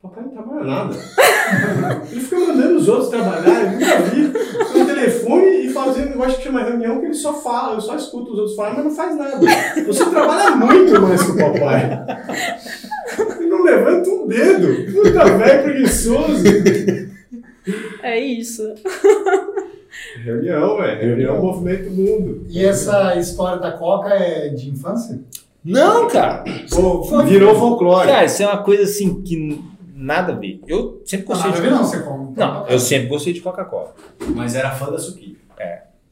Papai 0.00 0.22
não 0.22 0.30
trabalha 0.30 0.64
nada. 0.64 0.94
Ele 2.12 2.20
fica 2.20 2.38
mandando 2.38 2.76
os 2.76 2.88
outros 2.88 3.08
trabalhar, 3.08 3.64
eu 3.64 3.70
nunca 3.72 3.98
vi. 4.02 4.78
No 4.78 4.86
telefone 4.86 5.66
e 5.66 5.70
fazendo 5.70 6.06
um 6.06 6.10
negócio 6.10 6.36
que 6.36 6.44
chama 6.44 6.62
reunião 6.62 7.00
que 7.00 7.06
ele 7.06 7.14
só 7.14 7.34
fala, 7.34 7.74
eu 7.74 7.80
só 7.80 7.96
escuto 7.96 8.32
os 8.32 8.38
outros 8.38 8.54
falar, 8.54 8.74
mas 8.74 8.84
não 8.84 8.90
faz 8.92 9.16
nada. 9.16 9.40
Você 9.86 10.04
trabalha 10.08 10.54
muito 10.54 11.00
mais 11.00 11.22
que 11.22 11.32
o 11.32 11.36
papai. 11.36 12.06
Ele 13.40 13.48
não 13.48 13.64
levanta 13.64 14.08
um 14.08 14.26
dedo. 14.28 14.92
Puta 14.92 15.24
velho 15.24 15.62
preguiçoso. 15.64 16.44
É 18.00 18.20
isso. 18.20 18.62
Reunião, 20.22 20.76
velho. 20.76 21.00
Reunião 21.00 21.42
movimento 21.42 21.90
mundo. 21.90 22.46
E 22.48 22.64
essa 22.64 23.16
história 23.16 23.60
da 23.60 23.72
Coca 23.72 24.10
é 24.10 24.48
de 24.50 24.70
infância? 24.70 25.20
Não, 25.64 26.06
cara. 26.06 26.44
Pô, 26.70 27.22
virou 27.24 27.56
folclore. 27.56 28.06
Cara, 28.06 28.24
isso 28.24 28.42
é 28.42 28.46
uma 28.46 28.62
coisa 28.62 28.84
assim 28.84 29.22
que 29.22 29.60
nada 29.98 30.32
a 30.32 30.36
ver. 30.36 30.60
Eu 30.66 31.02
sempre 31.04 31.26
gostei 31.26 31.50
nada 31.50 31.58
a 31.58 31.62
de 31.62 31.68
ver 31.68 31.74
não, 31.74 31.84
você 31.84 32.02
come. 32.02 32.34
Não, 32.36 32.66
eu 32.68 32.78
sempre 32.78 33.08
gostei 33.08 33.32
de 33.32 33.40
Coca-Cola. 33.40 33.94
Mas 34.34 34.54
era 34.54 34.70
fã 34.70 34.90
da 34.90 34.98
Suquita. 34.98 35.38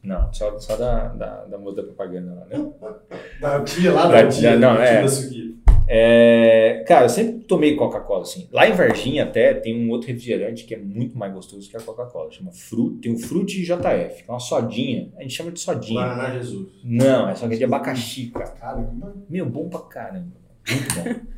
Não, 0.03 0.31
só, 0.31 0.57
só 0.57 0.77
da, 0.77 1.07
da, 1.09 1.45
da 1.45 1.57
moça 1.57 1.77
da 1.77 1.83
propaganda 1.83 2.33
lá, 2.33 2.45
né? 2.45 2.71
Da 3.41 3.61
tia 3.61 3.91
lá, 3.91 4.07
Da 4.07 4.21
da 4.21 4.27
tia. 4.29 4.57
não, 4.57 4.75
é. 4.75 5.01
Da 5.01 5.07
Suquita. 5.07 5.57
É, 5.89 6.83
cara, 6.87 7.05
eu 7.05 7.09
sempre 7.09 7.45
tomei 7.45 7.75
Coca-Cola, 7.75 8.21
assim. 8.21 8.47
Lá 8.51 8.67
em 8.67 8.73
Varginha 8.73 9.23
até 9.23 9.53
tem 9.53 9.85
um 9.85 9.89
outro 9.89 10.07
refrigerante 10.07 10.65
que 10.65 10.75
é 10.75 10.77
muito 10.77 11.17
mais 11.17 11.33
gostoso 11.33 11.69
que 11.69 11.75
a 11.75 11.81
Coca-Cola. 11.81 12.31
Chama 12.31 12.51
Fruit, 12.51 12.99
tem 13.01 13.13
o 13.13 13.17
Fruit 13.17 13.61
JF, 13.61 14.23
que 14.23 14.29
é 14.29 14.33
uma 14.33 14.39
sodinha. 14.39 15.09
A 15.17 15.21
gente 15.23 15.33
chama 15.33 15.51
de 15.51 15.59
sodinha. 15.59 16.01
Guaraná 16.01 16.33
Jesus. 16.37 16.67
Não, 16.83 17.29
é 17.29 17.35
só 17.35 17.47
que 17.47 17.55
é 17.55 17.57
de 17.57 17.63
abacaxi, 17.63 18.27
cara. 18.27 18.51
Caramba. 18.51 19.13
Meu, 19.29 19.45
bom 19.45 19.69
pra 19.69 19.79
caramba. 19.81 20.35
Muito 20.69 20.95
bom. 20.95 21.27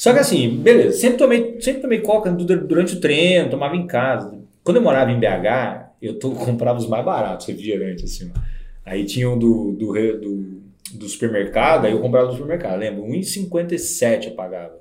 Só 0.00 0.14
que 0.14 0.18
assim, 0.18 0.56
beleza, 0.56 0.96
sempre 0.98 1.18
tomei, 1.18 1.60
sempre 1.60 1.82
tomei 1.82 2.00
coca 2.00 2.30
du- 2.30 2.66
durante 2.66 2.94
o 2.96 3.00
treino, 3.00 3.50
tomava 3.50 3.76
em 3.76 3.86
casa. 3.86 4.38
Quando 4.64 4.78
eu 4.78 4.82
morava 4.82 5.10
em 5.10 5.18
BH, 5.20 5.90
eu 6.00 6.18
to- 6.18 6.30
comprava 6.42 6.78
os 6.78 6.86
mais 6.88 7.04
baratos, 7.04 7.46
refrigerantes, 7.46 8.04
assim. 8.04 8.32
Aí 8.84 9.04
tinha 9.04 9.28
um 9.28 9.38
do, 9.38 9.72
do, 9.72 9.92
do, 10.18 10.60
do 10.94 11.06
supermercado, 11.08 11.84
aí 11.84 11.92
eu 11.92 12.00
comprava 12.00 12.28
do 12.28 12.32
supermercado, 12.32 12.78
lembra? 12.78 13.02
1,57 13.02 14.28
eu 14.28 14.30
pagava. 14.34 14.80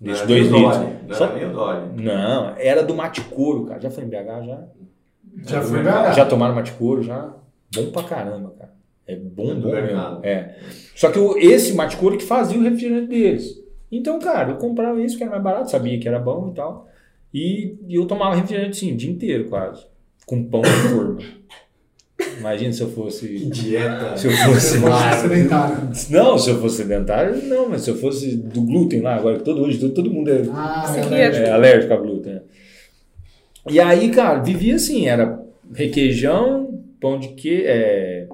Nesses 0.00 0.26
dois 0.26 0.46
litros. 0.46 0.78
Não 1.08 1.14
Só- 1.16 1.36
era 1.36 1.48
Dolly. 1.48 2.02
Não, 2.02 2.54
era 2.58 2.82
do 2.84 2.94
Mate 2.94 3.20
Couro, 3.22 3.66
cara. 3.66 3.80
Já 3.80 3.90
foi 3.90 4.04
em 4.04 4.08
BH, 4.08 4.46
já? 4.46 4.64
Já 5.46 5.62
foi 5.62 5.82
mercado. 5.82 6.10
BH. 6.10 6.14
Já 6.16 6.24
tomaram 6.26 6.54
Mate 6.54 6.72
Couro, 6.72 7.02
já? 7.02 7.34
Bom 7.74 7.90
pra 7.90 8.04
caramba, 8.04 8.54
cara. 8.56 8.70
É 9.06 9.16
bom, 9.16 9.50
É 9.50 9.54
bom 9.56 9.68
mesmo. 9.72 10.20
É. 10.22 10.54
Só 10.94 11.10
que 11.10 11.18
o, 11.18 11.36
esse 11.36 11.74
Mate 11.74 11.96
Couro 11.96 12.16
que 12.16 12.24
fazia 12.24 12.56
o 12.58 12.62
refrigerante 12.62 13.08
deles. 13.08 13.59
Então, 13.90 14.18
cara, 14.18 14.50
eu 14.52 14.56
comprava 14.56 15.00
isso 15.02 15.16
que 15.16 15.22
era 15.22 15.30
mais 15.32 15.42
barato, 15.42 15.70
sabia 15.70 15.98
que 15.98 16.06
era 16.08 16.18
bom 16.18 16.50
e 16.50 16.54
tal. 16.54 16.88
E, 17.32 17.76
e 17.88 17.94
eu 17.94 18.06
tomava 18.06 18.34
refrigerante, 18.36 18.76
sim, 18.76 18.92
o 18.92 18.96
dia 18.96 19.10
inteiro 19.10 19.48
quase. 19.48 19.84
Com 20.26 20.44
pão 20.44 20.62
de 20.62 20.68
forma. 20.92 21.18
Imagina 22.38 22.72
se 22.72 22.82
eu 22.82 22.88
Que 22.88 22.94
fosse. 22.94 23.46
dieta. 23.46 24.16
Se 24.16 24.26
eu 24.26 24.32
fosse. 24.32 24.78
Sedentário. 25.20 25.88
Não, 26.10 26.38
se 26.38 26.50
eu 26.50 26.60
fosse 26.60 26.76
sedentário, 26.76 27.42
não, 27.46 27.68
mas 27.68 27.82
se 27.82 27.90
eu 27.90 27.96
fosse 27.96 28.36
do 28.36 28.62
glúten 28.62 29.00
lá, 29.00 29.16
agora 29.16 29.38
que 29.38 29.44
todo 29.44 29.62
hoje, 29.62 29.78
todo, 29.78 29.94
todo 29.94 30.10
mundo 30.10 30.30
é 30.30 30.42
Ah, 30.52 30.84
é 30.96 31.00
queria- 31.02 31.08
verdade. 31.30 31.44
é, 31.44 31.50
alérgico 31.50 31.92
a 31.94 31.96
glúten. 31.96 32.34
né? 32.34 32.42
E 33.70 33.80
aí, 33.80 34.10
cara, 34.10 34.38
vivia 34.40 34.76
assim, 34.76 35.06
era 35.06 35.40
requeijão, 35.74 36.78
pão 37.00 37.18
de 37.18 37.28
que, 37.28 37.62
é, 37.66 38.26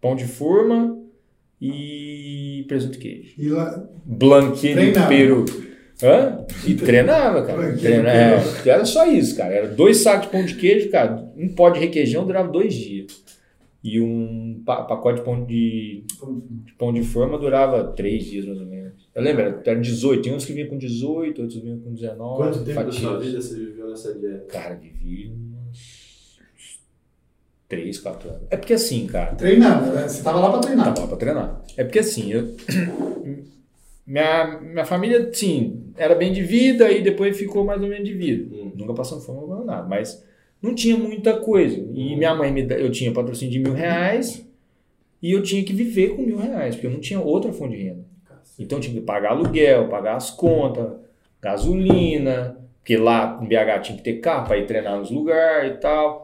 pão 0.00 0.14
de 0.16 0.24
forma 0.26 0.98
e 1.60 2.03
presunto 2.66 2.96
e 2.96 3.00
queijo. 3.00 3.34
E 3.38 3.48
lá, 3.48 3.84
Blanquinho 4.04 4.74
de 4.74 4.80
Treinava. 4.92 5.08
peru. 5.08 5.44
Hã? 6.02 6.44
E 6.66 6.74
treinava, 6.74 7.42
cara. 7.46 7.58
Blanquinho 7.58 7.76
de 7.76 7.82
Treina, 7.82 8.10
é, 8.10 8.42
era 8.68 8.84
só 8.84 9.06
isso, 9.06 9.36
cara. 9.36 9.54
Era 9.54 9.68
dois 9.68 9.98
sacos 9.98 10.26
de 10.26 10.32
pão 10.32 10.44
de 10.44 10.54
queijo, 10.56 10.90
cara. 10.90 11.30
Um 11.36 11.48
pó 11.54 11.70
de 11.70 11.78
requeijão 11.80 12.26
durava 12.26 12.50
dois 12.50 12.74
dias. 12.74 13.22
E 13.82 14.00
um 14.00 14.62
pa- 14.64 14.82
pacote 14.84 15.18
de 15.20 15.24
pão 15.24 15.44
de, 15.44 16.04
de 16.64 16.72
pão 16.74 16.92
de 16.92 17.02
forma 17.02 17.38
durava 17.38 17.84
três 17.92 18.24
dias, 18.24 18.44
mais 18.46 18.58
ou 18.58 18.66
menos. 18.66 18.94
Eu 19.14 19.22
lembro, 19.22 19.42
era- 19.42 19.62
era 19.64 19.80
18. 19.80 20.22
Tinha 20.22 20.34
uns 20.34 20.44
que 20.44 20.52
vinham 20.52 20.68
com 20.68 20.78
18, 20.78 21.42
outros 21.42 21.60
vinham 21.62 21.78
com 21.78 21.92
19. 21.92 22.36
Quanto 22.36 22.58
tempo 22.64 22.66
da 22.66 22.74
fatias. 22.86 22.96
sua 22.96 23.18
vida 23.20 23.40
você 23.40 23.54
viveu 23.56 23.88
nessa 23.90 24.14
dieta? 24.14 24.46
Cara, 24.48 24.74
vivi 24.74 25.32
3, 27.74 27.98
4 27.98 28.28
anos. 28.28 28.42
É 28.50 28.56
porque 28.56 28.74
assim, 28.74 29.06
cara. 29.06 29.34
treinando, 29.34 29.92
né? 29.92 30.08
Você 30.08 30.22
tava 30.22 30.40
lá 30.40 30.50
pra 30.50 30.60
treinar. 30.60 30.86
Tava 30.86 31.00
lá 31.00 31.06
pra 31.08 31.16
treinar. 31.16 31.62
É 31.76 31.84
porque 31.84 31.98
assim, 31.98 32.32
eu. 32.32 32.54
Minha, 34.06 34.60
minha 34.60 34.84
família, 34.84 35.30
sim, 35.32 35.92
era 35.96 36.14
bem 36.14 36.30
de 36.30 36.42
vida 36.42 36.90
e 36.92 37.02
depois 37.02 37.38
ficou 37.38 37.64
mais 37.64 37.80
ou 37.80 37.88
menos 37.88 38.06
de 38.06 38.12
vida. 38.12 38.54
Hum. 38.54 38.72
Nunca 38.76 38.92
passando 38.92 39.22
fome 39.22 39.38
ou 39.38 39.64
nada, 39.64 39.88
mas 39.88 40.22
não 40.60 40.74
tinha 40.74 40.96
muita 40.96 41.38
coisa. 41.38 41.76
E 41.76 42.14
minha 42.14 42.34
mãe, 42.34 42.52
me, 42.52 42.66
eu 42.70 42.90
tinha 42.90 43.12
patrocínio 43.12 43.52
de 43.52 43.58
mil 43.60 43.72
reais 43.72 44.46
e 45.22 45.32
eu 45.32 45.42
tinha 45.42 45.64
que 45.64 45.72
viver 45.72 46.10
com 46.10 46.22
mil 46.22 46.36
reais, 46.36 46.74
porque 46.74 46.86
eu 46.86 46.90
não 46.90 47.00
tinha 47.00 47.18
outra 47.18 47.50
fonte 47.50 47.76
de 47.76 47.82
renda. 47.82 48.04
Então 48.58 48.76
eu 48.76 48.82
tinha 48.82 48.94
que 48.94 49.00
pagar 49.00 49.30
aluguel, 49.30 49.88
pagar 49.88 50.16
as 50.16 50.30
contas, 50.30 50.92
gasolina, 51.40 52.58
porque 52.78 52.98
lá 52.98 53.40
em 53.42 53.46
BH 53.46 53.82
tinha 53.82 53.96
que 53.96 54.04
ter 54.04 54.20
carro 54.20 54.46
para 54.46 54.58
ir 54.58 54.66
treinar 54.66 54.98
nos 54.98 55.10
lugares 55.10 55.76
e 55.76 55.80
tal. 55.80 56.23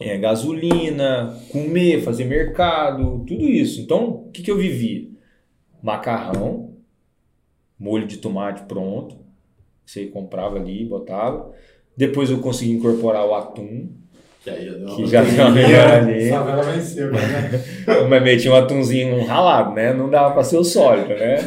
É, 0.00 0.16
gasolina, 0.18 1.38
comer, 1.50 2.02
fazer 2.02 2.24
mercado, 2.24 3.24
tudo 3.26 3.44
isso. 3.48 3.80
Então, 3.80 4.08
o 4.08 4.30
que, 4.32 4.42
que 4.42 4.50
eu 4.50 4.56
vivia? 4.58 5.08
Macarrão, 5.82 6.70
molho 7.78 8.06
de 8.06 8.18
tomate 8.18 8.62
pronto, 8.62 9.16
você 9.84 10.06
comprava 10.06 10.56
ali, 10.56 10.84
botava. 10.84 11.52
Depois 11.96 12.30
eu 12.30 12.38
consegui 12.38 12.72
incorporar 12.72 13.26
o 13.26 13.34
atum, 13.34 13.88
Que 14.42 14.50
aí 14.50 14.66
eu 14.66 14.86
que 14.96 15.06
já 15.06 15.22
deu 15.22 15.44
uma 15.44 15.50
melhoradinha. 15.50 16.32
Favela 16.38 16.62
venceu, 16.62 17.12
né? 17.12 17.50
Mas 18.08 18.22
metia 18.22 18.50
um 18.50 18.56
atumzinho 18.56 19.24
ralado, 19.24 19.74
né? 19.74 19.92
Não 19.92 20.08
dava 20.08 20.32
pra 20.32 20.42
ser 20.42 20.56
o 20.56 20.64
sólido, 20.64 21.10
né? 21.10 21.36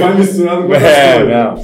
Vai 0.00 0.16
misturado 0.18 0.66
com 0.66 0.74
É, 0.74 1.24
não. 1.24 1.54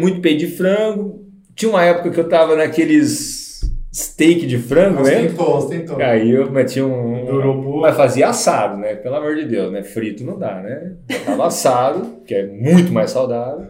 Muito 0.00 0.20
peito 0.20 0.40
de 0.40 0.48
frango. 0.48 1.23
Tinha 1.54 1.70
uma 1.70 1.84
época 1.84 2.10
que 2.10 2.20
eu 2.20 2.28
tava 2.28 2.56
naqueles 2.56 3.44
steak 3.92 4.44
de 4.46 4.58
frango, 4.58 5.02
né? 5.04 5.22
Ostentou, 5.22 5.56
ostentou. 5.56 5.96
Aí 6.02 6.30
eu 6.30 6.50
metia 6.50 6.84
um. 6.84 7.24
Durou 7.26 7.62
pouco. 7.62 7.80
Mas 7.80 7.96
fazia 7.96 8.28
assado, 8.28 8.76
né? 8.76 8.94
Pelo 8.96 9.14
amor 9.14 9.36
de 9.36 9.44
Deus, 9.44 9.72
né? 9.72 9.82
Frito 9.84 10.24
não 10.24 10.36
dá, 10.38 10.60
né? 10.60 10.94
Eu 11.08 11.24
tava 11.24 11.46
assado, 11.46 12.22
que 12.26 12.34
é 12.34 12.44
muito 12.46 12.92
mais 12.92 13.10
saudável. 13.12 13.68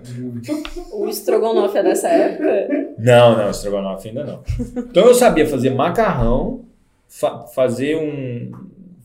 O 0.92 1.08
estrogonofe 1.08 1.76
é 1.76 1.82
dessa 1.82 2.08
época? 2.08 2.94
Não, 2.98 3.36
não, 3.36 3.50
estrogonofe 3.50 4.08
ainda 4.08 4.24
não. 4.24 4.42
Então 4.76 5.04
eu 5.06 5.14
sabia 5.14 5.46
fazer 5.46 5.70
macarrão, 5.70 6.64
fa- 7.06 7.46
fazer 7.48 7.96
um. 7.96 8.50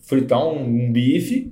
fritar 0.03 0.41
um, 0.47 0.57
um 0.63 0.91
bife 0.91 1.51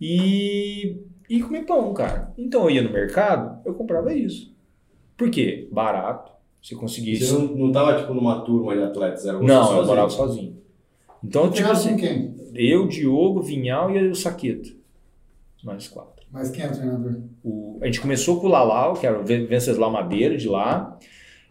e, 0.00 0.96
e 1.28 1.40
comer 1.42 1.64
pão, 1.64 1.92
cara. 1.92 2.32
Então 2.38 2.64
eu 2.64 2.70
ia 2.70 2.82
no 2.82 2.92
mercado, 2.92 3.58
eu 3.64 3.74
comprava 3.74 4.12
isso. 4.14 4.54
Por 5.16 5.30
quê? 5.30 5.68
Barato, 5.72 6.32
Você 6.62 6.74
E 6.74 6.78
conseguisse. 6.78 7.26
Você 7.26 7.32
não, 7.34 7.46
não 7.54 7.72
tava, 7.72 7.98
tipo, 8.00 8.12
numa 8.14 8.40
turma 8.40 8.74
de 8.76 8.82
atletas, 8.82 9.24
era 9.26 9.38
você 9.38 9.44
Não, 9.44 9.60
eu 9.60 9.64
sozinho. 9.66 9.86
morava 9.86 10.10
sozinho. 10.10 10.56
Então, 11.22 11.50
tipo 11.50 11.68
assim, 11.70 11.90
com 11.90 11.96
quem? 11.98 12.34
eu, 12.54 12.86
Diogo, 12.88 13.42
Vinhal 13.42 13.90
e 13.94 14.08
o 14.08 14.14
Saqueto. 14.14 14.74
Nós 15.64 15.88
quatro. 15.88 16.24
Mas 16.30 16.50
quem 16.50 16.64
é 16.64 16.68
o 16.68 16.72
treinador? 16.72 17.20
O- 17.44 17.78
a 17.80 17.86
gente 17.86 18.00
começou 18.00 18.40
com 18.40 18.46
o 18.46 18.50
Lalau, 18.50 18.94
que 18.94 19.06
era 19.06 19.18
o 19.20 19.24
Ven- 19.24 19.46
Venceslau 19.46 19.90
Madeira 19.90 20.36
de 20.36 20.48
lá, 20.48 20.98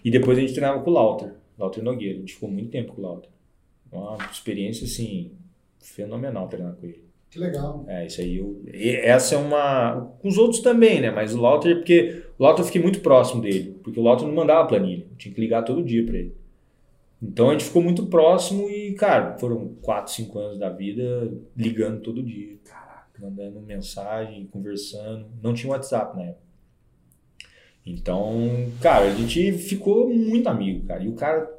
e 0.04 0.12
depois 0.12 0.38
a 0.38 0.42
gente 0.42 0.54
treinava 0.54 0.82
com 0.82 0.90
o 0.92 0.94
Lauter, 0.94 1.34
Lauter 1.58 1.84
Nogueira. 1.84 2.18
A 2.18 2.20
gente 2.20 2.34
ficou 2.34 2.50
muito 2.50 2.70
tempo 2.72 2.94
com 2.94 3.02
o 3.02 3.04
Lauter. 3.04 3.30
Uma 3.92 4.18
experiência, 4.32 4.86
assim, 4.86 5.32
fenomenal 5.80 6.48
treinar 6.48 6.74
com 6.76 6.86
ele. 6.86 7.05
Que 7.36 7.42
legal. 7.42 7.84
É, 7.90 8.06
isso 8.06 8.22
aí, 8.22 8.38
eu, 8.38 8.64
essa 8.74 9.36
é 9.36 9.38
uma... 9.38 10.10
Com 10.22 10.30
os 10.30 10.38
outros 10.38 10.62
também, 10.62 11.02
né? 11.02 11.12
Mas 11.12 11.36
o 11.36 11.42
Lauter, 11.42 11.76
porque 11.76 12.24
o 12.40 12.42
Lauter 12.44 12.62
eu 12.62 12.66
fiquei 12.66 12.82
muito 12.82 13.02
próximo 13.02 13.42
dele, 13.42 13.78
porque 13.84 14.00
o 14.00 14.04
Lauter 14.04 14.26
não 14.26 14.34
mandava 14.34 14.66
planilha, 14.66 15.06
eu 15.12 15.18
tinha 15.18 15.36
que 15.36 15.42
ligar 15.42 15.64
todo 15.64 15.84
dia 15.84 16.06
pra 16.06 16.18
ele. 16.18 16.34
Então 17.22 17.50
a 17.50 17.52
gente 17.52 17.66
ficou 17.66 17.82
muito 17.82 18.06
próximo 18.06 18.70
e, 18.70 18.94
cara, 18.94 19.38
foram 19.38 19.76
4, 19.82 20.14
5 20.14 20.40
anos 20.40 20.58
da 20.58 20.70
vida 20.70 21.30
ligando 21.58 22.00
todo 22.00 22.24
dia. 22.24 22.56
Caraca, 22.64 23.20
mandando 23.20 23.60
mensagem, 23.60 24.48
conversando. 24.48 25.26
Não 25.44 25.54
tinha 25.54 25.72
WhatsApp 25.72 26.16
na 26.16 26.24
época. 26.24 26.46
Então, 27.86 28.72
cara, 28.80 29.08
a 29.08 29.14
gente 29.14 29.52
ficou 29.58 30.10
muito 30.10 30.48
amigo, 30.48 30.86
cara. 30.88 31.04
E 31.04 31.10
o 31.10 31.14
cara, 31.14 31.52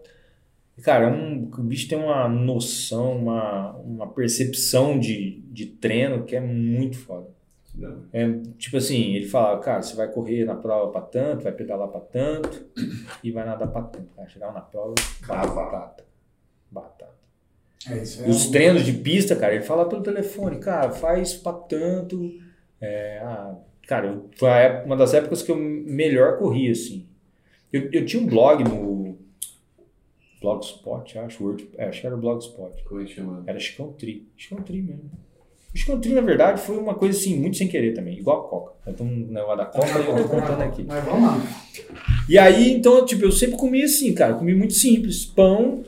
cara, 0.82 1.04
é 1.04 1.08
um, 1.08 1.44
o 1.44 1.62
bicho 1.62 1.88
tem 1.88 1.98
uma 1.98 2.28
noção, 2.28 3.16
uma, 3.16 3.72
uma 3.76 4.06
percepção 4.08 4.98
de, 4.98 5.40
de 5.50 5.66
treino 5.66 6.24
que 6.24 6.36
é 6.36 6.40
muito 6.40 6.98
foda. 6.98 7.28
Não. 7.74 8.04
É, 8.12 8.26
tipo 8.56 8.76
assim, 8.76 9.14
ele 9.14 9.26
fala, 9.26 9.58
cara, 9.60 9.82
você 9.82 9.94
vai 9.94 10.08
correr 10.08 10.44
na 10.44 10.54
prova 10.54 10.90
pra 10.90 11.02
tanto, 11.02 11.44
vai 11.44 11.52
pedalar 11.52 11.88
pra 11.88 12.00
tanto 12.00 12.66
e 13.22 13.30
vai 13.30 13.44
nadar 13.44 13.68
pra 13.68 13.82
tanto. 13.82 14.08
Vai 14.16 14.28
chegar 14.28 14.52
na 14.52 14.60
prova, 14.60 14.94
batata. 15.26 16.04
Batata. 16.70 17.16
É 17.90 17.98
isso. 17.98 18.24
É 18.24 18.28
os 18.28 18.48
treinos 18.48 18.84
de 18.84 18.92
pista, 18.92 19.36
cara, 19.36 19.54
ele 19.54 19.62
fala 19.62 19.88
pelo 19.88 20.02
telefone, 20.02 20.58
cara, 20.58 20.90
faz 20.90 21.34
pra 21.34 21.52
tanto. 21.52 22.32
É, 22.80 23.18
ah, 23.22 23.54
cara, 23.86 24.22
foi 24.36 24.48
uma 24.84 24.96
das 24.96 25.12
épocas 25.14 25.42
que 25.42 25.50
eu 25.50 25.56
melhor 25.56 26.38
corri, 26.38 26.70
assim. 26.70 27.06
Eu, 27.72 27.90
eu 27.92 28.06
tinha 28.06 28.22
um 28.22 28.26
blog 28.26 28.64
no 28.64 29.05
Blogspot, 30.40 31.18
acho, 31.18 31.44
Word, 31.44 31.68
é, 31.76 31.86
acho 31.86 32.00
que 32.00 32.06
era 32.06 32.16
o 32.16 32.18
Blogspot. 32.18 32.84
Como 32.84 33.00
é 33.00 33.04
que 33.04 33.14
chama? 33.14 33.42
Era 33.46 33.58
Chicão 33.58 33.92
Tri. 33.92 34.26
Chicão 34.36 34.58
Tri 34.58 34.82
mesmo. 34.82 35.10
O 35.74 35.78
Chicão 35.78 36.00
Tri, 36.00 36.12
na 36.12 36.20
verdade, 36.20 36.60
foi 36.60 36.78
uma 36.78 36.94
coisa 36.94 37.18
assim, 37.18 37.38
muito 37.38 37.56
sem 37.56 37.68
querer 37.68 37.92
também, 37.92 38.18
igual 38.18 38.46
a 38.46 38.48
Coca. 38.48 38.72
Então, 38.86 39.06
um 39.06 39.26
negócio 39.28 39.58
da 39.58 39.66
Coca 39.66 39.98
eu 39.98 40.22
tô 40.22 40.28
contando 40.28 40.62
aqui. 40.62 40.84
Mas 40.84 41.04
vamos 41.04 41.22
lá. 41.22 41.40
E 42.28 42.38
aí, 42.38 42.72
então, 42.72 43.04
tipo, 43.04 43.24
eu 43.24 43.32
sempre 43.32 43.56
comi 43.56 43.82
assim, 43.82 44.14
cara, 44.14 44.34
comi 44.34 44.54
muito 44.54 44.74
simples. 44.74 45.24
Pão. 45.24 45.84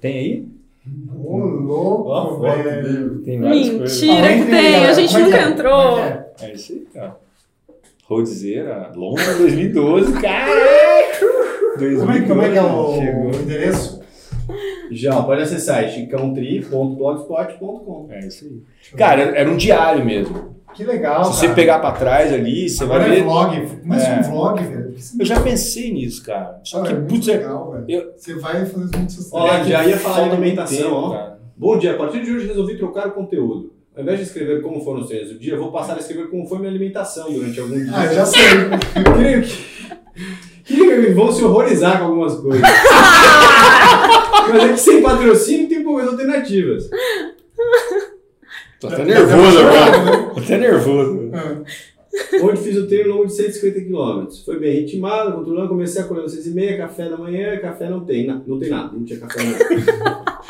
Tem 0.00 0.18
aí? 0.18 0.48
Ô, 1.22 1.36
louco, 1.36 2.40
velho. 2.40 3.20
Tem 3.22 3.38
Mentira 3.38 4.12
Aonde 4.30 4.44
que 4.44 4.50
tem, 4.50 4.84
a 4.84 4.92
gente 4.94 5.16
é 5.16 5.18
nunca 5.20 5.36
é? 5.38 5.42
entrou. 5.48 5.98
É 5.98 6.26
É 6.42 6.52
isso 6.52 6.72
aí, 6.72 6.86
cara. 6.92 7.16
Rodzeira, 8.04 8.90
Londra 8.96 9.34
2012, 9.36 10.20
caraca! 10.20 11.39
É? 11.84 11.94
Como 11.96 12.12
é, 12.12 12.20
como 12.22 12.42
é 12.42 12.50
que 12.50 12.58
é 12.58 12.62
o, 12.62 12.94
Chegou. 12.94 13.24
o 13.26 13.34
endereço? 13.42 14.00
Já, 14.90 15.22
pode 15.22 15.42
acessar 15.42 15.88
chicãotri.blogspot.com. 15.88 18.08
É 18.10 18.26
isso 18.26 18.44
aí. 18.44 18.60
Cara, 18.96 19.22
era 19.22 19.36
era 19.38 19.50
um 19.50 19.56
diário 19.56 20.04
mesmo. 20.04 20.58
Que 20.74 20.84
legal, 20.84 21.24
Se 21.24 21.32
você 21.34 21.46
cara. 21.46 21.54
pegar 21.56 21.78
pra 21.80 21.90
trás 21.92 22.32
ali, 22.32 22.68
você 22.68 22.84
Agora 22.84 23.00
vai 23.00 23.10
é 23.10 23.14
ver. 23.16 23.22
vlog. 23.24 23.66
Começa 23.82 24.06
É. 24.06 24.20
um 24.20 24.22
vlog, 24.22 24.62
velho. 24.62 24.92
Que 24.92 25.00
Eu 25.22 25.26
já 25.26 25.40
pensei 25.40 25.92
nisso, 25.92 26.24
cara. 26.24 26.60
Só 26.62 26.82
que, 26.82 26.92
é 26.92 26.96
putz, 26.96 27.26
é. 27.28 27.36
legal, 27.38 27.72
velho. 27.72 27.84
eu- 27.88 28.12
Você 28.16 28.34
vai 28.34 28.64
fazer 28.66 28.96
muito 28.96 29.12
sucesso. 29.12 29.34
Ó, 29.34 29.44
lá, 29.46 29.62
já 29.64 29.84
ia 29.84 29.96
falar 29.96 30.28
de 30.28 30.34
alimentação, 30.34 30.76
tempo, 30.78 30.94
ó. 30.94 31.10
cara. 31.10 31.40
Bom 31.56 31.76
dia, 31.78 31.92
a 31.92 31.96
partir 31.96 32.22
de 32.24 32.30
hoje 32.32 32.46
resolvi 32.46 32.76
trocar 32.78 33.08
o 33.08 33.12
conteúdo. 33.12 33.72
Ao 33.96 34.02
invés 34.02 34.18
de 34.18 34.24
escrever 34.26 34.62
como 34.62 34.80
foram 34.84 35.00
os 35.00 35.08
treinos 35.08 35.30
do 35.32 35.38
dia, 35.38 35.56
vou 35.58 35.72
passar 35.72 35.96
a 35.96 35.98
escrever 35.98 36.28
como 36.30 36.46
foi 36.46 36.58
minha 36.58 36.70
alimentação 36.70 37.30
durante 37.32 37.58
algum 37.60 37.74
dia. 37.74 37.90
Ah, 37.92 38.06
eu 38.06 38.14
já 38.14 38.24
sei. 38.26 38.40
Eu 38.96 39.04
queria 39.16 39.42
que, 39.42 39.52
que 40.76 41.12
vão 41.12 41.32
se 41.32 41.44
horrorizar 41.44 41.98
com 41.98 42.06
algumas 42.06 42.34
coisas. 42.36 42.62
Mas 44.52 44.64
é 44.64 44.72
que 44.72 44.80
sem 44.80 45.02
patrocínio 45.02 45.68
tem 45.68 45.82
poucas 45.84 46.08
alternativas. 46.08 46.88
Tô 48.80 48.88
até 48.88 49.04
nervoso 49.04 49.58
agora. 49.58 50.22
Tô 50.34 50.40
até 50.40 50.58
nervoso. 50.58 51.30
Onde 52.42 52.60
fiz 52.60 52.76
o 52.76 52.86
treino 52.88 53.10
longo 53.10 53.26
de 53.26 53.34
150 53.34 53.80
km. 53.82 54.26
Foi 54.44 54.58
bem 54.58 54.80
ritmado, 54.80 55.32
controlando, 55.32 55.68
comecei 55.68 56.02
a 56.02 56.04
correr 56.06 56.24
às 56.24 56.34
6h30, 56.34 56.76
café 56.78 57.08
da 57.08 57.16
manhã, 57.16 57.56
café 57.58 57.88
não 57.88 58.00
tem, 58.04 58.26
na- 58.26 58.40
não 58.46 58.58
tem 58.58 58.68
nada, 58.70 58.92
não 58.92 59.04
tinha 59.04 59.20
café. 59.20 59.40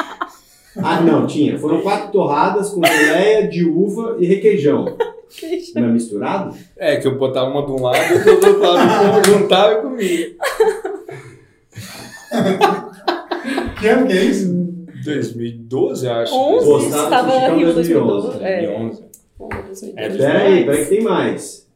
Ah, 0.76 1.00
não, 1.00 1.26
tinha. 1.26 1.58
Foram 1.58 1.80
quatro 1.80 2.12
torradas 2.12 2.70
com 2.70 2.80
geleia 2.86 3.48
de 3.48 3.64
uva 3.64 4.16
e 4.20 4.24
requeijão. 4.24 4.96
Não 5.76 5.84
é 5.84 5.92
misturado? 5.92 6.56
É, 6.76 6.96
que 6.96 7.06
eu 7.06 7.16
botava 7.16 7.50
uma 7.50 7.64
de 7.64 7.72
um 7.72 7.82
lado 7.82 7.96
e 7.98 8.14
outra 8.14 8.36
do 8.36 8.46
outro 8.46 8.60
lado. 8.60 9.18
Eu 9.18 9.24
juntava 9.38 9.72
e 9.72 9.76
comia. 9.82 10.36
Que 13.78 13.88
ano 13.88 14.06
que 14.06 14.12
é 14.12 14.24
isso? 14.24 14.60
2012, 15.04 16.08
acho. 16.08 16.34
11, 16.34 16.66
Postado 16.66 17.04
estava 17.04 17.48
Rio 17.56 17.72
2011, 17.72 17.74
2012. 17.74 18.44
É, 18.44 18.66
2011. 18.66 19.00
Rio 19.40 19.48
2012. 19.64 19.92
É, 19.96 20.08
Peraí, 20.10 20.64
peraí 20.64 20.84
que 20.84 20.90
tem 20.90 21.02
mais. 21.02 21.66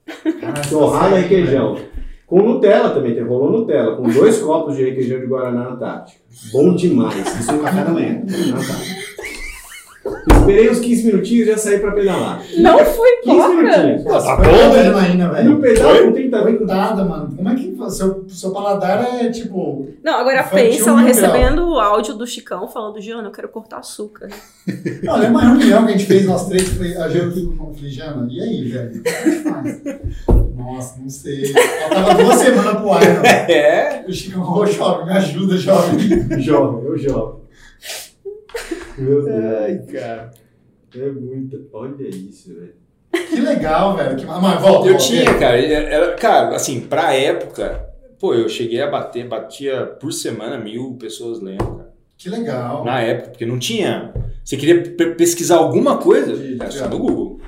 Torrada 0.68 1.18
e 1.18 1.22
requeijão. 1.22 1.78
Com 2.26 2.42
Nutella 2.42 2.90
também, 2.90 3.14
tem, 3.14 3.22
rolou 3.22 3.50
Nutella, 3.50 3.96
com 3.96 4.08
dois 4.08 4.38
copos 4.40 4.76
de 4.76 4.84
requeijão 4.84 5.20
de 5.20 5.26
Guaraná 5.26 5.68
Antártica. 5.70 6.20
Bom 6.52 6.74
demais. 6.74 7.40
Isso 7.40 7.50
é 7.50 7.54
um 7.54 7.62
café 7.62 7.84
da 7.84 7.90
manhã. 7.90 8.22
na 8.24 8.58
Antártica. 8.58 9.13
Esperei 10.44 10.70
uns 10.70 10.78
15 10.80 11.06
minutinhos 11.06 11.48
e 11.48 11.50
já 11.50 11.58
saí 11.58 11.78
pra 11.78 11.92
pedalar. 11.92 12.42
Não 12.58 12.78
foi 12.84 13.16
15 13.22 13.36
coca. 13.36 13.48
minutinhos. 13.54 14.04
Tá 14.04 14.36
Coitada 14.36 14.42
bom, 14.50 14.70
da 14.70 14.76
né? 14.76 14.84
Janaína, 14.84 15.26
No 15.26 15.32
velho. 15.34 15.60
pedal 15.60 16.04
com 16.04 16.12
30 16.12 16.44
minutos. 16.44 16.58
Coitada, 16.66 17.04
mano. 17.04 17.36
Como 17.36 17.48
é 17.48 17.54
que 17.54 17.74
seu, 17.90 18.24
seu 18.28 18.50
paladar 18.50 19.24
é 19.24 19.30
tipo. 19.30 19.88
Não, 20.02 20.18
agora 20.18 20.42
pensa 20.44 20.90
ela 20.90 21.00
recebendo 21.00 21.68
o 21.68 21.78
áudio 21.78 22.14
do 22.14 22.26
Chicão 22.26 22.68
falando, 22.68 23.00
Jana, 23.00 23.28
eu 23.28 23.32
quero 23.32 23.48
cortar 23.48 23.78
açúcar. 23.78 24.28
Não, 25.02 25.14
lembra 25.16 25.30
uma 25.30 25.54
reunião 25.54 25.84
que 25.84 25.92
a 25.92 25.96
gente 25.96 26.06
fez 26.06 26.24
nós 26.26 26.46
três, 26.46 26.68
falei, 26.68 26.96
a 26.96 27.08
Jana 27.08 27.32
falei, 27.74 27.90
Jana, 27.90 28.28
e 28.30 28.40
aí, 28.40 28.68
velho? 28.68 29.02
Como 29.02 29.08
é 29.08 29.22
que 29.22 29.42
faz? 29.42 29.82
Nossa, 30.56 30.98
não 31.00 31.10
sei. 31.10 31.52
Faltava 31.52 32.22
duas 32.22 32.36
semanas 32.36 32.72
pro 32.76 32.88
Iron. 33.02 33.22
É. 33.52 34.04
O 34.08 34.12
Chico, 34.12 34.40
ô 34.40 34.66
jovem, 34.66 35.06
me 35.06 35.12
ajuda, 35.12 35.56
jovem. 35.56 35.98
Jovem, 36.40 36.84
eu 36.86 36.98
jovem. 36.98 37.43
Meu 38.98 39.24
Deus. 39.24 39.44
Ai, 39.44 39.78
cara. 39.92 40.30
É 40.96 41.10
muita. 41.10 41.60
Olha 41.72 42.08
isso, 42.08 42.54
velho. 42.54 42.74
Que 43.28 43.40
legal, 43.40 43.96
velho. 43.96 44.16
Que... 44.16 44.24
Mas 44.24 44.60
volta. 44.60 44.88
Eu 44.88 44.96
tinha, 44.98 45.24
cara, 45.38 45.58
era, 45.58 46.12
cara, 46.14 46.54
assim, 46.56 46.80
pra 46.80 47.14
época, 47.14 47.88
pô, 48.18 48.34
eu 48.34 48.48
cheguei 48.48 48.80
a 48.80 48.90
bater, 48.90 49.26
batia 49.28 49.86
por 50.00 50.12
semana 50.12 50.58
mil 50.58 50.94
pessoas 50.94 51.40
lendo, 51.40 51.58
cara. 51.76 51.92
Que 52.16 52.28
legal. 52.28 52.84
Na 52.84 53.00
época, 53.00 53.30
porque 53.30 53.46
não 53.46 53.58
tinha. 53.58 54.12
Você 54.44 54.56
queria 54.56 54.82
pe- 54.82 55.14
pesquisar 55.14 55.56
alguma 55.56 55.98
coisa? 55.98 56.32
Era 56.60 56.70
só 56.70 56.88
no 56.88 56.98
Google. 56.98 57.40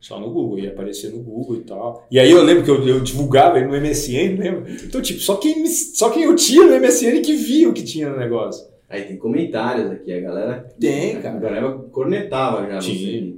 Só 0.00 0.20
no 0.20 0.30
Google, 0.30 0.58
ia 0.60 0.70
aparecer 0.70 1.10
no 1.10 1.18
Google 1.22 1.56
e 1.56 1.60
tal. 1.62 2.06
E 2.10 2.20
aí 2.20 2.30
eu 2.30 2.42
lembro 2.42 2.62
que 2.62 2.70
eu, 2.70 2.86
eu 2.86 3.00
divulgava 3.00 3.58
ele 3.58 3.66
no 3.66 3.80
MSN, 3.80 4.36
lembra? 4.38 4.70
Então, 4.84 5.02
tipo, 5.02 5.18
só 5.20 5.36
quem, 5.36 5.66
só 5.66 6.10
quem 6.10 6.22
eu 6.24 6.36
tinha 6.36 6.64
no 6.64 6.78
MSN 6.80 7.20
que 7.22 7.32
via 7.34 7.68
o 7.68 7.72
que 7.72 7.82
tinha 7.82 8.08
no 8.08 8.16
negócio. 8.16 8.64
Aí 8.88 9.02
tem 9.02 9.16
comentários 9.16 9.90
aqui, 9.90 10.12
a 10.12 10.20
galera. 10.20 10.66
Tem, 10.78 11.16
A 11.16 11.20
cara. 11.22 11.38
galera 11.38 11.72
cornetava 11.90 12.66
já. 12.70 12.78
Tinha. 12.78 13.34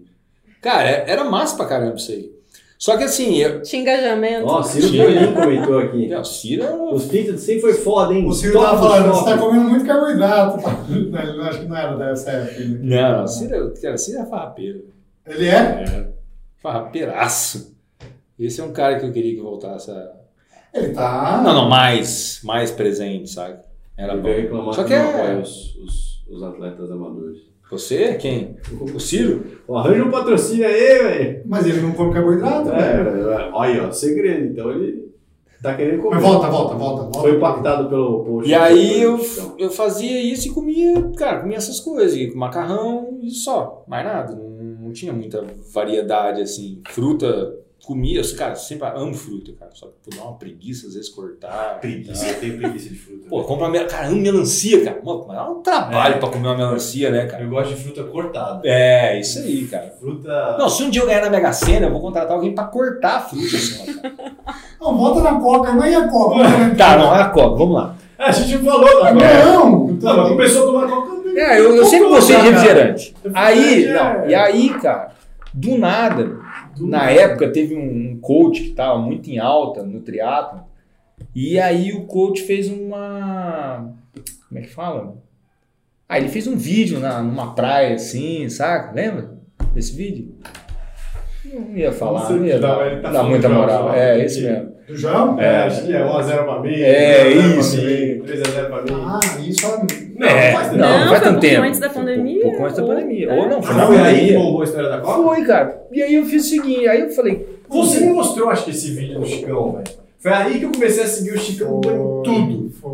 Cara, 0.60 0.88
é- 0.88 1.04
era 1.10 1.24
massa 1.24 1.56
pra 1.56 1.66
caramba 1.66 1.96
isso 1.96 2.12
aí. 2.12 2.30
Só 2.78 2.96
que 2.96 3.02
assim, 3.04 3.36
eu. 3.38 3.60
Tinha 3.62 3.82
engajamento. 3.82 4.46
Ó, 4.46 4.62
Ciro 4.62 4.88
Tinha. 4.88 5.04
Bonin 5.04 5.34
comentou 5.34 5.78
aqui. 5.80 6.06
Não, 6.06 6.22
Cira 6.22 6.64
era 6.64 6.76
Os 6.76 7.06
pintos 7.06 7.40
sempre 7.40 7.60
foi 7.62 7.74
foda, 7.74 8.14
hein? 8.14 8.24
O 8.26 8.32
Ciro 8.32 8.52
Top 8.52 8.64
tava 8.66 8.76
do 8.76 8.86
falando, 8.88 9.12
você 9.14 9.24
tá 9.24 9.38
comendo 9.38 9.64
muito 9.70 9.84
carboidrato. 9.86 10.58
Não, 10.88 11.36
não- 11.36 11.44
acho 11.44 11.58
que 11.60 11.66
não 11.66 11.76
era 11.76 11.96
dessa 11.96 12.30
época. 12.30 12.60
ainda. 12.62 12.78
Não, 12.84 13.18
não, 13.20 13.26
Cira, 13.26 13.72
cara, 13.82 13.98
Cira 13.98 14.20
é 14.20 14.26
farrapeiro. 14.26 14.84
Ele 15.26 15.48
é? 15.48 15.54
É, 15.54 16.08
farrapeiraço. 16.62 17.74
Esse 18.38 18.60
é 18.60 18.64
um 18.64 18.72
cara 18.72 18.98
que 19.00 19.06
eu 19.06 19.12
queria 19.12 19.34
que 19.34 19.40
voltasse 19.40 19.90
a. 19.90 20.12
Ele 20.72 20.92
tá. 20.92 21.40
Não, 21.42 21.54
não, 21.54 21.68
mais, 21.68 22.40
mais 22.44 22.70
presente, 22.70 23.30
sabe? 23.30 23.58
Era 23.98 24.12
Ele 24.12 24.22
bom. 24.22 24.28
veio 24.28 24.42
reclamar 24.42 24.74
Só 24.74 24.82
que 24.84 24.90
que 24.90 24.96
não 24.98 25.04
é- 25.04 25.14
apoia 25.22 25.38
os, 25.40 25.76
os, 25.76 26.24
os 26.30 26.42
atletas 26.42 26.90
amadores. 26.90 27.38
Você? 27.70 28.14
Quem? 28.14 28.56
O 28.94 28.98
Ciro? 28.98 29.44
Arranja 29.70 30.04
um 30.04 30.10
patrocínio 30.10 30.66
aí, 30.66 30.98
velho. 31.02 31.42
Mas 31.44 31.66
ele 31.66 31.80
não 31.82 31.92
come 31.92 32.14
carboidrato, 32.14 32.70
velho. 32.70 33.30
É, 33.30 33.50
olha, 33.52 33.88
ó, 33.88 33.90
segredo. 33.92 34.46
Então 34.46 34.70
ele 34.70 35.12
tá 35.62 35.74
querendo 35.74 36.00
comer. 36.00 36.14
Mas 36.14 36.22
volta, 36.24 36.48
volta, 36.48 36.74
volta. 36.76 37.02
volta. 37.02 37.18
Foi 37.20 37.36
impactado 37.36 37.90
pelo 37.90 38.24
post. 38.24 38.48
E 38.48 38.54
aí 38.54 39.02
eu, 39.02 39.18
Então, 39.18 39.54
eu 39.58 39.70
fazia 39.70 40.18
isso 40.22 40.48
e 40.48 40.50
comia, 40.52 41.10
cara, 41.18 41.40
comia 41.40 41.58
essas 41.58 41.78
coisas, 41.80 42.16
e 42.16 42.34
macarrão 42.34 43.18
e 43.20 43.30
só, 43.30 43.84
mais 43.86 44.06
nada. 44.06 44.34
Não, 44.34 44.48
não 44.86 44.92
tinha 44.92 45.12
muita 45.12 45.44
variedade 45.74 46.40
assim. 46.40 46.80
Fruta 46.88 47.54
comia, 47.84 48.20
os 48.20 48.32
caras 48.32 48.62
sempre 48.62 48.86
amo 48.88 49.14
fruta, 49.14 49.52
cara. 49.58 49.70
Só 49.74 49.86
que 50.02 50.14
dá 50.16 50.22
uma 50.24 50.34
preguiça 50.36 50.86
às 50.88 50.94
vezes 50.94 51.08
cortar. 51.08 51.78
Preguiça, 51.80 52.26
eu 52.26 52.34
tenho 52.40 52.58
preguiça 52.58 52.88
de 52.90 52.94
fruta. 52.96 53.28
Pô, 53.28 53.42
compra 53.44 53.66
uma. 53.68 53.84
Cara, 53.84 54.08
amo 54.08 54.16
melancia, 54.20 54.84
cara. 54.84 55.00
Mano, 55.02 55.24
mas 55.26 55.38
é 55.38 55.42
um 55.42 55.62
trabalho 55.62 56.14
É. 56.14 56.18
pra 56.18 56.28
comer 56.28 56.48
uma 56.48 56.56
melancia, 56.56 57.10
né, 57.10 57.26
cara? 57.26 57.42
Eu 57.44 57.48
gosto 57.50 57.74
de 57.74 57.82
fruta 57.82 58.04
cortada. 58.04 58.60
É, 58.64 59.18
isso 59.18 59.38
aí, 59.38 59.66
cara. 59.66 59.94
Fruta. 59.98 60.56
Não, 60.58 60.68
se 60.68 60.82
um 60.82 60.90
dia 60.90 61.02
eu 61.02 61.06
ganhar 61.06 61.22
na 61.22 61.30
Mega 61.30 61.52
Sena, 61.52 61.86
eu 61.86 61.92
vou 61.92 62.00
contratar 62.00 62.32
alguém 62.32 62.54
pra 62.54 62.64
cortar 62.64 63.16
a 63.16 63.20
fruta, 63.20 63.56
assim, 63.56 63.82
ó, 63.98 64.02
cara. 64.02 64.32
Não, 64.80 64.96
volta 64.96 65.20
na 65.22 65.40
Coca, 65.40 65.72
não 65.72 65.82
é 65.82 65.94
a 65.96 66.08
Coca. 66.08 66.36
né? 66.42 66.74
Tá, 66.78 66.96
não, 66.96 67.14
é 67.14 67.20
a 67.22 67.28
Coca, 67.30 67.56
vamos 67.56 67.74
lá. 67.74 67.96
É, 68.16 68.24
a 68.26 68.30
gente 68.30 68.58
falou 68.64 69.02
da 69.02 69.12
Não! 69.12 69.88
Não, 69.88 70.16
mas 70.16 70.28
começou 70.28 70.62
a 70.62 70.66
tomar 70.66 70.88
coca. 70.88 71.28
É, 71.36 71.60
eu, 71.60 71.74
eu 71.74 71.84
sempre 71.84 72.08
gostei 72.08 72.36
de 72.36 72.42
refrigerante. 72.42 73.14
Aí, 73.34 73.58
Refrigerante 73.64 73.92
não, 74.18 74.24
é- 74.24 74.28
e 74.30 74.34
aí, 74.34 74.68
cara, 74.80 75.10
do 75.52 75.76
nada, 75.78 76.36
na 76.80 77.10
época 77.10 77.50
teve 77.50 77.74
um 77.76 78.18
coach 78.20 78.62
que 78.62 78.70
tava 78.70 78.98
muito 78.98 79.28
em 79.30 79.38
alta 79.38 79.82
no 79.82 80.00
triatlo, 80.00 80.62
e 81.34 81.58
aí 81.58 81.92
o 81.92 82.04
coach 82.06 82.42
fez 82.42 82.68
uma. 82.70 83.92
Como 84.48 84.58
é 84.58 84.62
que 84.62 84.70
fala? 84.70 85.16
Ah, 86.08 86.18
ele 86.18 86.28
fez 86.28 86.46
um 86.46 86.56
vídeo 86.56 87.00
na, 87.00 87.22
numa 87.22 87.54
praia 87.54 87.94
assim, 87.94 88.48
saca? 88.48 88.92
Lembra 88.94 89.36
desse 89.74 89.94
vídeo? 89.94 90.34
Não 91.44 91.76
ia 91.76 91.92
falar, 91.92 92.30
Não 92.30 92.38
não 92.38 92.46
ia 92.46 92.58
dar, 92.58 93.02
tá 93.02 93.10
dar 93.10 93.22
muita 93.24 93.48
moral. 93.48 93.84
João, 93.84 93.94
É, 93.94 94.24
esse 94.24 94.42
mesmo. 94.42 94.72
Do 94.86 94.96
João? 94.96 95.40
É, 95.40 95.64
acho 95.64 95.84
que 95.86 95.92
é 95.94 96.00
1x0 96.02 96.44
pra 96.44 96.60
mim. 96.60 96.74
É, 96.80 97.24
1 97.28 97.58
a 97.58 97.60
0 97.60 97.60
isso, 97.60 97.76
Pra 97.76 97.86
mim, 97.86 97.92
é. 97.92 98.18
3x0 98.18 98.66
pra 98.68 98.82
mim. 98.82 99.02
Ah, 99.04 99.20
isso 99.40 99.66
é... 99.66 100.07
Não, 100.18 100.26
É, 100.28 100.52
faz 100.52 100.66
tempo. 100.68 100.78
não, 100.78 100.98
Não, 101.00 101.08
faz 101.08 101.22
tanto 101.22 101.36
um 101.36 101.40
tempo. 101.40 101.62
antes 101.62 101.80
da 101.80 101.88
pandemia, 101.88 102.42
Pouco 102.42 102.64
antes 102.64 102.76
da 102.76 102.82
ou- 102.82 102.88
pandemia. 102.88 103.30
é. 103.30 103.34
Ou 103.40 103.48
não, 103.48 103.62
foi 103.62 103.76
Ah, 103.80 103.86
foi 103.86 103.98
aí 103.98 104.26
que 104.28 104.32
bombou 104.34 104.60
a 104.60 104.64
história 104.64 104.88
da 104.88 104.98
coca? 104.98 105.22
Foi, 105.22 105.44
cara. 105.44 105.82
E 105.92 106.02
aí 106.02 106.14
eu 106.14 106.24
fiz 106.24 106.44
o 106.44 106.48
seguinte, 106.48 106.88
aí 106.88 107.00
eu 107.00 107.10
falei, 107.10 107.46
Você 107.68 108.00
me 108.00 108.10
mostrou, 108.12 108.48
acho 108.50 108.64
que, 108.64 108.70
esse 108.70 108.90
vídeo 108.92 109.20
do 109.20 109.26
Chicão, 109.26 109.72
velho. 109.72 109.84
Foi 110.18 110.32
aí 110.32 110.58
que 110.58 110.64
eu 110.64 110.72
comecei 110.72 111.04
a 111.04 111.06
seguir 111.06 111.32
o 111.34 111.38
Chicão 111.38 111.78
em 111.84 112.22
tudo. 112.24 112.70
Foi, 112.80 112.90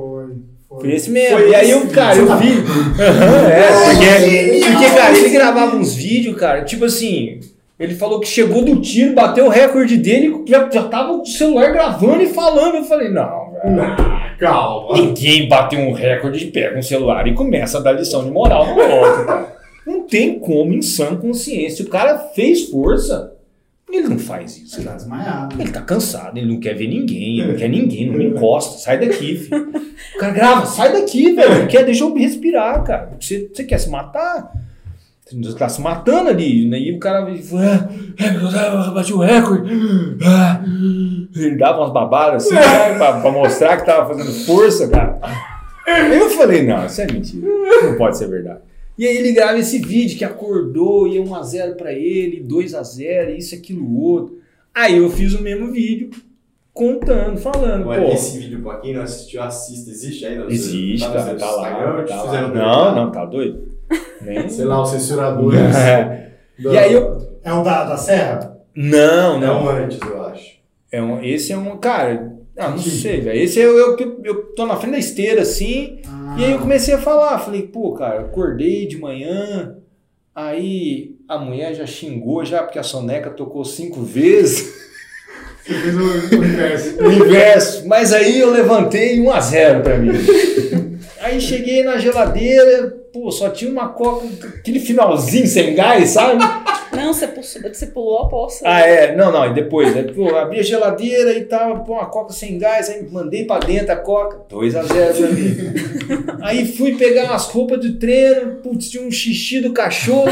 foi. 0.68 0.80
Foi 0.80 0.92
esse 0.92 1.10
mesmo. 1.10 1.38
Foi 1.38 1.50
e 1.50 1.54
aí 1.54 1.70
eu, 1.70 1.86
cara, 1.86 2.16
eu 2.18 2.26
vi. 2.38 2.48
É, 2.98 3.68
porque, 3.94 4.60
porque, 4.72 4.94
cara, 4.96 5.16
ele 5.16 5.28
gravava 5.30 5.76
uns 5.76 5.94
vídeos, 5.94 6.36
cara, 6.36 6.62
tipo 6.64 6.84
assim. 6.84 7.40
Ele 7.78 7.94
falou 7.94 8.20
que 8.20 8.28
chegou 8.28 8.62
do 8.62 8.80
tiro, 8.80 9.14
bateu 9.14 9.46
o 9.46 9.48
recorde 9.48 9.96
dele, 9.96 10.42
já, 10.46 10.68
já 10.70 10.84
tava 10.84 11.14
com 11.14 11.22
o 11.22 11.26
celular 11.26 11.72
gravando 11.72 12.22
e 12.22 12.26
falando. 12.28 12.76
Eu 12.76 12.84
falei, 12.84 13.08
não, 13.10 13.43
Ah, 13.64 14.34
calma. 14.38 14.96
Ninguém 14.96 15.48
bateu 15.48 15.80
um 15.80 15.92
recorde, 15.92 16.46
pega 16.46 16.78
um 16.78 16.82
celular 16.82 17.26
e 17.26 17.34
começa 17.34 17.78
a 17.78 17.80
dar 17.80 17.92
lição 17.92 18.24
de 18.24 18.30
moral 18.30 18.66
no 18.66 18.80
outro, 18.80 19.26
cara. 19.26 19.54
Não 19.86 20.06
tem 20.06 20.38
como, 20.38 20.72
em 20.72 20.82
sã 20.82 21.16
consciência. 21.16 21.84
O 21.84 21.88
cara 21.88 22.18
fez 22.34 22.68
força. 22.68 23.32
Ele 23.90 24.08
não 24.08 24.18
faz 24.18 24.56
isso, 24.56 24.76
Você 24.76 24.82
tá 24.82 24.94
desmaiado. 24.94 25.60
Ele 25.60 25.70
tá 25.70 25.80
cansado, 25.80 26.36
ele 26.36 26.50
não 26.52 26.58
quer 26.58 26.74
ver 26.74 26.88
ninguém, 26.88 27.38
ele 27.38 27.52
não 27.52 27.56
quer 27.56 27.68
ninguém, 27.68 28.06
não 28.06 28.18
me 28.18 28.24
encosta, 28.24 28.78
sai 28.78 28.98
daqui, 28.98 29.36
filho. 29.36 29.70
O 30.16 30.18
cara 30.18 30.32
grava, 30.32 30.66
sai 30.66 30.92
daqui, 30.92 31.32
velho, 31.32 31.60
não 31.60 31.66
quer, 31.68 31.84
deixa 31.84 32.02
eu 32.02 32.12
respirar, 32.12 32.82
cara. 32.82 33.12
Você, 33.20 33.48
você 33.54 33.62
quer 33.62 33.78
se 33.78 33.88
matar? 33.88 34.50
Você 35.26 35.56
tá 35.56 35.68
se 35.68 35.80
matando 35.80 36.28
ali, 36.28 36.68
né? 36.68 36.78
E 36.78 36.94
o 36.94 36.98
cara 36.98 37.26
ah, 37.26 38.90
bati 38.90 39.12
o 39.12 39.18
recorde. 39.18 39.70
Ah. 40.22 40.62
Ele 41.34 41.56
dava 41.56 41.80
umas 41.80 41.92
babadas 41.92 42.44
assim, 42.44 42.54
né, 42.54 42.94
pra, 42.98 43.20
pra 43.20 43.30
mostrar 43.32 43.78
que 43.78 43.86
tava 43.86 44.14
fazendo 44.14 44.32
força, 44.44 44.88
cara. 44.88 45.18
Aí 45.86 46.16
eu 46.16 46.30
falei, 46.30 46.62
não, 46.62 46.86
isso 46.86 47.00
é 47.00 47.06
mentira, 47.06 47.46
não 47.82 47.96
pode 47.96 48.16
ser 48.16 48.28
verdade. 48.28 48.60
E 48.96 49.06
aí 49.06 49.16
ele 49.16 49.32
grava 49.32 49.58
esse 49.58 49.78
vídeo 49.78 50.16
que 50.16 50.24
acordou, 50.24 51.08
e 51.08 51.18
é 51.18 51.20
1x0 51.20 51.74
pra 51.74 51.92
ele, 51.92 52.46
2x0, 52.48 53.36
isso, 53.36 53.54
aquilo, 53.54 53.98
outro. 53.98 54.38
Aí 54.72 54.96
eu 54.98 55.10
fiz 55.10 55.34
o 55.34 55.42
mesmo 55.42 55.72
vídeo, 55.72 56.10
contando, 56.72 57.36
falando, 57.38 57.88
Olha, 57.88 58.02
pô. 58.02 58.12
esse 58.12 58.38
vídeo, 58.38 58.62
pra 58.62 58.76
quem 58.76 58.94
não 58.94 59.02
assistiu, 59.02 59.42
assista. 59.42 59.90
Existe 59.90 60.24
ainda? 60.24 60.46
Existe, 60.46 61.06
cara, 61.06 61.22
seu 61.22 61.38
tá 61.38 61.50
lá. 61.50 62.04
Tá 62.04 62.22
lá. 62.22 62.48
Não, 62.48 62.94
não, 62.94 63.10
tá 63.10 63.24
doido? 63.24 63.73
Nem... 64.20 64.48
Sei 64.48 64.64
lá, 64.64 64.82
os 64.82 64.90
censuradores. 64.90 65.60
É. 65.76 66.30
da- 66.58 66.72
E 66.72 66.78
aí 66.78 66.92
eu- 66.92 67.18
É 67.42 67.52
o 67.52 67.62
da, 67.62 67.84
da 67.84 67.96
Serra? 67.96 68.56
Não, 68.74 69.38
Não, 69.38 69.64
não. 69.64 69.68
antes, 69.68 69.98
eu 70.00 70.22
acho. 70.26 70.54
É 70.90 71.02
um, 71.02 71.22
esse 71.22 71.52
é 71.52 71.56
um. 71.58 71.76
Cara, 71.78 72.32
ah, 72.56 72.70
não 72.70 72.78
sei, 72.78 73.20
velho. 73.20 73.38
Esse 73.40 73.60
é 73.60 73.64
eu, 73.64 73.76
eu, 73.98 74.20
eu, 74.24 74.34
tô 74.54 74.64
na 74.66 74.76
frente 74.76 74.92
da 74.92 74.98
esteira 74.98 75.42
assim. 75.42 76.00
Ah, 76.06 76.36
E 76.38 76.44
aí 76.44 76.52
eu 76.52 76.58
comecei 76.60 76.94
a 76.94 76.98
falar, 76.98 77.38
falei, 77.38 77.62
pô, 77.62 77.92
cara, 77.94 78.20
acordei 78.20 78.86
de 78.86 78.96
manhã, 78.98 79.76
aí 80.34 81.16
a 81.28 81.38
mulher 81.38 81.74
já 81.74 81.86
xingou 81.86 82.44
já, 82.44 82.62
porque 82.62 82.78
a 82.78 82.82
soneca 82.82 83.30
tocou 83.30 83.64
cinco 83.64 84.02
vezes, 84.02 84.72
Você 85.64 85.74
fez 85.74 85.94
o, 85.96 86.00
o 86.00 86.44
inverso. 86.44 87.02
o 87.02 87.12
inverso, 87.12 87.88
mas 87.88 88.12
aí 88.12 88.38
eu 88.40 88.50
levantei 88.50 89.20
1 89.20 89.30
a 89.32 89.40
0 89.40 89.82
pra 89.82 89.98
mim. 89.98 90.10
Aí 91.20 91.40
cheguei 91.40 91.82
na 91.82 91.96
geladeira, 91.98 92.94
pô, 93.14 93.30
só 93.30 93.48
tinha 93.48 93.70
uma 93.70 93.90
coca, 93.90 94.26
aquele 94.58 94.80
finalzinho 94.80 95.46
sem 95.46 95.72
gás, 95.72 96.10
sabe? 96.10 96.42
Não, 96.90 97.12
você 97.12 97.28
pulou, 97.28 97.44
você 97.72 97.86
pulou 97.86 98.18
a 98.18 98.28
poça. 98.28 98.64
Ah, 98.66 98.80
é, 98.80 99.14
não, 99.14 99.30
não, 99.30 99.46
e 99.46 99.54
depois, 99.54 99.94
né, 99.94 100.02
pô, 100.02 100.34
abri 100.36 100.58
a 100.58 100.62
geladeira 100.64 101.32
e 101.32 101.44
tava, 101.44 101.78
pô, 101.80 101.92
uma 101.92 102.06
coca 102.06 102.32
sem 102.32 102.58
gás, 102.58 102.88
aí 102.88 103.06
mandei 103.08 103.44
pra 103.44 103.60
dentro 103.60 103.92
a 103.92 103.96
coca, 103.96 104.40
2 104.48 104.74
a 104.74 104.82
0 104.82 105.14
pra 105.14 105.28
mim. 105.28 105.56
Aí 106.42 106.66
fui 106.66 106.94
pegar 106.96 107.24
umas 107.30 107.46
roupas 107.46 107.80
de 107.80 107.92
treino, 107.94 108.56
putz, 108.56 108.90
tinha 108.90 109.02
um 109.02 109.10
xixi 109.10 109.60
do 109.60 109.72
cachorro, 109.72 110.28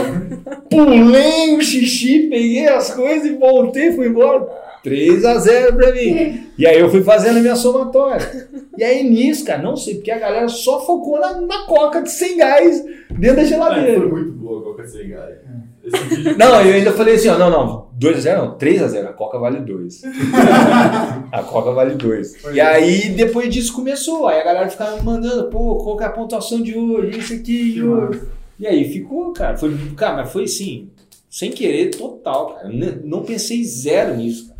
pulei 0.68 1.56
o 1.56 1.62
xixi, 1.62 2.28
peguei 2.28 2.68
as 2.68 2.92
coisas 2.92 3.24
e 3.24 3.36
voltei, 3.36 3.92
fui 3.92 4.08
embora. 4.08 4.46
3 4.82 5.24
a 5.24 5.38
0 5.38 5.76
pra 5.76 5.92
mim. 5.92 6.46
E 6.58 6.66
aí 6.66 6.78
eu 6.78 6.90
fui 6.90 7.02
fazendo 7.02 7.38
a 7.38 7.40
minha 7.40 7.56
somatória. 7.56 8.48
E 8.76 8.82
aí 8.82 9.08
nisso, 9.08 9.44
cara, 9.44 9.62
não 9.62 9.76
sei, 9.76 9.96
porque 9.96 10.10
a 10.10 10.18
galera 10.18 10.48
só 10.48 10.84
focou 10.84 11.20
na, 11.20 11.40
na 11.40 11.66
coca 11.66 12.02
de 12.02 12.10
sem 12.10 12.36
gás 12.36 12.82
dentro 13.10 13.36
da 13.36 13.42
É, 13.42 13.46
geladeira. 13.46 14.00
foi 14.00 14.08
muito 14.10 14.32
boa 14.32 14.60
a 14.60 14.64
Coca 14.64 14.86
sem 14.88 15.08
gás. 15.10 15.36
Esse 15.84 16.04
vídeo. 16.14 16.38
Não, 16.38 16.60
eu 16.62 16.74
ainda 16.74 16.92
falei 16.92 17.14
assim, 17.16 17.28
ó, 17.28 17.36
não, 17.38 17.50
não, 17.50 17.86
2x0 18.00 18.36
não, 18.38 18.56
3x0, 18.58 19.04
a 19.06 19.12
Coca 19.12 19.38
vale 19.38 19.60
2. 19.60 20.02
a 21.32 21.42
Coca 21.42 21.72
vale 21.72 21.94
2. 21.94 22.36
Foi 22.40 22.54
E 22.54 22.60
aí, 22.60 23.08
depois 23.10 23.52
disso 23.52 23.72
começou, 23.74 24.26
aí 24.28 24.40
a 24.40 24.44
galera 24.44 24.68
ficava 24.68 24.96
me 24.96 25.02
mandando, 25.02 25.44
pô, 25.50 25.76
qual 25.76 25.96
que 25.96 26.04
é 26.04 26.06
a 26.06 26.10
pontuação 26.10 26.60
de 26.62 26.76
hoje, 26.78 27.18
isso 27.18 27.34
aqui, 27.34 27.72
Que 27.72 27.78
e 27.78 27.82
hoje. 27.82 28.18
massa. 28.18 28.28
E 28.58 28.66
aí 28.66 28.92
ficou, 28.92 29.32
cara, 29.32 29.56
foi, 29.56 29.76
cara, 29.96 30.16
mas 30.18 30.32
foi 30.32 30.44
assim, 30.44 30.88
sem 31.28 31.50
querer, 31.50 31.90
total, 31.90 32.54
cara, 32.54 32.70
não 33.04 33.22
pensei 33.22 33.64
zero 33.64 34.16
nisso, 34.16 34.46
cara. 34.48 34.51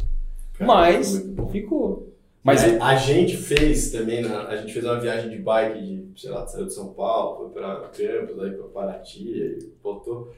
Mas 0.67 1.29
ficou. 1.51 2.09
Mas 2.45 2.63
Mas 2.73 2.83
a 2.83 2.97
gente 2.97 3.37
fez 3.37 3.91
também, 3.93 4.23
na- 4.23 4.49
a 4.49 4.57
gente 4.57 4.73
fez 4.73 4.85
uma 4.85 4.99
viagem 4.99 5.31
de 5.31 5.39
bike 5.39 5.79
de, 5.81 6.21
sei 6.21 6.31
lá, 6.31 6.45
saiu 6.47 6.67
de 6.67 6.75
São 6.75 6.89
Paulo, 6.89 7.37
foi 7.39 7.49
pra 7.51 7.77
Campos, 7.97 8.43
aí 8.43 8.51
pra 8.51 8.67
Paraty, 8.75 9.33
aí 9.33 9.69
voltou. 9.83 10.33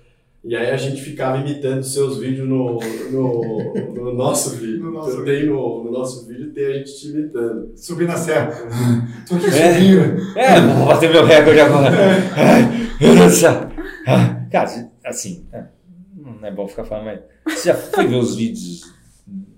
E 0.47 0.55
aí 0.55 0.71
a 0.71 0.77
gente 0.77 1.01
ficava 1.01 1.39
imitando 1.39 1.83
seus 1.83 2.19
vídeos 2.19 2.47
no, 2.47 2.79
no, 3.11 3.73
no 3.95 4.13
nosso 4.13 4.51
vídeo. 4.57 4.81
No 4.85 4.91
nosso 4.93 5.13
então 5.13 5.25
tem 5.25 5.47
no, 5.47 5.85
no 5.85 5.91
nosso 5.91 6.27
vídeo 6.29 6.53
tem 6.53 6.67
a 6.67 6.73
gente 6.75 6.95
te 7.01 7.09
imitando. 7.09 7.73
Subir 7.75 8.07
na 8.07 8.17
Serra. 8.19 8.51
Tô 9.27 9.37
aqui 9.37 9.47
É. 9.47 9.73
subindo. 9.73 10.39
É, 10.39 10.61
vou 10.61 10.87
bater 10.87 11.11
meu 11.11 11.25
recorde 11.25 11.61
agora. 11.61 11.91
Céu. 13.31 13.53
Ah, 14.07 14.45
Cara, 14.53 14.91
assim, 15.07 15.47
é, 15.51 15.65
não 16.15 16.47
é 16.47 16.51
bom 16.51 16.69
ficar 16.69 16.85
falando, 16.85 17.07
mas 17.07 17.21
você 17.59 17.71
já 17.71 17.75
foi 17.75 18.07
ver 18.07 18.17
os 18.17 18.37
vídeos 18.37 18.83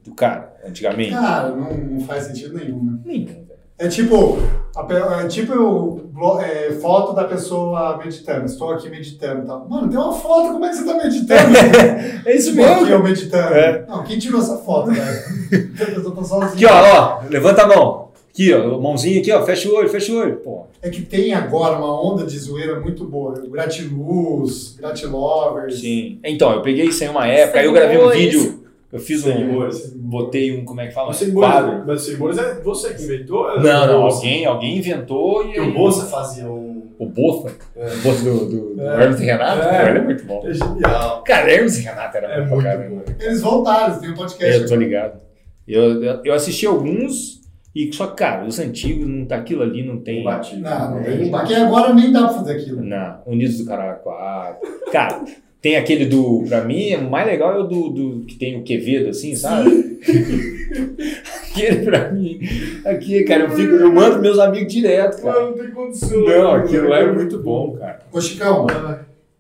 do 0.07 0.15
cara, 0.15 0.55
antigamente? 0.67 1.11
Cara, 1.11 1.49
não, 1.51 1.75
não 1.77 2.01
faz 2.01 2.25
sentido 2.25 2.57
nenhum, 2.57 2.83
né? 2.83 2.99
Nenhum. 3.05 3.47
É 3.79 3.89
tipo, 3.89 4.39
a 4.75 5.21
é 5.23 5.27
tipo 5.29 6.01
é, 6.41 6.73
foto 6.81 7.13
da 7.15 7.25
pessoa 7.25 7.99
meditando. 7.99 8.47
Estou 8.47 8.71
aqui 8.73 8.89
meditando 8.89 9.43
e 9.43 9.47
tal. 9.47 9.69
Mano, 9.69 9.89
tem 9.91 9.99
uma 9.99 10.15
foto, 10.15 10.53
como 10.55 10.65
é 10.65 10.71
que 10.71 10.77
você 10.77 10.85
tá 10.87 10.95
meditando? 10.95 11.53
É 12.25 12.35
isso 12.35 12.53
Tipo, 12.53 12.63
aqui 12.65 12.75
mesmo. 12.81 12.95
eu 12.95 13.03
meditando. 13.03 13.55
É. 13.55 13.85
Não, 13.87 14.03
quem 14.03 14.19
tirou 14.19 14.41
essa 14.41 14.57
foto, 14.57 14.91
velho? 14.93 15.03
A 15.83 15.95
pessoa 15.95 16.15
tá 16.17 16.25
sozinha. 16.25 16.53
Aqui, 16.55 16.65
ó, 16.67 17.21
ó, 17.21 17.29
levanta 17.29 17.63
a 17.65 17.67
mão. 17.69 18.09
Aqui, 18.31 18.53
ó, 18.55 18.81
mãozinha 18.81 19.21
aqui, 19.21 19.31
ó, 19.31 19.45
fecha 19.45 19.69
o 19.69 19.75
olho, 19.75 19.89
fecha 19.91 20.11
o 20.13 20.17
olho. 20.17 20.37
Pô, 20.37 20.67
É 20.81 20.89
que 20.89 21.03
tem 21.03 21.35
agora 21.35 21.77
uma 21.77 22.03
onda 22.03 22.25
de 22.25 22.39
zoeira 22.39 22.81
muito 22.81 23.05
boa. 23.05 23.35
Gratiluz, 23.47 24.75
gratilovers. 24.79 25.81
sim. 25.81 26.19
Então, 26.25 26.53
eu 26.53 26.63
peguei 26.63 26.87
isso 26.87 27.03
aí 27.03 27.09
uma 27.11 27.27
época, 27.27 27.61
aí 27.61 27.67
eu 27.67 27.73
gravei 27.73 27.99
um 27.99 28.09
vídeo, 28.11 28.65
eu 28.93 28.99
fiz 29.01 29.25
um, 29.25 29.33
Seguidores. 29.33 29.93
botei 29.97 30.57
um, 30.57 30.65
como 30.65 30.81
é 30.81 30.87
que 30.87 30.95
fala? 30.95 31.09
Mas 31.09 31.21
o 31.23 31.33
quadro. 31.35 31.85
Mas 31.87 32.03
Cebolas 32.03 32.39
é 32.39 32.55
você 32.61 32.95
que 32.95 33.03
inventou? 33.03 33.61
Não, 33.61 33.87
não, 33.87 34.01
Bolsa. 34.03 34.17
alguém, 34.19 34.47
alguém 34.47 34.79
inventou 34.79 35.47
e 35.53 35.59
o 35.61 35.73
Bolsa 35.75 36.07
fazia 36.07 36.47
um. 36.51 36.77
O 36.99 37.05
Bofa, 37.07 37.53
É. 37.77 37.85
o 37.93 37.99
Bofa 37.99 38.25
do, 38.25 38.39
do, 38.49 38.75
do 38.75 38.81
É. 38.81 39.03
Hermes 39.03 39.21
e 39.21 39.25
Renato, 39.25 39.63
É. 39.69 39.91
ele 39.91 39.99
é 39.99 40.03
muito 40.03 40.25
bom. 40.25 40.43
É 40.47 40.55
genial. 40.55 41.23
Cara, 41.25 41.53
Hermes 41.53 41.79
e 41.79 41.83
Renato 41.83 42.17
era 42.17 42.27
É 42.29 42.41
bom 42.43 42.55
muito 42.55 42.63
pra 42.63 42.77
caramba. 42.77 42.97
bom. 43.07 43.13
Eles 43.21 43.41
voltaram, 43.43 44.01
tem 44.01 44.11
um 44.11 44.15
podcast. 44.15 44.63
Eu 44.63 44.69
tô 44.69 44.77
ligado. 44.77 45.21
Eu, 45.69 46.03
eu, 46.25 46.33
assisti 46.33 46.65
alguns, 46.65 47.41
e 47.75 47.93
só 47.93 48.07
que, 48.07 48.17
cara, 48.17 48.47
os 48.47 48.59
antigos, 48.59 49.07
não, 49.07 49.27
aquilo 49.37 49.63
ali 49.63 49.85
não 49.87 49.99
tem. 50.01 50.25
Batido. 50.25 50.63
Não, 50.63 50.91
não 50.93 51.01
É, 51.01 51.17
tem. 51.19 51.31
Porque 51.31 51.53
agora 51.55 51.93
nem 51.93 52.11
dá 52.11 52.21
pra 52.29 52.39
fazer 52.39 52.53
aquilo. 52.53 52.83
Não, 52.83 53.19
Unidos 53.27 53.59
do 53.59 53.67
Caraguá. 53.67 54.57
Cara, 54.91 55.23
tem 55.67 55.77
aquele 55.77 56.07
do. 56.07 56.45
Pra 56.47 56.63
mim, 56.63 56.95
o 56.95 57.11
mais 57.11 57.27
legal 57.27 57.57
é 57.57 57.59
o 57.59 57.65
do, 57.65 57.89
do 57.89 58.25
que 58.25 58.37
tem 58.37 58.57
o 58.57 58.63
Quevedo, 58.63 59.09
assim, 59.09 59.35
sabe? 59.35 59.99
Aquele 61.51 61.85
pra 61.85 62.13
mim. 62.13 62.39
Aqui, 62.85 63.25
cara, 63.25 63.43
eu, 63.43 63.51
fico, 63.51 63.75
eu 63.75 63.93
mando 63.93 64.23
meus 64.23 64.39
amigos 64.39 64.73
direto, 64.73 65.21
cara. 65.21 65.47
não 65.47 65.55
tem 65.55 65.73
condição. 65.73 66.21
Não, 66.21 66.55
aquilo 66.55 66.89
lá 66.89 67.01
é 67.01 67.13
muito 67.13 67.41
bom, 67.41 67.73
cara. 67.73 67.99
Ô, 68.13 68.21
Chicão, 68.21 68.69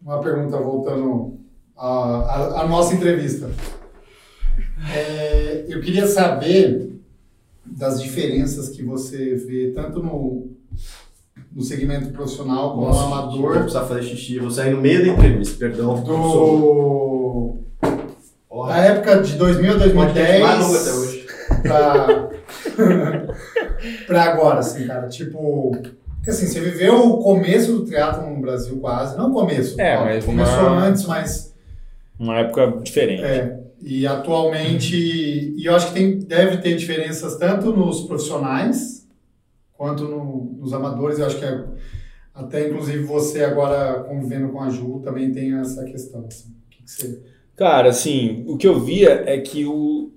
uma 0.03 0.21
pergunta 0.21 0.57
voltando 0.57 1.39
à, 1.77 1.87
à, 1.87 2.63
à 2.63 2.67
nossa 2.67 2.93
entrevista. 2.93 3.49
É, 4.93 5.65
eu 5.69 5.81
queria 5.81 6.09
saber 6.09 6.91
das 7.65 8.03
diferenças 8.03 8.71
que 8.71 8.83
você 8.83 9.37
vê 9.37 9.71
tanto 9.73 10.03
no, 10.03 10.56
no 11.57 11.63
segmento 11.63 12.11
profissional 12.11 12.73
como 12.75 12.83
no 12.83 12.89
Nossa, 12.89 13.05
Vou 13.09 13.13
amador 13.15 13.53
precisar 13.61 13.85
fazer 13.87 14.03
xixi. 14.03 14.39
Vou 14.39 14.51
sair 14.51 14.75
no 14.75 14.81
meio 14.83 15.07
da 15.07 15.13
entrevista, 15.13 15.57
perdão. 15.59 16.03
do, 16.03 17.57
da 18.69 18.77
época 18.77 19.23
de 19.23 19.33
2000 19.37 19.73
a 19.73 19.79
podcast 19.91 20.41
mais 20.43 20.61
longo 20.61 20.77
até 20.77 20.91
2010 20.91 20.97
hoje. 20.99 21.27
pra, 21.63 22.29
pra 24.07 24.23
agora, 24.25 24.59
assim, 24.59 24.87
cara. 24.87 25.09
Tipo, 25.09 25.71
porque 26.17 26.29
assim, 26.31 26.47
você 26.47 26.61
viveu 26.61 26.95
o 27.09 27.19
começo 27.23 27.73
do 27.73 27.85
teatro 27.87 28.29
no 28.29 28.39
Brasil 28.41 28.77
quase, 28.79 29.17
não 29.17 29.31
o 29.31 29.33
começo, 29.33 29.81
É, 29.81 29.99
mas 29.99 30.25
começou 30.27 30.61
uma- 30.67 30.85
antes, 30.85 31.07
mas 31.07 31.55
Uma 32.19 32.39
época 32.41 32.81
diferente. 32.83 33.23
É, 33.25 33.61
e 33.81 34.07
atualmente, 34.07 34.95
e 34.95 35.65
eu 35.65 35.75
acho 35.75 35.89
que 35.89 35.95
tem, 35.95 36.19
deve 36.19 36.59
ter 36.59 36.77
diferenças 36.77 37.37
tanto 37.37 37.73
nos 37.75 38.03
profissionais 38.03 39.06
quanto 39.77 40.05
no- 40.05 40.57
nos 40.61 40.73
amadores. 40.73 41.19
Eu 41.19 41.27
acho 41.27 41.39
que 41.39 41.45
é, 41.45 41.65
até 42.35 42.69
inclusive 42.69 43.05
você 43.05 43.45
agora 43.45 44.03
convivendo 44.05 44.51
com 44.51 44.61
a 44.61 44.69
Ju 44.71 45.01
também 45.05 45.33
tem 45.33 45.55
essa 45.59 45.85
questão. 45.85 46.25
assim. 46.27 46.51
O 46.51 46.71
que 46.71 46.83
que 46.83 46.91
você... 46.91 47.23
Cara, 47.57 47.89
assim, 47.89 48.45
o 48.47 48.57
que 48.57 48.67
eu 48.69 48.79
via 48.81 49.23
é 49.27 49.41
que 49.41 49.65
o. 49.65 50.13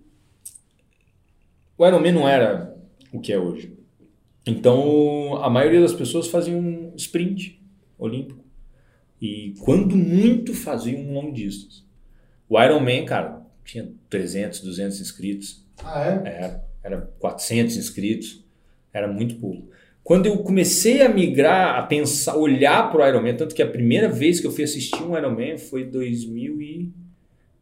O 1.77 1.88
Ironman 1.88 2.11
não 2.11 2.27
era 2.27 2.76
o 3.14 3.19
que 3.19 3.31
é 3.31 3.40
hoje. 3.40 3.77
Então, 4.45 5.38
a 5.41 5.49
maioria 5.49 5.80
das 5.81 5.94
pessoas 5.94 6.27
faziam 6.27 6.60
um 6.60 6.94
sprint 6.95 7.61
olímpico. 7.98 8.44
E 9.22 9.53
quando 9.60 9.95
muito 9.95 10.53
faziam 10.53 11.02
um 11.02 11.14
long 11.14 11.31
distance. 11.31 11.84
O 12.49 12.61
Ironman, 12.61 13.06
cara, 13.06 13.41
tinha 13.64 13.90
300, 14.10 14.61
200 14.61 14.99
inscritos. 14.99 15.65
Ah, 15.84 16.03
é? 16.03 16.30
Era, 16.30 16.65
era 16.84 17.02
400 17.19 17.77
inscritos, 17.77 18.44
era 18.94 19.07
muito 19.07 19.36
pouco. 19.36 19.70
Quando 20.03 20.26
eu 20.26 20.38
comecei 20.40 21.02
a 21.02 21.10
migrar, 21.10 21.78
a 21.78 21.84
pensar, 21.84 22.36
olhar 22.36 22.91
para 22.91 23.06
o 23.06 23.07
Ironman, 23.07 23.36
tanto 23.36 23.53
que 23.53 23.61
a 23.61 23.68
primeira 23.68 24.10
vez 24.10 24.40
que 24.40 24.48
eu 24.48 24.52
fui 24.52 24.64
assistir 24.64 25.03
um 25.03 25.16
Ironman 25.16 25.57
foi 25.57 25.84
em 25.84 25.90
2000 25.90 26.61
e 26.61 26.94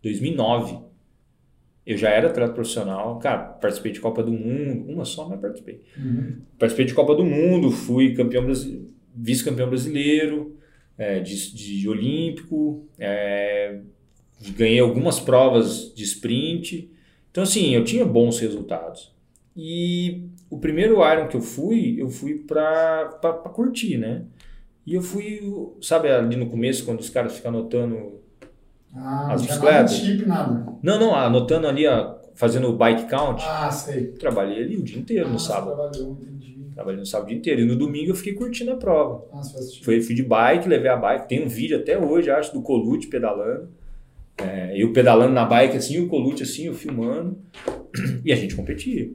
2009. 0.01 0.79
Eu 1.85 1.97
já 1.97 2.09
era 2.09 2.27
atleta 2.27 2.53
profissional, 2.53 3.17
cara, 3.19 3.43
participei 3.43 3.91
de 3.91 3.99
Copa 3.99 4.21
do 4.21 4.31
Mundo, 4.31 4.91
uma 4.91 5.05
só, 5.05 5.27
mas 5.27 5.39
participei. 5.39 5.81
Uhum. 5.97 6.37
Participei 6.59 6.85
de 6.85 6.93
Copa 6.93 7.15
do 7.15 7.23
Mundo, 7.23 7.71
fui 7.71 8.13
campeão 8.13 8.45
vice-campeão 9.15 9.69
brasileiro, 9.69 10.57
é, 10.97 11.19
de, 11.19 11.53
de 11.53 11.87
olímpico, 11.87 12.85
é, 12.97 13.79
ganhei 14.55 14.79
algumas 14.79 15.19
provas 15.19 15.93
de 15.93 16.03
sprint. 16.03 16.89
Então, 17.31 17.43
assim, 17.43 17.73
eu 17.73 17.83
tinha 17.83 18.05
bons 18.05 18.39
resultados. 18.39 19.13
E 19.57 20.29
o 20.51 20.59
primeiro 20.59 21.03
Iron 21.11 21.27
que 21.27 21.35
eu 21.35 21.41
fui, 21.41 21.95
eu 21.99 22.09
fui 22.09 22.35
pra, 22.35 23.17
pra, 23.19 23.33
pra 23.33 23.51
curtir, 23.51 23.97
né? 23.97 24.21
E 24.85 24.93
eu 24.93 25.01
fui, 25.01 25.41
sabe, 25.81 26.09
ali 26.09 26.35
no 26.35 26.45
começo, 26.45 26.85
quando 26.85 26.99
os 26.99 27.09
caras 27.09 27.35
ficam 27.35 27.49
anotando. 27.49 28.21
Ah, 28.95 29.33
As 29.33 29.41
não 29.41 29.41
de 29.41 29.47
bicicletas? 29.47 29.93
chip, 29.95 30.25
nada. 30.27 30.73
Não, 30.81 30.99
não, 30.99 31.15
anotando 31.15 31.67
ali, 31.67 31.87
ó, 31.87 32.15
fazendo 32.35 32.69
o 32.69 32.77
bike 32.77 33.09
count. 33.09 33.43
Ah, 33.43 33.69
sei. 33.71 34.11
Trabalhei 34.11 34.63
ali 34.63 34.77
o 34.77 34.83
dia 34.83 34.97
inteiro 34.99 35.27
ah, 35.27 35.31
no 35.31 35.39
sábado. 35.39 35.75
Trabalhou, 35.75 36.17
entendi. 36.21 36.57
Trabalhei 36.73 36.99
no 36.99 37.05
sábado 37.05 37.25
o 37.25 37.29
dia 37.29 37.37
inteiro. 37.37 37.61
E 37.61 37.65
no 37.65 37.75
domingo 37.75 38.11
eu 38.11 38.15
fiquei 38.15 38.33
curtindo 38.33 38.71
a 38.71 38.75
prova. 38.75 39.25
Ah. 39.33 39.41
Foi, 39.83 39.99
fui 40.01 40.15
de 40.15 40.23
bike, 40.23 40.69
levei 40.69 40.89
a 40.89 40.95
bike. 40.95 41.27
Tem 41.27 41.43
um 41.43 41.49
vídeo 41.49 41.77
até 41.77 41.97
hoje, 41.97 42.29
acho, 42.29 42.53
do 42.53 42.61
Colute 42.61 43.07
pedalando. 43.07 43.69
É, 44.37 44.81
eu 44.81 44.93
pedalando 44.93 45.33
na 45.33 45.43
bike 45.45 45.75
assim, 45.75 45.99
o 45.99 46.07
Colute 46.07 46.43
assim, 46.43 46.67
eu 46.67 46.75
filmando. 46.75 47.39
E 48.23 48.31
a 48.31 48.35
gente 48.35 48.55
competia. 48.55 49.09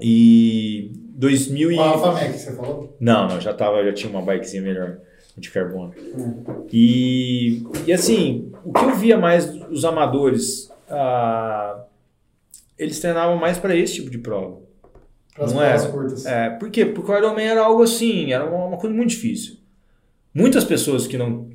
E 0.00 0.92
2000 1.14 1.72
e... 1.72 1.74
Qual 1.76 1.88
a 1.88 1.90
Alpha 1.92 2.12
Mac 2.12 2.32
você 2.32 2.52
falou? 2.52 2.96
Não, 3.00 3.28
não, 3.28 3.40
já 3.40 3.52
tava, 3.52 3.84
já 3.84 3.92
tinha 3.92 4.10
uma 4.10 4.22
bikezinha 4.22 4.62
melhor 4.62 4.98
de 5.36 5.50
carbono. 5.50 5.94
Hum. 6.16 6.66
E, 6.72 7.62
e 7.86 7.92
assim, 7.92 8.52
o 8.64 8.72
que 8.72 8.84
eu 8.84 8.94
via 8.94 9.16
mais 9.16 9.46
dos 9.46 9.84
amadores, 9.84 10.70
ah, 10.88 11.84
eles 12.78 13.00
treinavam 13.00 13.36
mais 13.36 13.58
para 13.58 13.74
esse 13.74 13.94
tipo 13.94 14.10
de 14.10 14.18
prova. 14.18 14.58
Para 15.34 15.44
as 15.44 15.52
Não 15.52 15.62
era. 15.62 15.88
curtas. 15.88 16.26
É, 16.26 16.50
por 16.50 16.70
quê? 16.70 16.84
Porque 16.84 17.10
o 17.10 17.16
Ironman 17.16 17.46
era 17.46 17.64
algo 17.64 17.82
assim, 17.82 18.32
era 18.32 18.44
uma, 18.44 18.66
uma 18.66 18.76
coisa 18.78 18.94
muito 18.94 19.10
difícil. 19.10 19.56
Muitas 20.34 20.64
pessoas 20.64 21.06
que 21.06 21.16
não 21.16 21.48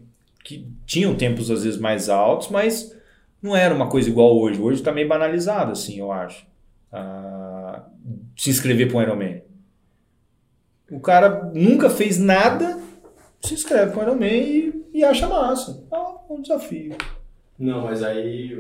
que 0.43 0.67
tinham 0.85 1.15
tempos 1.15 1.49
às 1.49 1.63
vezes 1.63 1.79
mais 1.79 2.09
altos, 2.09 2.49
mas 2.49 2.93
não 3.41 3.55
era 3.55 3.73
uma 3.73 3.87
coisa 3.87 4.09
igual 4.09 4.37
hoje. 4.37 4.61
Hoje 4.61 4.79
está 4.79 4.91
meio 4.91 5.07
banalizado, 5.07 5.71
assim, 5.71 5.99
eu 5.99 6.11
acho. 6.11 6.45
Ah, 6.91 7.52
se 8.37 8.49
inscrever 8.49 8.87
para 8.89 8.97
um 8.97 9.01
Ironman. 9.01 9.41
O 10.91 10.99
cara 10.99 11.51
nunca 11.53 11.89
fez 11.89 12.17
nada, 12.19 12.77
se 13.41 13.53
inscreve 13.53 13.91
para 13.91 14.01
um 14.01 14.03
Ironman 14.15 14.41
e, 14.43 14.85
e 14.99 15.03
acha 15.03 15.27
massa. 15.27 15.83
Ah, 15.91 16.15
um 16.29 16.41
desafio. 16.41 16.95
Não, 17.57 17.83
mas 17.83 18.03
aí 18.03 18.51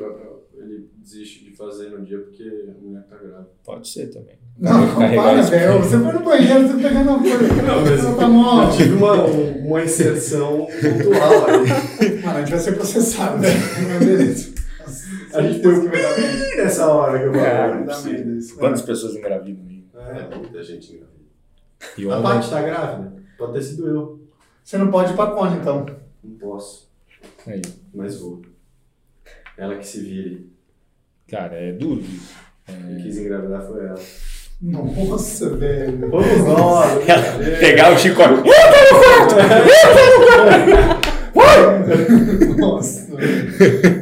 ele 0.55 0.89
desiste 0.97 1.43
de 1.43 1.51
fazer 1.51 1.89
no 1.89 2.05
dia 2.05 2.19
porque 2.19 2.43
a 2.43 2.81
mulher 2.81 3.03
tá 3.03 3.17
grávida. 3.17 3.49
Pode 3.65 3.87
ser 3.89 4.07
também. 4.07 4.35
Não, 4.57 4.95
Carregar 4.95 5.23
para, 5.23 5.41
velho. 5.41 5.79
Você 5.79 5.99
foi 5.99 6.13
no 6.13 6.19
banheiro, 6.19 6.67
você 6.67 6.73
pegando 6.83 7.09
uma 7.09 7.19
coisa. 7.19 7.61
Não, 7.63 7.81
mas 7.81 8.17
tá 8.17 8.27
mó- 8.29 8.63
eu 8.69 8.77
tive 8.77 8.93
uma, 8.93 9.23
uma 9.25 9.83
inserção 9.83 10.67
pontual 10.67 11.45
aí. 11.47 12.21
Mano, 12.23 12.37
a 12.37 12.39
gente 12.41 12.51
vai 12.51 12.59
ser 12.59 12.71
processado, 12.73 13.39
né? 13.39 13.49
Mas 13.89 14.05
beleza. 14.05 14.52
A 15.33 15.41
gente 15.41 15.61
Certeza 15.61 15.75
foi 15.75 15.81
que 15.81 15.87
vai 15.89 16.01
dar 16.01 16.19
merda. 16.21 16.37
bem 16.45 16.57
nessa 16.57 16.87
hora 16.93 17.19
que 17.19 17.25
eu 17.25 17.35
É, 17.35 17.57
falei. 17.57 17.75
Vai 17.75 17.83
dar 17.85 18.01
merda 18.01 18.31
isso. 18.37 18.55
Quantas 18.57 18.81
pessoas 18.81 19.15
engravidam 19.15 19.65
aí? 19.67 19.83
É, 19.95 20.35
muita 20.35 20.63
gente 20.63 20.93
engravida. 20.93 21.13
E 21.97 22.11
A 22.11 22.21
Paty 22.21 22.49
tá 22.49 22.61
grávida? 22.61 23.13
Pode 23.37 23.53
ter 23.53 23.61
sido 23.61 23.87
eu. 23.87 24.19
Você 24.63 24.77
não 24.77 24.89
pode 24.91 25.13
ir 25.13 25.15
pra 25.15 25.27
Cone, 25.27 25.57
então. 25.57 25.85
Não 26.23 26.37
posso, 26.37 26.89
Aí. 27.45 27.61
mas 27.93 28.17
vou. 28.19 28.41
Ela 29.57 29.75
que 29.75 29.85
se 29.85 29.99
vire. 29.99 30.49
Cara, 31.29 31.55
é 31.55 31.73
duro. 31.73 31.99
isso. 32.01 32.33
Quem 32.65 32.97
quis 33.03 33.17
engravidar 33.17 33.61
foi 33.67 33.85
ela. 33.85 33.99
Nossa, 34.61 35.49
velho. 35.57 36.09
Vamos 36.09 36.47
nós! 36.47 37.03
Pegar 37.59 37.91
o 37.93 37.97
chicote. 37.97 38.49
Nossa. 42.57 43.02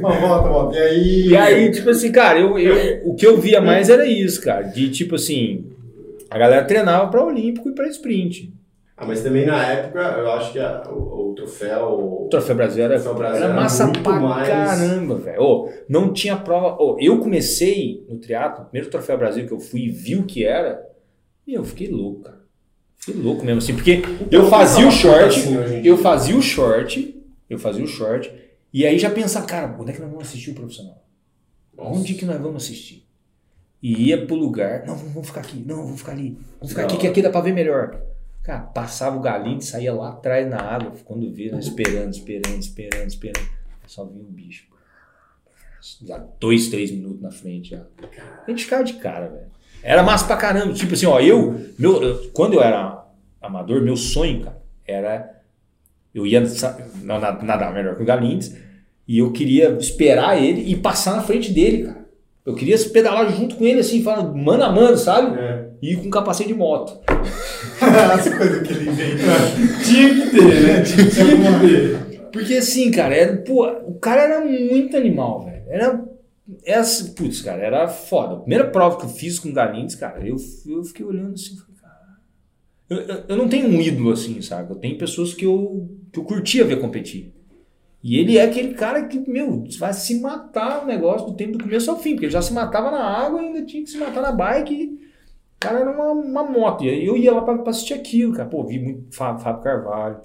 Ó, 0.04 0.12
volta, 0.20 0.50
volta. 0.50 0.78
E 0.78 0.82
aí. 0.82 1.28
E 1.30 1.36
aí, 1.38 1.72
tipo 1.72 1.90
assim, 1.90 2.12
cara, 2.12 2.40
eu, 2.40 2.58
eu, 2.58 3.02
o 3.10 3.16
que 3.16 3.26
eu 3.26 3.38
via 3.38 3.62
mais 3.62 3.90
era 3.90 4.06
isso, 4.06 4.42
cara. 4.42 4.64
De 4.64 4.90
tipo 4.90 5.16
assim, 5.16 5.66
a 6.30 6.38
galera 6.38 6.66
treinava 6.66 7.10
pra 7.10 7.24
Olímpico 7.26 7.70
e 7.70 7.74
pra 7.76 7.88
sprint. 7.88 8.52
Ah, 8.98 9.06
mas 9.06 9.22
também 9.24 9.48
na 9.48 9.66
época, 9.66 10.00
eu 10.00 10.32
acho 10.32 10.52
que 10.54 10.60
a- 10.60 10.84
o, 10.92 11.32
o 11.32 11.36
troféu. 11.36 11.86
O 12.26 12.28
Troféu 12.30 12.56
Brasil 12.56 12.84
era, 12.84 12.94
Troféu 12.96 13.16
Brasil 13.16 13.38
era 13.38 13.46
era 13.46 13.54
massa 13.56 13.86
muito 13.86 14.00
pra 14.02 14.20
mais- 14.20 14.48
caramba, 14.48 15.16
velho. 15.16 15.42
Ô, 15.42 15.70
não 15.90 16.14
tinha 16.14 16.36
prova. 16.38 16.78
Ô, 16.82 16.98
eu 17.00 17.18
comecei 17.18 18.06
no 18.08 18.18
triatlo, 18.20 18.62
o 18.62 18.66
primeiro 18.68 18.92
Troféu 18.92 19.18
Brasil 19.18 19.48
que 19.48 19.52
eu 19.52 19.60
fui 19.60 19.86
e 19.86 19.90
vi 19.90 20.16
o 20.16 20.24
que 20.24 20.46
era, 20.46 20.80
e 21.48 21.54
eu 21.56 21.64
fiquei 21.64 21.88
louco, 21.90 22.22
cara. 22.22 22.42
Fiquei 23.00 23.20
louco 23.20 23.44
mesmo 23.44 23.58
assim, 23.58 23.74
porque 23.74 24.04
eu 24.30 24.48
fazia 24.48 24.88
o 24.88 24.92
short, 24.92 25.24
Assim, 25.40 25.82
eu 25.84 25.98
fazia 25.98 26.36
o 26.38 26.42
short, 26.42 27.16
eu 27.50 27.58
fazia 27.58 27.84
o 27.84 27.88
short, 27.88 28.32
e 28.74 28.86
aí 28.86 28.98
já 29.00 29.10
pensava, 29.10 29.46
cara, 29.46 29.76
onde 29.80 29.92
é 29.92 29.94
que 29.94 30.02
nós 30.02 30.10
vamos 30.10 30.28
assistir 30.28 30.52
o 30.52 30.56
profissional? 30.56 31.04
Onde 31.78 32.14
que 32.14 32.26
nós 32.26 32.40
vamos 32.42 32.64
assistir? 32.64 33.06
E 33.82 34.10
ia 34.10 34.26
pro 34.28 34.36
lugar, 34.36 34.86
não, 34.86 34.96
vamos, 34.96 35.28
ficar 35.28 35.42
aqui, 35.42 35.58
não, 35.66 35.84
vamos 35.84 36.00
ficar 36.00 36.12
ali, 36.12 36.38
vamos 36.60 36.70
ficar 36.70 36.82
Da 36.84 36.88
aqui, 36.88 36.98
que 36.98 37.08
aqui 37.08 37.22
dá 37.22 37.30
pra 37.32 37.42
ver 37.42 37.54
melhor. 37.54 38.00
Cara, 38.44 38.62
passava 38.62 39.18
o 39.18 39.22
galinho, 39.22 39.62
saía 39.62 39.94
lá 39.94 40.10
atrás 40.10 40.48
na 40.48 40.58
água, 40.62 40.94
quando 41.06 41.32
via, 41.32 41.52
né, 41.52 41.60
esperando, 41.60 42.12
esperando, 42.14 42.60
esperando, 42.60 43.08
esperando. 43.08 43.50
Só 43.88 44.06
vinha 44.06 44.24
um 44.24 44.32
bicho. 44.32 44.66
Já 46.06 46.18
dois, 46.40 46.68
três 46.70 46.92
minutos 46.92 47.22
na 47.22 47.32
frente 47.32 47.72
já. 47.72 47.84
A 48.46 48.50
gente 48.52 48.64
ficava 48.66 48.84
de 48.84 48.94
cara, 48.94 49.28
velho. 49.30 49.48
Era 49.82 50.04
massa 50.04 50.28
pra 50.28 50.38
caramba. 50.38 50.74
Tipo 50.74 50.94
assim, 50.94 51.08
ó, 51.08 51.20
eu, 51.20 51.72
meu, 51.78 52.02
eu- 52.04 52.32
quando 52.34 52.54
eu 52.54 52.62
era 52.62 53.04
amador, 53.42 53.82
meu 53.82 53.96
sonho, 53.98 54.44
cara, 54.44 54.62
era. 54.86 55.41
Eu 56.14 56.26
ia 56.26 56.44
não, 57.04 57.20
na- 57.20 57.42
nadar 57.44 57.74
melhor 57.74 57.96
que 57.96 58.04
o 58.04 58.06
Galindes 58.06 58.56
e 59.08 59.18
eu 59.20 59.32
queria 59.32 59.70
esperar 59.80 60.42
ele 60.42 60.70
e 60.72 60.76
passar 60.76 61.16
na 61.16 61.22
frente 61.22 61.52
dele, 61.52 61.86
cara. 61.86 62.02
Eu 62.46 62.56
queria 62.56 62.78
pedalar 62.90 63.32
junto 63.32 63.56
com 63.56 63.66
ele, 63.66 63.80
assim, 63.82 64.02
falando 64.02 64.36
mano 64.36 64.64
a 64.64 64.72
mano, 64.72 64.98
sabe? 64.98 65.40
É. 65.40 65.70
E 65.82 65.96
com 65.96 66.10
capacete 66.10 66.48
de 66.50 66.56
moto. 66.56 67.00
As 68.14 68.28
coisas 68.30 68.68
que 68.68 68.74
ele 68.74 68.90
inventa. 68.90 69.24
Tinha 69.86 70.10
que 70.14 70.32
ter, 70.32 70.62
né? 70.64 70.82
Tinha 70.82 71.06
que 71.08 71.16
ter. 71.68 72.22
Porque 72.32 72.54
assim, 72.56 72.90
cara, 72.92 73.16
era, 73.16 73.38
pô, 73.38 73.68
o 73.86 73.96
cara 74.00 74.22
era 74.22 74.46
muito 74.46 74.96
animal, 74.98 75.46
velho. 75.46 75.64
Era 75.68 76.04
essa, 76.66 77.14
putz, 77.14 77.42
cara, 77.42 77.62
era 77.62 77.88
foda. 77.88 78.34
A 78.36 78.40
primeira 78.40 78.68
prova 78.70 78.98
que 78.98 79.06
eu 79.06 79.10
fiz 79.10 79.38
com 79.38 79.50
o 79.50 79.54
Galindes, 79.54 79.96
cara, 79.96 80.26
eu, 80.26 80.36
eu 80.68 80.84
fiquei 80.84 81.06
olhando 81.06 81.34
assim, 81.34 81.56
falei, 81.58 81.76
cara. 81.80 81.96
Eu, 82.90 82.98
eu, 83.02 83.24
eu 83.30 83.38
não 83.38 83.48
tenho 83.48 83.68
um 83.68 83.80
ídolo 83.82 84.12
assim, 84.12 84.42
sabe? 84.42 84.72
Eu 84.72 84.78
tenho 84.78 84.98
pessoas 84.98 85.34
que 85.34 85.46
eu, 85.46 85.90
que 86.12 86.20
eu 86.20 86.24
curtia 86.24 86.66
ver 86.66 86.80
competir. 86.80 87.32
E 88.04 88.18
ele 88.18 88.38
é 88.38 88.44
aquele 88.44 88.74
cara 88.74 89.06
que, 89.08 89.20
meu, 89.30 89.64
vai 89.78 89.94
se 89.94 90.20
matar 90.20 90.82
no 90.82 90.88
negócio 90.88 91.28
do 91.28 91.34
tempo 91.36 91.58
do 91.58 91.64
começo 91.64 91.90
ao 91.92 92.00
fim, 92.00 92.12
porque 92.14 92.26
ele 92.26 92.34
já 92.34 92.42
se 92.42 92.52
matava 92.52 92.90
na 92.90 93.04
água 93.04 93.42
e 93.42 93.46
ainda 93.46 93.64
tinha 93.66 93.84
que 93.84 93.90
se 93.90 93.98
matar 93.98 94.22
na 94.22 94.32
bike. 94.32 94.74
E, 94.74 95.00
cara, 95.60 95.80
era 95.82 95.92
uma, 95.92 96.12
uma 96.12 96.44
moto. 96.44 96.84
E 96.84 97.06
eu 97.06 97.16
ia 97.16 97.32
lá 97.32 97.42
pra, 97.44 97.56
pra 97.60 97.70
assistir 97.70 97.94
aquilo, 97.94 98.34
cara. 98.34 98.50
Pô, 98.50 98.64
vi 98.66 98.80
muito 98.80 99.16
Fá- 99.16 99.38
Fábio 99.38 99.62
Carvalho. 99.64 100.18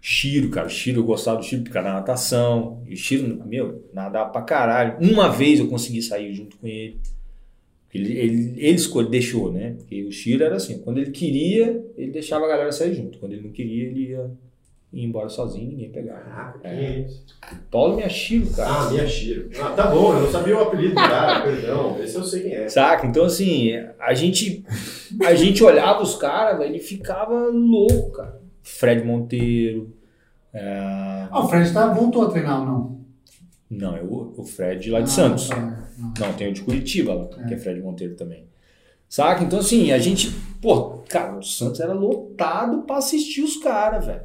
Chiro, 0.00 0.50
cara. 0.50 0.68
Chiro, 0.68 1.00
eu 1.00 1.04
gostava 1.04 1.38
do 1.38 1.44
Chiro 1.44 1.62
porque 1.62 1.76
era 1.78 1.92
natação. 1.92 2.82
E 2.88 2.94
o 2.94 2.96
Chiro, 2.96 3.42
meu, 3.46 3.84
nadava 3.92 4.30
pra 4.30 4.42
caralho. 4.42 4.98
Uma 5.00 5.28
vez 5.30 5.58
eu 5.60 5.68
consegui 5.68 6.00
sair 6.02 6.32
junto 6.32 6.56
com 6.58 6.66
ele. 6.66 6.98
Ele, 7.94 8.12
ele, 8.18 8.54
ele 8.56 8.76
escolheu, 8.76 9.10
deixou, 9.10 9.52
né? 9.52 9.74
Porque 9.76 10.02
o 10.04 10.10
Chiro 10.10 10.42
era 10.42 10.56
assim, 10.56 10.78
quando 10.78 10.98
ele 10.98 11.10
queria, 11.10 11.84
ele 11.96 12.10
deixava 12.10 12.44
a 12.46 12.48
galera 12.48 12.72
sair 12.72 12.94
junto. 12.94 13.18
Quando 13.18 13.32
ele 13.32 13.42
não 13.42 13.50
queria, 13.52 13.84
ele 13.88 14.08
ia, 14.10 14.30
ia 14.92 15.04
embora 15.06 15.28
sozinho, 15.28 15.68
ninguém 15.70 15.90
pegava. 15.90 16.20
Caraca, 16.20 16.58
quem 16.58 16.70
é 16.70 16.98
isso? 17.00 17.24
Tolme 17.70 18.02
é 18.02 18.08
Chiro, 18.08 18.50
cara. 18.50 18.70
Ah, 18.70 18.90
Miyashiro. 18.90 19.50
Ah, 19.60 19.70
tá 19.70 19.86
bom, 19.90 20.12
eu 20.14 20.20
não 20.22 20.30
sabia 20.30 20.56
o 20.56 20.62
apelido 20.62 20.90
do 20.94 21.00
cara, 21.00 21.40
perdão. 21.44 21.98
Esse 22.02 22.16
eu 22.16 22.24
sei 22.24 22.42
quem 22.42 22.54
é. 22.54 22.68
Saca? 22.68 23.06
Então, 23.06 23.24
assim, 23.24 23.72
a 23.98 24.12
gente, 24.14 24.64
a 25.24 25.34
gente 25.34 25.62
olhava 25.64 26.02
os 26.02 26.14
caras, 26.16 26.58
velho, 26.58 26.76
e 26.76 26.80
ficava 26.80 27.48
louco, 27.48 28.12
cara. 28.12 28.40
Fred 28.62 29.02
Monteiro. 29.04 29.92
é, 30.52 31.26
Ah, 31.30 31.40
o 31.44 31.48
Fred 31.48 31.72
tá, 31.72 31.92
voltou 31.92 32.26
a 32.26 32.30
treinar 32.30 32.60
ou 32.60 32.66
não? 32.66 33.02
Não, 33.70 33.96
é 33.96 34.02
o, 34.02 34.34
o 34.36 34.44
Fred 34.44 34.90
lá 34.90 34.98
de 35.00 35.04
Ah, 35.04 35.08
Santos. 35.14 35.48
tá. 35.48 35.56
Ah. 35.56 36.12
Não, 36.20 36.32
tem 36.34 36.48
o 36.48 36.52
de 36.52 36.60
Curitiba 36.62 37.14
lá, 37.14 37.26
que 37.48 37.54
é 37.54 37.56
Fred 37.56 37.80
Monteiro 37.80 38.14
também. 38.14 38.44
Saca? 39.08 39.42
Então, 39.44 39.58
assim, 39.58 39.90
a 39.92 39.98
gente. 39.98 40.30
Pô, 40.60 41.02
cara, 41.08 41.36
o 41.38 41.42
Santos 41.42 41.80
era 41.80 41.92
lotado 41.92 42.82
pra 42.82 42.96
assistir 42.96 43.42
os 43.42 43.56
caras, 43.58 44.06
velho. 44.06 44.22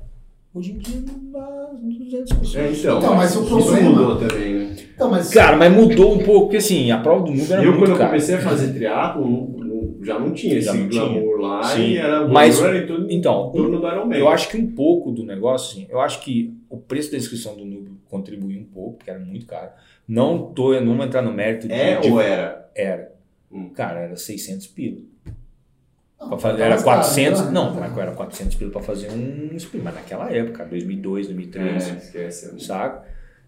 Hoje 0.57 0.71
em 0.71 0.77
dia 0.79 1.01
não 1.05 1.31
dá 1.31 1.71
200 1.79 2.33
pessoas. 2.37 2.55
É, 2.55 2.71
então, 2.71 2.97
Então, 2.97 3.15
mas 3.15 3.35
o 3.35 3.41
isso 3.41 3.49
problema- 3.49 3.89
mudou 3.89 4.15
também, 4.27 4.53
né? 4.55 4.75
Então, 4.95 5.11
mas 5.11 5.29
Cara, 5.33 5.55
mas 5.57 5.71
mudou 5.73 6.13
um 6.15 6.19
pouco, 6.23 6.41
porque 6.45 6.57
assim, 6.57 6.89
a 6.89 6.97
prova 6.99 7.25
do 7.25 7.31
Nubo 7.31 7.53
era 7.53 7.61
eu, 7.63 7.67
muito 7.71 7.79
quando 7.79 7.91
eu 7.91 7.97
cara. 7.97 8.09
comecei 8.09 8.35
a 8.35 8.39
fazer 8.41 8.73
triatlo, 8.73 9.55
já 10.01 10.17
não 10.19 10.31
tinha 10.33 10.59
Já 10.59 10.71
esse 10.71 10.79
não 10.81 10.89
tinha. 10.89 11.03
glamour 11.03 11.37
lá 11.39 11.63
Sim. 11.63 11.81
e 11.81 11.97
era 11.97 12.25
o 12.25 12.29
Mas- 12.33 12.59
era 12.61 12.77
em 12.77 13.05
em 13.13 13.15
Então, 13.17 13.51
torno 13.51 13.79
do 13.79 13.87
Ironman. 13.87 14.17
Eu 14.17 14.27
acho 14.29 14.49
que 14.49 14.57
um 14.57 14.71
pouco 14.71 15.11
do 15.11 15.23
negócio, 15.23 15.71
assim, 15.79 15.87
eu 15.91 15.99
acho 15.99 16.21
que 16.21 16.53
o 16.69 16.77
preço 16.77 17.11
da 17.11 17.17
inscrição 17.17 17.55
do 17.55 17.63
Nubo 17.65 17.91
contribuiu 18.09 18.59
um 18.59 18.63
pouco, 18.65 18.97
porque 18.97 19.09
era 19.11 19.19
muito 19.19 19.45
caro. 19.45 19.69
Não 20.07 20.51
tô, 20.53 20.73
eu 20.73 20.83
não 20.83 20.95
vou 20.95 21.05
entrar 21.05 21.21
no 21.21 21.31
mérito 21.33 21.67
de, 21.67 21.73
É 21.73 21.99
de- 21.99 22.09
ou 22.09 22.19
era? 22.21 22.67
era. 22.73 23.11
Hum. 23.51 23.69
Cara, 23.75 23.99
era 23.99 24.15
600 24.15 24.65
pila. 24.67 24.97
Não, 26.19 26.37
fazer, 26.39 26.61
era 26.61 26.69
mais 26.71 26.83
caro, 26.83 26.97
400, 27.01 27.41
né? 27.45 27.51
não, 27.51 27.73
mas 27.75 27.97
era 27.97 28.11
400 28.11 28.55
pila 28.55 28.71
pra 28.71 28.81
fazer 28.81 29.11
um 29.11 29.55
sprint, 29.55 29.83
mas 29.83 29.93
naquela 29.95 30.31
época, 30.31 30.65
2002, 30.65 31.27
2003, 31.27 31.87
É, 31.89 31.97
esquece. 31.97 32.59
saca? 32.59 33.03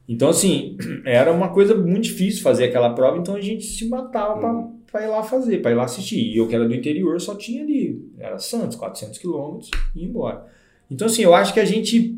Então, 0.08 0.30
assim, 0.30 0.78
era 1.06 1.32
uma 1.32 1.50
coisa 1.50 1.76
muito 1.76 2.04
difícil 2.04 2.42
fazer 2.44 2.66
aquela 2.66 2.94
prova, 2.94 3.18
então 3.18 3.36
a 3.36 3.42
gente 3.42 3.64
se 3.66 3.88
matava 3.88 4.40
pra, 4.40 4.52
Uhum. 4.52 4.80
pra 4.92 5.04
ir 5.04 5.08
lá 5.08 5.24
fazer, 5.24 5.62
pra 5.62 5.72
ir 5.72 5.76
lá 5.76 5.84
assistir. 5.86 6.20
E 6.20 6.38
eu 6.38 6.48
que 6.48 6.56
era 6.56 6.68
do 6.68 6.74
interior 6.76 7.20
só 7.20 7.36
tinha 7.36 7.64
ali, 7.64 8.08
era 8.20 8.38
Santos, 8.40 8.76
400 8.78 9.18
quilômetros 9.18 9.70
e 9.96 10.00
ia 10.02 10.06
embora. 10.08 10.46
Então, 10.92 11.08
assim, 11.08 11.22
eu 11.24 11.34
acho 11.36 11.54
que 11.54 11.60
a 11.60 11.66
gente 11.66 12.18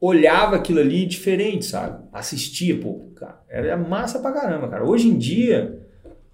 olhava 0.00 0.56
aquilo 0.56 0.80
ali 0.80 1.04
diferente, 1.06 1.64
sabe? 1.66 2.02
Assistia, 2.12 2.78
pô, 2.78 3.06
cara, 3.16 3.40
era 3.48 3.76
massa 3.76 4.18
pra 4.18 4.32
caramba, 4.32 4.68
cara. 4.68 4.84
Hoje 4.88 5.08
em 5.08 5.18
dia, 5.18 5.78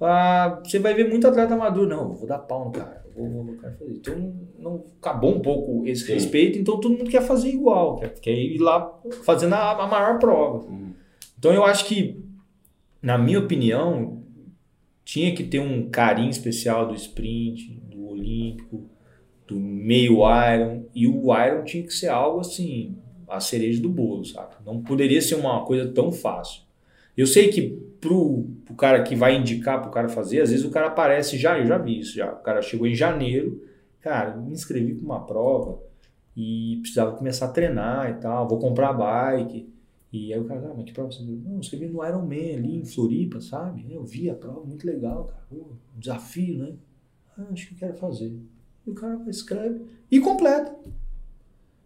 ah, 0.01 0.61
você 0.65 0.79
vai 0.79 0.95
ver 0.95 1.09
muito 1.09 1.27
atleta 1.27 1.55
amador, 1.55 1.87
não, 1.89 2.13
vou 2.15 2.27
dar 2.29 2.39
pau 2.39 2.67
no 2.67 2.71
cara, 2.71 3.05
vou, 3.17 3.45
vou, 3.45 3.57
quero 3.57 3.79
fazer. 3.79 3.93
Então, 3.93 4.35
não, 4.59 4.85
acabou 5.01 5.35
um 5.35 5.41
pouco 5.41 5.87
esse 5.87 6.07
Sim. 6.07 6.13
respeito, 6.15 6.59
então 6.59 6.79
todo 6.79 6.97
mundo 6.97 7.11
quer 7.11 7.23
fazer 7.23 7.49
igual, 7.49 7.97
quer, 7.97 8.21
quer 8.21 8.35
ir 8.35 8.59
lá 8.59 9.01
fazendo 9.25 9.55
a, 9.55 9.85
a 9.85 9.87
maior 9.87 10.19
prova. 10.19 10.71
Hum. 10.71 10.93
Então 11.39 11.53
eu 11.53 11.65
acho 11.65 11.87
que, 11.87 12.23
na 13.01 13.17
minha 13.17 13.39
opinião, 13.39 14.23
tinha 15.05 15.35
que 15.35 15.45
ter 15.45 15.61
um 15.61 15.89
carinho 15.89 16.31
especial 16.31 16.89
do 16.89 16.95
sprint, 16.95 17.81
do 17.89 18.09
olímpico, 18.09 18.91
do 19.47 19.57
meio 19.57 20.19
iron, 20.29 20.85
e 20.95 21.07
o 21.07 21.33
iron 21.35 21.65
tinha 21.65 21.83
que 21.85 21.93
ser 21.93 22.09
algo 22.09 22.41
assim, 22.41 22.97
a 23.29 23.39
cereja 23.41 23.81
do 23.81 23.89
bolo, 23.89 24.25
sabe? 24.25 24.57
Não 24.65 24.83
poderia 24.83 25.23
ser 25.23 25.37
uma 25.37 25.65
coisa 25.65 25.91
tão 25.93 26.11
fácil. 26.11 26.66
Eu 27.17 27.27
sei 27.27 27.49
que 27.49 27.71
pro, 28.01 28.45
pro 28.65 28.75
cara 28.75 29.03
que 29.03 29.15
vai 29.15 29.37
indicar 29.37 29.81
pro 29.81 29.91
cara 29.91 30.09
fazer, 30.09 30.41
às 30.41 30.51
vezes 30.51 30.65
o 30.65 30.71
cara 30.71 30.89
aparece 30.89 31.39
já, 31.39 31.59
eu 31.59 31.67
já 31.67 31.79
vi 31.79 32.01
isso 32.01 32.15
já. 32.15 32.33
O 32.33 32.43
cara 32.43 32.63
chegou 32.63 32.87
em 32.87 32.95
janeiro, 32.95 33.63
cara, 34.01 34.37
me 34.37 34.53
inscrevi 34.53 34.95
para 34.95 35.05
uma 35.05 35.25
prova 35.25 35.81
e 36.37 36.79
precisava 36.81 37.17
começar 37.17 37.47
a 37.47 37.51
treinar 37.51 38.11
e 38.11 38.15
tal, 38.15 38.47
vou 38.47 38.59
comprar 38.59 38.93
bike. 38.93 39.69
E 40.13 40.33
aí 40.33 40.39
o 40.39 40.45
cara, 40.45 40.69
ah, 40.71 40.75
mas 40.75 40.85
que 40.85 40.93
prova 40.93 41.11
você? 41.11 41.23
Não, 41.23 41.61
escrevi 41.61 41.87
no 41.87 42.05
Ironman 42.05 42.57
ali 42.57 42.77
em 42.77 42.85
Floripa, 42.85 43.41
sabe? 43.41 43.87
Eu 43.91 44.05
vi 44.05 44.31
a 44.31 44.35
prova, 44.35 44.65
muito 44.65 44.87
legal, 44.87 45.25
cara. 45.25 45.43
Pô, 45.49 45.57
um 45.57 45.99
desafio, 45.99 46.59
né? 46.59 46.75
Ah, 47.37 47.47
acho 47.53 47.69
que 47.69 47.75
eu 47.75 47.79
quero 47.79 47.95
fazer. 47.95 48.35
E 48.87 48.91
o 48.91 48.95
cara 48.95 49.21
escreve 49.29 49.83
e 50.11 50.21
completa. 50.21 50.75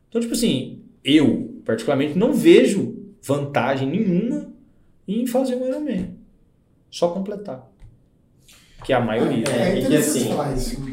Então, 0.09 0.21
tipo 0.21 0.35
assim, 0.35 0.83
eu, 1.03 1.61
particularmente, 1.65 2.19
não 2.19 2.33
vejo 2.33 2.97
vantagem 3.23 3.89
nenhuma 3.89 4.53
em 5.19 5.27
fazer 5.27 5.57
um 5.57 5.67
Ironman. 5.67 6.17
Só 6.91 7.09
completar. 7.09 7.69
Que 8.85 8.93
é 8.93 8.97
a 8.97 9.01
maioria. 9.01 9.45
É, 9.49 9.73
É, 9.73 9.79
e 9.81 9.87
que 9.87 9.97
assim. 9.97 10.31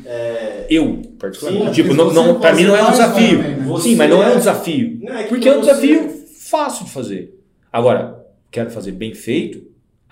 É, 0.06 0.68
Eu, 0.69 1.02
particularmente. 1.18 1.68
Sim, 1.68 1.72
tipo, 1.81 1.94
não, 1.94 2.06
você- 2.10 2.15
não, 2.15 2.39
pra 2.39 2.53
mim 2.53 2.64
não 2.65 2.76
é 2.76 2.81
um 2.84 2.85
você 2.88 2.91
desafio. 2.91 3.39
Ironman, 3.39 3.56
né? 3.57 3.65
Você 3.68 3.89
Sim, 3.89 3.95
mas 3.95 4.10
não 4.10 4.23
é 4.23 4.34
um 4.34 4.38
desafio. 4.38 4.99
não, 5.02 5.14
é 5.14 5.23
que 5.23 5.30
Porque 5.30 5.48
é 5.49 5.52
um 5.57 5.61
você- 5.64 5.68
desafio 5.72 6.10
fácil 6.49 6.85
de 6.85 6.91
fazer. 6.91 7.44
Agora, 7.72 8.26
quero 8.52 8.69
fazer 8.72 8.91
bem 8.91 9.14
feito, 9.14 9.65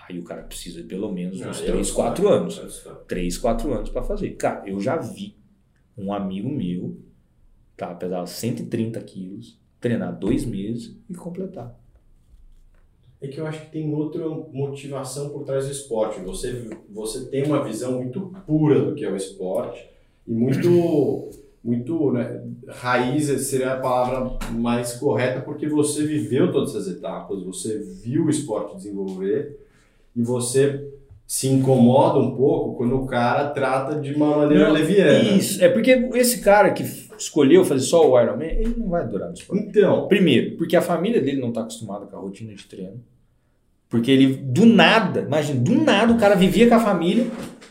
aí 0.07 0.17
o 0.19 0.23
cara 0.23 0.43
precisa 0.43 0.81
de 0.81 0.87
pelo 0.87 1.11
menos 1.11 1.39
Não, 1.39 1.49
uns 1.49 1.59
eu 1.59 1.65
3, 1.65 1.87
sei, 1.87 1.95
4 1.95 2.27
anos. 2.29 2.57
eu 2.57 2.69
sei. 2.69 2.91
3, 3.07 3.37
4 3.37 3.73
anos 3.73 3.89
pra 3.89 4.03
fazer. 4.03 4.31
Cara, 4.31 4.63
eu 4.65 4.79
já 4.79 4.95
vi 4.97 5.35
um 5.97 6.13
amigo 6.13 6.49
meu, 6.49 6.97
tá, 7.75 7.93
pesava 7.93 8.25
130 8.27 8.99
quilos, 9.01 9.59
treinar 9.81 10.17
dois 10.17 10.45
meses 10.45 10.95
e 11.09 11.13
completar. 11.13 11.77
É 13.21 13.27
que 13.27 13.39
eu 13.39 13.47
acho 13.47 13.61
que 13.61 13.71
tem 13.71 13.93
outra 13.93 14.27
motivação 14.27 15.29
por 15.29 15.43
trás 15.43 15.65
do 15.65 15.71
esporte. 15.71 16.19
Você, 16.21 16.69
você 16.89 17.25
tem 17.25 17.43
uma 17.43 17.63
visão 17.63 17.93
muito 17.93 18.33
pura 18.45 18.81
do 18.81 18.95
que 18.95 19.05
é 19.05 19.11
o 19.11 19.15
esporte 19.15 19.87
e 20.27 20.33
muito, 20.33 21.29
muito 21.63 22.11
né, 22.11 22.43
raiz 22.67 23.25
seria 23.47 23.73
a 23.73 23.79
palavra 23.79 24.37
mais 24.51 24.93
correta 24.93 25.41
porque 25.41 25.67
você 25.67 26.05
viveu 26.05 26.51
todas 26.51 26.71
essas 26.71 26.87
etapas, 26.87 27.41
você 27.43 27.79
viu 27.79 28.25
o 28.25 28.29
esporte 28.29 28.75
desenvolver 28.75 29.59
e 30.15 30.21
você 30.21 30.91
se 31.27 31.47
incomoda 31.47 32.19
um 32.19 32.35
pouco 32.35 32.75
quando 32.75 32.95
o 32.95 33.07
cara 33.07 33.49
trata 33.49 33.99
de 33.99 34.13
uma 34.13 34.37
maneira 34.37 34.65
Não, 34.65 34.73
leviana. 34.73 35.35
Isso, 35.35 35.63
é 35.63 35.67
porque 35.67 35.91
esse 36.13 36.41
cara 36.41 36.71
que 36.71 36.83
escolheu 37.17 37.63
fazer 37.65 37.83
só 37.85 38.09
o 38.09 38.19
Ironman, 38.19 38.47
ele 38.49 38.75
não 38.77 38.89
vai 38.89 39.07
durar 39.07 39.27
no 39.29 39.33
esporte. 39.33 39.63
Então, 39.67 40.07
Primeiro, 40.07 40.55
porque 40.57 40.75
a 40.75 40.81
família 40.81 41.21
dele 41.21 41.39
não 41.41 41.49
está 41.49 41.61
acostumada 41.61 42.05
com 42.05 42.15
a 42.15 42.19
rotina 42.19 42.53
de 42.53 42.65
treino. 42.65 43.01
Porque 43.89 44.09
ele, 44.11 44.27
do 44.35 44.65
nada, 44.65 45.21
imagina, 45.21 45.59
do 45.59 45.75
nada 45.75 46.11
o 46.13 46.17
cara 46.17 46.35
vivia 46.35 46.67
com 46.67 46.75
a 46.75 46.79
família, 46.79 47.27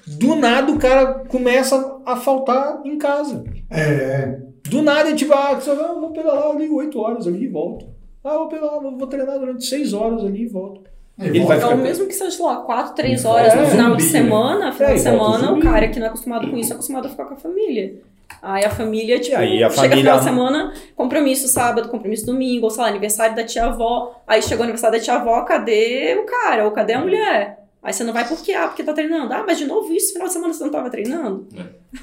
do 0.07 0.35
nada 0.37 0.71
o 0.73 0.79
cara 0.79 1.25
começa 1.29 2.01
a 2.07 2.16
faltar 2.16 2.81
em 2.85 2.97
casa. 2.99 3.45
É, 3.71 3.81
é. 3.81 4.41
Do 4.71 4.81
nada, 4.81 5.11
é 5.11 5.15
tipo, 5.15 5.33
ah, 5.35 5.55
você 5.55 5.75
vai, 5.75 5.85
ah, 5.85 5.93
vou 5.95 6.11
pedalar 6.12 6.51
ali 6.55 6.69
8 6.71 6.99
horas 6.99 7.27
ali 7.27 7.45
e 7.45 7.49
volto. 7.49 7.87
Ah, 8.23 8.39
vou 8.39 8.49
pedalar, 8.49 8.81
vou 8.81 9.07
treinar 9.07 9.39
durante 9.39 9.65
6 9.66 9.93
horas 9.93 10.25
ali 10.25 10.43
e 10.43 10.47
volto. 10.49 10.81
Ele 11.19 11.41
vai 11.41 11.59
Então, 11.59 11.71
ficar- 11.71 11.83
mesmo 11.83 12.07
que 12.07 12.15
seja, 12.15 12.43
lá, 12.43 12.57
4, 12.62 12.95
3 12.95 13.25
É, 13.25 13.29
horas 13.29 13.55
no 13.55 13.66
final 13.66 13.95
de 13.97 14.03
zumbi, 14.03 14.15
né? 14.15 14.21
semana, 14.25 14.73
final 14.73 14.91
É, 14.91 14.95
de 14.95 15.01
semana, 15.01 15.53
o 15.53 15.61
cara 15.61 15.89
que 15.89 15.99
não 16.01 16.07
é 16.07 16.09
acostumado 16.09 16.51
com 16.51 16.57
isso 16.57 16.73
é 16.73 16.75
acostumado 16.75 17.07
a 17.07 17.11
ficar 17.11 17.25
com 17.27 17.35
a 17.35 17.37
família. 17.37 17.95
Aí 18.43 18.65
a 18.65 18.71
família, 18.71 19.19
tipo, 19.21 19.37
aí 19.37 19.63
a 19.65 19.71
chega 19.71 19.83
família- 19.83 19.97
final 19.99 20.19
de 20.19 20.25
semana, 20.25 20.75
compromisso 20.97 21.49
sábado, 21.49 21.89
compromisso 21.89 22.27
domingo, 22.27 22.65
ou 22.67 22.71
sei 22.71 22.83
lá, 22.83 22.89
aniversário 22.89 23.35
da 23.35 23.45
tia-avó. 23.45 24.21
Aí 24.27 24.43
chegou 24.43 24.61
o 24.61 24.63
aniversário 24.65 24.99
da 24.99 25.05
tia-avó, 25.05 25.43
cadê 25.43 26.15
o 26.21 26.25
cara? 26.27 26.65
Ou 26.65 26.71
cadê 26.73 26.93
a 26.95 27.01
mulher? 27.01 27.61
Aí 27.83 27.93
você 27.93 28.03
não 28.05 28.13
vai 28.15 28.27
por 28.27 28.43
quê? 28.43 28.53
Ah, 28.53 28.67
porque 28.69 28.83
tá 28.83 28.93
treinando. 28.95 29.33
Ah, 29.33 29.45
mas 29.47 29.59
de 29.59 29.67
novo 29.67 29.93
isso, 29.93 30.13
final 30.13 30.27
de 30.27 30.33
semana 30.33 30.53
você 30.55 30.65
não 30.65 30.71
tava 30.71 30.89
treinando? 30.91 31.47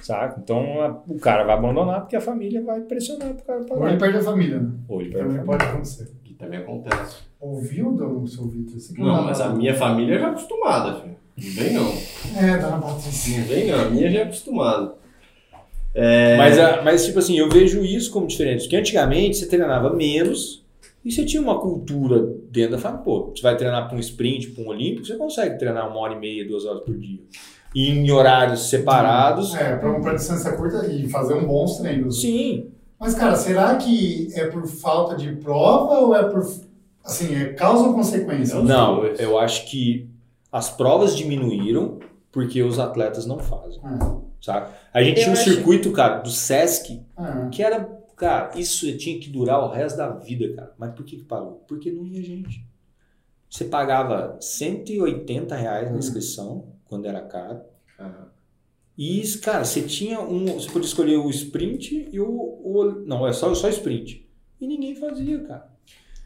Saca? 0.02 0.40
Então 0.44 0.80
a- 0.82 1.02
o 1.08 1.20
cara 1.20 1.44
vai 1.44 1.56
abandonar 1.56 2.02
porque 2.02 2.16
a 2.16 2.22
família 2.22 2.64
vai 2.64 2.82
pressionar 2.82 3.30
pro 3.34 3.44
cara 3.46 3.66
Ou 3.70 3.88
ele 3.88 3.98
perde 3.98 4.18
a 4.18 4.22
família, 4.22 4.60
né? 4.60 4.70
Ou 4.88 5.02
ele 5.02 5.10
perde 5.12 5.26
a 5.26 5.30
Também 5.30 5.46
família. 5.46 5.58
pode 5.58 5.72
acontecer. 5.72 6.12
que 6.24 6.34
também 6.36 6.60
acontece. 6.60 7.18
Ouviu, 7.40 7.92
do 7.94 8.28
seu 8.28 8.48
Vitor? 8.48 8.76
Não, 8.98 9.16
dá 9.18 9.22
mas 9.24 9.40
na- 9.40 9.46
a 9.46 9.50
minha 9.50 9.76
família 9.76 10.18
já 10.20 10.28
é 10.28 10.30
acostumada, 10.30 11.00
filho. 11.02 11.16
Não 11.38 11.52
vem 11.64 11.74
não. 11.74 11.92
É, 12.40 12.58
dona 12.58 12.78
Patrícia. 12.80 13.40
Não 13.40 13.46
vem 13.48 13.68
não, 13.68 13.82
a 13.82 13.90
minha 13.90 14.10
já 14.12 14.20
é 14.20 14.24
acostumada. 14.24 14.94
É... 15.94 16.38
Mas, 16.38 16.58
a- 16.58 16.82
mas, 16.84 17.06
tipo 17.06 17.20
assim, 17.20 17.38
eu 17.38 17.50
vejo 17.50 17.84
isso 17.84 18.12
como 18.12 18.28
diferente. 18.28 18.62
Porque 18.64 18.76
antigamente 18.76 19.38
você 19.38 19.46
treinava 19.48 19.94
menos 19.94 20.62
E 21.04 21.12
você 21.12 21.26
tinha 21.26 21.42
uma 21.42 21.60
cultura 21.60 22.26
dentro 22.52 22.72
da 22.74 22.78
família. 22.78 23.04
Pô, 23.04 23.32
você 23.36 23.42
vai 23.42 23.58
treinar 23.58 23.88
para 23.88 23.98
um 23.98 24.00
sprint, 24.00 24.52
para 24.52 24.64
um 24.64 24.68
olímpico, 24.68 25.06
você 25.06 25.16
consegue 25.16 25.58
treinar 25.58 25.90
uma 25.90 26.00
hora 26.00 26.14
e 26.14 26.20
meia, 26.20 26.48
duas 26.48 26.64
horas 26.66 26.84
por 26.84 26.96
dia. 26.98 27.20
E 27.74 27.90
em 27.90 28.12
horários 28.12 28.70
separados. 28.70 29.56
É, 29.56 29.76
pra, 29.78 30.00
pra 30.00 30.14
distância 30.14 30.52
curta 30.54 30.86
e 30.88 31.10
fazer 31.10 31.34
um 31.34 31.46
bons 31.48 31.78
treinos. 31.80 32.22
Sim. 32.22 32.68
Mas, 33.00 33.16
cara, 33.16 33.36
será 33.36 33.76
que 33.78 34.28
é 34.36 34.46
por 34.46 34.68
falta 34.68 35.16
de 35.16 35.32
prova 35.38 36.00
ou 36.02 36.16
é 36.16 36.24
por. 36.24 36.48
Assim, 37.04 37.34
é 37.36 37.46
causa 37.54 37.86
ou 37.86 37.94
consequência? 37.96 38.60
Não, 38.62 39.04
eu 39.06 39.40
acho 39.40 39.66
que 39.72 40.08
as 40.52 40.70
provas 40.70 41.18
diminuíram 41.18 41.98
porque 42.32 42.62
os 42.62 42.78
atletas 42.78 43.26
não 43.26 43.40
fazem, 43.40 43.80
É, 43.84 44.31
sabe? 44.42 44.72
A 44.94 45.04
gente 45.04 45.18
Eu 45.20 45.24
tinha 45.26 45.34
um 45.34 45.36
circuito, 45.38 45.92
cara, 45.92 46.20
do 46.20 46.30
Sesc, 46.30 47.02
é. 47.18 47.50
que 47.50 47.62
era, 47.64 47.84
cara, 48.18 48.52
isso 48.60 48.92
tinha 48.98 49.20
que 49.20 49.30
durar 49.30 49.64
o 49.64 49.70
resto 49.70 49.98
da 49.98 50.10
vida, 50.10 50.54
cara. 50.56 50.74
Mas 50.78 50.94
por 50.94 51.06
que 51.06 51.18
que 51.18 51.24
parou? 51.24 51.64
Porque 51.68 51.92
não 51.92 52.06
ia 52.06 52.22
gente. 52.24 52.66
Você 53.50 53.66
pagava 53.66 54.38
180 54.40 55.56
reais 55.56 55.92
na 55.92 55.98
inscrição, 55.98 56.70
quando 56.86 57.06
era 57.06 57.22
caro. 57.22 57.62
Aham. 58.00 58.28
E, 58.98 59.22
cara, 59.42 59.64
você 59.66 59.82
tinha 59.82 60.20
um. 60.20 60.46
Você 60.54 60.70
podia 60.70 60.88
escolher 60.88 61.18
o 61.18 61.30
sprint 61.30 62.10
e 62.12 62.20
o. 62.20 62.28
o- 62.30 63.04
não, 63.06 63.26
é 63.28 63.34
só, 63.34 63.54
só 63.56 63.68
sprint. 63.70 64.30
E 64.60 64.68
ninguém 64.68 64.96
fazia, 64.96 65.40
cara. 65.44 65.70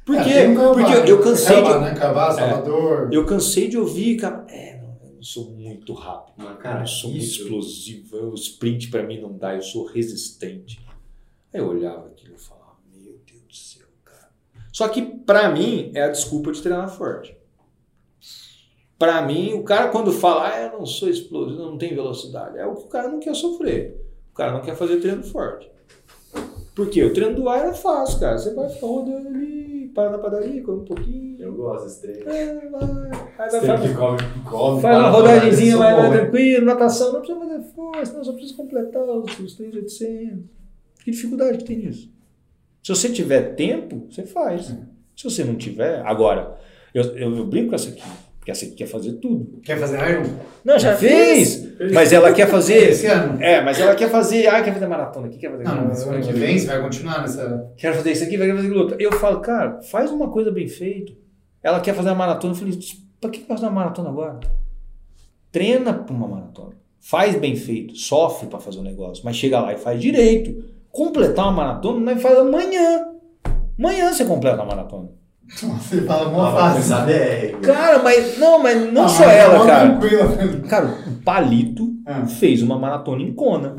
Por 0.06 0.16
É, 0.16 0.24
quê? 0.24 0.54
Cuiabá, 0.54 0.74
Porque 0.74 0.94
eu, 0.94 1.06
eu 1.18 1.22
cansei 1.22 1.56
de. 1.64 1.80
né? 1.80 1.96
Salvador. 1.96 3.10
Eu 3.12 3.26
cansei 3.26 3.68
de 3.68 3.78
ouvir, 3.78 4.18
cara. 4.18 4.46
É, 4.50 4.75
sou 5.26 5.50
muito 5.52 5.94
rápido. 5.94 6.36
Mas, 6.38 6.50
eu 6.52 6.58
cara, 6.58 6.80
não 6.80 6.88
sou 6.88 7.12
isso- 7.12 7.44
explosivo. 7.44 8.18
O 8.32 8.36
sprint 8.36 8.90
pra 8.90 9.04
mim 9.04 9.20
não 9.20 9.38
dá, 9.38 9.56
eu 9.56 9.62
sou 9.62 9.86
resistente. 9.86 10.80
Aí 11.54 11.60
eu 11.60 11.68
olhava 11.68 12.08
aquilo 12.08 12.36
e 12.36 12.40
falava, 12.40 12.78
meu 12.94 13.20
Deus 13.26 13.42
do 13.48 13.56
céu, 13.56 13.88
cara. 14.04 14.30
Só 14.72 14.88
que 14.88 15.02
pra 15.02 15.50
mim 15.52 15.92
é 15.94 16.04
a 16.04 16.10
desculpa 16.10 16.52
de 16.52 16.62
treinar 16.62 16.90
forte. 16.96 17.36
Pra 18.98 19.22
mim, 19.22 19.54
o 19.54 19.64
cara 19.64 19.90
quando 19.90 20.12
fala, 20.12 20.48
ah, 20.54 20.62
eu 20.62 20.80
não 20.80 20.86
sou 20.86 21.10
explosivo, 21.10 21.62
eu 21.62 21.66
não 21.72 21.78
tenho 21.78 21.96
velocidade, 21.96 22.58
é 22.58 22.66
o 22.66 22.76
que 22.76 22.84
o 22.86 22.88
cara 22.88 23.10
não 23.10 23.20
quer 23.20 23.36
sofrer. 23.36 24.02
O 24.32 24.36
cara 24.36 24.54
não 24.54 24.62
quer 24.62 24.76
fazer 24.76 25.02
treino 25.02 25.24
forte. 25.24 25.70
Por 26.74 26.90
quê? 26.90 27.04
O 27.04 27.14
treino 27.14 27.36
do 27.36 27.48
ar 27.50 27.60
era 27.60 27.74
fácil, 27.74 28.20
cara. 28.20 28.38
Você 28.38 28.54
vai 28.54 28.68
rodando 28.80 29.28
ali, 29.30 29.75
para 29.96 30.10
na 30.10 30.18
padaria, 30.18 30.62
come 30.62 30.82
um 30.82 30.86
pouquinho. 30.86 31.38
Eu 31.40 31.56
gosto 31.56 31.86
desse 31.86 32.02
treino. 32.02 32.30
É, 32.30 32.70
vai. 32.70 32.82
Aí 33.40 33.66
vai 33.66 33.82
que 33.82 33.96
come, 33.96 34.18
come. 34.44 34.82
Faz 34.82 34.98
uma 34.98 35.10
rodagemzinha, 35.10 35.78
para, 35.78 35.96
vai 35.96 36.04
lá 36.04 36.18
tranquilo, 36.18 36.66
natação, 36.66 37.14
não 37.14 37.22
precisa 37.22 37.40
fazer 37.40 37.64
força, 37.74 38.14
não, 38.14 38.24
só 38.24 38.34
precisa 38.34 38.58
completar 38.58 39.02
os, 39.02 39.40
os 39.40 39.56
3,800. 39.56 40.44
Que 41.04 41.12
dificuldade 41.12 41.60
que 41.60 41.64
tem 41.64 41.78
nisso? 41.78 42.14
Se 42.84 42.90
você 42.90 43.10
tiver 43.10 43.56
tempo, 43.56 44.06
você 44.10 44.24
faz. 44.24 44.76
Se 45.16 45.24
você 45.24 45.46
não 45.46 45.56
tiver, 45.56 46.06
agora, 46.06 46.60
eu, 46.94 47.04
eu, 47.16 47.38
eu 47.38 47.46
brinco 47.46 47.70
com 47.70 47.76
essa 47.76 47.90
aqui, 47.90 48.04
porque 48.46 48.52
essa 48.52 48.64
aqui 48.66 48.76
quer 48.76 48.86
fazer 48.86 49.14
tudo. 49.14 49.60
Quer 49.64 49.76
fazer 49.80 49.98
Iron? 50.08 50.24
Não, 50.64 50.78
já 50.78 50.92
Já 50.92 50.98
fez, 50.98 51.68
mas 51.92 52.14
ela 52.14 52.32
quer 52.32 52.48
fazer. 52.48 52.92
Esse 52.92 53.08
ano? 53.08 53.42
É, 53.42 53.60
mas 53.60 53.80
ela 53.80 53.96
quer 53.96 54.08
fazer. 54.08 54.46
Ah, 54.46 54.62
quer 54.62 54.72
fazer 54.72 54.86
maratona 54.86 55.26
aqui, 55.26 55.40
quer 55.40 55.50
fazer. 55.50 55.64
Não, 55.64 55.88
mas 55.88 56.04
ano 56.04 56.22
que 56.22 56.32
vem 56.32 56.60
você 56.60 56.68
vai 56.68 56.80
continuar 56.80 57.22
nessa. 57.22 57.74
Quero 57.76 57.96
fazer 57.96 58.12
isso 58.12 58.24
aqui, 58.24 58.38
vai 58.38 58.48
fazer 58.50 58.68
aquilo 58.68 58.82
outro. 58.82 58.98
Eu 59.02 59.12
falo, 59.14 59.40
cara, 59.40 59.82
faz 59.82 60.12
uma 60.12 60.30
coisa 60.30 60.52
bem 60.52 60.68
feita. 60.68 61.12
Ela 61.64 61.80
quer 61.80 61.96
fazer 61.96 62.10
uma 62.10 62.16
maratona. 62.16 62.54
Eu 62.54 62.58
falei, 62.58 62.78
pra 63.20 63.30
que 63.32 63.40
fazer 63.40 63.66
uma 63.66 63.72
maratona 63.72 64.10
agora? 64.10 64.40
Treina 65.52 65.92
pra 65.92 66.14
uma 66.16 66.28
maratona. 66.28 66.76
Faz 67.00 67.36
bem 67.36 67.56
feito. 67.56 67.96
Sofre 67.96 68.48
pra 68.48 68.60
fazer 68.60 68.78
o 68.78 68.84
negócio. 68.84 69.26
Mas 69.26 69.38
chega 69.38 69.60
lá 69.60 69.74
e 69.74 69.78
faz 69.78 70.00
direito. 70.00 70.64
Completar 70.92 71.46
uma 71.46 71.64
maratona, 71.64 72.14
nós 72.14 72.22
faz 72.22 72.38
amanhã. 72.38 73.08
Amanhã 73.80 74.14
você 74.14 74.24
completa 74.24 74.62
a 74.62 74.66
maratona. 74.66 75.10
Você 75.48 76.02
fala 76.02 76.30
mó 76.30 76.46
Ah, 76.46 76.52
vai 76.52 76.62
fácil. 76.62 76.74
começar 76.74 77.04
a 77.04 77.06
DR. 77.06 77.60
Cara, 77.62 78.04
mas 78.04 78.38
não, 78.38 78.62
mas 78.62 78.92
não 78.94 79.06
Ah, 79.06 79.10
só 79.10 79.26
mas 79.26 79.36
ela, 79.36 79.58
mó 79.60 79.66
cara. 79.66 79.98
tranquila. 80.00 80.68
Cara, 80.68 80.86
o 81.08 81.24
Palito 81.24 81.94
Ah. 82.06 82.26
fez 82.26 82.62
uma 82.62 82.78
maratona 82.80 83.22
em 83.22 83.34
Kona. 83.34 83.76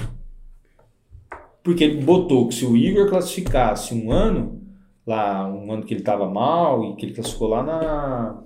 Porque 1.63 1.83
ele 1.85 2.03
botou 2.03 2.47
que 2.49 2.55
se 2.55 2.65
o 2.65 2.77
Igor 2.77 3.09
classificasse 3.09 3.93
um 3.95 4.13
ano, 4.13 4.63
lá, 5.05 5.47
um 5.49 5.71
ano 5.73 5.85
que 5.85 5.93
ele 5.95 6.03
tava 6.03 6.29
mal, 6.31 6.85
e 6.85 6.97
que 6.97 7.07
ele 7.07 7.15
classificou 7.15 7.49
lá 7.49 7.63
na, 7.65 8.43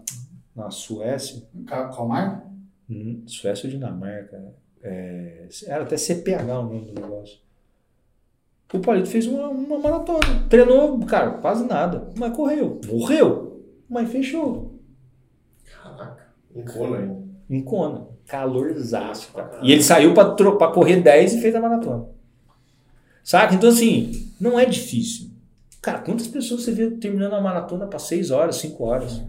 na 0.56 0.70
Suécia, 0.70 1.42
Cal- 1.66 1.90
Calmar? 1.90 2.46
Hum, 2.88 3.22
Suécia 3.26 3.66
ou 3.66 3.70
Dinamarca, 3.70 4.38
né? 4.38 4.48
É, 4.82 5.46
era 5.66 5.82
até 5.84 5.96
CPH 5.98 6.42
o 6.58 6.62
nome 6.64 6.86
do 6.90 6.98
negócio. 6.98 7.36
O 8.72 8.78
Palito 8.78 9.08
fez 9.08 9.26
uma, 9.26 9.48
uma 9.48 9.78
maratona. 9.78 10.20
Treinou, 10.48 10.98
cara, 11.06 11.32
quase 11.32 11.64
nada. 11.66 12.08
Mas 12.16 12.34
correu. 12.36 12.80
Morreu. 12.86 13.62
Mas 13.88 14.10
fechou. 14.10 14.78
Caraca. 15.82 16.28
Um 16.54 16.64
cono 16.64 16.94
ainda. 16.94 17.20
Em 17.48 17.62
Kona. 17.62 18.06
Calorzaço, 18.26 19.32
cara. 19.32 19.58
E 19.62 19.72
ele 19.72 19.82
saiu 19.82 20.14
pra, 20.14 20.30
tro- 20.34 20.56
pra 20.56 20.68
correr 20.70 21.00
10 21.02 21.34
e 21.34 21.40
fez 21.40 21.52
a 21.54 21.60
maratona. 21.60 22.06
Saca? 23.24 23.54
Então, 23.54 23.68
assim, 23.70 24.32
não 24.40 24.58
é 24.58 24.64
difícil. 24.64 25.30
Cara, 25.82 25.98
quantas 25.98 26.28
pessoas 26.28 26.62
você 26.62 26.70
vê 26.72 26.90
terminando 26.92 27.32
a 27.34 27.40
maratona 27.40 27.86
pra 27.88 27.98
6 27.98 28.30
horas, 28.30 28.56
5 28.56 28.84
horas? 28.84 29.20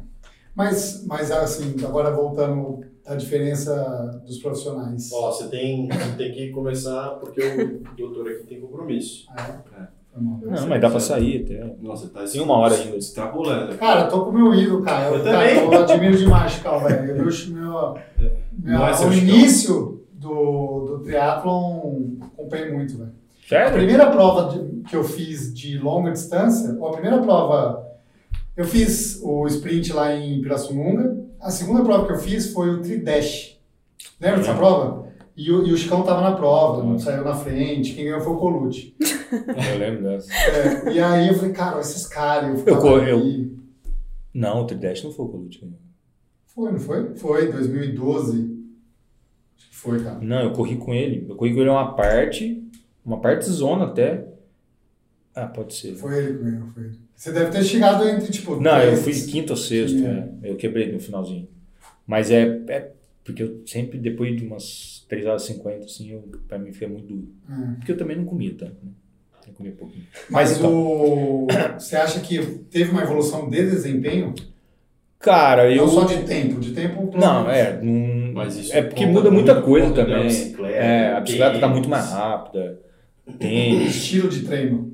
Mas, 0.56 1.04
mas 1.08 1.32
assim, 1.32 1.74
agora 1.84 2.12
voltando 2.12 2.86
à 3.06 3.16
diferença 3.16 4.22
dos 4.26 4.38
profissionais. 4.40 5.10
Ó, 5.14 5.32
você 5.32 5.48
tem, 5.48 5.88
você 5.88 6.12
tem 6.18 6.32
que 6.34 6.50
começar, 6.50 7.10
porque 7.20 7.42
o 7.42 7.82
doutor 7.98 8.28
aqui 8.30 8.46
tem 8.48 8.60
compromisso. 8.62 9.26
Ah, 9.30 9.60
É. 10.16 10.20
mal. 10.22 10.40
Não, 10.44 10.68
mas 10.68 10.82
dá 10.82 10.90
pra 10.90 11.00
sair 11.00 11.44
até. 11.44 11.76
Nossa, 11.82 12.08
tá 12.10 12.24
Tem 12.26 12.42
uma 12.42 12.58
hora 12.58 12.76
ainda. 12.76 12.98
Extrapolando. 12.98 13.78
Cara, 13.78 14.02
eu 14.02 14.10
tô 14.10 14.26
com 14.26 14.30
o 14.32 14.34
meu 14.34 14.54
ídolo, 14.54 14.82
cara. 14.84 15.08
Eu 15.10 15.16
Eu, 15.18 15.24
também. 15.24 15.56
cara, 15.56 15.76
eu 15.76 15.84
admiro 15.84 16.18
demais, 16.18 16.52
Chical, 16.52 16.80
velho. 16.84 17.06
Eu 17.12 17.30
vi 17.30 17.50
o 17.50 17.54
meu, 17.54 17.98
meu, 18.60 18.82
é 18.86 18.92
o 18.92 18.94
Chical. 18.94 19.14
início 19.14 20.04
do, 20.14 20.86
do 20.86 21.00
triatlon, 21.04 22.02
acompanhei 22.22 22.72
muito, 22.74 22.98
velho. 22.98 23.12
A 23.46 23.50
Sério? 23.50 23.74
primeira 23.74 24.10
prova 24.12 24.50
de- 24.54 24.82
que 24.84 24.96
eu 24.96 25.04
fiz 25.04 25.54
de 25.54 25.78
longa 25.78 26.12
distância, 26.12 26.76
ou 26.80 26.88
a 26.88 26.92
primeira 26.94 27.20
prova, 27.20 27.86
eu 28.56 28.64
fiz 28.66 29.20
o 29.24 29.46
sprint 29.48 29.92
lá 29.94 30.14
em 30.16 30.42
Pirassununga. 30.42 31.21
A 31.42 31.50
segunda 31.50 31.84
prova 31.84 32.06
que 32.06 32.14
eu 32.14 32.20
fiz 32.20 32.54
foi 32.54 32.70
o 32.70 32.82
Tridash. 32.82 33.60
Lembra 34.20 34.40
dessa 34.40 34.54
prova? 34.54 35.12
E 35.36 35.52
o, 35.52 35.66
e 35.66 35.74
o 35.74 35.78
Chicão 35.78 36.04
tava 36.04 36.22
na 36.22 36.36
prova, 36.36 36.84
não 36.84 37.00
saiu 37.00 37.24
na 37.24 37.34
frente. 37.34 37.96
Quem 37.96 38.06
ganhou 38.06 38.22
foi 38.22 38.34
o 38.34 38.38
Colucci. 38.38 38.96
Eu 39.02 39.80
lembro 39.80 40.04
dessa. 40.04 40.32
É, 40.32 40.94
e 40.94 41.00
aí 41.00 41.30
eu 41.30 41.34
falei, 41.36 41.54
cara, 41.54 41.80
esses 41.80 42.06
caras, 42.06 42.68
eu 42.68 42.78
Eu 42.78 43.08
eu-. 43.08 43.52
Não, 44.34 44.62
o 44.62 44.68
Tridash 44.68 45.04
não 45.04 45.12
foi 45.12 45.26
o 45.26 45.30
Colucci. 45.30 45.74
Foi, 46.48 46.72
não 46.72 46.80
foi? 46.80 47.16
Foi, 47.16 47.50
2012. 47.50 48.62
Acho 49.58 49.70
que 49.70 49.76
foi, 49.76 50.04
cara. 50.04 50.20
Não, 50.20 50.42
eu 50.42 50.52
corri 50.52 50.76
com 50.76 50.94
ele. 50.94 51.26
Eu 51.30 51.36
corri 51.38 51.54
com 51.54 51.62
ele 51.62 51.70
uma 51.70 51.96
parte, 51.96 52.62
uma 53.06 53.22
parte 53.22 53.46
zona 53.46 53.86
até. 53.86 54.28
Ah, 55.34 55.48
pode 55.48 55.74
ser. 55.74 55.96
Foi 55.96 56.18
ele 56.18 56.38
que 56.38 56.44
ganhou, 56.44 56.68
foi 56.68 56.84
ele. 56.84 57.00
Você 57.22 57.32
deve 57.32 57.52
ter 57.52 57.64
chegado 57.64 58.10
entre, 58.10 58.32
tipo... 58.32 58.60
Não, 58.60 58.80
eu 58.82 59.00
três- 59.00 59.22
fui 59.22 59.32
quinto 59.32 59.54
ou 59.54 59.58
sexto, 59.58 59.96
Sim, 59.96 60.02
né? 60.02 60.28
Eu 60.42 60.56
quebrei 60.56 60.92
no 60.92 61.00
finalzinho. 61.00 61.48
Mas 62.08 62.32
é, 62.32 62.60
é 62.68 62.90
porque 63.24 63.44
eu 63.44 63.62
sempre, 63.64 64.00
depois 64.00 64.36
de 64.36 64.44
umas 64.44 65.06
3 65.08 65.28
horas 65.28 65.44
e 65.44 65.54
50, 65.54 65.86
assim, 65.86 66.12
eu, 66.14 66.24
pra 66.48 66.58
mim 66.58 66.74
fica 66.74 66.88
muito 66.88 67.06
duro. 67.06 67.28
É. 67.48 67.76
Porque 67.76 67.92
eu 67.92 67.98
também 67.98 68.18
não 68.18 68.26
comia 68.26 68.56
tanto, 68.58 68.76
né? 68.84 68.90
Eu 69.48 69.54
comia 69.54 69.72
pouquinho. 69.72 70.04
Mas, 70.32 70.50
Mas 70.50 70.58
então. 70.58 70.74
o... 70.74 71.48
Você 71.78 71.96
acha 71.96 72.22
que 72.22 72.40
teve 72.72 72.90
uma 72.90 73.04
evolução 73.04 73.48
de 73.48 73.70
desempenho? 73.70 74.34
Cara, 75.20 75.70
eu. 75.72 75.86
Não 75.86 75.90
só 75.90 76.06
de 76.06 76.24
tempo, 76.24 76.60
de 76.60 76.72
tempo... 76.72 77.16
Não, 77.16 77.48
é. 77.48 77.80
Não... 77.84 78.34
Mas 78.34 78.58
isso 78.58 78.74
é 78.76 78.82
porque 78.82 79.06
muda 79.06 79.30
muita 79.30 79.54
muito 79.54 79.68
coisa 79.68 79.94
também. 79.94 80.24
bicicleta, 80.24 80.76
é, 80.76 81.14
a 81.14 81.20
bicicleta 81.20 81.60
tá 81.60 81.68
muito 81.68 81.88
mais 81.88 82.10
rápida. 82.10 82.80
Tênis. 83.38 83.96
Estilo 83.96 84.28
de 84.28 84.42
treino. 84.42 84.91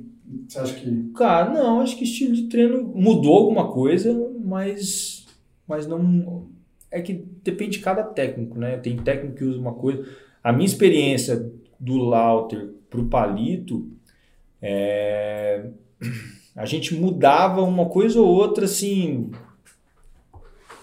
Você 0.47 0.59
acha 0.59 0.73
que... 0.75 1.11
Cara, 1.15 1.51
não, 1.51 1.81
acho 1.81 1.97
que 1.97 2.03
estilo 2.03 2.33
de 2.33 2.43
treino 2.43 2.83
mudou 2.95 3.37
alguma 3.37 3.71
coisa, 3.71 4.13
mas, 4.43 5.25
mas 5.67 5.85
não. 5.85 6.47
É 6.89 7.01
que 7.01 7.25
depende 7.43 7.77
de 7.77 7.83
cada 7.83 8.03
técnico, 8.03 8.57
né? 8.57 8.77
Tem 8.77 8.95
técnico 8.97 9.35
que 9.35 9.43
usa 9.43 9.59
uma 9.59 9.73
coisa. 9.73 10.07
A 10.43 10.53
minha 10.53 10.65
experiência 10.65 11.51
do 11.79 11.97
Lauter 11.97 12.69
pro 12.89 13.05
Palito, 13.05 13.89
é, 14.61 15.69
a 16.55 16.65
gente 16.65 16.95
mudava 16.95 17.61
uma 17.61 17.85
coisa 17.87 18.21
ou 18.21 18.27
outra 18.27 18.65
assim 18.65 19.29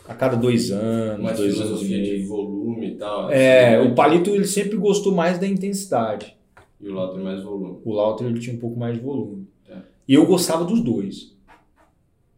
a 0.07 0.15
cada 0.15 0.37
dois 0.37 0.71
anos, 0.71 1.23
Mais 1.23 1.39
dois 1.39 1.59
anos 1.61 1.83
e 1.83 1.87
de 1.87 2.25
volume 2.25 2.89
e 2.89 2.95
tal. 2.97 3.31
É, 3.31 3.77
assim, 3.77 3.91
o 3.91 3.95
Palito 3.95 4.31
ele 4.31 4.47
sempre 4.47 4.77
gostou 4.77 5.15
mais 5.15 5.39
da 5.39 5.47
intensidade. 5.47 6.37
E 6.81 6.89
o 6.89 6.95
lado 6.95 7.15
tem 7.15 7.25
mais 7.25 7.43
volume. 7.43 7.79
O 7.85 7.93
Lauter 7.93 8.27
ele 8.27 8.39
tinha 8.39 8.55
um 8.55 8.59
pouco 8.59 8.79
mais 8.79 8.95
de 8.95 9.01
volume. 9.01 9.44
E 10.09 10.15
eu 10.15 10.27
gostava 10.27 10.65
dos 10.65 10.81
dois. 10.83 11.35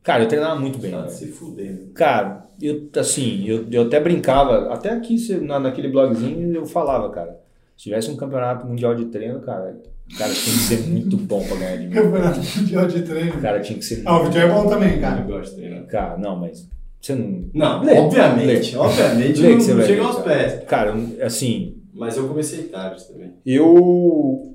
Cara, 0.03 0.23
eu 0.25 0.29
treinava 0.29 0.59
muito 0.61 0.79
bem. 0.79 0.93
Velho. 0.93 1.09
se 1.11 1.27
fudendo. 1.33 1.91
Cara, 1.93 2.47
eu 2.63 2.89
assim, 2.97 3.45
eu, 3.47 3.67
eu 3.71 3.83
até 3.83 3.99
brincava, 4.01 4.73
até 4.73 4.91
aqui 4.91 5.17
na, 5.43 5.59
naquele 5.59 5.89
blogzinho 5.89 6.55
eu 6.55 6.65
falava, 6.65 7.11
cara, 7.11 7.41
se 7.77 7.85
tivesse 7.85 8.11
um 8.11 8.17
campeonato 8.17 8.67
mundial 8.67 8.95
de 8.95 9.07
treino, 9.07 9.41
cara, 9.41 9.77
O 10.09 10.17
cara 10.17 10.33
tinha 10.33 10.55
que 10.55 10.63
ser 10.63 10.87
muito 10.87 11.17
bom 11.17 11.45
pra 11.45 11.57
ganhar 11.57 11.77
de 11.77 11.87
mim. 11.89 11.93
Campeonato 11.95 12.41
mundial 12.57 12.87
de 12.87 13.03
treino. 13.03 13.41
Cara 13.43 13.61
tinha 13.61 13.79
que 13.79 13.85
ser 13.85 14.03
Ah, 14.07 14.21
o 14.21 14.25
Vitor 14.25 14.41
é 14.43 14.49
bom 14.49 14.69
também, 14.69 14.95
Eu 14.95 15.01
cara. 15.01 15.21
gosto 15.23 15.57
de 15.57 15.61
treinar. 15.63 15.87
Cara, 15.87 16.17
não, 16.19 16.37
mas 16.39 16.69
você 17.01 17.15
não. 17.17 17.51
Não, 17.53 17.83
Lê. 17.83 17.99
obviamente, 17.99 18.73
Lê. 18.75 18.79
obviamente 18.79 19.41
Lê 19.41 19.53
não, 19.55 19.61
você 19.61 19.75
não 19.75 19.83
chega 19.83 20.03
aos 20.05 20.17
cara. 20.19 20.29
pés. 20.29 20.65
Cara, 20.67 20.95
assim, 21.23 21.83
Mas 21.93 22.17
eu 22.17 22.29
comecei 22.29 22.63
tarde 22.69 23.05
também. 23.09 23.33
eu. 23.45 24.55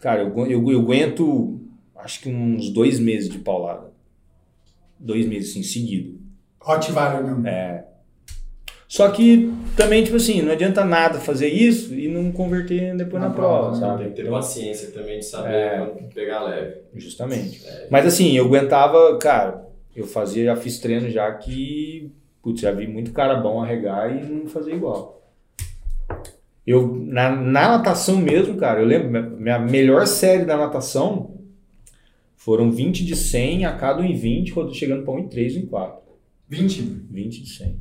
Cara, 0.00 0.22
eu, 0.22 0.46
eu, 0.46 0.70
eu 0.70 0.80
aguento 0.80 1.60
acho 1.98 2.20
que 2.20 2.28
uns 2.28 2.70
dois 2.70 2.98
meses 2.98 3.28
de 3.28 3.38
paulada. 3.38 3.90
Dois 4.98 5.26
meses, 5.26 5.50
assim, 5.50 5.62
seguido. 5.62 6.18
Rottweiler 6.60 7.24
mesmo. 7.24 7.46
É. 7.46 7.84
Só 8.88 9.10
que 9.10 9.52
também, 9.76 10.02
tipo 10.02 10.16
assim, 10.16 10.40
não 10.40 10.52
adianta 10.52 10.82
nada 10.82 11.20
fazer 11.20 11.48
isso 11.48 11.94
e 11.94 12.08
não 12.08 12.32
converter 12.32 12.96
depois 12.96 13.22
na, 13.22 13.28
Na 13.28 13.34
prova, 13.34 13.58
prova, 13.68 13.76
sabe? 13.76 13.98
Tem 14.04 14.08
que 14.10 14.16
ter 14.16 14.22
Então, 14.22 14.32
paciência 14.34 14.90
também 14.92 15.18
de 15.18 15.26
saber 15.26 15.52
É. 15.52 15.86
quando 15.86 16.14
pegar 16.14 16.42
leve. 16.44 16.76
Justamente. 16.94 17.62
Mas 17.90 18.06
assim, 18.06 18.32
eu 18.34 18.46
aguentava, 18.46 19.18
cara, 19.18 19.66
eu 19.94 20.06
fazia, 20.06 20.46
já 20.46 20.56
fiz 20.56 20.78
treino 20.78 21.10
já 21.10 21.30
que, 21.34 22.10
putz, 22.42 22.62
já 22.62 22.72
vi 22.72 22.86
muito 22.86 23.12
cara 23.12 23.34
bom 23.34 23.62
arregar 23.62 24.10
e 24.10 24.24
não 24.24 24.46
fazer 24.46 24.74
igual. 24.74 25.22
Eu, 26.66 26.94
na, 27.06 27.30
na 27.30 27.68
natação 27.76 28.16
mesmo, 28.16 28.56
cara, 28.56 28.80
eu 28.80 28.86
lembro, 28.86 29.10
minha 29.38 29.58
melhor 29.58 30.06
série 30.06 30.44
da 30.46 30.56
natação 30.56 31.37
foram 32.48 32.70
20 32.70 33.04
de 33.04 33.14
100 33.14 33.66
a 33.66 33.76
cada 33.76 34.00
1 34.00 34.04
em 34.06 34.16
20, 34.16 34.52
quando 34.54 34.74
chegando 34.74 35.04
para 35.04 35.12
1 35.12 35.18
em 35.18 35.28
3, 35.28 35.56
1 35.56 35.58
em 35.58 35.66
4. 35.66 36.00
20. 36.48 36.80
20 37.10 37.42
de 37.42 37.50
100. 37.50 37.76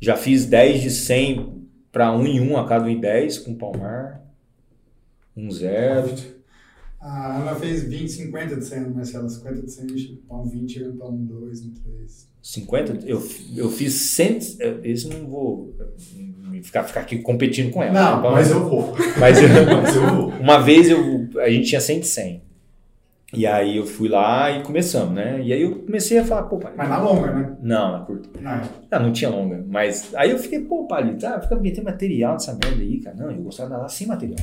Já 0.00 0.16
fiz 0.16 0.46
10 0.46 0.80
de 0.80 0.90
100 0.90 1.66
para 1.92 2.10
1 2.16 2.26
em 2.26 2.40
1 2.40 2.56
a 2.56 2.66
cada 2.66 2.86
1 2.86 2.88
em 2.88 2.98
10 2.98 3.40
com 3.40 3.54
Palmar. 3.56 4.24
1 5.36 5.50
0. 5.50 6.14
A 6.98 7.42
Ana 7.42 7.54
fez 7.56 7.82
20, 7.82 8.08
50 8.10 8.56
de 8.56 8.64
100, 8.64 8.80
Marcela. 8.94 9.28
50 9.28 9.60
de 9.60 9.70
100, 9.70 9.86
para 10.26 10.38
um 10.38 10.44
20, 10.48 10.72
chegando 10.72 10.96
para 10.96 11.08
um 11.10 11.26
2, 11.26 11.60
um 11.66 11.74
3. 11.74 12.28
50, 12.40 13.06
eu, 13.06 13.22
eu 13.54 13.70
fiz 13.70 13.92
100, 13.92 14.38
esse 14.82 15.08
não 15.10 15.26
vou 15.26 15.76
ficar, 16.62 16.84
ficar 16.84 17.00
aqui 17.00 17.18
competindo 17.18 17.70
com 17.70 17.82
ela. 17.82 17.92
Não, 17.92 18.18
Então, 18.20 18.32
Mas 18.32 18.50
eu 18.50 18.66
vou. 18.66 18.94
mas 19.20 19.42
eu- 19.42 19.48
Mas 19.82 19.94
eu 19.94 20.06
vou. 20.16 20.28
uma 20.40 20.58
vez 20.58 20.88
eu, 20.88 21.28
a 21.42 21.50
gente 21.50 21.68
tinha 21.68 21.82
100 21.82 22.00
de 22.00 22.06
100. 22.06 22.53
E 23.40 23.46
aí 23.46 23.76
eu 23.76 23.86
fui 23.86 24.08
lá 24.08 24.50
e 24.50 24.62
começamos, 24.62 25.14
né? 25.14 25.40
E 25.42 25.52
aí 25.52 25.62
eu 25.62 25.82
comecei 25.82 26.18
a 26.18 26.24
falar, 26.24 26.44
pô, 26.44 26.58
pai. 26.58 26.72
Mas 26.76 26.88
na 26.88 26.98
longa, 26.98 27.32
né? 27.32 27.56
Não, 27.60 27.92
na 27.92 28.04
curta. 28.04 28.28
Não. 28.40 28.62
Ah, 28.90 28.98
não 28.98 29.12
tinha 29.12 29.30
longa. 29.30 29.64
Mas 29.66 30.14
aí 30.14 30.30
eu 30.30 30.38
fiquei, 30.38 30.60
pô, 30.60 30.86
Palito, 30.86 31.26
ah, 31.26 31.40
fica 31.40 31.56
metendo 31.56 31.86
material 31.86 32.34
nessa 32.34 32.52
merda 32.52 32.82
aí, 32.82 33.00
cara. 33.00 33.16
Não, 33.16 33.30
eu 33.30 33.42
gostava 33.42 33.68
de 33.68 33.74
nadar 33.76 33.90
sem 33.90 34.06
material. 34.06 34.40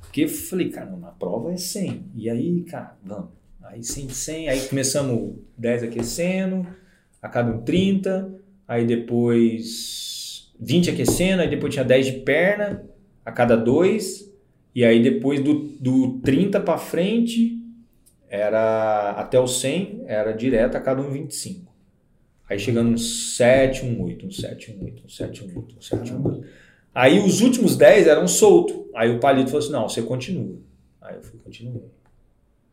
Porque 0.00 0.24
eu 0.24 0.28
falei, 0.28 0.70
cara, 0.70 0.90
não, 0.90 0.98
na 0.98 1.08
prova 1.08 1.52
é 1.52 1.56
100. 1.56 2.04
E 2.14 2.30
aí, 2.30 2.62
cara, 2.62 2.96
vamos. 3.02 3.38
Aí 3.62 3.84
100 3.84 4.06
de 4.06 4.14
100, 4.14 4.48
aí 4.48 4.60
começamos 4.66 5.34
10 5.58 5.82
aquecendo, 5.82 6.66
a 7.20 7.28
cada 7.28 7.52
um 7.52 7.60
30, 7.60 8.32
aí 8.66 8.86
depois 8.86 10.54
20 10.58 10.90
aquecendo, 10.90 11.42
aí 11.42 11.50
depois 11.50 11.72
tinha 11.74 11.84
10 11.84 12.06
de 12.06 12.12
perna, 12.20 12.82
a 13.24 13.30
cada 13.30 13.56
dois, 13.56 14.32
e 14.74 14.84
aí 14.84 15.02
depois 15.02 15.40
do, 15.40 15.54
do 15.80 16.18
30 16.20 16.60
para 16.60 16.78
frente, 16.78 17.57
era 18.28 19.10
até 19.12 19.38
o 19.40 19.46
100, 19.46 20.04
era 20.06 20.32
direto 20.32 20.76
a 20.76 20.80
cada 20.80 21.00
um 21.00 21.10
25. 21.10 21.72
Aí 22.48 22.58
chegando 22.58 22.90
uns 22.90 23.36
7, 23.36 23.84
um 23.84 24.02
8, 24.04 24.26
um 24.26 24.30
7, 24.30 24.72
um 24.72 24.84
8, 24.84 25.04
um 25.04 25.08
7, 25.08 25.44
um 25.44 25.56
8, 25.58 25.76
um 25.76 25.80
7, 25.80 26.12
um 26.12 26.26
8. 26.26 26.46
Aí 26.94 27.18
os 27.20 27.40
últimos 27.40 27.76
10 27.76 28.06
eram 28.06 28.26
solto. 28.26 28.90
Aí 28.94 29.10
o 29.10 29.20
palito 29.20 29.50
falou 29.50 29.64
assim: 29.64 29.72
não, 29.72 29.88
você 29.88 30.02
continua. 30.02 30.56
Aí 31.00 31.16
eu 31.16 31.22
fui, 31.22 31.38
continuei. 31.38 31.84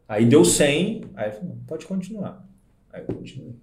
Aí 0.08 0.26
deu 0.26 0.46
100, 0.46 1.12
aí 1.16 1.28
eu 1.28 1.32
falei: 1.34 1.50
não, 1.50 1.58
pode 1.68 1.86
continuar. 1.86 2.48
Aí 2.92 3.04
eu 3.08 3.16
continuei. 3.16 3.56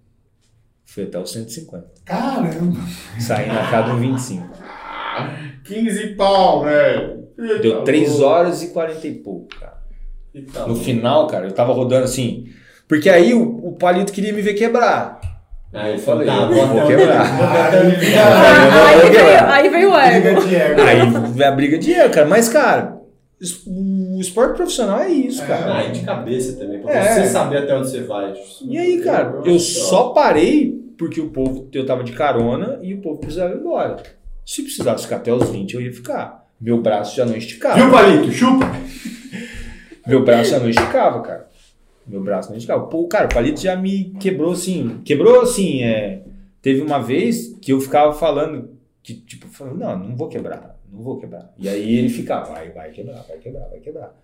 Fui 0.85 1.05
até 1.05 1.19
os 1.19 1.33
150. 1.33 1.91
Caramba. 2.05 2.79
Saindo 3.19 3.59
a 3.59 3.71
cada 3.71 3.95
um 3.95 4.01
25. 4.01 4.47
15 5.65 6.15
pau, 6.15 6.65
velho. 6.65 7.29
Deu 7.63 7.83
3 7.85 8.21
horas 8.21 8.63
e 8.63 8.69
40 8.69 9.07
e 9.07 9.15
pouco, 9.15 9.49
cara. 9.59 9.82
Eita, 10.35 10.67
No 10.67 10.75
final, 10.77 11.27
cara, 11.27 11.47
eu 11.47 11.53
tava 11.53 11.73
rodando 11.73 12.05
assim. 12.05 12.47
Porque 12.89 13.09
aí 13.09 13.33
o, 13.35 13.43
o 13.69 13.73
palito 13.73 14.13
queria 14.13 14.33
me 14.33 14.43
ver 14.43 14.55
quebrar. 14.55 15.21
Aí 15.73 15.93
eu 15.95 15.99
falei: 15.99 16.27
tá, 16.27 16.35
eu 16.37 16.67
vou 16.67 16.87
quebrar. 16.87 17.27
Ah, 18.23 18.89
aí, 18.89 19.11
veio, 19.11 19.45
aí 19.47 19.69
veio 19.69 19.91
o 19.91 19.97
ego. 19.99 20.41
Aí 20.83 21.33
vem 21.33 21.47
a 21.47 21.51
briga 21.53 21.79
de 21.79 21.93
ego, 21.95 22.13
cara. 22.15 22.27
Mas, 22.29 22.49
cara, 22.49 22.99
o 23.67 24.21
esporte 24.21 24.57
profissional 24.57 25.01
é 25.01 25.09
isso, 25.11 25.45
cara. 25.47 25.79
Ah, 25.79 25.85
e 25.85 25.93
de 25.93 26.01
cabeça 26.01 26.59
também, 26.59 26.81
pra 26.81 26.93
É. 26.93 27.15
você 27.15 27.27
saber 27.29 27.59
até 27.59 27.75
onde 27.77 27.91
você 27.91 28.01
vai. 28.03 28.35
E 28.69 28.79
aí, 28.79 29.01
cara, 29.01 29.41
eu 29.45 29.59
só 29.59 30.11
parei 30.11 30.81
porque 30.99 31.21
o 31.21 31.31
povo, 31.31 31.69
eu 31.73 31.85
tava 31.87 32.05
de 32.05 32.13
carona 32.13 32.79
e 32.83 32.95
o 32.95 33.01
povo 33.01 33.19
precisava 33.19 33.55
ir 33.55 33.59
embora. 33.59 33.97
Se 34.45 34.63
precisasse 34.63 35.05
ficar 35.05 35.17
até 35.17 35.33
os 35.33 35.49
20, 35.51 35.75
eu 35.75 35.81
ia 35.81 35.93
ficar. 35.93 36.45
Meu 36.61 36.81
braço 36.81 37.17
já 37.17 37.25
não 37.25 37.37
esticava. 37.37 37.75
Viu, 37.77 37.91
Palito? 37.91 38.31
Chupa! 38.31 38.67
Meu 40.07 40.25
braço 40.25 40.51
já 40.51 40.59
não 40.59 40.69
esticava, 40.69 41.21
cara. 41.23 41.49
Meu 42.07 42.23
braço 42.23 42.51
não 42.51 42.57
esticava. 42.57 42.87
Pô, 42.87 43.07
cara, 43.07 43.27
o 43.27 43.35
palito 43.35 43.61
já 43.61 43.77
me 43.77 44.11
quebrou 44.21 44.53
assim. 44.53 45.01
Quebrou 45.05 45.43
assim, 45.43 45.83
é. 45.83 46.23
Teve 46.61 46.81
uma 46.81 46.99
vez 46.99 47.57
que 47.61 47.73
eu 47.73 47.81
ficava 47.81 48.13
falando 48.13 48.71
que, 49.03 49.15
tipo, 49.15 49.49
falando, 49.49 49.79
não, 49.79 49.99
não 49.99 50.17
vou 50.17 50.29
quebrar, 50.29 50.79
não 50.91 51.03
vou 51.03 51.19
quebrar. 51.19 51.53
E 51.59 51.69
aí 51.69 51.99
ele 51.99 52.09
ficava, 52.09 52.53
vai, 52.53 52.71
vai 52.71 52.91
quebrar, 52.91 53.25
vai 53.27 53.39
quebrar, 53.39 53.69
vai 53.69 53.81
quebrar. 53.81 54.15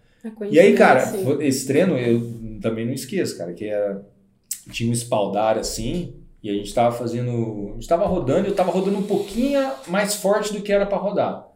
E 0.51 0.59
aí, 0.59 0.75
cara, 0.75 1.03
esse 1.41 1.67
treino 1.67 1.97
eu 1.97 2.21
também 2.61 2.87
não 2.87 2.93
esqueço, 2.93 3.37
cara, 3.37 3.53
que 3.53 3.65
era. 3.65 4.05
Tinha 4.71 4.91
um 4.91 4.93
espaldar 4.93 5.57
assim, 5.57 6.15
e 6.43 6.51
a 6.51 6.53
gente 6.53 6.73
tava 6.75 6.95
fazendo. 6.95 7.71
A 7.71 7.75
gente 7.75 7.89
tava 7.89 8.07
rodando, 8.07 8.49
eu 8.49 8.55
tava 8.55 8.71
rodando 8.71 8.99
um 8.99 9.03
pouquinho 9.03 9.61
mais 9.87 10.15
forte 10.15 10.53
do 10.53 10.61
que 10.61 10.73
era 10.73 10.87
pra 10.87 10.99
rodar. 10.99 11.49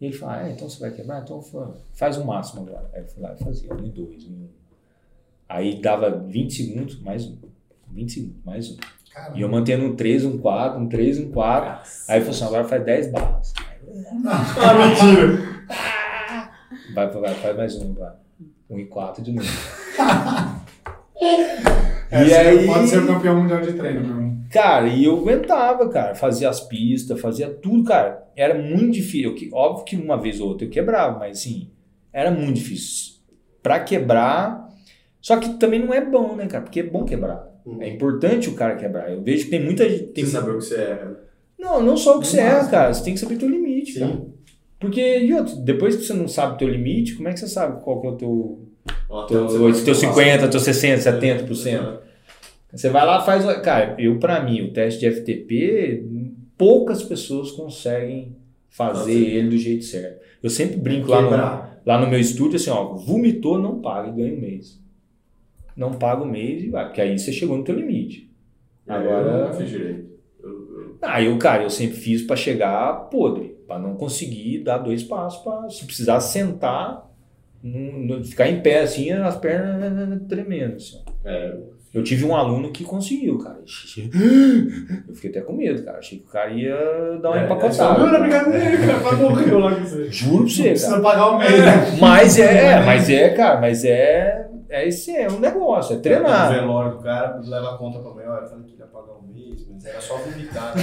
E 0.00 0.06
ele 0.06 0.14
falou, 0.16 0.34
ah, 0.36 0.50
então 0.50 0.68
você 0.68 0.78
vai 0.80 0.90
quebrar? 0.92 1.22
Então 1.22 1.42
fa- 1.42 1.74
faz 1.92 2.16
o 2.16 2.24
máximo 2.24 2.62
agora. 2.62 2.88
Aí 2.94 3.02
eu 3.02 3.06
fui 3.08 3.22
lá 3.22 3.34
e 3.34 3.42
fazia, 3.44 3.72
um 3.74 3.84
e 3.84 3.90
dois, 3.90 4.24
um 4.24 4.30
e 4.30 4.32
um. 4.44 4.48
Aí 5.48 5.80
dava 5.80 6.10
20 6.10 6.52
segundos, 6.54 7.00
mais 7.00 7.24
um. 7.26 7.36
20 7.90 8.12
segundos, 8.12 8.36
mais 8.44 8.70
um. 8.70 8.76
E 9.34 9.40
eu 9.40 9.48
mantendo 9.48 9.84
um 9.86 9.96
3, 9.96 10.24
um 10.24 10.38
4, 10.38 10.78
um 10.80 10.88
3, 10.88 11.18
um 11.20 11.30
4. 11.32 11.70
Aí 12.08 12.16
ele 12.18 12.24
falou 12.26 12.30
assim, 12.36 12.44
agora 12.44 12.64
faz 12.64 12.84
10 12.84 13.10
barras. 13.12 13.52
Ah, 14.26 14.74
mentira! 14.74 15.58
Vai, 16.94 17.08
vai, 17.10 17.34
faz 17.34 17.56
mais 17.56 17.74
um, 17.76 17.94
vai. 17.94 18.12
Um 18.70 18.78
e 18.78 18.86
4 18.86 19.22
de 19.22 19.32
novo. 19.32 19.48
É, 22.10 22.24
E 22.26 22.34
aí- 22.34 22.66
Pode 22.66 22.88
ser 22.88 23.02
o 23.02 23.06
campeão 23.06 23.40
mundial 23.40 23.60
de 23.60 23.72
treino, 23.74 24.06
meu. 24.06 24.37
Cara, 24.50 24.88
e 24.88 25.04
eu 25.04 25.16
aguentava, 25.18 25.88
cara. 25.88 26.14
Fazia 26.14 26.48
as 26.48 26.60
pistas, 26.60 27.20
fazia 27.20 27.48
tudo, 27.50 27.84
cara. 27.84 28.26
Era 28.36 28.54
muito 28.56 28.92
difícil. 28.92 29.34
Eu 29.36 29.56
óbvio 29.56 29.84
que 29.84 29.96
uma 29.96 30.16
vez 30.16 30.40
ou 30.40 30.48
outra 30.48 30.66
eu 30.66 30.70
quebrava, 30.70 31.18
mas 31.18 31.38
assim, 31.38 31.70
era 32.12 32.30
muito 32.30 32.54
difícil. 32.54 33.14
Pra 33.62 33.80
quebrar. 33.80 34.66
Só 35.20 35.36
que 35.36 35.54
também 35.58 35.80
não 35.80 35.92
é 35.92 36.00
bom, 36.04 36.34
né, 36.36 36.46
cara? 36.46 36.62
Porque 36.64 36.80
é 36.80 36.84
bom 36.84 37.04
quebrar. 37.04 37.46
É 37.80 37.88
importante 37.88 38.48
o 38.48 38.54
cara 38.54 38.76
quebrar. 38.76 39.10
Eu 39.12 39.20
vejo 39.22 39.44
que 39.44 39.50
tem 39.50 39.62
muita 39.62 39.86
gente. 39.88 40.04
Tem... 40.04 40.24
Você 40.24 40.30
saber 40.30 40.52
o 40.52 40.58
que 40.58 40.64
você 40.64 40.76
erra. 40.76 41.18
Não, 41.58 41.82
não 41.82 41.96
só 41.96 42.12
o 42.16 42.20
que 42.20 42.26
No 42.26 42.30
você 42.32 42.40
erra, 42.40 42.52
máximo. 42.54 42.70
cara. 42.70 42.94
Você 42.94 43.04
tem 43.04 43.14
que 43.14 43.20
saber 43.20 43.36
teu 43.36 43.48
limite, 43.48 43.98
cara. 43.98 44.12
Sim. 44.12 44.32
Porque, 44.80 45.18
e 45.18 45.34
outro, 45.34 45.56
depois 45.56 45.96
que 45.96 46.04
você 46.04 46.14
não 46.14 46.28
sabe 46.28 46.54
o 46.54 46.56
teu 46.56 46.68
limite, 46.68 47.16
como 47.16 47.28
é 47.28 47.32
que 47.32 47.40
você 47.40 47.48
sabe 47.48 47.82
qual 47.82 48.00
que 48.00 48.06
é 48.06 48.10
o 48.10 48.16
teu, 48.16 48.68
teu, 49.28 49.48
vai 49.48 49.72
teu 49.72 49.94
50, 49.94 50.30
passar. 50.36 50.48
teu 50.48 50.60
60, 50.60 51.20
70%? 51.20 51.98
Você 52.72 52.88
vai 52.90 53.04
lá 53.06 53.20
faz. 53.22 53.44
Cara, 53.62 53.94
eu, 53.98 54.18
pra 54.18 54.42
mim, 54.42 54.60
o 54.62 54.72
teste 54.72 55.00
de 55.00 55.10
FTP, 55.10 56.04
poucas 56.56 57.02
pessoas 57.02 57.50
conseguem 57.52 58.36
fazer 58.68 58.98
Fazer. 59.00 59.14
ele 59.36 59.48
do 59.50 59.58
jeito 59.58 59.84
certo. 59.84 60.20
Eu 60.42 60.50
sempre 60.50 60.76
brinco 60.76 61.08
lá 61.10 61.22
no, 61.22 61.30
lá 61.86 62.00
no 62.00 62.06
meu 62.06 62.18
estúdio 62.20 62.56
assim: 62.56 62.70
ó, 62.70 62.94
vomitou, 62.94 63.58
não 63.58 63.80
paga 63.80 64.08
e 64.10 64.12
ganha 64.12 64.34
um 64.34 64.40
mês. 64.40 64.78
Não 65.76 65.92
paga 65.94 66.22
o 66.22 66.26
mês 66.28 66.62
e 66.64 66.68
vai, 66.68 66.84
porque 66.86 67.00
aí 67.00 67.18
você 67.18 67.32
chegou 67.32 67.56
no 67.56 67.64
teu 67.64 67.74
limite. 67.74 68.30
Agora- 68.86 69.26
Eu 69.30 69.46
não 69.48 69.54
fiz 69.54 69.70
direito. 69.70 70.08
Ah, 71.00 71.22
eu, 71.22 71.36
cara, 71.38 71.62
eu 71.62 71.70
sempre 71.70 71.96
fiz 71.96 72.22
pra 72.22 72.34
chegar 72.34 73.08
podre, 73.10 73.56
pra 73.66 73.78
não 73.78 73.94
conseguir 73.94 74.58
dar 74.64 74.78
dois 74.78 75.02
passos, 75.02 75.40
pra, 75.42 75.68
se 75.70 75.84
precisar 75.84 76.18
sentar, 76.20 77.08
não- 77.62 78.16
não- 78.18 78.24
ficar 78.24 78.48
em 78.48 78.60
pé 78.60 78.80
assim, 78.80 79.10
as 79.12 79.36
pernas 79.36 80.22
tremendo. 80.28 80.74
Assim. 80.76 81.00
É, 81.24 81.56
Eu 81.94 82.04
tive 82.04 82.24
um 82.26 82.36
aluno 82.36 82.70
que 82.70 82.84
conseguiu, 82.84 83.38
cara. 83.38 83.58
Eu 85.08 85.14
fiquei 85.14 85.30
até 85.30 85.40
com 85.40 85.54
medo, 85.54 85.82
cara. 85.82 85.98
Achei 85.98 86.18
que 86.18 86.24
o 86.24 86.28
cara 86.28 86.50
ia 86.50 86.76
dar 87.22 87.30
uma 87.30 87.40
é, 87.40 87.44
empacotada. 87.44 87.98
Não, 87.98 88.12
não, 88.12 88.20
brincadeira, 88.20 88.76
cara. 88.86 89.00
Quase 89.00 89.22
morreu 89.22 89.58
lá 89.58 89.74
com 89.74 89.80
você. 89.84 90.10
Juro 90.12 90.44
pra 90.44 90.48
você, 90.52 90.62
Precisa 90.64 90.90
cara. 90.90 91.02
pagar 91.02 91.26
o 91.28 91.38
mês, 91.38 91.58
né? 91.64 91.96
Mas 92.00 92.38
é, 92.38 92.80
mas 92.84 93.08
é, 93.10 93.28
cara, 93.30 93.60
mas 93.60 93.84
é. 93.84 94.48
é 94.68 94.86
esse 94.86 95.16
é 95.16 95.28
um 95.30 95.40
negócio, 95.40 95.96
é 95.96 95.98
treinar. 95.98 96.52
velório 96.52 96.98
do 96.98 97.02
cara, 97.02 97.40
leva 97.42 97.74
a 97.74 97.78
conta 97.78 97.98
pra 98.00 98.12
mãe, 98.12 98.26
olha, 98.28 98.46
falando 98.46 98.66
que 98.66 98.78
ia 98.78 98.86
pagar 98.86 99.14
um 99.14 99.32
mês, 99.32 99.66
mas 99.72 99.84
era 99.86 100.00
só 100.00 100.16
vomitar, 100.18 100.76
né? 100.76 100.82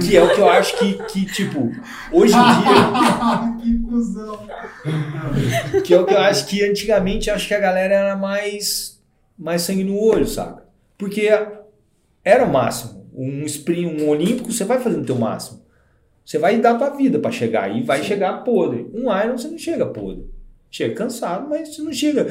Que 0.00 0.16
é 0.16 0.22
o 0.22 0.34
que 0.34 0.40
eu 0.40 0.48
acho 0.48 0.78
que, 0.78 0.94
que 1.04 1.26
tipo, 1.26 1.70
hoje 2.10 2.32
em 2.34 2.38
dia. 2.62 3.62
que 3.62 3.78
cuzão. 3.90 4.38
Que 5.84 5.92
é 5.94 6.00
o 6.00 6.06
que 6.06 6.14
eu 6.14 6.18
acho 6.20 6.46
que 6.46 6.64
antigamente 6.64 7.30
acho 7.30 7.46
que 7.46 7.54
a 7.54 7.60
galera 7.60 7.94
era 7.94 8.16
mais, 8.16 8.95
mais 9.38 9.62
sangue 9.62 9.84
no 9.84 9.98
olho, 9.98 10.26
saca? 10.26 10.64
Porque 10.96 11.28
era 12.24 12.44
o 12.44 12.52
máximo. 12.52 13.06
Um 13.14 13.44
sprint, 13.44 14.02
um 14.02 14.08
olímpico, 14.08 14.52
você 14.52 14.64
vai 14.64 14.80
fazendo 14.80 15.02
o 15.02 15.06
teu 15.06 15.16
máximo. 15.16 15.64
Você 16.24 16.38
vai 16.38 16.60
dar 16.60 16.72
a 16.72 16.78
tua 16.78 16.90
vida 16.90 17.18
pra 17.18 17.30
chegar 17.30 17.74
e 17.74 17.82
vai 17.82 18.02
chegar 18.02 18.42
podre. 18.44 18.90
Um 18.92 19.04
Iron 19.16 19.38
você 19.38 19.48
não 19.48 19.58
chega 19.58 19.86
podre. 19.86 20.26
Chega 20.70 20.94
cansado, 20.94 21.48
mas 21.48 21.68
você 21.74 21.82
não 21.82 21.92
chega. 21.92 22.26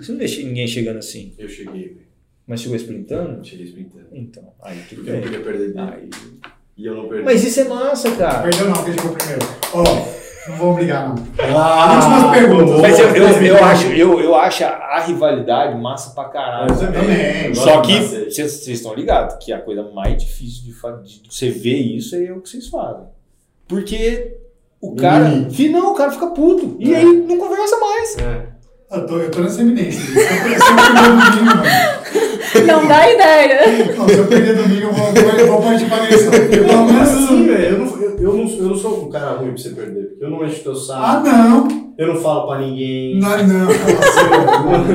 Você 0.00 0.12
não 0.12 0.18
vê 0.18 0.26
ninguém 0.44 0.66
chegando 0.66 0.98
assim. 0.98 1.32
Eu 1.38 1.48
cheguei, 1.48 1.88
velho. 1.88 2.06
Mas 2.46 2.60
chegou 2.60 2.76
sprintando? 2.76 3.44
Cheguei 3.44 3.66
sprintando. 3.66 4.08
Então, 4.12 4.52
aí 4.60 4.76
tudo 4.88 4.96
Porque 4.96 5.10
eu 5.10 5.14
não 5.14 5.20
bem. 5.22 5.30
queria 5.30 5.44
perder 5.44 5.68
dele. 5.68 5.80
Aí... 5.80 6.10
E 6.76 6.86
eu 6.86 6.94
não 6.94 7.08
perdi. 7.08 7.24
Mas 7.24 7.44
isso 7.44 7.60
é 7.60 7.64
massa, 7.64 8.10
cara. 8.16 8.42
Perdeu 8.42 8.68
não, 8.68 8.84
quem 8.84 8.94
chegou 8.94 9.14
primeiro. 9.14 9.42
Ó, 9.72 9.84
não 10.48 10.56
vou 10.56 10.74
brigar 10.74 11.08
não. 11.08 11.14
Ah, 11.56 11.94
Últimas 11.96 12.30
perguntas. 12.36 12.80
Mas 12.80 12.98
eu, 12.98 13.08
eu, 13.14 13.28
eu, 13.42 13.64
acho, 13.64 13.86
eu, 13.88 14.20
eu 14.20 14.34
acho 14.34 14.64
a 14.64 15.00
rivalidade 15.06 15.80
massa 15.80 16.10
pra 16.14 16.24
caralho. 16.24 16.72
Eu 16.72 16.92
também. 16.92 17.54
Só 17.54 17.80
que 17.80 18.00
vocês 18.00 18.34
vocês 18.34 18.68
estão 18.68 18.94
ligados 18.94 19.36
que 19.44 19.52
a 19.52 19.60
coisa 19.60 19.82
mais 19.94 20.22
difícil 20.22 20.62
de, 20.64 21.22
de 21.22 21.34
você 21.34 21.50
ver 21.50 21.76
isso 21.78 22.16
é 22.16 22.32
o 22.32 22.40
que 22.40 22.48
vocês 22.48 22.68
fazem. 22.68 23.04
Porque 23.68 24.36
o 24.80 24.96
cara. 24.96 25.26
Uhum. 25.26 25.48
Não, 25.70 25.92
o 25.92 25.94
cara 25.94 26.10
fica 26.10 26.26
puto. 26.28 26.76
E 26.80 26.92
É. 26.92 26.98
aí 26.98 27.04
não 27.04 27.38
conversa 27.38 27.76
mais. 27.78 28.16
É. 28.18 28.46
Eu 28.90 29.06
tô, 29.06 29.16
eu 29.18 29.30
tô 29.30 29.40
nessa 29.40 29.62
eminência. 29.62 30.00
Eu 30.14 30.22
eu 30.22 30.76
perder 30.76 31.02
domingo, 31.02 31.44
mano. 31.46 31.62
Não 32.66 32.86
dá 32.86 33.10
ideia. 33.10 33.60
Não, 33.96 34.08
se 34.08 34.18
eu 34.18 34.26
perder 34.26 34.56
domingo, 34.56 34.88
eu 34.88 34.92
vou, 34.92 35.38
eu 35.38 35.46
vou 35.46 35.62
partir 35.62 35.86
pra 35.86 35.96
agressão. 35.98 36.30
Porque 36.30 36.56
pelo 36.58 36.66
Não, 36.72 36.92
mas 36.92 37.08
assim, 37.10 37.24
assim. 37.24 37.46
velho, 37.46 37.64
eu 37.64 37.78
não, 37.78 38.02
eu, 38.02 38.10
eu, 38.18 38.32
não, 38.34 38.48
eu 38.58 38.64
não 38.68 38.76
sou 38.76 39.04
um 39.04 39.10
cara 39.10 39.30
ruim 39.32 39.48
pra 39.52 39.56
você 39.56 39.70
perder. 39.70 40.02
Porque 40.10 40.24
eu 40.24 40.30
não 40.30 40.44
encho 40.44 40.62
teu 40.62 40.72
Ah, 40.72 40.76
saco, 40.76 41.26
não. 41.26 41.68
eu 41.98 42.06
não 42.08 42.16
falo 42.20 42.46
pra 42.48 42.58
ninguém. 42.58 43.18
Não, 43.18 43.30
não. 43.46 43.68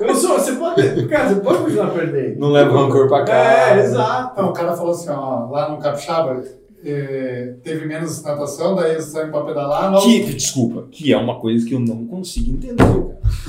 Eu 0.00 0.08
não 0.08 0.14
sou, 0.16 0.36
você 0.36 0.52
pode, 0.52 1.06
cara, 1.06 1.28
você 1.28 1.34
pode 1.40 1.58
continuar 1.58 1.90
perdendo. 1.90 2.40
Não 2.40 2.50
leva 2.50 2.72
rancor 2.76 3.06
pra 3.08 3.24
casa. 3.24 3.80
É, 3.80 3.84
exato. 3.84 4.32
Então, 4.32 4.48
o 4.48 4.52
cara 4.52 4.72
falou 4.76 4.90
assim, 4.90 5.08
ó, 5.10 5.48
lá 5.48 5.68
no 5.70 5.78
Capixaba, 5.78 6.42
eh, 6.84 7.54
teve 7.62 7.86
menos 7.86 8.22
natação, 8.22 8.74
daí 8.74 8.92
eles 8.92 9.04
saem 9.04 9.30
pra 9.30 9.42
pedalar. 9.44 9.90
não- 9.90 10.00
Que, 10.00 10.24
desculpa, 10.34 10.86
que 10.90 11.12
é 11.12 11.16
uma 11.16 11.38
coisa 11.38 11.66
que 11.66 11.74
eu 11.74 11.80
não 11.80 12.06
consigo 12.06 12.52
entender, 12.52 12.76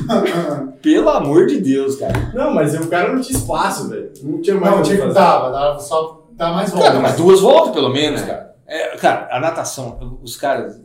cara. 0.07 0.73
Pelo 0.81 1.10
amor 1.10 1.47
de 1.47 1.60
Deus, 1.60 1.95
cara. 1.95 2.31
Não, 2.34 2.53
mas 2.53 2.73
o 2.76 2.88
cara 2.89 3.14
não 3.14 3.22
tinha 3.22 3.38
espaço, 3.38 3.89
velho. 3.89 4.11
Não 4.22 4.41
tinha 4.41 4.55
mais 4.55 4.76
Não, 4.76 4.84
tinha 4.84 4.97
que 5.07 5.14
dava, 5.14 5.49
dava 5.51 5.80
só 5.80 6.26
dar 6.34 6.53
mais 6.53 6.69
voltas. 6.72 6.89
Cara, 6.89 7.01
mas 7.01 7.15
duas 7.15 7.39
voltas 7.39 7.73
pelo 7.73 7.89
menos, 7.89 8.22
cara. 8.22 8.53
É, 8.68 8.95
cara, 8.97 9.27
a 9.31 9.39
natação, 9.39 10.19
os 10.22 10.35
caras. 10.35 10.81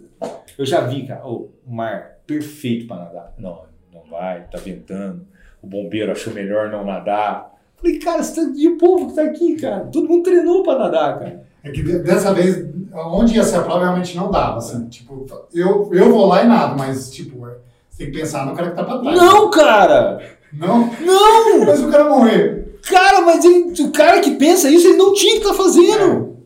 Eu 0.56 0.66
já 0.66 0.80
vi, 0.80 1.06
cara, 1.06 1.26
o 1.26 1.48
mar 1.66 2.18
perfeito 2.26 2.86
pra 2.88 2.96
nadar. 2.96 3.32
Não, 3.38 3.62
não 3.92 4.02
vai, 4.10 4.42
tá 4.50 4.58
ventando. 4.58 5.24
O 5.62 5.66
bombeiro 5.66 6.10
achou 6.12 6.32
melhor 6.32 6.70
não 6.70 6.84
nadar. 6.84 7.54
Falei, 7.76 7.98
cara, 7.98 8.22
você 8.22 8.34
tá, 8.44 8.52
e 8.56 8.66
o 8.68 8.76
povo 8.76 9.08
que 9.08 9.14
tá 9.14 9.22
aqui, 9.22 9.56
cara? 9.56 9.84
Todo 9.92 10.08
mundo 10.08 10.24
treinou 10.24 10.62
pra 10.64 10.76
nadar, 10.78 11.18
cara. 11.18 11.46
É 11.68 11.72
que 11.72 11.82
de- 11.82 11.98
dessa 12.00 12.32
vez, 12.34 12.64
onde 12.94 13.34
ia 13.36 13.44
ser 13.44 13.56
a 13.56 13.62
prova, 13.62 13.80
realmente 13.84 14.16
não 14.16 14.30
dava, 14.30 14.58
assim. 14.58 14.88
Tipo, 14.88 15.26
eu, 15.54 15.90
eu 15.92 16.10
vou 16.10 16.26
lá 16.26 16.42
e 16.42 16.46
nada, 16.48 16.74
mas, 16.76 17.10
tipo, 17.10 17.46
é, 17.46 17.50
você 17.90 18.04
tem 18.04 18.12
que 18.12 18.18
pensar 18.18 18.46
no 18.46 18.54
cara 18.54 18.70
que 18.70 18.76
tá 18.76 18.84
pra 18.84 18.98
trás. 18.98 19.16
Não, 19.16 19.50
cara! 19.50 20.20
Não? 20.52 20.90
Não! 21.00 21.64
Mas 21.66 21.82
o 21.82 21.88
cara 21.90 22.08
morrer. 22.08 22.78
Cara, 22.88 23.20
mas 23.20 23.44
ele- 23.44 23.82
o 23.82 23.92
cara 23.92 24.20
que 24.20 24.32
pensa 24.36 24.70
isso, 24.70 24.86
ele 24.88 24.96
não 24.96 25.12
tinha 25.12 25.32
que 25.40 25.42
estar 25.46 25.54
fazendo. 25.54 26.36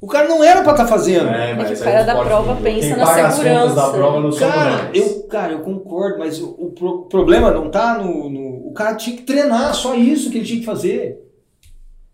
O 0.00 0.06
cara 0.08 0.26
não 0.28 0.42
era 0.42 0.62
pra 0.62 0.72
estar 0.72 0.86
fazendo. 0.86 1.28
É, 1.28 1.50
É 1.50 1.54
mas 1.54 1.68
que 1.68 1.74
o 1.74 1.76
aí 1.88 1.92
cara 1.92 2.02
da 2.04 2.24
prova 2.24 2.56
pensa 2.56 2.88
Quem 2.88 2.96
na 2.96 3.04
paga 3.04 3.26
as 3.28 3.34
contas 3.36 3.52
segurança. 3.52 3.74
da 3.76 3.90
prova 3.90 4.20
não 4.20 4.30
Cara, 4.36 4.90
eu, 4.94 5.22
cara, 5.28 5.52
eu 5.52 5.58
concordo, 5.60 6.18
mas 6.18 6.40
o, 6.40 6.46
o 6.58 6.70
pro- 6.72 7.02
problema 7.02 7.52
não 7.52 7.70
tá 7.70 7.98
no, 7.98 8.28
no- 8.28 8.66
O 8.68 8.72
cara 8.74 8.96
tinha 8.96 9.16
que 9.16 9.22
treinar, 9.22 9.72
só 9.74 9.94
isso 9.94 10.30
que 10.30 10.38
ele 10.38 10.46
tinha 10.46 10.60
que 10.60 10.66
fazer. 10.66 11.18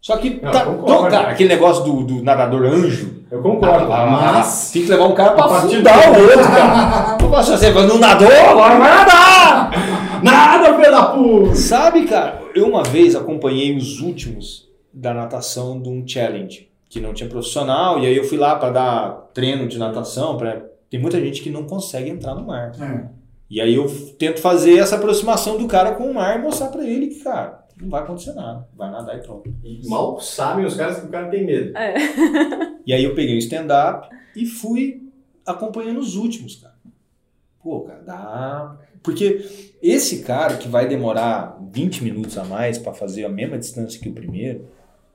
Só 0.00 0.16
que. 0.16 0.40
Não, 0.42 0.50
tá, 0.50 0.64
concordo. 0.64 1.16
aquele 1.16 1.48
negócio 1.48 1.84
do, 1.84 2.04
do 2.04 2.22
nadador 2.22 2.64
anjo. 2.64 3.18
Eu 3.30 3.42
concordo, 3.42 3.92
Ah, 3.92 4.06
mas... 4.06 4.70
Tem 4.72 4.82
que 4.82 4.88
levar 4.88 5.04
um 5.04 5.14
cara 5.14 5.32
pra 5.32 5.44
afundar 5.44 6.10
o 6.10 6.22
outro, 6.22 6.44
cara. 6.44 7.18
Não 7.20 7.30
posso 7.30 7.50
fazer, 7.50 7.74
mas 7.74 7.86
não 7.86 7.98
nadou, 7.98 8.26
agora 8.26 8.78
vai 8.78 8.88
nadar! 8.88 10.22
Nada, 10.22 10.90
da 10.90 11.02
puta! 11.06 11.54
Sabe, 11.54 12.06
cara, 12.06 12.40
eu 12.54 12.66
uma 12.66 12.82
vez 12.82 13.14
acompanhei 13.14 13.76
os 13.76 14.00
últimos 14.00 14.66
da 14.92 15.12
natação 15.12 15.80
de 15.80 15.90
um 15.90 16.06
challenge, 16.06 16.68
que 16.88 17.00
não 17.00 17.12
tinha 17.12 17.28
profissional, 17.28 17.98
e 17.98 18.06
aí 18.06 18.16
eu 18.16 18.24
fui 18.24 18.38
lá 18.38 18.56
pra 18.56 18.70
dar 18.70 19.28
treino 19.34 19.68
de 19.68 19.78
natação, 19.78 20.36
pra... 20.38 20.62
tem 20.90 20.98
muita 20.98 21.20
gente 21.20 21.42
que 21.42 21.50
não 21.50 21.64
consegue 21.64 22.08
entrar 22.08 22.34
no 22.34 22.46
mar. 22.46 22.72
É. 22.80 23.17
E 23.50 23.60
aí 23.60 23.74
eu 23.74 23.86
tento 24.18 24.40
fazer 24.40 24.78
essa 24.78 24.96
aproximação 24.96 25.56
do 25.56 25.66
cara 25.66 25.92
com 25.94 26.10
o 26.10 26.14
mar 26.14 26.38
e 26.38 26.42
mostrar 26.42 26.68
pra 26.68 26.84
ele 26.84 27.06
que, 27.08 27.20
cara, 27.24 27.64
não 27.80 27.88
vai 27.88 28.02
acontecer 28.02 28.34
nada, 28.34 28.68
vai 28.76 28.90
nadar 28.90 29.16
e 29.16 29.22
pronto. 29.22 29.52
E 29.64 29.88
mal 29.88 30.20
sabem 30.20 30.64
os 30.66 30.74
caras 30.74 31.00
que 31.00 31.06
o 31.06 31.10
cara 31.10 31.28
tem 31.28 31.44
medo. 31.46 31.72
E 32.86 32.92
aí 32.94 33.04
eu 33.04 33.14
peguei 33.14 33.34
o 33.34 33.38
stand-up 33.38 34.08
e 34.34 34.46
fui 34.46 35.02
acompanhando 35.44 36.00
os 36.00 36.16
últimos, 36.16 36.56
cara. 36.56 36.74
Pô, 37.62 37.80
cara, 37.82 38.00
dá. 38.00 38.76
Porque 39.02 39.44
esse 39.82 40.20
cara 40.22 40.56
que 40.56 40.68
vai 40.68 40.88
demorar 40.88 41.58
20 41.70 42.02
minutos 42.02 42.38
a 42.38 42.44
mais 42.44 42.78
pra 42.78 42.94
fazer 42.94 43.26
a 43.26 43.28
mesma 43.28 43.58
distância 43.58 44.00
que 44.00 44.08
o 44.08 44.12
primeiro, 44.14 44.64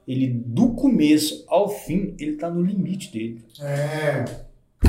ele 0.08 0.28
do 0.28 0.70
começo 0.74 1.44
ao 1.48 1.68
fim, 1.68 2.14
ele 2.20 2.36
tá 2.36 2.48
no 2.48 2.62
limite 2.62 3.12
dele. 3.12 3.44
É. 3.60 4.26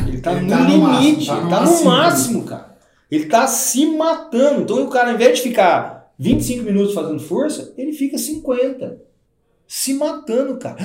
Ele 0.06 0.20
tá 0.20 0.32
Ele 0.32 0.42
no 0.42 0.48
tá 0.50 0.58
no 0.58 0.68
limite, 0.68 1.26
máximo, 1.26 1.26
tá 1.26 1.36
ele 1.36 1.44
no 1.44 1.50
tá 1.50 1.60
no 1.60 1.66
máximo. 1.70 1.90
máximo, 1.90 2.44
cara. 2.44 2.73
Ele 3.14 3.26
tá 3.26 3.46
se 3.46 3.86
matando. 3.86 4.62
Então 4.62 4.84
o 4.84 4.88
cara, 4.90 5.08
ao 5.10 5.14
invés 5.14 5.36
de 5.38 5.42
ficar 5.42 6.12
25 6.18 6.62
minutos 6.64 6.94
fazendo 6.94 7.20
força, 7.20 7.72
ele 7.76 7.92
fica 7.92 8.16
50. 8.18 9.02
Se 9.66 9.94
matando, 9.94 10.56
cara. 10.58 10.76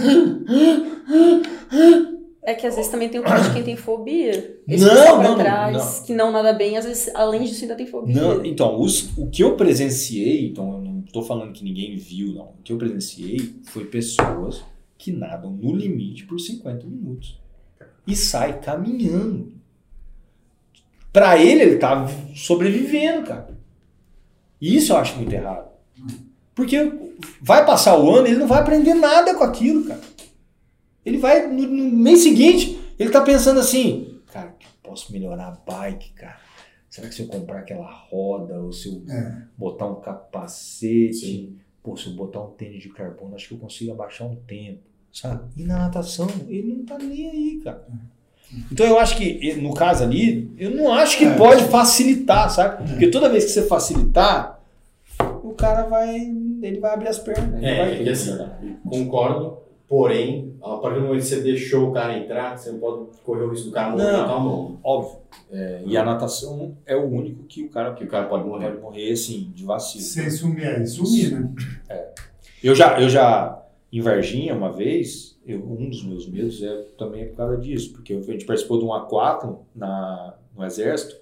É 2.42 2.54
que 2.56 2.66
às 2.66 2.76
vezes 2.76 2.90
também 2.90 3.10
tem 3.10 3.20
o 3.20 3.24
caso 3.24 3.50
de 3.50 3.54
quem 3.56 3.64
tem 3.64 3.76
fobia. 3.76 4.58
Não, 4.68 4.78
não, 4.88 5.24
não, 5.24 5.38
trás, 5.38 6.00
que 6.06 6.14
não 6.14 6.32
nada 6.32 6.54
bem, 6.54 6.78
às 6.78 6.86
vezes, 6.86 7.14
além 7.14 7.44
disso, 7.44 7.64
ainda 7.64 7.76
tem 7.76 7.86
fobia. 7.86 8.16
Não, 8.16 8.44
então, 8.46 8.80
os- 8.80 9.16
o 9.18 9.28
que 9.30 9.44
eu 9.44 9.56
presenciei, 9.56 10.48
então 10.48 10.72
eu 10.74 10.82
não 10.82 11.02
tô 11.02 11.22
falando 11.22 11.52
que 11.52 11.64
ninguém 11.64 11.96
viu, 11.98 12.34
não. 12.34 12.46
O 12.46 12.64
que 12.64 12.72
eu 12.72 12.78
presenciei 12.78 13.56
foi 13.66 13.86
pessoas 13.86 14.64
que 14.98 15.12
nadam 15.12 15.52
no 15.52 15.76
limite 15.76 16.26
por 16.26 16.40
50 16.40 16.88
minutos. 16.88 17.38
E 18.08 18.16
sai 18.16 18.60
caminhando. 18.60 19.52
Pra 21.12 21.38
ele, 21.38 21.62
ele 21.64 21.78
tá 21.78 22.06
sobrevivendo, 22.36 23.26
cara. 23.28 23.58
E 24.62 24.76
isso 24.76 24.92
eu 24.94 24.98
acho 24.98 25.16
muito 25.16 25.34
errado. 25.34 25.70
Porque 26.54 26.78
vai 27.42 27.66
passar 27.66 27.98
o 27.98 28.10
ano, 28.16 28.28
ele 28.28 28.38
não 28.38 28.48
vai 28.48 28.60
aprender 28.60 28.94
nada 28.94 29.34
com 29.36 29.44
aquilo, 29.44 29.86
cara. 29.86 30.02
Ele 31.06 31.18
vai, 31.18 31.48
no, 31.48 31.62
no 31.68 31.98
mês 31.98 32.20
seguinte, 32.20 32.80
ele 33.00 33.10
tá 33.10 33.22
pensando 33.22 33.60
assim, 33.60 34.20
cara, 34.32 34.54
posso 34.84 35.12
melhorar 35.12 35.48
a 35.48 35.72
bike, 35.72 36.12
cara. 36.14 36.38
Será 36.90 37.08
que 37.08 37.16
se 37.16 37.22
eu 37.22 37.28
comprar 37.28 37.60
aquela 37.60 37.90
roda, 37.90 38.60
ou 38.60 38.72
se 38.74 38.90
eu 38.90 39.04
É. 39.10 39.44
botar 39.58 39.86
um 39.88 40.02
capacete, 40.02 41.14
Sim. 41.26 41.58
pô, 41.82 41.96
se 41.96 42.08
eu 42.08 42.14
botar 42.14 42.42
um 42.42 42.52
tênis 42.52 42.82
de 42.84 42.90
carbono, 42.90 43.36
acho 43.36 43.48
que 43.48 43.54
eu 43.54 43.60
consigo 43.60 43.92
abaixar 43.94 44.28
um 44.28 44.36
tempo, 44.36 44.82
sabe? 45.14 45.50
E 45.56 45.64
na 45.64 45.78
natação, 45.80 46.28
ele 46.48 46.74
não 46.74 46.86
tá 46.86 46.98
nem 46.98 47.30
aí, 47.30 47.62
cara. 47.64 47.88
Então 48.72 48.86
eu 48.86 49.00
acho 49.00 49.16
que, 49.18 49.54
no 49.62 49.74
caso 49.74 50.04
ali, 50.04 50.52
eu 50.58 50.72
não 50.72 50.92
acho 50.94 51.18
que 51.18 51.26
É. 51.26 51.36
pode 51.36 51.64
facilitar, 51.66 52.50
sabe? 52.50 52.88
Porque 52.90 53.08
toda 53.10 53.30
vez 53.30 53.46
que 53.46 53.52
você 53.52 53.64
facilitar, 53.64 54.60
o 55.44 55.54
cara 55.54 55.84
vai, 55.84 56.16
ele 56.62 56.80
vai 56.80 56.94
abrir 56.94 57.10
as 57.10 57.20
pernas. 57.20 57.62
ele 57.62 57.62
vai 57.62 57.98
É, 58.04 58.08
é 58.08 58.10
assim, 58.12 58.38
concordo, 58.88 59.58
porém, 59.88 60.54
a 60.64 60.78
partir 60.78 61.00
do 61.00 61.06
momento 61.08 61.22
que 61.22 61.28
você 61.28 61.42
deixou 61.42 61.90
o 61.90 61.92
cara 61.92 62.18
entrar, 62.18 62.58
você 62.58 62.72
não 62.72 62.80
pode 62.80 63.06
correr 63.24 63.44
o 63.44 63.50
risco 63.50 63.68
do 63.68 63.72
cara 63.72 63.92
morrer 63.92 64.04
Não. 64.12 64.18
na 64.20 64.26
tua 64.26 64.40
mão. 64.40 64.80
Óbvio. 64.84 65.20
É, 65.52 65.82
e 65.86 65.96
a 65.98 66.04
natação 66.04 66.76
é 66.86 66.96
o 66.96 67.06
único 67.06 67.44
que 67.44 67.64
o 67.64 67.70
cara 67.70 67.94
Que 67.94 68.04
o 68.04 68.08
cara 68.08 68.26
pode 68.28 68.46
morrer. 68.48 68.70
pode 68.70 68.82
morrer, 68.82 69.12
assim, 69.12 69.52
de 69.56 69.64
vacilo. 69.64 70.04
Sem 70.04 70.30
sumir 70.30 70.68
aí. 70.68 70.88
Sumir, 70.88 71.32
né? 71.40 71.50
Eu 72.64 72.74
já, 72.76 73.00
eu 73.00 73.10
já 73.10 73.60
em 73.92 74.02
Varginha 74.02 74.54
uma 74.56 74.72
vez, 74.72 75.38
eu- 75.54 75.64
um 75.66 75.90
dos 75.90 76.04
meus 76.04 76.28
medos 76.28 76.62
é 76.64 76.84
também 76.98 77.28
por 77.30 77.38
causa 77.38 77.58
disso, 77.58 77.92
porque 77.94 78.14
a 78.14 78.22
gente 78.22 78.46
participou 78.46 78.80
de 78.80 78.86
um 78.86 78.94
aquátlon 78.94 79.56
na 79.76 80.36
no 80.56 80.66
exército 80.66 81.16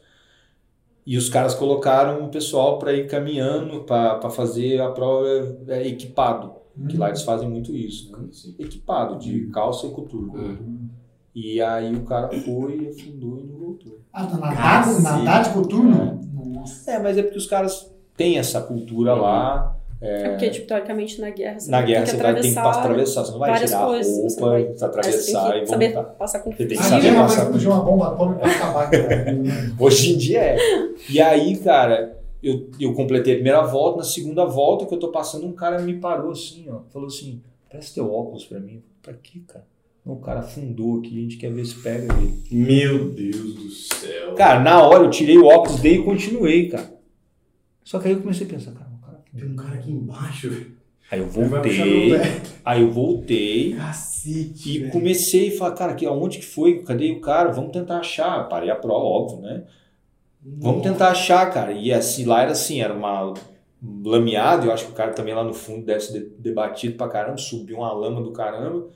e 1.06 1.16
os 1.18 1.30
caras 1.30 1.54
colocaram 1.54 2.26
o 2.26 2.30
pessoal 2.30 2.80
para 2.80 2.92
ir 2.94 3.08
caminhando 3.08 3.84
para 3.84 4.30
fazer 4.30 4.82
a 4.82 4.90
prova 4.92 5.28
é, 5.68 5.88
equipado, 5.88 6.54
que 6.90 6.98
lá 6.98 7.08
eles 7.10 7.22
fazem 7.22 7.50
muito 7.50 7.74
isso, 7.76 8.12
né? 8.12 8.28
equipado 8.60 9.18
de 9.18 9.48
calça 9.48 9.88
e 9.88 9.92
coturno. 9.92 10.34
Hum. 10.36 10.90
E 11.34 11.62
aí 11.62 11.96
o 11.96 12.02
cara 12.02 12.30
foi, 12.30 12.88
afundou 12.90 13.40
e 13.40 13.44
não 13.46 13.58
voltou. 13.60 14.00
Ah, 14.12 14.26
tá 14.26 14.38
nadar, 14.38 15.02
nadar 15.02 15.44
de 15.44 15.50
coturno? 15.52 15.96
É. 16.02 16.56
Nossa. 16.58 16.92
É, 16.92 17.00
mas 17.00 17.16
é 17.18 17.22
porque 17.22 17.38
os 17.38 17.46
caras 17.46 17.94
têm 18.16 18.40
essa 18.40 18.60
cultura 18.60 19.14
lá. 19.14 19.77
É 20.00 20.30
porque, 20.30 20.50
tipo, 20.52 20.68
teoricamente, 20.68 21.20
na 21.20 21.32
guerra 21.32 21.60
você 21.60 21.72
Na 21.72 21.78
vai 21.80 21.88
guerra 21.88 22.06
ter 22.06 22.12
você 22.12 22.18
que 22.18 22.24
vai 22.24 22.36
ter 22.36 22.42
que 22.42 22.48
atravessar 22.60 22.80
atravessar. 22.82 23.26
Você 23.26 23.32
não 23.32 23.40
vai 23.40 23.66
tirar 23.66 23.82
a 23.82 23.86
coisas, 23.88 24.36
roupa, 24.38 24.50
vai- 24.52 24.76
atravessar 24.82 25.52
tem 25.52 25.58
e 25.58 25.62
que 25.64 25.68
saber 25.70 25.94
voltar. 25.94 26.10
passar 26.12 26.40
com 26.40 26.52
Você 26.52 26.66
tem 26.68 26.78
que 26.78 26.84
saber 26.84 27.08
é 27.08 27.12
uma 27.14 27.22
passar. 27.24 27.52
de 27.52 27.68
uma 27.68 27.80
bomba 27.82 28.08
atômica 28.10 28.40
pra 28.42 28.52
acabar 28.52 28.90
com 28.92 28.98
né? 28.98 29.74
Hoje 29.80 30.14
em 30.14 30.18
dia 30.18 30.40
é. 30.40 30.58
E 31.10 31.20
aí, 31.20 31.58
cara, 31.58 32.16
eu, 32.44 32.70
eu 32.80 32.94
completei 32.94 33.34
a 33.34 33.36
primeira 33.38 33.64
volta, 33.64 33.98
na 33.98 34.04
segunda 34.04 34.46
volta 34.46 34.86
que 34.86 34.94
eu 34.94 35.00
tô 35.00 35.08
passando, 35.08 35.48
um 35.48 35.54
cara 35.54 35.80
me 35.80 35.96
parou 35.96 36.32
assim, 36.32 36.68
ó. 36.70 36.82
Falou 36.94 37.08
assim, 37.08 37.42
presta 37.68 37.96
teu 37.96 38.14
óculos 38.14 38.46
pra 38.46 38.60
mim. 38.60 38.84
Pra 39.02 39.14
quê, 39.14 39.42
cara? 39.48 39.66
O 40.06 40.18
cara 40.18 40.42
afundou 40.42 41.00
aqui, 41.00 41.18
a 41.18 41.22
gente 41.24 41.38
quer 41.38 41.52
ver 41.52 41.66
se 41.66 41.76
pega 41.82 42.14
ele. 42.14 42.42
Meu 42.52 43.10
Deus 43.10 43.56
do 43.56 43.70
céu. 43.72 44.36
Cara, 44.36 44.60
na 44.60 44.82
hora 44.84 45.04
eu 45.04 45.10
tirei 45.10 45.38
o 45.40 45.46
óculos 45.46 45.82
dele 45.82 46.02
e 46.02 46.04
continuei, 46.04 46.70
cara. 46.70 46.88
Só 47.84 47.98
que 48.00 48.08
aí 48.08 48.14
eu 48.14 48.22
comecei 48.22 48.46
a 48.46 48.50
pensar, 48.50 48.72
cara 48.74 48.88
Tem 49.38 49.50
um 49.50 49.56
cara 49.56 49.76
aqui 49.76 49.92
embaixo, 49.92 50.50
velho. 50.50 50.78
Aí 51.10 51.20
eu 51.20 51.28
voltei, 51.28 52.12
aí 52.66 52.82
eu 52.82 52.92
voltei 52.92 53.74
Cacete, 53.76 54.70
e 54.70 54.80
velho. 54.80 54.92
comecei 54.92 55.54
a 55.56 55.58
falar, 55.58 55.72
cara, 55.72 55.92
aqui, 55.94 56.06
aonde 56.06 56.40
que 56.40 56.46
foi? 56.46 56.80
Cadê 56.84 57.12
o 57.12 57.22
cara? 57.22 57.50
Vamos 57.52 57.72
tentar 57.72 58.00
achar. 58.00 58.50
Parei 58.50 58.70
a 58.70 58.76
prova, 58.76 59.06
óbvio, 59.06 59.40
né? 59.42 59.64
Vamos 60.44 60.82
tentar 60.84 61.10
achar, 61.10 61.50
cara. 61.52 61.72
E 61.72 61.94
assim, 61.94 62.26
lá 62.26 62.42
era 62.42 62.52
assim, 62.52 62.82
era 62.82 62.94
uma 62.94 63.34
lameada, 64.04 64.66
eu 64.66 64.72
acho 64.74 64.86
que 64.86 64.92
o 64.92 64.96
cara 64.96 65.14
também 65.14 65.34
lá 65.34 65.44
no 65.44 65.54
fundo 65.54 65.86
deve 65.86 66.00
ser 66.02 66.14
de- 66.20 66.30
debatido 66.40 66.96
pra 66.98 67.08
caramba, 67.08 67.38
subiu 67.38 67.78
uma 67.78 67.92
lama 67.94 68.22
do 68.22 68.32
caramba. 68.32 68.88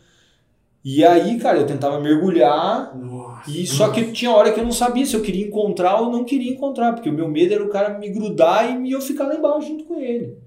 E 0.84 1.06
aí, 1.06 1.38
cara, 1.40 1.60
eu 1.60 1.68
tentava 1.68 2.00
mergulhar, 2.00 2.98
Nossa. 2.98 3.52
e 3.52 3.68
só 3.68 3.92
que 3.92 4.12
tinha 4.12 4.32
hora 4.32 4.52
que 4.52 4.60
eu 4.60 4.64
não 4.64 4.72
sabia 4.72 5.06
se 5.06 5.16
eu 5.16 5.22
queria 5.22 5.46
encontrar 5.46 6.02
ou 6.02 6.12
não 6.12 6.24
queria 6.24 6.52
encontrar, 6.52 6.94
porque 6.94 7.10
o 7.10 7.14
meu 7.14 7.28
medo 7.30 7.54
era 7.54 7.64
o 7.64 7.70
cara 7.70 8.00
me 8.00 8.10
grudar 8.10 8.84
e 8.84 8.92
eu 8.92 9.00
ficar 9.00 9.28
lá 9.28 9.36
embaixo 9.36 9.68
junto 9.68 9.84
com 9.84 10.00
ele. 10.00 10.38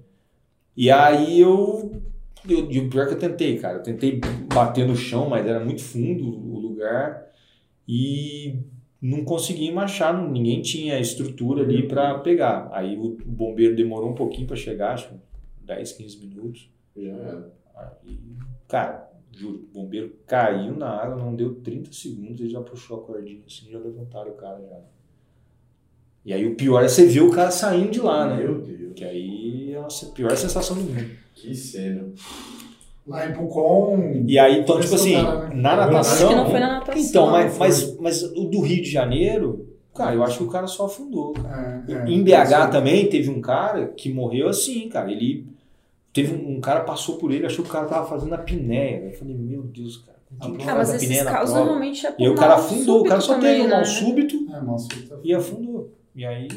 E 0.75 0.91
aí 0.91 1.39
eu. 1.39 1.89
eu 2.49 2.69
e 2.69 2.79
o 2.79 2.89
pior 2.89 3.07
que 3.07 3.13
eu 3.13 3.19
tentei, 3.19 3.57
cara. 3.57 3.77
Eu 3.77 3.83
tentei 3.83 4.19
bater 4.53 4.85
no 4.85 4.95
chão, 4.95 5.29
mas 5.29 5.47
era 5.47 5.63
muito 5.63 5.81
fundo 5.81 6.25
o 6.27 6.59
lugar. 6.59 7.23
E 7.87 8.57
não 9.01 9.23
consegui 9.23 9.71
achar, 9.77 10.13
não- 10.13 10.29
ninguém 10.29 10.61
tinha 10.61 10.99
estrutura 10.99 11.63
ali 11.63 11.87
pra 11.87 12.19
pegar. 12.19 12.69
Aí 12.73 12.97
o 12.97 13.17
bombeiro 13.25 13.73
demorou 13.75 14.09
um 14.09 14.15
pouquinho 14.15 14.47
pra 14.47 14.55
chegar, 14.57 14.93
acho 14.93 15.07
que 15.07 15.15
10, 15.65 15.93
15 15.93 16.17
minutos. 16.25 16.69
Já. 16.97 17.43
Aí, 17.77 18.19
cara, 18.67 19.09
juro, 19.35 19.67
o 19.69 19.73
bombeiro 19.73 20.15
caiu 20.25 20.75
na 20.75 20.89
água, 20.89 21.17
não 21.17 21.35
deu 21.35 21.55
30 21.55 21.91
segundos, 21.91 22.39
ele 22.39 22.49
já 22.49 22.61
puxou 22.61 22.97
a 22.97 23.03
cordinha 23.03 23.41
assim, 23.45 23.69
já 23.69 23.77
levantaram 23.77 24.31
o 24.31 24.35
cara 24.35 24.59
já. 24.61 24.77
E 26.25 26.33
aí 26.33 26.45
o 26.45 26.55
pior 26.55 26.83
é 26.83 26.87
você 26.87 27.05
ver 27.05 27.21
o 27.21 27.31
cara 27.31 27.51
saindo 27.51 27.91
de 27.91 28.01
lá, 28.01 28.27
né? 28.27 28.37
Meu 28.43 28.59
Deus. 28.59 28.93
Que 28.95 29.03
aí 29.03 29.73
é 29.73 29.77
a 29.77 29.87
pior 30.13 30.35
sensação 30.35 30.75
do 30.75 30.83
mundo. 30.83 31.11
Que 31.35 31.53
cena. 31.53 32.07
Lá 33.05 33.29
em 33.29 33.33
Pucon. 33.33 34.23
E 34.25 34.39
aí, 34.39 34.61
então, 34.61 34.79
tipo 34.79 34.95
assim, 34.95 35.13
cara, 35.13 35.49
né? 35.49 35.55
na 35.55 35.73
Eu 35.73 35.77
natação. 35.77 36.27
Acho 36.27 36.27
que 36.27 36.35
não 36.35 36.49
foi 36.49 36.59
na 36.59 36.67
natação. 36.79 37.03
Então, 37.03 37.29
mas, 37.29 37.57
mas, 37.59 37.97
mas 37.99 38.23
o 38.23 38.45
do 38.45 38.61
Rio 38.61 38.81
de 38.81 38.89
Janeiro, 38.89 39.67
cara, 39.93 40.15
eu 40.15 40.23
acho 40.23 40.39
que 40.39 40.43
o 40.45 40.49
cara 40.49 40.65
só 40.65 40.85
afundou. 40.85 41.33
cara. 41.33 41.85
É, 41.87 41.91
é. 41.91 42.09
Em 42.09 42.23
BH 42.23 42.71
também 42.71 43.07
teve 43.07 43.29
um 43.29 43.41
cara 43.41 43.89
que 43.89 44.11
morreu 44.11 44.47
assim, 44.49 44.89
cara. 44.89 45.11
Ele. 45.11 45.45
Teve 46.15 46.33
um, 46.33 46.55
um 46.57 46.61
cara 46.61 46.79
passou 46.81 47.17
por 47.17 47.29
ele, 47.31 47.45
achou 47.45 47.61
que 47.63 47.69
o 47.69 47.73
cara 47.73 47.85
tava 47.87 48.07
fazendo 48.07 48.33
a 48.33 48.37
pinéia. 48.37 49.03
Eu 49.05 49.11
falei, 49.11 49.35
meu 49.35 49.61
Deus, 49.63 49.97
cara. 49.97 50.15
Ah, 50.39 50.45
Ah, 50.71 50.75
mas 50.75 50.89
a 50.91 50.95
esses 50.95 51.23
casos 51.23 51.53
normalmente 51.55 52.05
é 52.07 52.15
E 52.17 52.23
aí 52.25 52.29
o 52.29 52.35
cara 52.35 52.55
afundou, 52.55 53.01
o 53.01 53.03
cara 53.03 53.19
só 53.21 53.33
súbito 53.33 53.45
teve 53.45 53.59
um 53.61 53.63
também, 53.63 53.69
mal 53.69 53.79
né? 53.79 53.85
súbito 53.85 54.35
É, 54.49 54.61
mal 54.61 54.79
súbito. 54.79 55.19
e 55.23 55.33
afundou. 55.35 55.93
E 56.15 56.25
aí, 56.25 56.47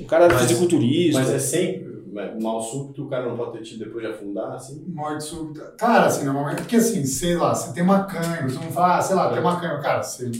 o 0.00 0.04
cara 0.04 0.24
era 0.24 0.34
Mas- 0.34 0.42
fisiculturista. 0.42 1.20
Mas 1.20 1.30
é 1.30 1.38
sempre. 1.38 1.94
Mal 2.40 2.60
súbito, 2.60 3.04
o 3.04 3.08
cara 3.08 3.28
não 3.28 3.36
pode 3.36 3.52
ter 3.58 3.62
tido 3.64 3.84
depois 3.84 4.04
de 4.04 4.12
afundar, 4.12 4.52
assim? 4.52 4.84
Morte 4.88 5.24
súbita. 5.24 5.74
Cara, 5.78 6.06
assim, 6.06 6.24
normalmente, 6.24 6.58
porque 6.62 6.76
assim, 6.76 7.04
sei 7.04 7.36
lá, 7.36 7.52
você 7.54 7.72
tem 7.72 7.82
uma 7.82 8.04
cãibra, 8.04 8.48
você 8.48 8.54
não 8.56 8.70
fala, 8.70 8.98
ah, 8.98 9.00
sei 9.00 9.16
lá, 9.16 9.30
tem 9.30 9.40
uma 9.40 9.60
cãibra, 9.60 9.78
cara, 9.80 10.02
você. 10.02 10.30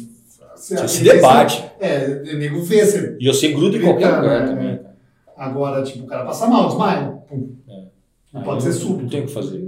Você, 0.55 0.77
Você 0.77 0.89
se 0.89 1.03
debate. 1.05 1.65
É, 1.81 2.23
o 2.33 2.39
nego 2.39 2.63
vê, 2.63 2.85
você. 2.87 3.17
E 3.21 3.27
você 3.27 3.49
gruda 3.53 3.77
em 3.77 3.81
qualquer 3.83 4.07
lugar 4.17 4.41
né? 4.43 4.47
também. 4.47 4.77
cara. 4.79 4.95
Agora, 5.37 5.83
tipo, 5.83 6.05
o 6.05 6.07
cara 6.07 6.25
passa 6.25 6.47
mal, 6.47 6.69
desmaia. 6.69 7.09
Pum. 7.29 7.55
É. 8.35 8.39
Não 8.39 8.41
Aí 8.41 8.45
pode 8.45 8.63
ser 8.65 8.73
súbito. 8.73 9.03
não 9.03 9.09
tem 9.09 9.23
o 9.23 9.27
que 9.27 9.33
fazer. 9.33 9.65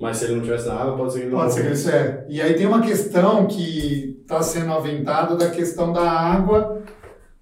Mas 0.00 0.16
se 0.18 0.24
ele 0.26 0.36
não 0.36 0.42
tivesse 0.42 0.68
na 0.68 0.74
água, 0.74 0.96
pode 0.96 1.12
ser 1.12 1.18
que 1.20 1.24
ele 1.26 1.32
não 1.34 1.40
Pode 1.40 1.52
ser 1.54 1.66
que 1.66 1.72
isso 1.72 1.90
é. 1.90 2.26
E 2.28 2.40
aí 2.40 2.54
tem 2.54 2.66
uma 2.66 2.80
questão 2.82 3.46
que 3.46 4.18
está 4.22 4.40
sendo 4.42 4.72
aventada 4.72 5.34
da 5.36 5.50
questão 5.50 5.92
da 5.92 6.08
água 6.08 6.82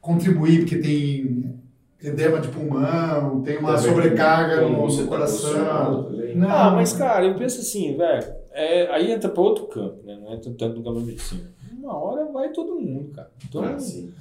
contribuir, 0.00 0.60
porque 0.60 0.78
tem 0.78 1.54
edema 2.02 2.40
de 2.40 2.48
pulmão, 2.48 3.42
tem 3.42 3.58
uma 3.58 3.74
Também, 3.74 3.90
sobrecarga 3.90 4.60
no, 4.68 4.86
tá 4.96 5.06
coração. 5.06 6.10
Não, 6.36 6.48
Ah, 6.50 6.70
mas 6.70 6.92
cara, 6.92 7.26
eu 7.26 7.34
penso 7.34 7.60
assim, 7.60 7.96
velho, 7.96 8.24
é, 8.52 8.88
aí 8.94 9.10
entra 9.10 9.28
pra 9.28 9.42
outro 9.42 9.66
campo, 9.66 9.98
né? 10.06 10.16
Não 10.22 10.32
entra 10.32 10.52
tanto 10.56 10.76
no 10.78 10.84
campo 10.84 11.00
da 11.00 11.06
medicina. 11.06 11.50
Uma 11.78 11.94
hora 11.96 12.24
vai 12.32 12.50
todo 12.50 12.76
mundo, 12.76 13.10
cara. 13.12 13.30
Então, 13.48 13.64
Ah, 13.64 13.78
sim. 13.78 14.12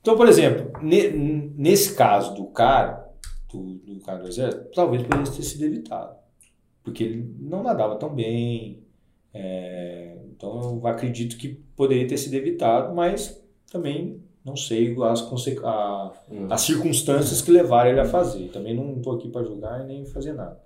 então 0.00 0.16
por 0.16 0.26
exemplo, 0.28 0.72
ne- 0.82 1.10
nesse 1.56 1.94
caso 1.94 2.34
do 2.34 2.44
cara, 2.46 2.99
do, 3.52 3.74
do 3.74 4.00
cara 4.00 4.18
do 4.22 4.28
exército, 4.28 4.70
talvez 4.74 5.02
poderia 5.02 5.30
ter 5.32 5.42
sido 5.42 5.64
evitado. 5.64 6.14
Porque 6.82 7.04
ele 7.04 7.34
não 7.40 7.62
nadava 7.62 7.96
tão 7.96 8.14
bem. 8.14 8.82
é, 9.34 10.16
então 10.36 10.80
eu 10.82 10.86
acredito 10.86 11.36
que 11.36 11.48
poderia 11.76 12.06
ter 12.08 12.16
sido 12.16 12.34
evitado, 12.34 12.94
mas 12.94 13.40
também 13.70 14.20
não 14.44 14.56
sei 14.56 14.96
as, 15.04 15.20
a- 15.64 16.12
Hum, 16.30 16.46
as 16.50 16.60
circunstâncias 16.62 17.42
que 17.42 17.50
levaram 17.50 17.90
ele 17.90 18.00
a 18.00 18.04
fazer. 18.06 18.48
Também 18.48 18.74
não 18.74 18.96
estou 18.96 19.14
aqui 19.14 19.28
para 19.28 19.44
julgar 19.44 19.82
e 19.82 19.86
nem 19.86 20.04
fazer 20.06 20.32
nada. 20.32 20.58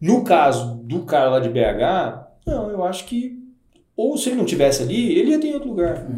No 0.00 0.24
caso 0.24 0.76
do 0.82 1.04
cara 1.04 1.30
lá 1.30 1.40
de 1.40 1.48
BH, 1.50 2.26
não, 2.46 2.70
eu 2.70 2.82
acho 2.84 3.04
que 3.06 3.40
ou 3.94 4.16
se 4.16 4.30
ele 4.30 4.38
não 4.38 4.46
tivesse 4.46 4.82
ali, 4.82 5.18
ele 5.18 5.32
ia 5.32 5.38
ter 5.40 5.48
em 5.48 5.54
outro 5.54 5.68
lugar, 5.68 6.08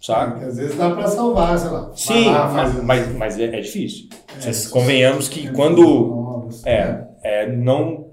sabe? 0.00 0.44
Às 0.44 0.56
vezes 0.56 0.76
dá 0.76 0.90
para 0.90 1.06
salvar, 1.08 1.58
sei 1.58 1.70
lá. 1.70 1.90
Sim, 1.94 2.30
lá, 2.30 2.48
mas, 2.52 2.72
faz- 2.72 2.84
mas, 2.84 3.14
mas 3.16 3.38
é, 3.40 3.44
é 3.44 3.60
difícil. 3.60 4.08
é, 4.44 4.70
convenhamos 4.70 5.28
que 5.28 5.48
é, 5.48 5.52
quando 5.52 6.48
é, 6.64 7.04
é 7.22 7.46
não 7.52 8.06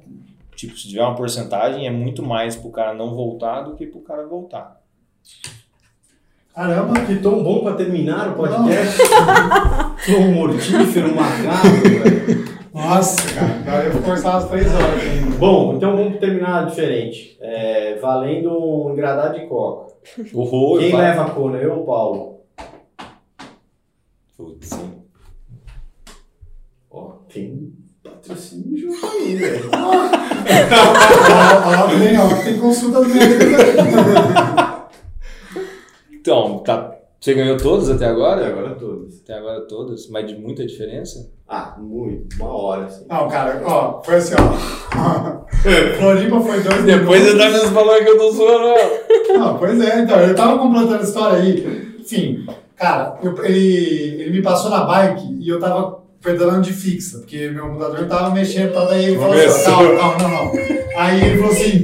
tipo 0.55 0.77
se 0.77 0.87
tiver 0.87 1.01
uma 1.01 1.15
porcentagem 1.15 1.85
é 1.87 1.91
muito 1.91 2.23
mais 2.23 2.55
pro 2.55 2.69
cara 2.71 2.93
não 2.93 3.13
voltar 3.15 3.61
do 3.61 3.75
que 3.75 3.85
pro 3.87 4.01
cara 4.01 4.25
voltar. 4.25 4.81
Caramba, 6.55 6.99
Que 7.05 7.15
tão 7.15 7.43
bom 7.43 7.63
pra 7.63 7.73
terminar 7.73 8.29
o 8.29 8.33
podcast. 8.35 8.97
Sou 10.05 10.19
um 10.19 10.33
mortífero, 10.33 11.11
um 11.11 11.15
macaco, 11.15 11.67
velho. 11.81 12.45
nossa, 12.71 13.17
cara, 13.65 13.85
eu 13.85 13.93
vou 13.93 14.01
conversar 14.03 14.31
umas 14.33 14.49
três 14.49 14.67
horas 14.71 15.01
ainda. 15.01 15.35
Bom, 15.37 15.73
então 15.75 15.97
vamos 15.97 16.19
terminar 16.19 16.67
diferente. 16.67 17.35
É, 17.41 17.97
valendo 17.99 18.51
um 18.51 18.91
engradado 18.91 19.39
de 19.39 19.47
coca. 19.47 19.92
Horror, 20.33 20.79
Quem 20.79 20.91
pá. 20.91 20.97
leva 20.99 21.25
a 21.25 21.29
cona? 21.29 21.57
Eu 21.57 21.73
ou 21.73 21.83
o 21.83 21.85
Paulo? 21.85 22.39
Putz. 24.37 24.69
Ó, 26.91 27.09
tem 27.33 27.73
patrocínio 28.03 28.77
junto 28.77 29.05
aí, 29.05 29.35
velho. 29.35 29.69
Ó, 29.73 29.93
ó, 31.69 31.99
tem, 31.99 32.17
ó, 32.19 32.43
tem 32.43 32.59
consulta 32.59 32.99
médica. 33.01 34.89
Então, 36.11 36.59
tá, 36.59 36.92
você 37.23 37.33
ganhou 37.35 37.55
todos 37.55 37.89
até 37.89 38.03
Até 38.03 38.13
agora? 38.13 38.47
agora 38.47 38.75
todos. 38.75 39.21
Até 39.21 39.33
agora 39.35 39.61
todas, 39.61 40.09
mas 40.09 40.27
de 40.27 40.35
muita 40.37 40.65
diferença? 40.65 41.31
Ah, 41.47 41.77
muito. 41.79 42.35
Uma 42.35 42.53
hora, 42.53 42.85
assim. 42.85 43.05
Não, 43.09 43.29
cara, 43.29 43.61
ó, 43.65 44.01
foi 44.03 44.15
assim, 44.15 44.33
ó. 44.35 45.43
Floripa 45.97 46.41
foi 46.41 46.59
dois 46.59 46.83
Depois 46.83 47.21
você 47.23 47.37
tá 47.37 47.49
me 47.49 47.59
falando 47.73 48.03
que 48.03 48.09
eu 48.09 48.17
tô 48.17 48.31
zoando. 48.31 48.73
Não, 49.37 49.57
pois 49.57 49.79
é, 49.79 49.99
então, 50.01 50.19
eu 50.19 50.35
tava 50.35 50.57
completando 50.57 50.95
a 50.95 51.01
história 51.01 51.39
aí. 51.39 51.95
Enfim, 51.99 52.45
cara, 52.75 53.17
eu- 53.23 53.45
ele, 53.45 54.21
ele 54.21 54.31
me 54.31 54.41
passou 54.41 54.69
na 54.69 54.83
bike 54.83 55.37
e 55.39 55.47
eu 55.47 55.61
tava 55.61 55.99
pedalando 56.21 56.63
de 56.63 56.73
fixa, 56.73 57.19
porque 57.19 57.49
meu 57.51 57.71
mudador 57.71 58.05
tava 58.07 58.31
mexendo 58.35 58.73
tal, 58.73 58.87
daí 58.87 59.05
ele 59.05 59.17
falou 59.17 59.33
assim, 59.33 59.71
ó, 59.71 59.75
calma, 59.77 59.97
calma, 59.97 60.17
não, 60.23 60.29
não. 60.29 60.51
Aí 60.97 61.21
ele 61.25 61.37
falou 61.37 61.51
assim, 61.53 61.83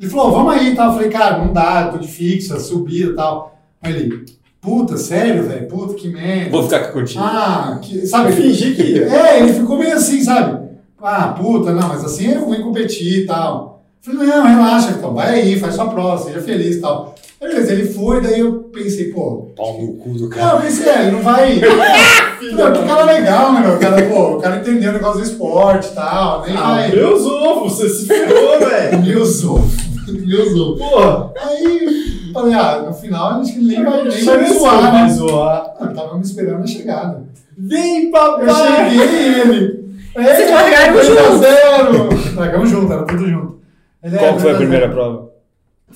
ele 0.00 0.10
falou, 0.10 0.30
vamos 0.30 0.52
aí 0.52 0.72
e 0.72 0.76
tal. 0.76 0.88
Eu 0.90 0.92
falei, 0.94 1.08
cara, 1.10 1.38
não 1.38 1.52
dá, 1.52 1.86
eu 1.86 1.92
tô 1.92 1.98
de 1.98 2.08
fixa, 2.08 2.60
subida 2.60 3.10
e 3.10 3.16
tal. 3.16 3.58
Aí 3.82 3.92
ele, 3.92 4.24
puta, 4.66 4.96
sério, 4.96 5.44
velho, 5.44 5.68
puta, 5.68 5.94
que 5.94 6.08
merda. 6.08 6.50
Vou 6.50 6.64
ficar 6.64 6.80
contigo. 6.92 7.20
Ah, 7.22 7.78
que, 7.80 8.04
sabe? 8.04 8.30
Eu 8.32 8.36
fingi 8.36 8.74
que 8.74 8.82
ia. 8.82 9.04
É, 9.08 9.38
ele 9.40 9.52
ficou 9.52 9.78
meio 9.78 9.94
assim, 9.94 10.20
sabe? 10.24 10.66
Ah, 11.00 11.28
puta, 11.28 11.70
não, 11.72 11.86
mas 11.88 12.04
assim 12.04 12.32
é 12.32 12.34
ruim 12.36 12.62
competir 12.62 13.20
e 13.20 13.26
tal. 13.26 13.84
Eu 14.04 14.12
falei, 14.14 14.28
não, 14.28 14.44
relaxa, 14.44 14.94
então, 14.98 15.14
vai 15.14 15.40
aí, 15.40 15.58
faz 15.58 15.74
sua 15.76 15.86
prova, 15.86 16.22
seja 16.22 16.40
feliz 16.40 16.76
e 16.76 16.80
tal. 16.80 17.14
Aí, 17.40 17.48
Beleza, 17.48 17.72
ele 17.72 17.86
foi, 17.86 18.20
daí 18.20 18.40
eu 18.40 18.54
pensei, 18.72 19.12
pô. 19.12 19.48
Pau 19.56 19.80
no 19.80 19.92
cu 19.94 20.10
do 20.14 20.22
Não, 20.22 20.28
cara. 20.30 20.56
eu 20.56 20.62
pensei, 20.62 20.88
é, 20.88 21.02
ele 21.02 21.10
não 21.12 21.22
vai. 21.22 21.60
Não, 22.52 22.70
que 22.72 22.86
cara 22.86 23.04
legal, 23.04 23.52
né, 23.54 23.60
meu? 23.60 23.76
O 23.76 23.78
cara, 23.78 24.02
pô, 24.02 24.36
o 24.36 24.40
cara 24.40 24.56
entendeu 24.58 24.90
o 24.90 24.92
negócio 24.92 25.20
do 25.20 25.26
esporte 25.26 25.88
e 25.88 25.94
tal, 25.94 26.42
nem 26.46 26.54
Ah, 26.56 26.74
vai. 26.74 26.90
meus 26.92 27.24
ovos, 27.26 27.72
você 27.72 27.88
se 27.88 28.06
ferrou, 28.06 28.58
velho. 28.58 29.00
Meus 29.06 29.42
ovos. 29.44 29.72
Meus 30.06 30.54
ovos. 30.60 30.78
Porra, 30.78 31.32
Aí, 31.40 32.05
falei, 32.36 32.54
ah, 32.54 32.82
no 32.86 32.92
final 32.94 33.40
acho 33.40 33.52
que 33.52 33.58
ele 33.58 33.66
nem 33.68 33.84
vai, 33.84 34.04
nem 34.04 34.24
vai 34.24 34.38
me 34.42 34.48
zoar, 34.54 34.92
vai 34.92 35.02
né? 35.02 35.08
zoar. 35.12 35.74
Ah, 35.80 35.84
Eu 35.84 35.94
tava 35.94 36.14
me 36.16 36.22
esperando 36.22 36.62
a 36.62 36.66
chegada. 36.66 37.24
Vem, 37.58 38.04
Eu 38.06 38.10
papai! 38.10 38.90
cheguei 38.90 39.06
e 39.06 39.40
ele. 39.40 39.86
Vocês 40.14 40.38
"Ei, 40.48 40.54
largaram 40.54 40.98
a 40.98 41.02
juntos?" 41.02 41.40
zero. 41.40 42.36
Largamos 42.36 42.70
junto, 42.70 42.92
era 42.92 43.04
tudo 43.04 43.26
junto. 43.28 43.56
Ele, 44.02 44.16
Qual 44.18 44.30
é, 44.30 44.38
foi 44.38 44.50
a 44.52 44.56
primeira 44.56 44.88
prova? 44.88 45.30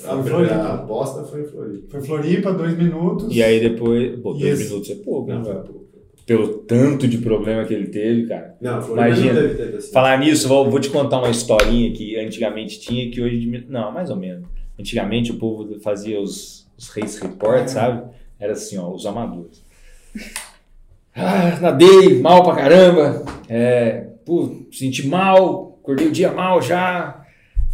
A 0.07 0.17
primeira 0.17 0.73
aposta 0.75 1.23
foi 1.25 1.43
em 1.43 1.45
Floripa. 1.47 1.87
Foi 1.91 2.01
Floripa, 2.03 2.53
dois 2.53 2.77
minutos. 2.77 3.29
E 3.35 3.43
aí 3.43 3.61
depois. 3.61 4.19
Pô, 4.21 4.33
dois 4.35 4.61
Isso. 4.61 4.71
minutos 4.71 4.91
é 4.91 4.95
pouco, 4.97 5.29
né, 5.29 5.35
Não, 5.37 5.45
foi 5.45 5.53
velho? 5.55 5.65
pouco. 5.65 5.81
Pelo 6.27 6.49
tanto 6.59 7.09
de 7.09 7.19
problema 7.19 7.65
que 7.65 7.75
ele 7.75 7.89
teve, 7.89 8.27
cara. 8.29 8.55
Não, 8.61 8.81
Floripa 8.81 9.09
Imagina. 9.09 9.33
não 9.33 9.41
teve 9.43 9.55
tanto 9.65 9.77
assim. 9.79 9.93
Falar 9.93 10.19
nisso, 10.19 10.47
vou, 10.49 10.71
vou 10.71 10.79
te 10.81 10.89
contar 10.91 11.19
uma 11.19 11.31
historinha 11.31 11.91
que 11.93 12.17
antigamente 12.19 12.79
tinha, 12.79 13.11
que 13.11 13.21
hoje. 13.21 13.67
Não, 13.69 13.91
mais 13.91 14.11
ou 14.11 14.17
menos. 14.17 14.45
Antigamente 14.81 15.31
o 15.31 15.36
povo 15.36 15.78
fazia 15.81 16.19
os, 16.19 16.66
os 16.78 16.89
race 16.89 17.20
reports, 17.20 17.74
sabe? 17.74 18.02
Era 18.39 18.55
assim, 18.55 18.78
ó, 18.78 18.89
os 18.90 19.05
amadores. 19.05 19.62
Ah, 21.15 21.59
nadei 21.61 22.19
mal 22.19 22.43
pra 22.43 22.57
caramba. 22.57 23.23
É, 23.47 24.07
pô, 24.24 24.57
senti 24.73 25.07
mal, 25.07 25.78
acordei 25.82 26.07
o 26.07 26.12
dia 26.12 26.32
mal 26.32 26.62
já. 26.62 27.23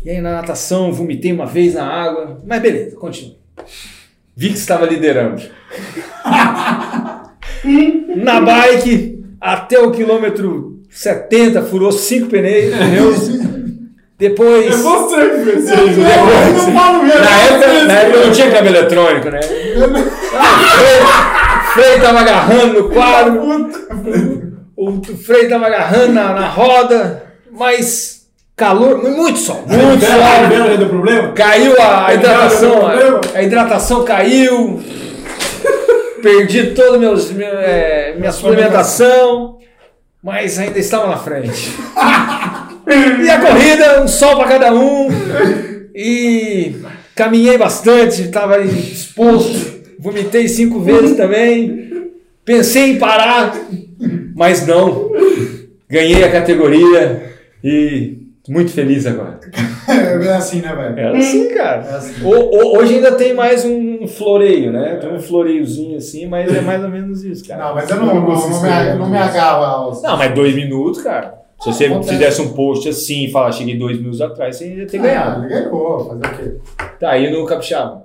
E 0.04 0.10
aí 0.10 0.20
na 0.20 0.32
natação 0.32 0.92
vomitei 0.92 1.32
uma 1.32 1.46
vez 1.46 1.74
na 1.74 1.86
água. 1.86 2.42
Mas 2.44 2.60
beleza, 2.60 2.96
continua. 2.96 3.36
Vi 4.34 4.48
que 4.48 4.58
estava 4.58 4.84
liderando. 4.84 5.40
na 8.16 8.40
bike, 8.40 9.24
até 9.40 9.78
o 9.78 9.92
quilômetro 9.92 10.82
70, 10.90 11.62
furou 11.62 11.92
cinco 11.92 12.28
pneus. 12.28 13.46
Depois. 14.18 14.66
É 14.66 14.76
você 14.76 15.28
que 15.28 15.44
fez 15.44 15.70
Eu 15.70 15.88
isso. 15.88 16.01
não 16.01 16.72
falo 16.72 17.02
mesmo. 17.02 17.20
Na 17.20 17.30
época, 17.30 17.84
na 17.84 17.93
época 17.94 18.24
não 18.24 18.32
tinha 18.32 18.51
câmbio 18.51 18.70
eletrônico, 18.70 19.30
né? 19.30 19.40
Ah, 20.34 20.55
o 20.55 21.72
freio, 21.74 21.84
freio 21.84 22.02
tava 22.02 22.20
agarrando 22.20 22.82
no 22.82 22.88
quadro, 22.88 23.43
o, 24.74 24.88
o 24.88 25.02
freio 25.18 25.48
tava 25.51 25.66
agarrando 25.66 26.14
na, 26.14 26.32
na 26.32 26.48
roda, 26.48 27.24
mas 27.52 28.26
calor, 28.56 29.02
muito 29.02 29.38
sol, 29.38 29.64
muito 29.66 30.05
sol. 30.06 30.78
do 30.78 30.86
problema? 30.86 31.32
Caiu 31.32 31.74
a, 31.78 32.06
a 32.06 32.14
hidratação, 32.14 32.86
a, 32.86 33.38
a 33.38 33.43
hidratação 33.43 34.02
caiu, 34.02 34.82
perdi 36.22 36.68
toda 36.68 36.98
meus, 36.98 37.30
meu, 37.30 37.47
é, 37.47 38.14
minha 38.18 38.32
suplementação, 38.32 39.59
mas 40.22 40.59
ainda 40.59 40.78
estava 40.78 41.06
na 41.06 41.18
frente. 41.18 41.76
E 42.86 43.28
a 43.30 43.40
corrida, 43.40 44.02
um 44.02 44.08
sol 44.08 44.36
para 44.36 44.48
cada 44.48 44.74
um. 44.74 45.08
E 45.94 46.76
caminhei 47.14 47.56
bastante, 47.58 48.22
estava 48.22 48.60
exposto, 48.60 49.80
vomitei 49.98 50.46
cinco 50.48 50.80
vezes 50.80 51.16
também. 51.16 52.10
Pensei 52.44 52.92
em 52.92 52.98
parar, 52.98 53.56
mas 54.34 54.66
não. 54.66 55.10
Ganhei 55.88 56.22
a 56.22 56.30
categoria 56.30 57.32
e 57.64 58.18
muito 58.48 58.70
feliz 58.72 59.06
agora. 59.06 59.40
É 59.88 60.28
assim, 60.34 60.60
né, 60.60 60.72
velho? 60.74 60.98
É 60.98 61.18
assim, 61.18 61.48
cara. 61.54 61.84
É 61.88 61.94
assim. 61.96 62.24
O- 62.24 62.28
o- 62.30 62.78
hoje 62.78 62.94
ainda 62.96 63.12
tem 63.12 63.32
mais 63.34 63.64
um 63.64 64.06
floreio, 64.06 64.70
né? 64.72 64.98
Tem 65.00 65.12
um 65.12 65.18
floreiozinho 65.20 65.96
assim, 65.98 66.26
mas 66.26 66.54
é 66.54 66.60
mais 66.60 66.82
ou 66.82 66.88
menos 66.90 67.24
isso, 67.24 67.46
cara. 67.46 67.64
Não, 67.64 67.74
mas 67.74 67.88
eu 67.90 67.96
não, 67.96 68.06
não, 68.06 68.14
não, 68.14 68.62
me, 68.62 68.98
não 68.98 69.10
me 69.10 69.16
agarro 69.18 69.64
aos. 69.64 70.02
Não, 70.02 70.16
mas 70.16 70.32
dois 70.34 70.54
minutos, 70.54 71.02
cara. 71.02 71.34
Se 71.60 71.72
você 71.72 71.86
acontece. 71.86 72.10
fizesse 72.10 72.42
um 72.42 72.52
post 72.52 72.88
assim 72.88 73.24
e 73.24 73.30
falar, 73.32 73.50
cheguei 73.52 73.78
dois 73.78 73.96
minutos 73.98 74.20
atrás, 74.20 74.56
você 74.56 74.74
ia 74.74 74.86
ter 74.86 74.98
ganhado. 74.98 75.42
Ah, 75.42 75.44
ele 75.46 75.54
ganhou, 75.54 76.06
fazer 76.08 76.26
o 76.26 76.36
quê? 76.36 76.56
Tá 77.00 77.10
aí 77.10 77.30
no 77.32 77.44
capixaba. 77.46 78.04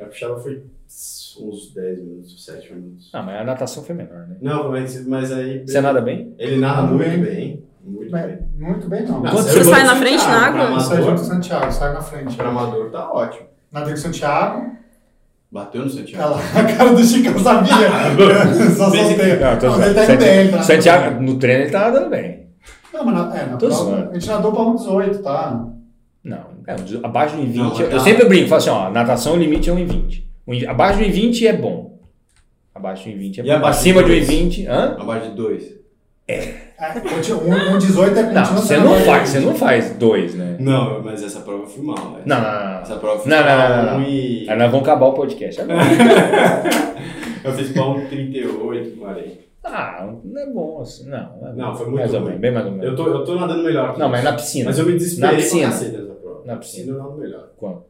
A 0.00 0.04
puxava 0.04 0.38
foi 0.40 0.62
uns 1.40 1.72
10 1.74 1.98
minutos, 2.00 2.44
7 2.44 2.72
minutos. 2.74 3.10
Ah, 3.12 3.22
mas 3.22 3.40
a 3.40 3.44
natação 3.44 3.82
foi 3.84 3.94
menor, 3.94 4.26
né? 4.26 4.36
Não, 4.40 4.70
mas, 4.70 5.06
mas 5.06 5.30
aí. 5.32 5.62
Você 5.66 5.80
nada 5.80 6.00
bem? 6.00 6.34
Ele 6.38 6.56
narra 6.56 6.82
Muito 6.82 7.06
muito 7.08 7.24
bem. 7.24 7.34
bem. 7.34 7.62
Muito 7.84 8.10
Bem, 8.12 8.22
bem. 8.26 8.38
muito 8.58 8.88
bem, 8.88 9.02
não. 9.06 9.22
Quanto 9.22 9.36
você 9.36 9.62
você 9.62 9.70
sai 9.70 9.82
na 9.84 9.96
frente 9.96 10.22
na 10.22 10.46
água? 10.46 10.66
Pra 10.66 10.80
Sai 10.80 10.96
junto 10.98 11.14
com 11.14 11.20
o 11.22 11.24
Santiago, 11.24 11.72
sai 11.72 11.92
na 11.94 12.02
frente. 12.02 12.36
pra 12.36 12.48
amador 12.48 12.90
tá 12.90 13.10
ótimo. 13.10 13.46
Nadei 13.72 13.92
com 13.94 13.98
o 13.98 14.02
Santiago. 14.02 14.72
Bateu 15.50 15.82
no 15.84 15.88
Santiago. 15.90 16.22
Ela, 16.24 16.36
a 16.60 16.76
cara 16.76 16.92
do 16.92 17.02
Chico 17.02 17.28
eu 17.28 17.38
sabia. 17.38 17.72
Só 18.76 18.90
soltei. 18.90 19.36
Não, 19.38 19.78
Não, 19.78 19.82
ele 19.84 19.94
tá 19.94 20.04
indo 20.04 20.18
bem, 20.18 20.38
ele 20.40 20.50
tá 20.52 20.62
Santiago, 20.62 21.22
no 21.22 21.38
treino 21.38 21.62
ele 21.62 21.70
tá 21.70 21.90
dando 21.90 22.10
bem. 22.10 22.47
Não, 22.92 23.04
mas 23.04 23.14
na, 23.14 23.36
é, 23.38 23.46
na 23.46 23.56
Tô 23.56 23.66
prova, 23.66 23.74
zoando. 23.84 24.10
a 24.10 24.14
gente 24.14 24.26
nadou 24.28 24.52
pra 24.52 24.62
1,18, 24.62 25.22
tá? 25.22 25.66
Não, 26.24 26.38
é, 26.66 26.74
um- 26.74 27.00
abaixo 27.06 27.36
do 27.36 27.42
1,20. 27.42 27.56
Não, 27.56 27.80
eu 27.80 27.90
tá. 27.90 28.00
sempre 28.00 28.24
brinco, 28.26 28.48
falo 28.48 28.60
assim, 28.60 28.70
ó, 28.70 28.90
natação 28.90 29.34
o 29.34 29.36
limite 29.36 29.70
é 29.70 29.72
1,20. 29.72 30.24
Um 30.46 30.54
e- 30.54 30.66
Abaixo 30.66 30.98
do 30.98 31.04
1,20 31.04 31.46
é 31.46 31.52
bom. 31.52 31.98
Abaixo 32.74 33.04
do 33.04 33.10
1,20 33.10 33.38
é 33.40 33.42
E 33.42 33.46
bom. 33.46 33.52
abaixo 33.56 33.78
Acima 33.80 34.02
de 34.02 34.08
do 34.08 34.14
dois? 34.14 34.28
1,20, 34.28 34.66
hã? 34.66 34.96
Abaixo 34.98 35.28
de 35.30 35.34
2. 35.36 35.78
É, 36.30 36.54
1,18 36.78 38.18
é 38.18 38.22
Não, 38.22 38.42
continua 38.42 38.62
você 38.62 38.76
não 38.76 38.94
faz, 39.00 39.28
você 39.30 39.40
não 39.40 39.54
faz 39.54 39.94
dois, 39.96 40.34
né? 40.34 40.56
Não, 40.60 41.02
mas 41.02 41.22
essa 41.22 41.40
prova 41.40 41.62
eu 41.62 41.66
fui 41.66 41.82
mal, 41.82 41.96
né? 42.10 42.20
Não, 42.26 42.36
não, 42.40 42.52
não. 42.74 42.80
Essa 42.80 42.96
prova 42.96 43.14
eu 43.16 43.20
fiz 43.20 43.30
Não, 43.30 43.36
não, 43.38 43.44
pra 43.44 43.68
não, 43.68 43.76
não, 43.86 43.92
não. 43.94 44.00
um 44.00 44.02
e... 44.10 44.46
Aí 44.50 44.58
nós 44.58 44.70
vamos 44.70 44.86
acabar 44.86 45.06
o 45.06 45.12
podcast 45.14 45.60
agora. 45.60 45.80
Eu 47.44 47.52
fiz 47.54 47.70
pra 47.70 47.82
1,38, 47.82 49.00
parei. 49.00 49.47
Ah, 49.70 50.14
não 50.24 50.40
é 50.40 50.46
bom 50.50 50.80
assim. 50.80 51.08
Não, 51.08 51.36
não, 51.40 51.48
é 51.48 51.52
Não, 51.54 51.74
foi 51.76 51.86
muito 51.86 51.98
Mais 52.00 52.12
ou 52.14 52.20
ruim. 52.20 52.26
menos, 52.28 52.40
bem 52.40 52.50
mais 52.52 52.66
ou 52.66 52.72
menos. 52.72 52.86
Eu 52.86 52.96
tô, 52.96 53.06
eu 53.08 53.24
tô 53.24 53.34
nadando 53.36 53.62
melhor. 53.62 53.92
que 53.92 53.98
Não, 53.98 54.06
isso. 54.06 54.12
mas 54.12 54.24
na 54.24 54.32
piscina. 54.34 54.64
Mas 54.66 54.78
eu 54.78 54.86
me 54.86 54.92
desesperei 54.92 55.30
Na 55.30 55.36
piscina. 55.42 55.62
pra 55.62 55.70
cacete 55.72 55.96
nessa 55.96 56.14
prova. 56.14 56.44
Na 56.46 56.56
piscina. 56.56 56.92
eu 56.92 56.98
nado 56.98 57.16
melhor. 57.18 57.52
Quanto? 57.56 57.84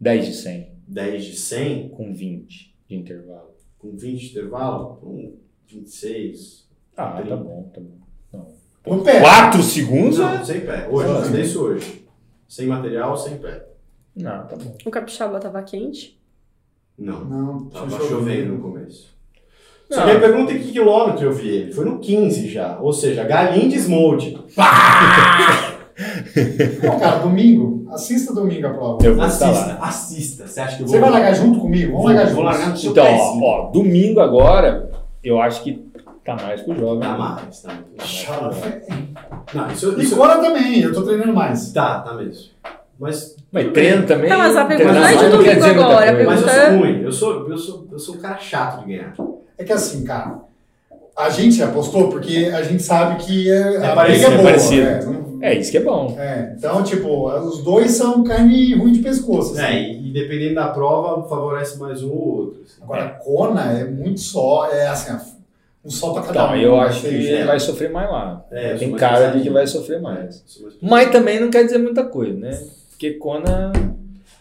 10 0.00 0.26
de 0.26 0.34
100, 0.34 0.72
10 0.86 1.24
de 1.24 1.36
100, 1.36 1.88
com 1.90 2.12
20 2.12 2.76
de 2.88 2.96
intervalo. 2.96 3.50
com 3.78 3.96
20 3.96 4.20
de 4.20 4.30
intervalo, 4.30 5.00
um 5.02 5.36
26. 5.66 6.68
Ah, 6.96 7.10
tá 7.12 7.20
Trinta. 7.20 7.36
bom, 7.36 7.70
tá 7.74 7.80
bom. 7.80 7.98
Não. 8.32 8.96
No 8.98 9.04
pé. 9.04 9.20
4 9.20 9.62
segundos? 9.62 10.18
Não, 10.18 10.30
é- 10.30 10.44
sem 10.44 10.60
pé. 10.62 10.88
Hoje, 10.90 11.08
eu 11.08 11.20
nadei 11.20 11.42
isso 11.42 11.62
hoje. 11.62 12.06
Sem 12.48 12.66
material, 12.66 13.16
sem 13.16 13.38
pé. 13.38 13.66
Não, 14.16 14.46
tá 14.46 14.56
bom. 14.56 14.76
O 14.86 14.90
capixaba 14.90 15.38
tava 15.38 15.62
quente. 15.62 16.18
Não. 16.96 17.24
Não, 17.24 17.68
Tava 17.68 17.90
chovendo 18.08 18.54
no 18.54 18.60
começo. 18.60 19.16
Só 19.90 20.00
Não. 20.00 20.06
que 20.06 20.10
aí 20.12 20.20
pergunta 20.20 20.52
em 20.52 20.58
que 20.58 20.72
quilômetro 20.72 21.24
eu 21.24 21.32
vi 21.32 21.48
ele. 21.48 21.72
Foi 21.72 21.84
no 21.84 21.98
15 21.98 22.48
já. 22.48 22.78
Ou 22.80 22.92
seja, 22.92 23.24
Galinha 23.24 23.68
de 23.68 23.78
Smoke. 23.78 24.38
Não, 26.82 26.98
cara, 27.00 27.18
domingo. 27.18 27.86
Assista 27.90 28.32
domingo 28.32 28.66
a 28.66 28.70
prova. 28.70 28.98
Eu 29.02 29.16
vou 29.16 29.26
estar 29.26 29.50
lá. 29.50 29.78
Assista, 29.80 29.84
assista. 29.84 30.46
Você 30.46 30.60
acha 30.60 30.76
que 30.76 30.82
eu 30.82 30.86
vou... 30.86 30.94
Você 30.94 31.00
vai 31.00 31.10
largar 31.10 31.34
junto 31.34 31.58
comigo? 31.58 31.92
Vamos 31.92 32.04
Vou, 32.04 32.14
largar 32.14 32.26
vou 32.26 32.34
junto. 32.34 32.44
largar 32.44 32.70
no 32.70 32.76
seu 32.76 32.90
Então, 32.90 33.06
ó, 33.06 33.40
ó, 33.42 33.70
domingo 33.70 34.20
agora, 34.20 34.90
eu 35.24 35.40
acho 35.40 35.62
que 35.62 35.82
tá 36.24 36.36
mais 36.36 36.60
pro 36.60 36.78
jovem. 36.78 37.00
Tá 37.00 37.16
mais, 37.16 37.62
tá 37.62 37.72
mais. 37.96 38.26
Chora. 38.26 38.82
Não, 39.54 39.66
isso... 39.72 40.00
E. 40.00 40.10
Cora 40.10 40.36
também, 40.36 40.80
eu 40.80 40.92
tô 40.92 41.02
treinando 41.02 41.32
mais. 41.32 41.72
Tá, 41.72 42.00
tá 42.00 42.12
mesmo. 42.14 42.50
Mas... 43.00 43.36
Mas 43.50 43.72
treino 43.72 44.06
também. 44.06 44.28
Tá, 44.28 44.36
mas 44.36 44.56
a 44.56 44.64
pergunta 44.66 44.92
não 44.92 45.04
é 45.04 45.08
de 45.08 45.16
mais 45.16 45.30
domingo 45.30 45.64
agora. 45.64 46.24
Mas 46.26 46.42
eu 46.42 46.48
sou 46.48 46.78
ruim. 46.78 47.02
Eu 47.02 47.12
sou, 47.12 47.48
eu, 47.48 47.56
sou, 47.58 47.88
eu 47.90 47.98
sou 47.98 48.14
um 48.16 48.18
cara 48.18 48.36
chato 48.38 48.80
de 48.80 48.88
ganhar. 48.94 49.14
É 49.58 49.64
que 49.64 49.72
assim, 49.72 50.04
cara, 50.04 50.38
a 51.16 51.28
gente 51.30 51.60
apostou 51.62 52.08
porque 52.08 52.50
a 52.54 52.62
gente 52.62 52.82
sabe 52.82 53.24
que 53.24 53.50
é, 53.50 53.76
a 53.86 53.94
parecido, 53.94 54.26
briga 54.26 54.26
é 54.26 54.26
é 54.26 54.30
boa. 54.36 54.42
parecido. 54.44 54.86
É, 54.86 55.04
não- 55.04 55.28
É, 55.40 55.54
isso 55.58 55.70
que 55.70 55.76
é 55.78 55.82
bom. 55.82 56.16
é, 56.18 56.54
então, 56.56 56.82
tipo, 56.82 57.28
os 57.30 57.62
dois 57.62 57.90
são 57.92 58.22
carne 58.24 58.74
ruim 58.74 58.92
de 58.92 59.00
pescoço. 59.00 59.52
assim. 59.52 59.62
É, 59.62 59.92
e, 59.92 60.12
dependendo 60.12 60.54
da 60.56 60.68
prova, 60.68 61.28
favorece 61.28 61.78
mais 61.78 62.02
um 62.02 62.10
ou 62.10 62.36
outro. 62.38 62.62
assim. 62.64 62.82
Agora, 62.82 63.04
a 63.04 63.08
Kona 63.10 63.72
é 63.72 63.84
muito 63.84 64.20
só, 64.20 64.68
é 64.72 64.86
assim, 64.88 65.16
um 65.84 65.90
só 65.90 66.12
pra 66.12 66.22
cada 66.22 66.32
Então, 66.40 66.50
um. 66.52 66.56
eu 66.60 66.76
né? 66.76 66.82
acho 66.84 67.00
que 67.02 67.06
ele 67.08 67.44
vai 67.44 67.60
sofrer 67.60 67.90
mais 67.90 68.10
lá. 68.10 68.44
É, 68.50 68.74
Tem 68.74 68.92
cara 68.92 69.28
de 69.30 69.42
que 69.42 69.50
vai 69.50 69.66
sofrer 69.66 70.00
mais. 70.00 70.36
É, 70.60 70.68
Mas 70.82 71.10
também 71.10 71.38
não 71.40 71.50
quer 71.50 71.64
dizer 71.64 71.78
muita 71.78 72.04
coisa, 72.04 72.32
né? 72.38 72.58
Porque 72.90 73.12
Kona. 73.14 73.72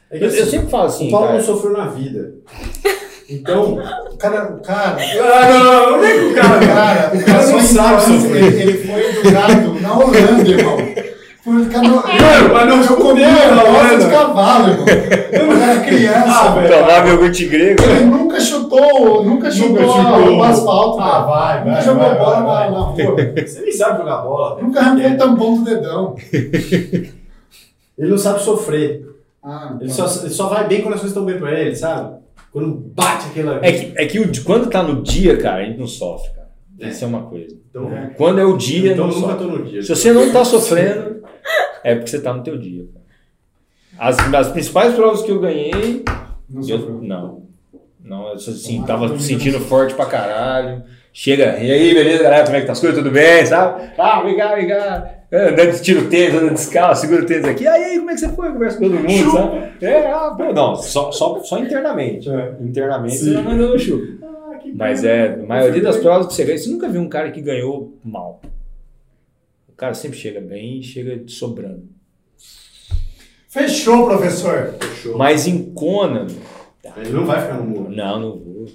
É 0.10 0.18
que 0.18 0.23
Eu, 0.23 0.27
assim, 0.30 0.38
eu 0.39 0.45
sempre 0.48 0.68
falo 0.69 0.85
assim, 0.85 1.07
o 1.10 1.11
Paulo 1.11 1.27
cara. 1.27 1.38
não 1.39 1.45
sofreu 1.45 1.73
na 1.73 1.88
vida. 1.88 2.34
Então. 3.29 3.73
O 4.11 4.17
cara, 4.17 4.51
o 4.53 4.61
cara, 4.61 4.97
Ah, 4.97 5.49
não, 5.49 5.63
não, 5.63 5.91
não, 5.91 5.97
não 5.97 6.05
é 6.05 6.11
que 6.13 6.19
o 6.19 6.31
o 6.31 6.35
cara. 6.35 6.59
cara, 6.59 7.11
o 7.13 7.19
cara 7.19 7.23
cara 7.25 7.43
só 7.43 7.59
sabe 7.59 8.01
sofrer. 8.03 8.43
ele, 8.43 8.61
ele 8.61 8.87
foi 8.87 9.09
educado 9.09 9.73
na 9.81 9.93
Holanda, 9.97 10.49
irmão. 10.49 10.77
Educado 10.79 11.87
na 11.87 12.01
Mano, 12.01 12.53
mas 12.53 12.67
não 12.67 12.81
Eu 12.83 12.97
comia 13.01 13.27
na 13.27 13.61
roça 13.61 13.87
de 13.87 13.93
Holanda. 14.05 14.09
cavalo, 14.09 14.69
irmão. 14.69 14.85
Quando 14.85 15.61
era 15.61 15.79
criança, 15.81 16.25
Ah, 16.41 16.49
velho. 16.55 16.77
Tomava 16.79 17.09
iogurte 17.09 17.45
grego. 17.47 17.83
Ele 17.83 18.05
nunca 18.05 18.39
chutou, 18.39 19.23
nunca 19.23 19.51
chutou 19.51 19.87
chutou. 19.89 20.37
o 20.37 20.43
asfalto. 20.43 20.99
Ah, 21.01 21.19
velho. 21.19 21.27
vai, 21.27 21.59
Nunca 21.59 21.71
vai, 21.73 21.81
jogou 21.83 22.03
vai, 22.03 22.17
bola 22.17 22.35
vai, 22.35 22.43
na, 22.43 22.53
vai. 22.53 22.71
na 22.71 22.79
rua. 22.79 23.15
Você 23.45 23.59
nem 23.61 23.71
sabe 23.71 23.97
jogar 23.99 24.17
bola. 24.17 24.55
velho. 24.55 24.67
Nunca 24.67 24.79
arrancou 24.79 25.11
o 25.11 25.17
tampão 25.17 25.57
do 25.57 25.63
dedão. 25.65 26.15
Ele 26.31 28.09
não 28.11 28.17
sabe 28.17 28.41
sofrer. 28.41 29.05
Ah, 29.43 29.75
Ele 29.79 29.89
tá. 29.89 30.07
só, 30.07 30.21
ele 30.25 30.33
só 30.33 30.47
vai 30.47 30.67
bem 30.67 30.81
quando 30.81 30.95
as 30.95 30.99
coisas 31.01 31.15
estão 31.17 31.25
bem 31.25 31.39
pra 31.39 31.51
ele, 31.57 31.75
sabe? 31.75 32.16
Quando 32.52 32.72
bate 32.95 33.28
aquela. 33.28 33.60
É 33.65 33.72
que, 33.72 33.94
é 33.98 34.06
que 34.06 34.19
o, 34.19 34.44
quando 34.44 34.69
tá 34.69 34.82
no 34.82 35.02
dia, 35.03 35.38
cara, 35.38 35.61
a 35.61 35.65
gente 35.65 35.78
não 35.80 35.88
sofre, 35.88 36.32
cara. 36.32 36.48
É. 36.80 36.90
Isso 36.90 37.03
é 37.03 37.07
uma 37.07 37.24
coisa. 37.24 37.56
Então, 37.69 37.91
Quando 38.15 38.40
é 38.40 38.45
o 38.45 38.56
dia, 38.57 38.94
então 38.94 39.07
não 39.07 39.14
eu 39.14 39.19
nunca 39.22 39.34
sofre. 39.34 39.48
tô 39.48 39.57
no 39.57 39.65
dia. 39.65 39.82
Se 39.82 39.90
você 39.90 40.11
não 40.14 40.32
tá 40.32 40.44
sofrendo, 40.45 41.24
é 41.84 41.95
porque 41.95 42.10
você 42.10 42.22
tá 42.22 42.34
no 42.34 42.44
teu 42.44 42.57
dia. 42.57 42.86
cara. 42.94 44.10
As, 44.10 44.34
as 44.34 44.52
principais 44.52 44.94
provas 44.94 45.24
que 45.24 45.32
eu 45.32 45.40
ganhei, 45.40 46.03
Não 46.49 46.61
eu, 46.61 46.78
sofreu. 46.80 46.99
não. 47.02 47.48
Não, 48.03 48.28
eu 48.30 48.34
assim, 48.36 48.84
tava 48.84 49.10
me 49.10 49.19
sentindo 49.19 49.60
forte 49.60 49.94
pra 49.94 50.06
caralho. 50.06 50.84
Chega, 51.11 51.57
e 51.60 51.72
aí, 51.72 51.94
beleza, 51.94 52.24
galera? 52.24 52.45
Como 52.45 52.56
é 52.56 52.61
que 52.61 52.68
tá 52.68 52.72
as 52.74 52.80
coisas? 52.80 52.98
Tudo 52.98 53.11
bem, 53.11 53.45
sabe? 53.45 53.91
Ah, 53.98 54.22
vem 54.22 54.38
cá. 54.38 55.16
É, 55.29 55.49
Andando 55.49 55.71
de 55.73 55.81
tiro 55.81 56.09
tênis, 56.09 56.35
andando 56.35 56.53
descalço, 56.53 57.01
segura 57.01 57.23
o 57.23 57.25
tênis 57.25 57.45
aqui. 57.45 57.67
Aí, 57.67 57.83
aí, 57.83 57.97
como 57.97 58.11
é 58.11 58.13
que 58.13 58.19
você 58.21 58.29
foi? 58.29 58.51
Conversa 58.51 58.77
com 58.77 58.83
todo 58.89 58.95
mundo, 58.99 59.31
sabe? 59.31 59.85
É, 59.85 60.11
ah, 60.11 60.33
pô, 60.37 60.53
não, 60.53 60.75
só, 60.75 61.11
só, 61.11 61.39
só 61.43 61.59
internamente. 61.59 62.29
Internamente 62.61 63.17
Sim. 63.17 63.25
você 63.25 63.33
já 63.33 63.41
mandou 63.41 63.69
no 63.73 63.77
chuva. 63.79 64.05
Ah, 64.23 64.59
Mas 64.73 65.03
é, 65.03 65.33
a 65.33 65.45
maioria 65.45 65.81
das 65.81 65.97
provas 65.97 66.27
que 66.27 66.33
você 66.33 66.45
ganha, 66.45 66.57
você 66.57 66.69
nunca 66.69 66.87
viu 66.87 67.01
um 67.01 67.09
cara 67.09 67.29
que 67.31 67.41
ganhou 67.41 67.97
mal. 68.03 68.41
O 69.67 69.73
cara 69.73 69.93
sempre 69.93 70.17
chega 70.17 70.39
bem 70.39 70.79
e 70.79 70.83
chega 70.83 71.21
sobrando. 71.27 71.83
Fechou, 73.49 74.05
professor. 74.05 74.75
Fechou. 74.79 75.17
Mas 75.17 75.45
em 75.47 75.73
Kona, 75.73 76.27
Ele 76.95 77.09
não 77.11 77.25
vai 77.25 77.41
ficar 77.41 77.55
no 77.55 77.63
muro. 77.65 77.89
não, 77.93 78.19
não 78.19 78.31
vou. 78.37 78.65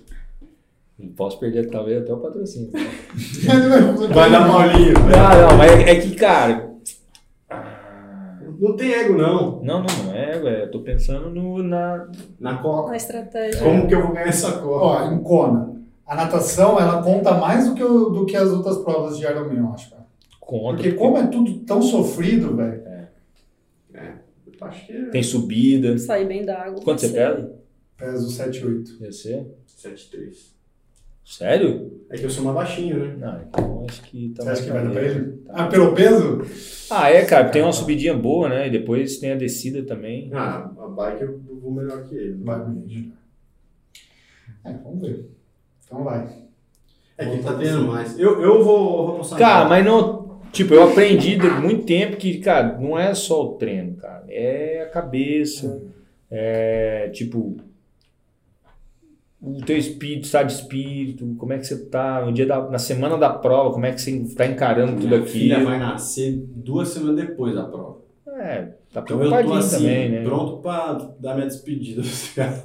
Não 1.02 1.10
posso 1.12 1.38
perder 1.40 1.68
talvez 1.68 2.02
até 2.02 2.12
o 2.12 2.18
patrocínio. 2.18 2.70
Vai 4.14 4.30
dar 4.30 4.46
molinho. 4.46 4.94
Não, 4.94 5.48
não, 5.50 5.58
mas 5.58 5.72
é, 5.72 5.90
é 5.90 6.00
que, 6.00 6.14
cara. 6.14 6.70
Não 8.58 8.76
tem 8.76 8.92
ego, 8.92 9.14
não. 9.18 9.60
Não, 9.62 9.82
não, 9.82 10.04
não 10.04 10.14
é, 10.14 10.36
ué, 10.40 10.62
eu 10.62 10.70
tô 10.70 10.80
pensando 10.80 11.28
no, 11.30 11.60
na. 11.62 12.08
Na 12.38 12.58
coca. 12.58 12.86
Uma 12.88 12.96
estratégia. 12.96 13.60
Como 13.60 13.88
que 13.88 13.94
eu 13.94 14.02
vou 14.02 14.12
ganhar 14.12 14.28
essa 14.28 14.52
coca? 14.52 14.84
Ó, 14.84 15.10
em 15.12 15.20
Kona, 15.22 15.82
a 16.06 16.14
natação, 16.14 16.78
ela 16.78 17.02
conta 17.02 17.32
mais 17.34 17.68
do 17.68 17.74
que, 17.74 17.82
o- 17.82 18.10
do 18.10 18.24
que 18.24 18.36
as 18.36 18.50
outras 18.50 18.78
provas 18.78 19.18
de 19.18 19.24
Ironman, 19.24 19.58
eu 19.58 19.72
acho, 19.72 19.90
cara. 19.90 20.06
Conta. 20.38 20.76
Porque 20.76 20.92
como 20.92 21.18
é 21.18 21.26
tudo 21.26 21.52
tão 21.60 21.82
sofrido, 21.82 22.54
velho. 22.56 22.82
Eu 23.92 24.66
Acho 24.68 24.86
que 24.86 24.92
é 24.92 25.04
Tem 25.06 25.22
subida. 25.24 25.98
Sair 25.98 26.26
bem 26.28 26.44
da 26.44 26.62
água. 26.62 26.80
Quanto 26.82 27.00
você 27.00 27.08
pesa? 27.08 27.52
Peso 27.96 28.30
7, 28.30 28.64
8. 28.64 28.98
Deve 29.00 29.12
ser? 29.12 29.46
7-3. 29.82 30.51
Sério? 31.24 32.02
É 32.10 32.16
que 32.18 32.24
eu 32.24 32.30
sou 32.30 32.44
mais 32.44 32.56
baixinho, 32.56 32.98
né? 32.98 33.16
Não, 33.18 33.40
então 33.40 33.84
acho 33.88 34.02
que 34.02 34.30
tá 34.36 34.42
Você 34.42 34.50
acha 34.50 34.62
que 34.64 34.70
vai 34.70 34.86
dar 34.86 35.02
ele? 35.02 35.32
Tá. 35.38 35.52
Ah, 35.54 35.66
pelo 35.66 35.94
peso? 35.94 36.42
Ah, 36.90 37.10
é, 37.10 37.24
cara, 37.24 37.48
tem 37.48 37.62
uma 37.62 37.72
subidinha 37.72 38.14
boa, 38.14 38.48
né? 38.48 38.66
E 38.66 38.70
depois 38.70 39.18
tem 39.18 39.32
a 39.32 39.36
descida 39.36 39.82
também. 39.82 40.30
Ah, 40.32 40.70
a 40.78 40.88
bike 40.88 41.22
eu 41.22 41.40
vou 41.60 41.72
melhor 41.72 42.04
que 42.04 42.14
ele. 42.14 42.42
Vai, 42.42 42.58
mesmo. 42.68 43.12
É, 44.64 44.72
vamos 44.72 45.00
ver. 45.00 45.30
Então 45.84 46.04
vai. 46.04 46.28
É 47.16 47.24
que 47.24 47.32
ele 47.32 47.42
tá 47.42 47.54
treinando 47.54 47.86
mais. 47.86 48.18
Eu, 48.18 48.42
eu 48.42 48.62
vou, 48.62 49.06
vou 49.06 49.16
postar. 49.18 49.38
Cara, 49.38 49.68
mas 49.68 49.84
não. 49.84 50.40
Tipo, 50.52 50.74
eu 50.74 50.82
aprendi 50.82 51.36
de 51.36 51.48
muito 51.48 51.86
tempo 51.86 52.18
que, 52.18 52.38
cara, 52.38 52.78
não 52.78 52.98
é 52.98 53.14
só 53.14 53.42
o 53.42 53.54
treino, 53.54 53.96
cara. 53.96 54.24
É 54.28 54.82
a 54.82 54.90
cabeça. 54.90 55.82
É, 56.30 57.08
tipo. 57.08 57.56
O 59.42 59.60
teu 59.64 59.76
espírito, 59.76 60.24
estado 60.24 60.46
de 60.46 60.52
espírito, 60.52 61.34
como 61.36 61.52
é 61.52 61.58
que 61.58 61.66
você 61.66 61.76
tá 61.86 62.24
no 62.24 62.32
dia 62.32 62.46
da, 62.46 62.70
na 62.70 62.78
semana 62.78 63.18
da 63.18 63.28
prova, 63.30 63.72
como 63.72 63.84
é 63.84 63.90
que 63.92 64.00
você 64.00 64.24
tá 64.36 64.46
encarando 64.46 64.92
tudo 65.00 65.08
Minha 65.08 65.26
filha 65.26 65.64
vai 65.64 65.78
nascer 65.80 66.44
duas 66.54 66.88
semanas 66.90 67.16
depois 67.26 67.52
da 67.54 67.64
prova. 67.64 67.96
É, 68.38 68.68
tá 68.92 69.00
Então 69.04 69.20
eu 69.22 69.30
tô 69.44 69.52
assim, 69.54 69.76
também, 69.78 70.08
né? 70.10 70.22
pronto 70.22 70.62
pra 70.62 70.92
dar 71.18 71.34
minha 71.34 71.46
despedida 71.46 72.02
cara. 72.36 72.64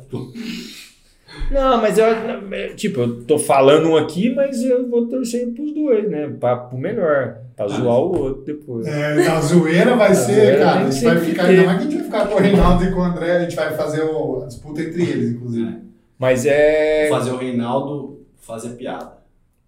Não, 1.51 1.81
mas 1.81 1.97
eu, 1.97 2.05
é, 2.05 2.67
tipo, 2.75 2.99
eu 3.01 3.23
tô 3.25 3.37
falando 3.37 3.89
um 3.89 3.97
aqui, 3.97 4.33
mas 4.33 4.63
eu 4.63 4.87
vou 4.89 5.07
torcer 5.07 5.51
pros 5.53 5.73
dois, 5.73 6.09
né? 6.09 6.29
Pra, 6.39 6.55
pro 6.57 6.77
melhor. 6.77 7.39
Pra 7.55 7.67
zoar 7.67 7.97
o 7.99 8.17
outro 8.19 8.43
depois. 8.45 8.85
É, 8.87 9.15
na 9.15 9.41
zoeira 9.41 9.95
vai 9.95 10.13
ser, 10.15 10.33
zoeira 10.35 10.57
cara. 10.59 10.79
A 10.79 10.85
que 10.85 10.91
gente 10.91 11.03
vai 11.05 11.19
ficar. 11.19 11.45
Ainda 11.45 11.63
mais 11.65 11.77
que 11.81 11.87
a 11.87 11.89
gente 11.89 11.95
vai 11.97 12.03
ficar 12.05 12.27
com 12.27 12.35
o 12.35 12.37
Reinaldo 12.39 12.83
e 12.83 12.91
com 12.91 12.99
o 12.99 13.03
André. 13.03 13.31
A 13.37 13.39
gente 13.41 13.55
vai 13.55 13.75
fazer 13.75 14.03
o- 14.03 14.43
a 14.43 14.47
disputa 14.47 14.81
entre 14.81 15.01
eles, 15.03 15.31
inclusive. 15.31 15.86
Mas 16.19 16.45
é. 16.45 17.07
Fazer 17.09 17.31
o 17.31 17.37
Reinaldo 17.37 18.25
fazer 18.39 18.69
piada. 18.69 19.17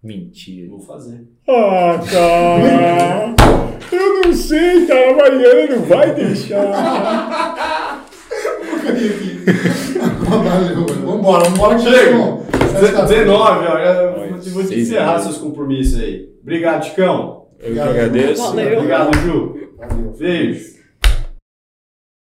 Mentira. 0.02 0.68
Vou 0.70 0.80
fazer. 0.80 1.26
Ah, 1.48 2.00
cara! 2.10 3.34
Eu 3.92 4.22
não 4.22 4.32
sei, 4.32 4.86
cara. 4.86 5.10
A 5.10 5.16
Mariana 5.16 5.76
não 5.76 5.82
vai 5.84 6.14
deixar. 6.14 8.06
Vambora, 11.04 11.44
vambora 11.50 11.76
que 11.76 11.82
Chega. 11.82 11.96
chegou. 11.98 12.46
Sexta-feira. 12.80 13.24
19, 13.24 13.66
ó. 13.66 13.78
Eu 13.78 14.40
vou 14.52 14.64
te- 14.64 14.80
encerrar 14.80 15.18
seus 15.18 15.38
compromissos 15.38 16.00
aí. 16.00 16.28
Obrigado, 16.42 16.82
Ticão. 16.84 17.46
Eu 17.60 17.74
que 17.74 17.80
agradeço. 17.80 18.42
Valeu. 18.42 18.76
Obrigado, 18.78 19.16
Ju. 19.18 19.68
Valeu. 19.76 20.14
Beijo. 20.18 20.79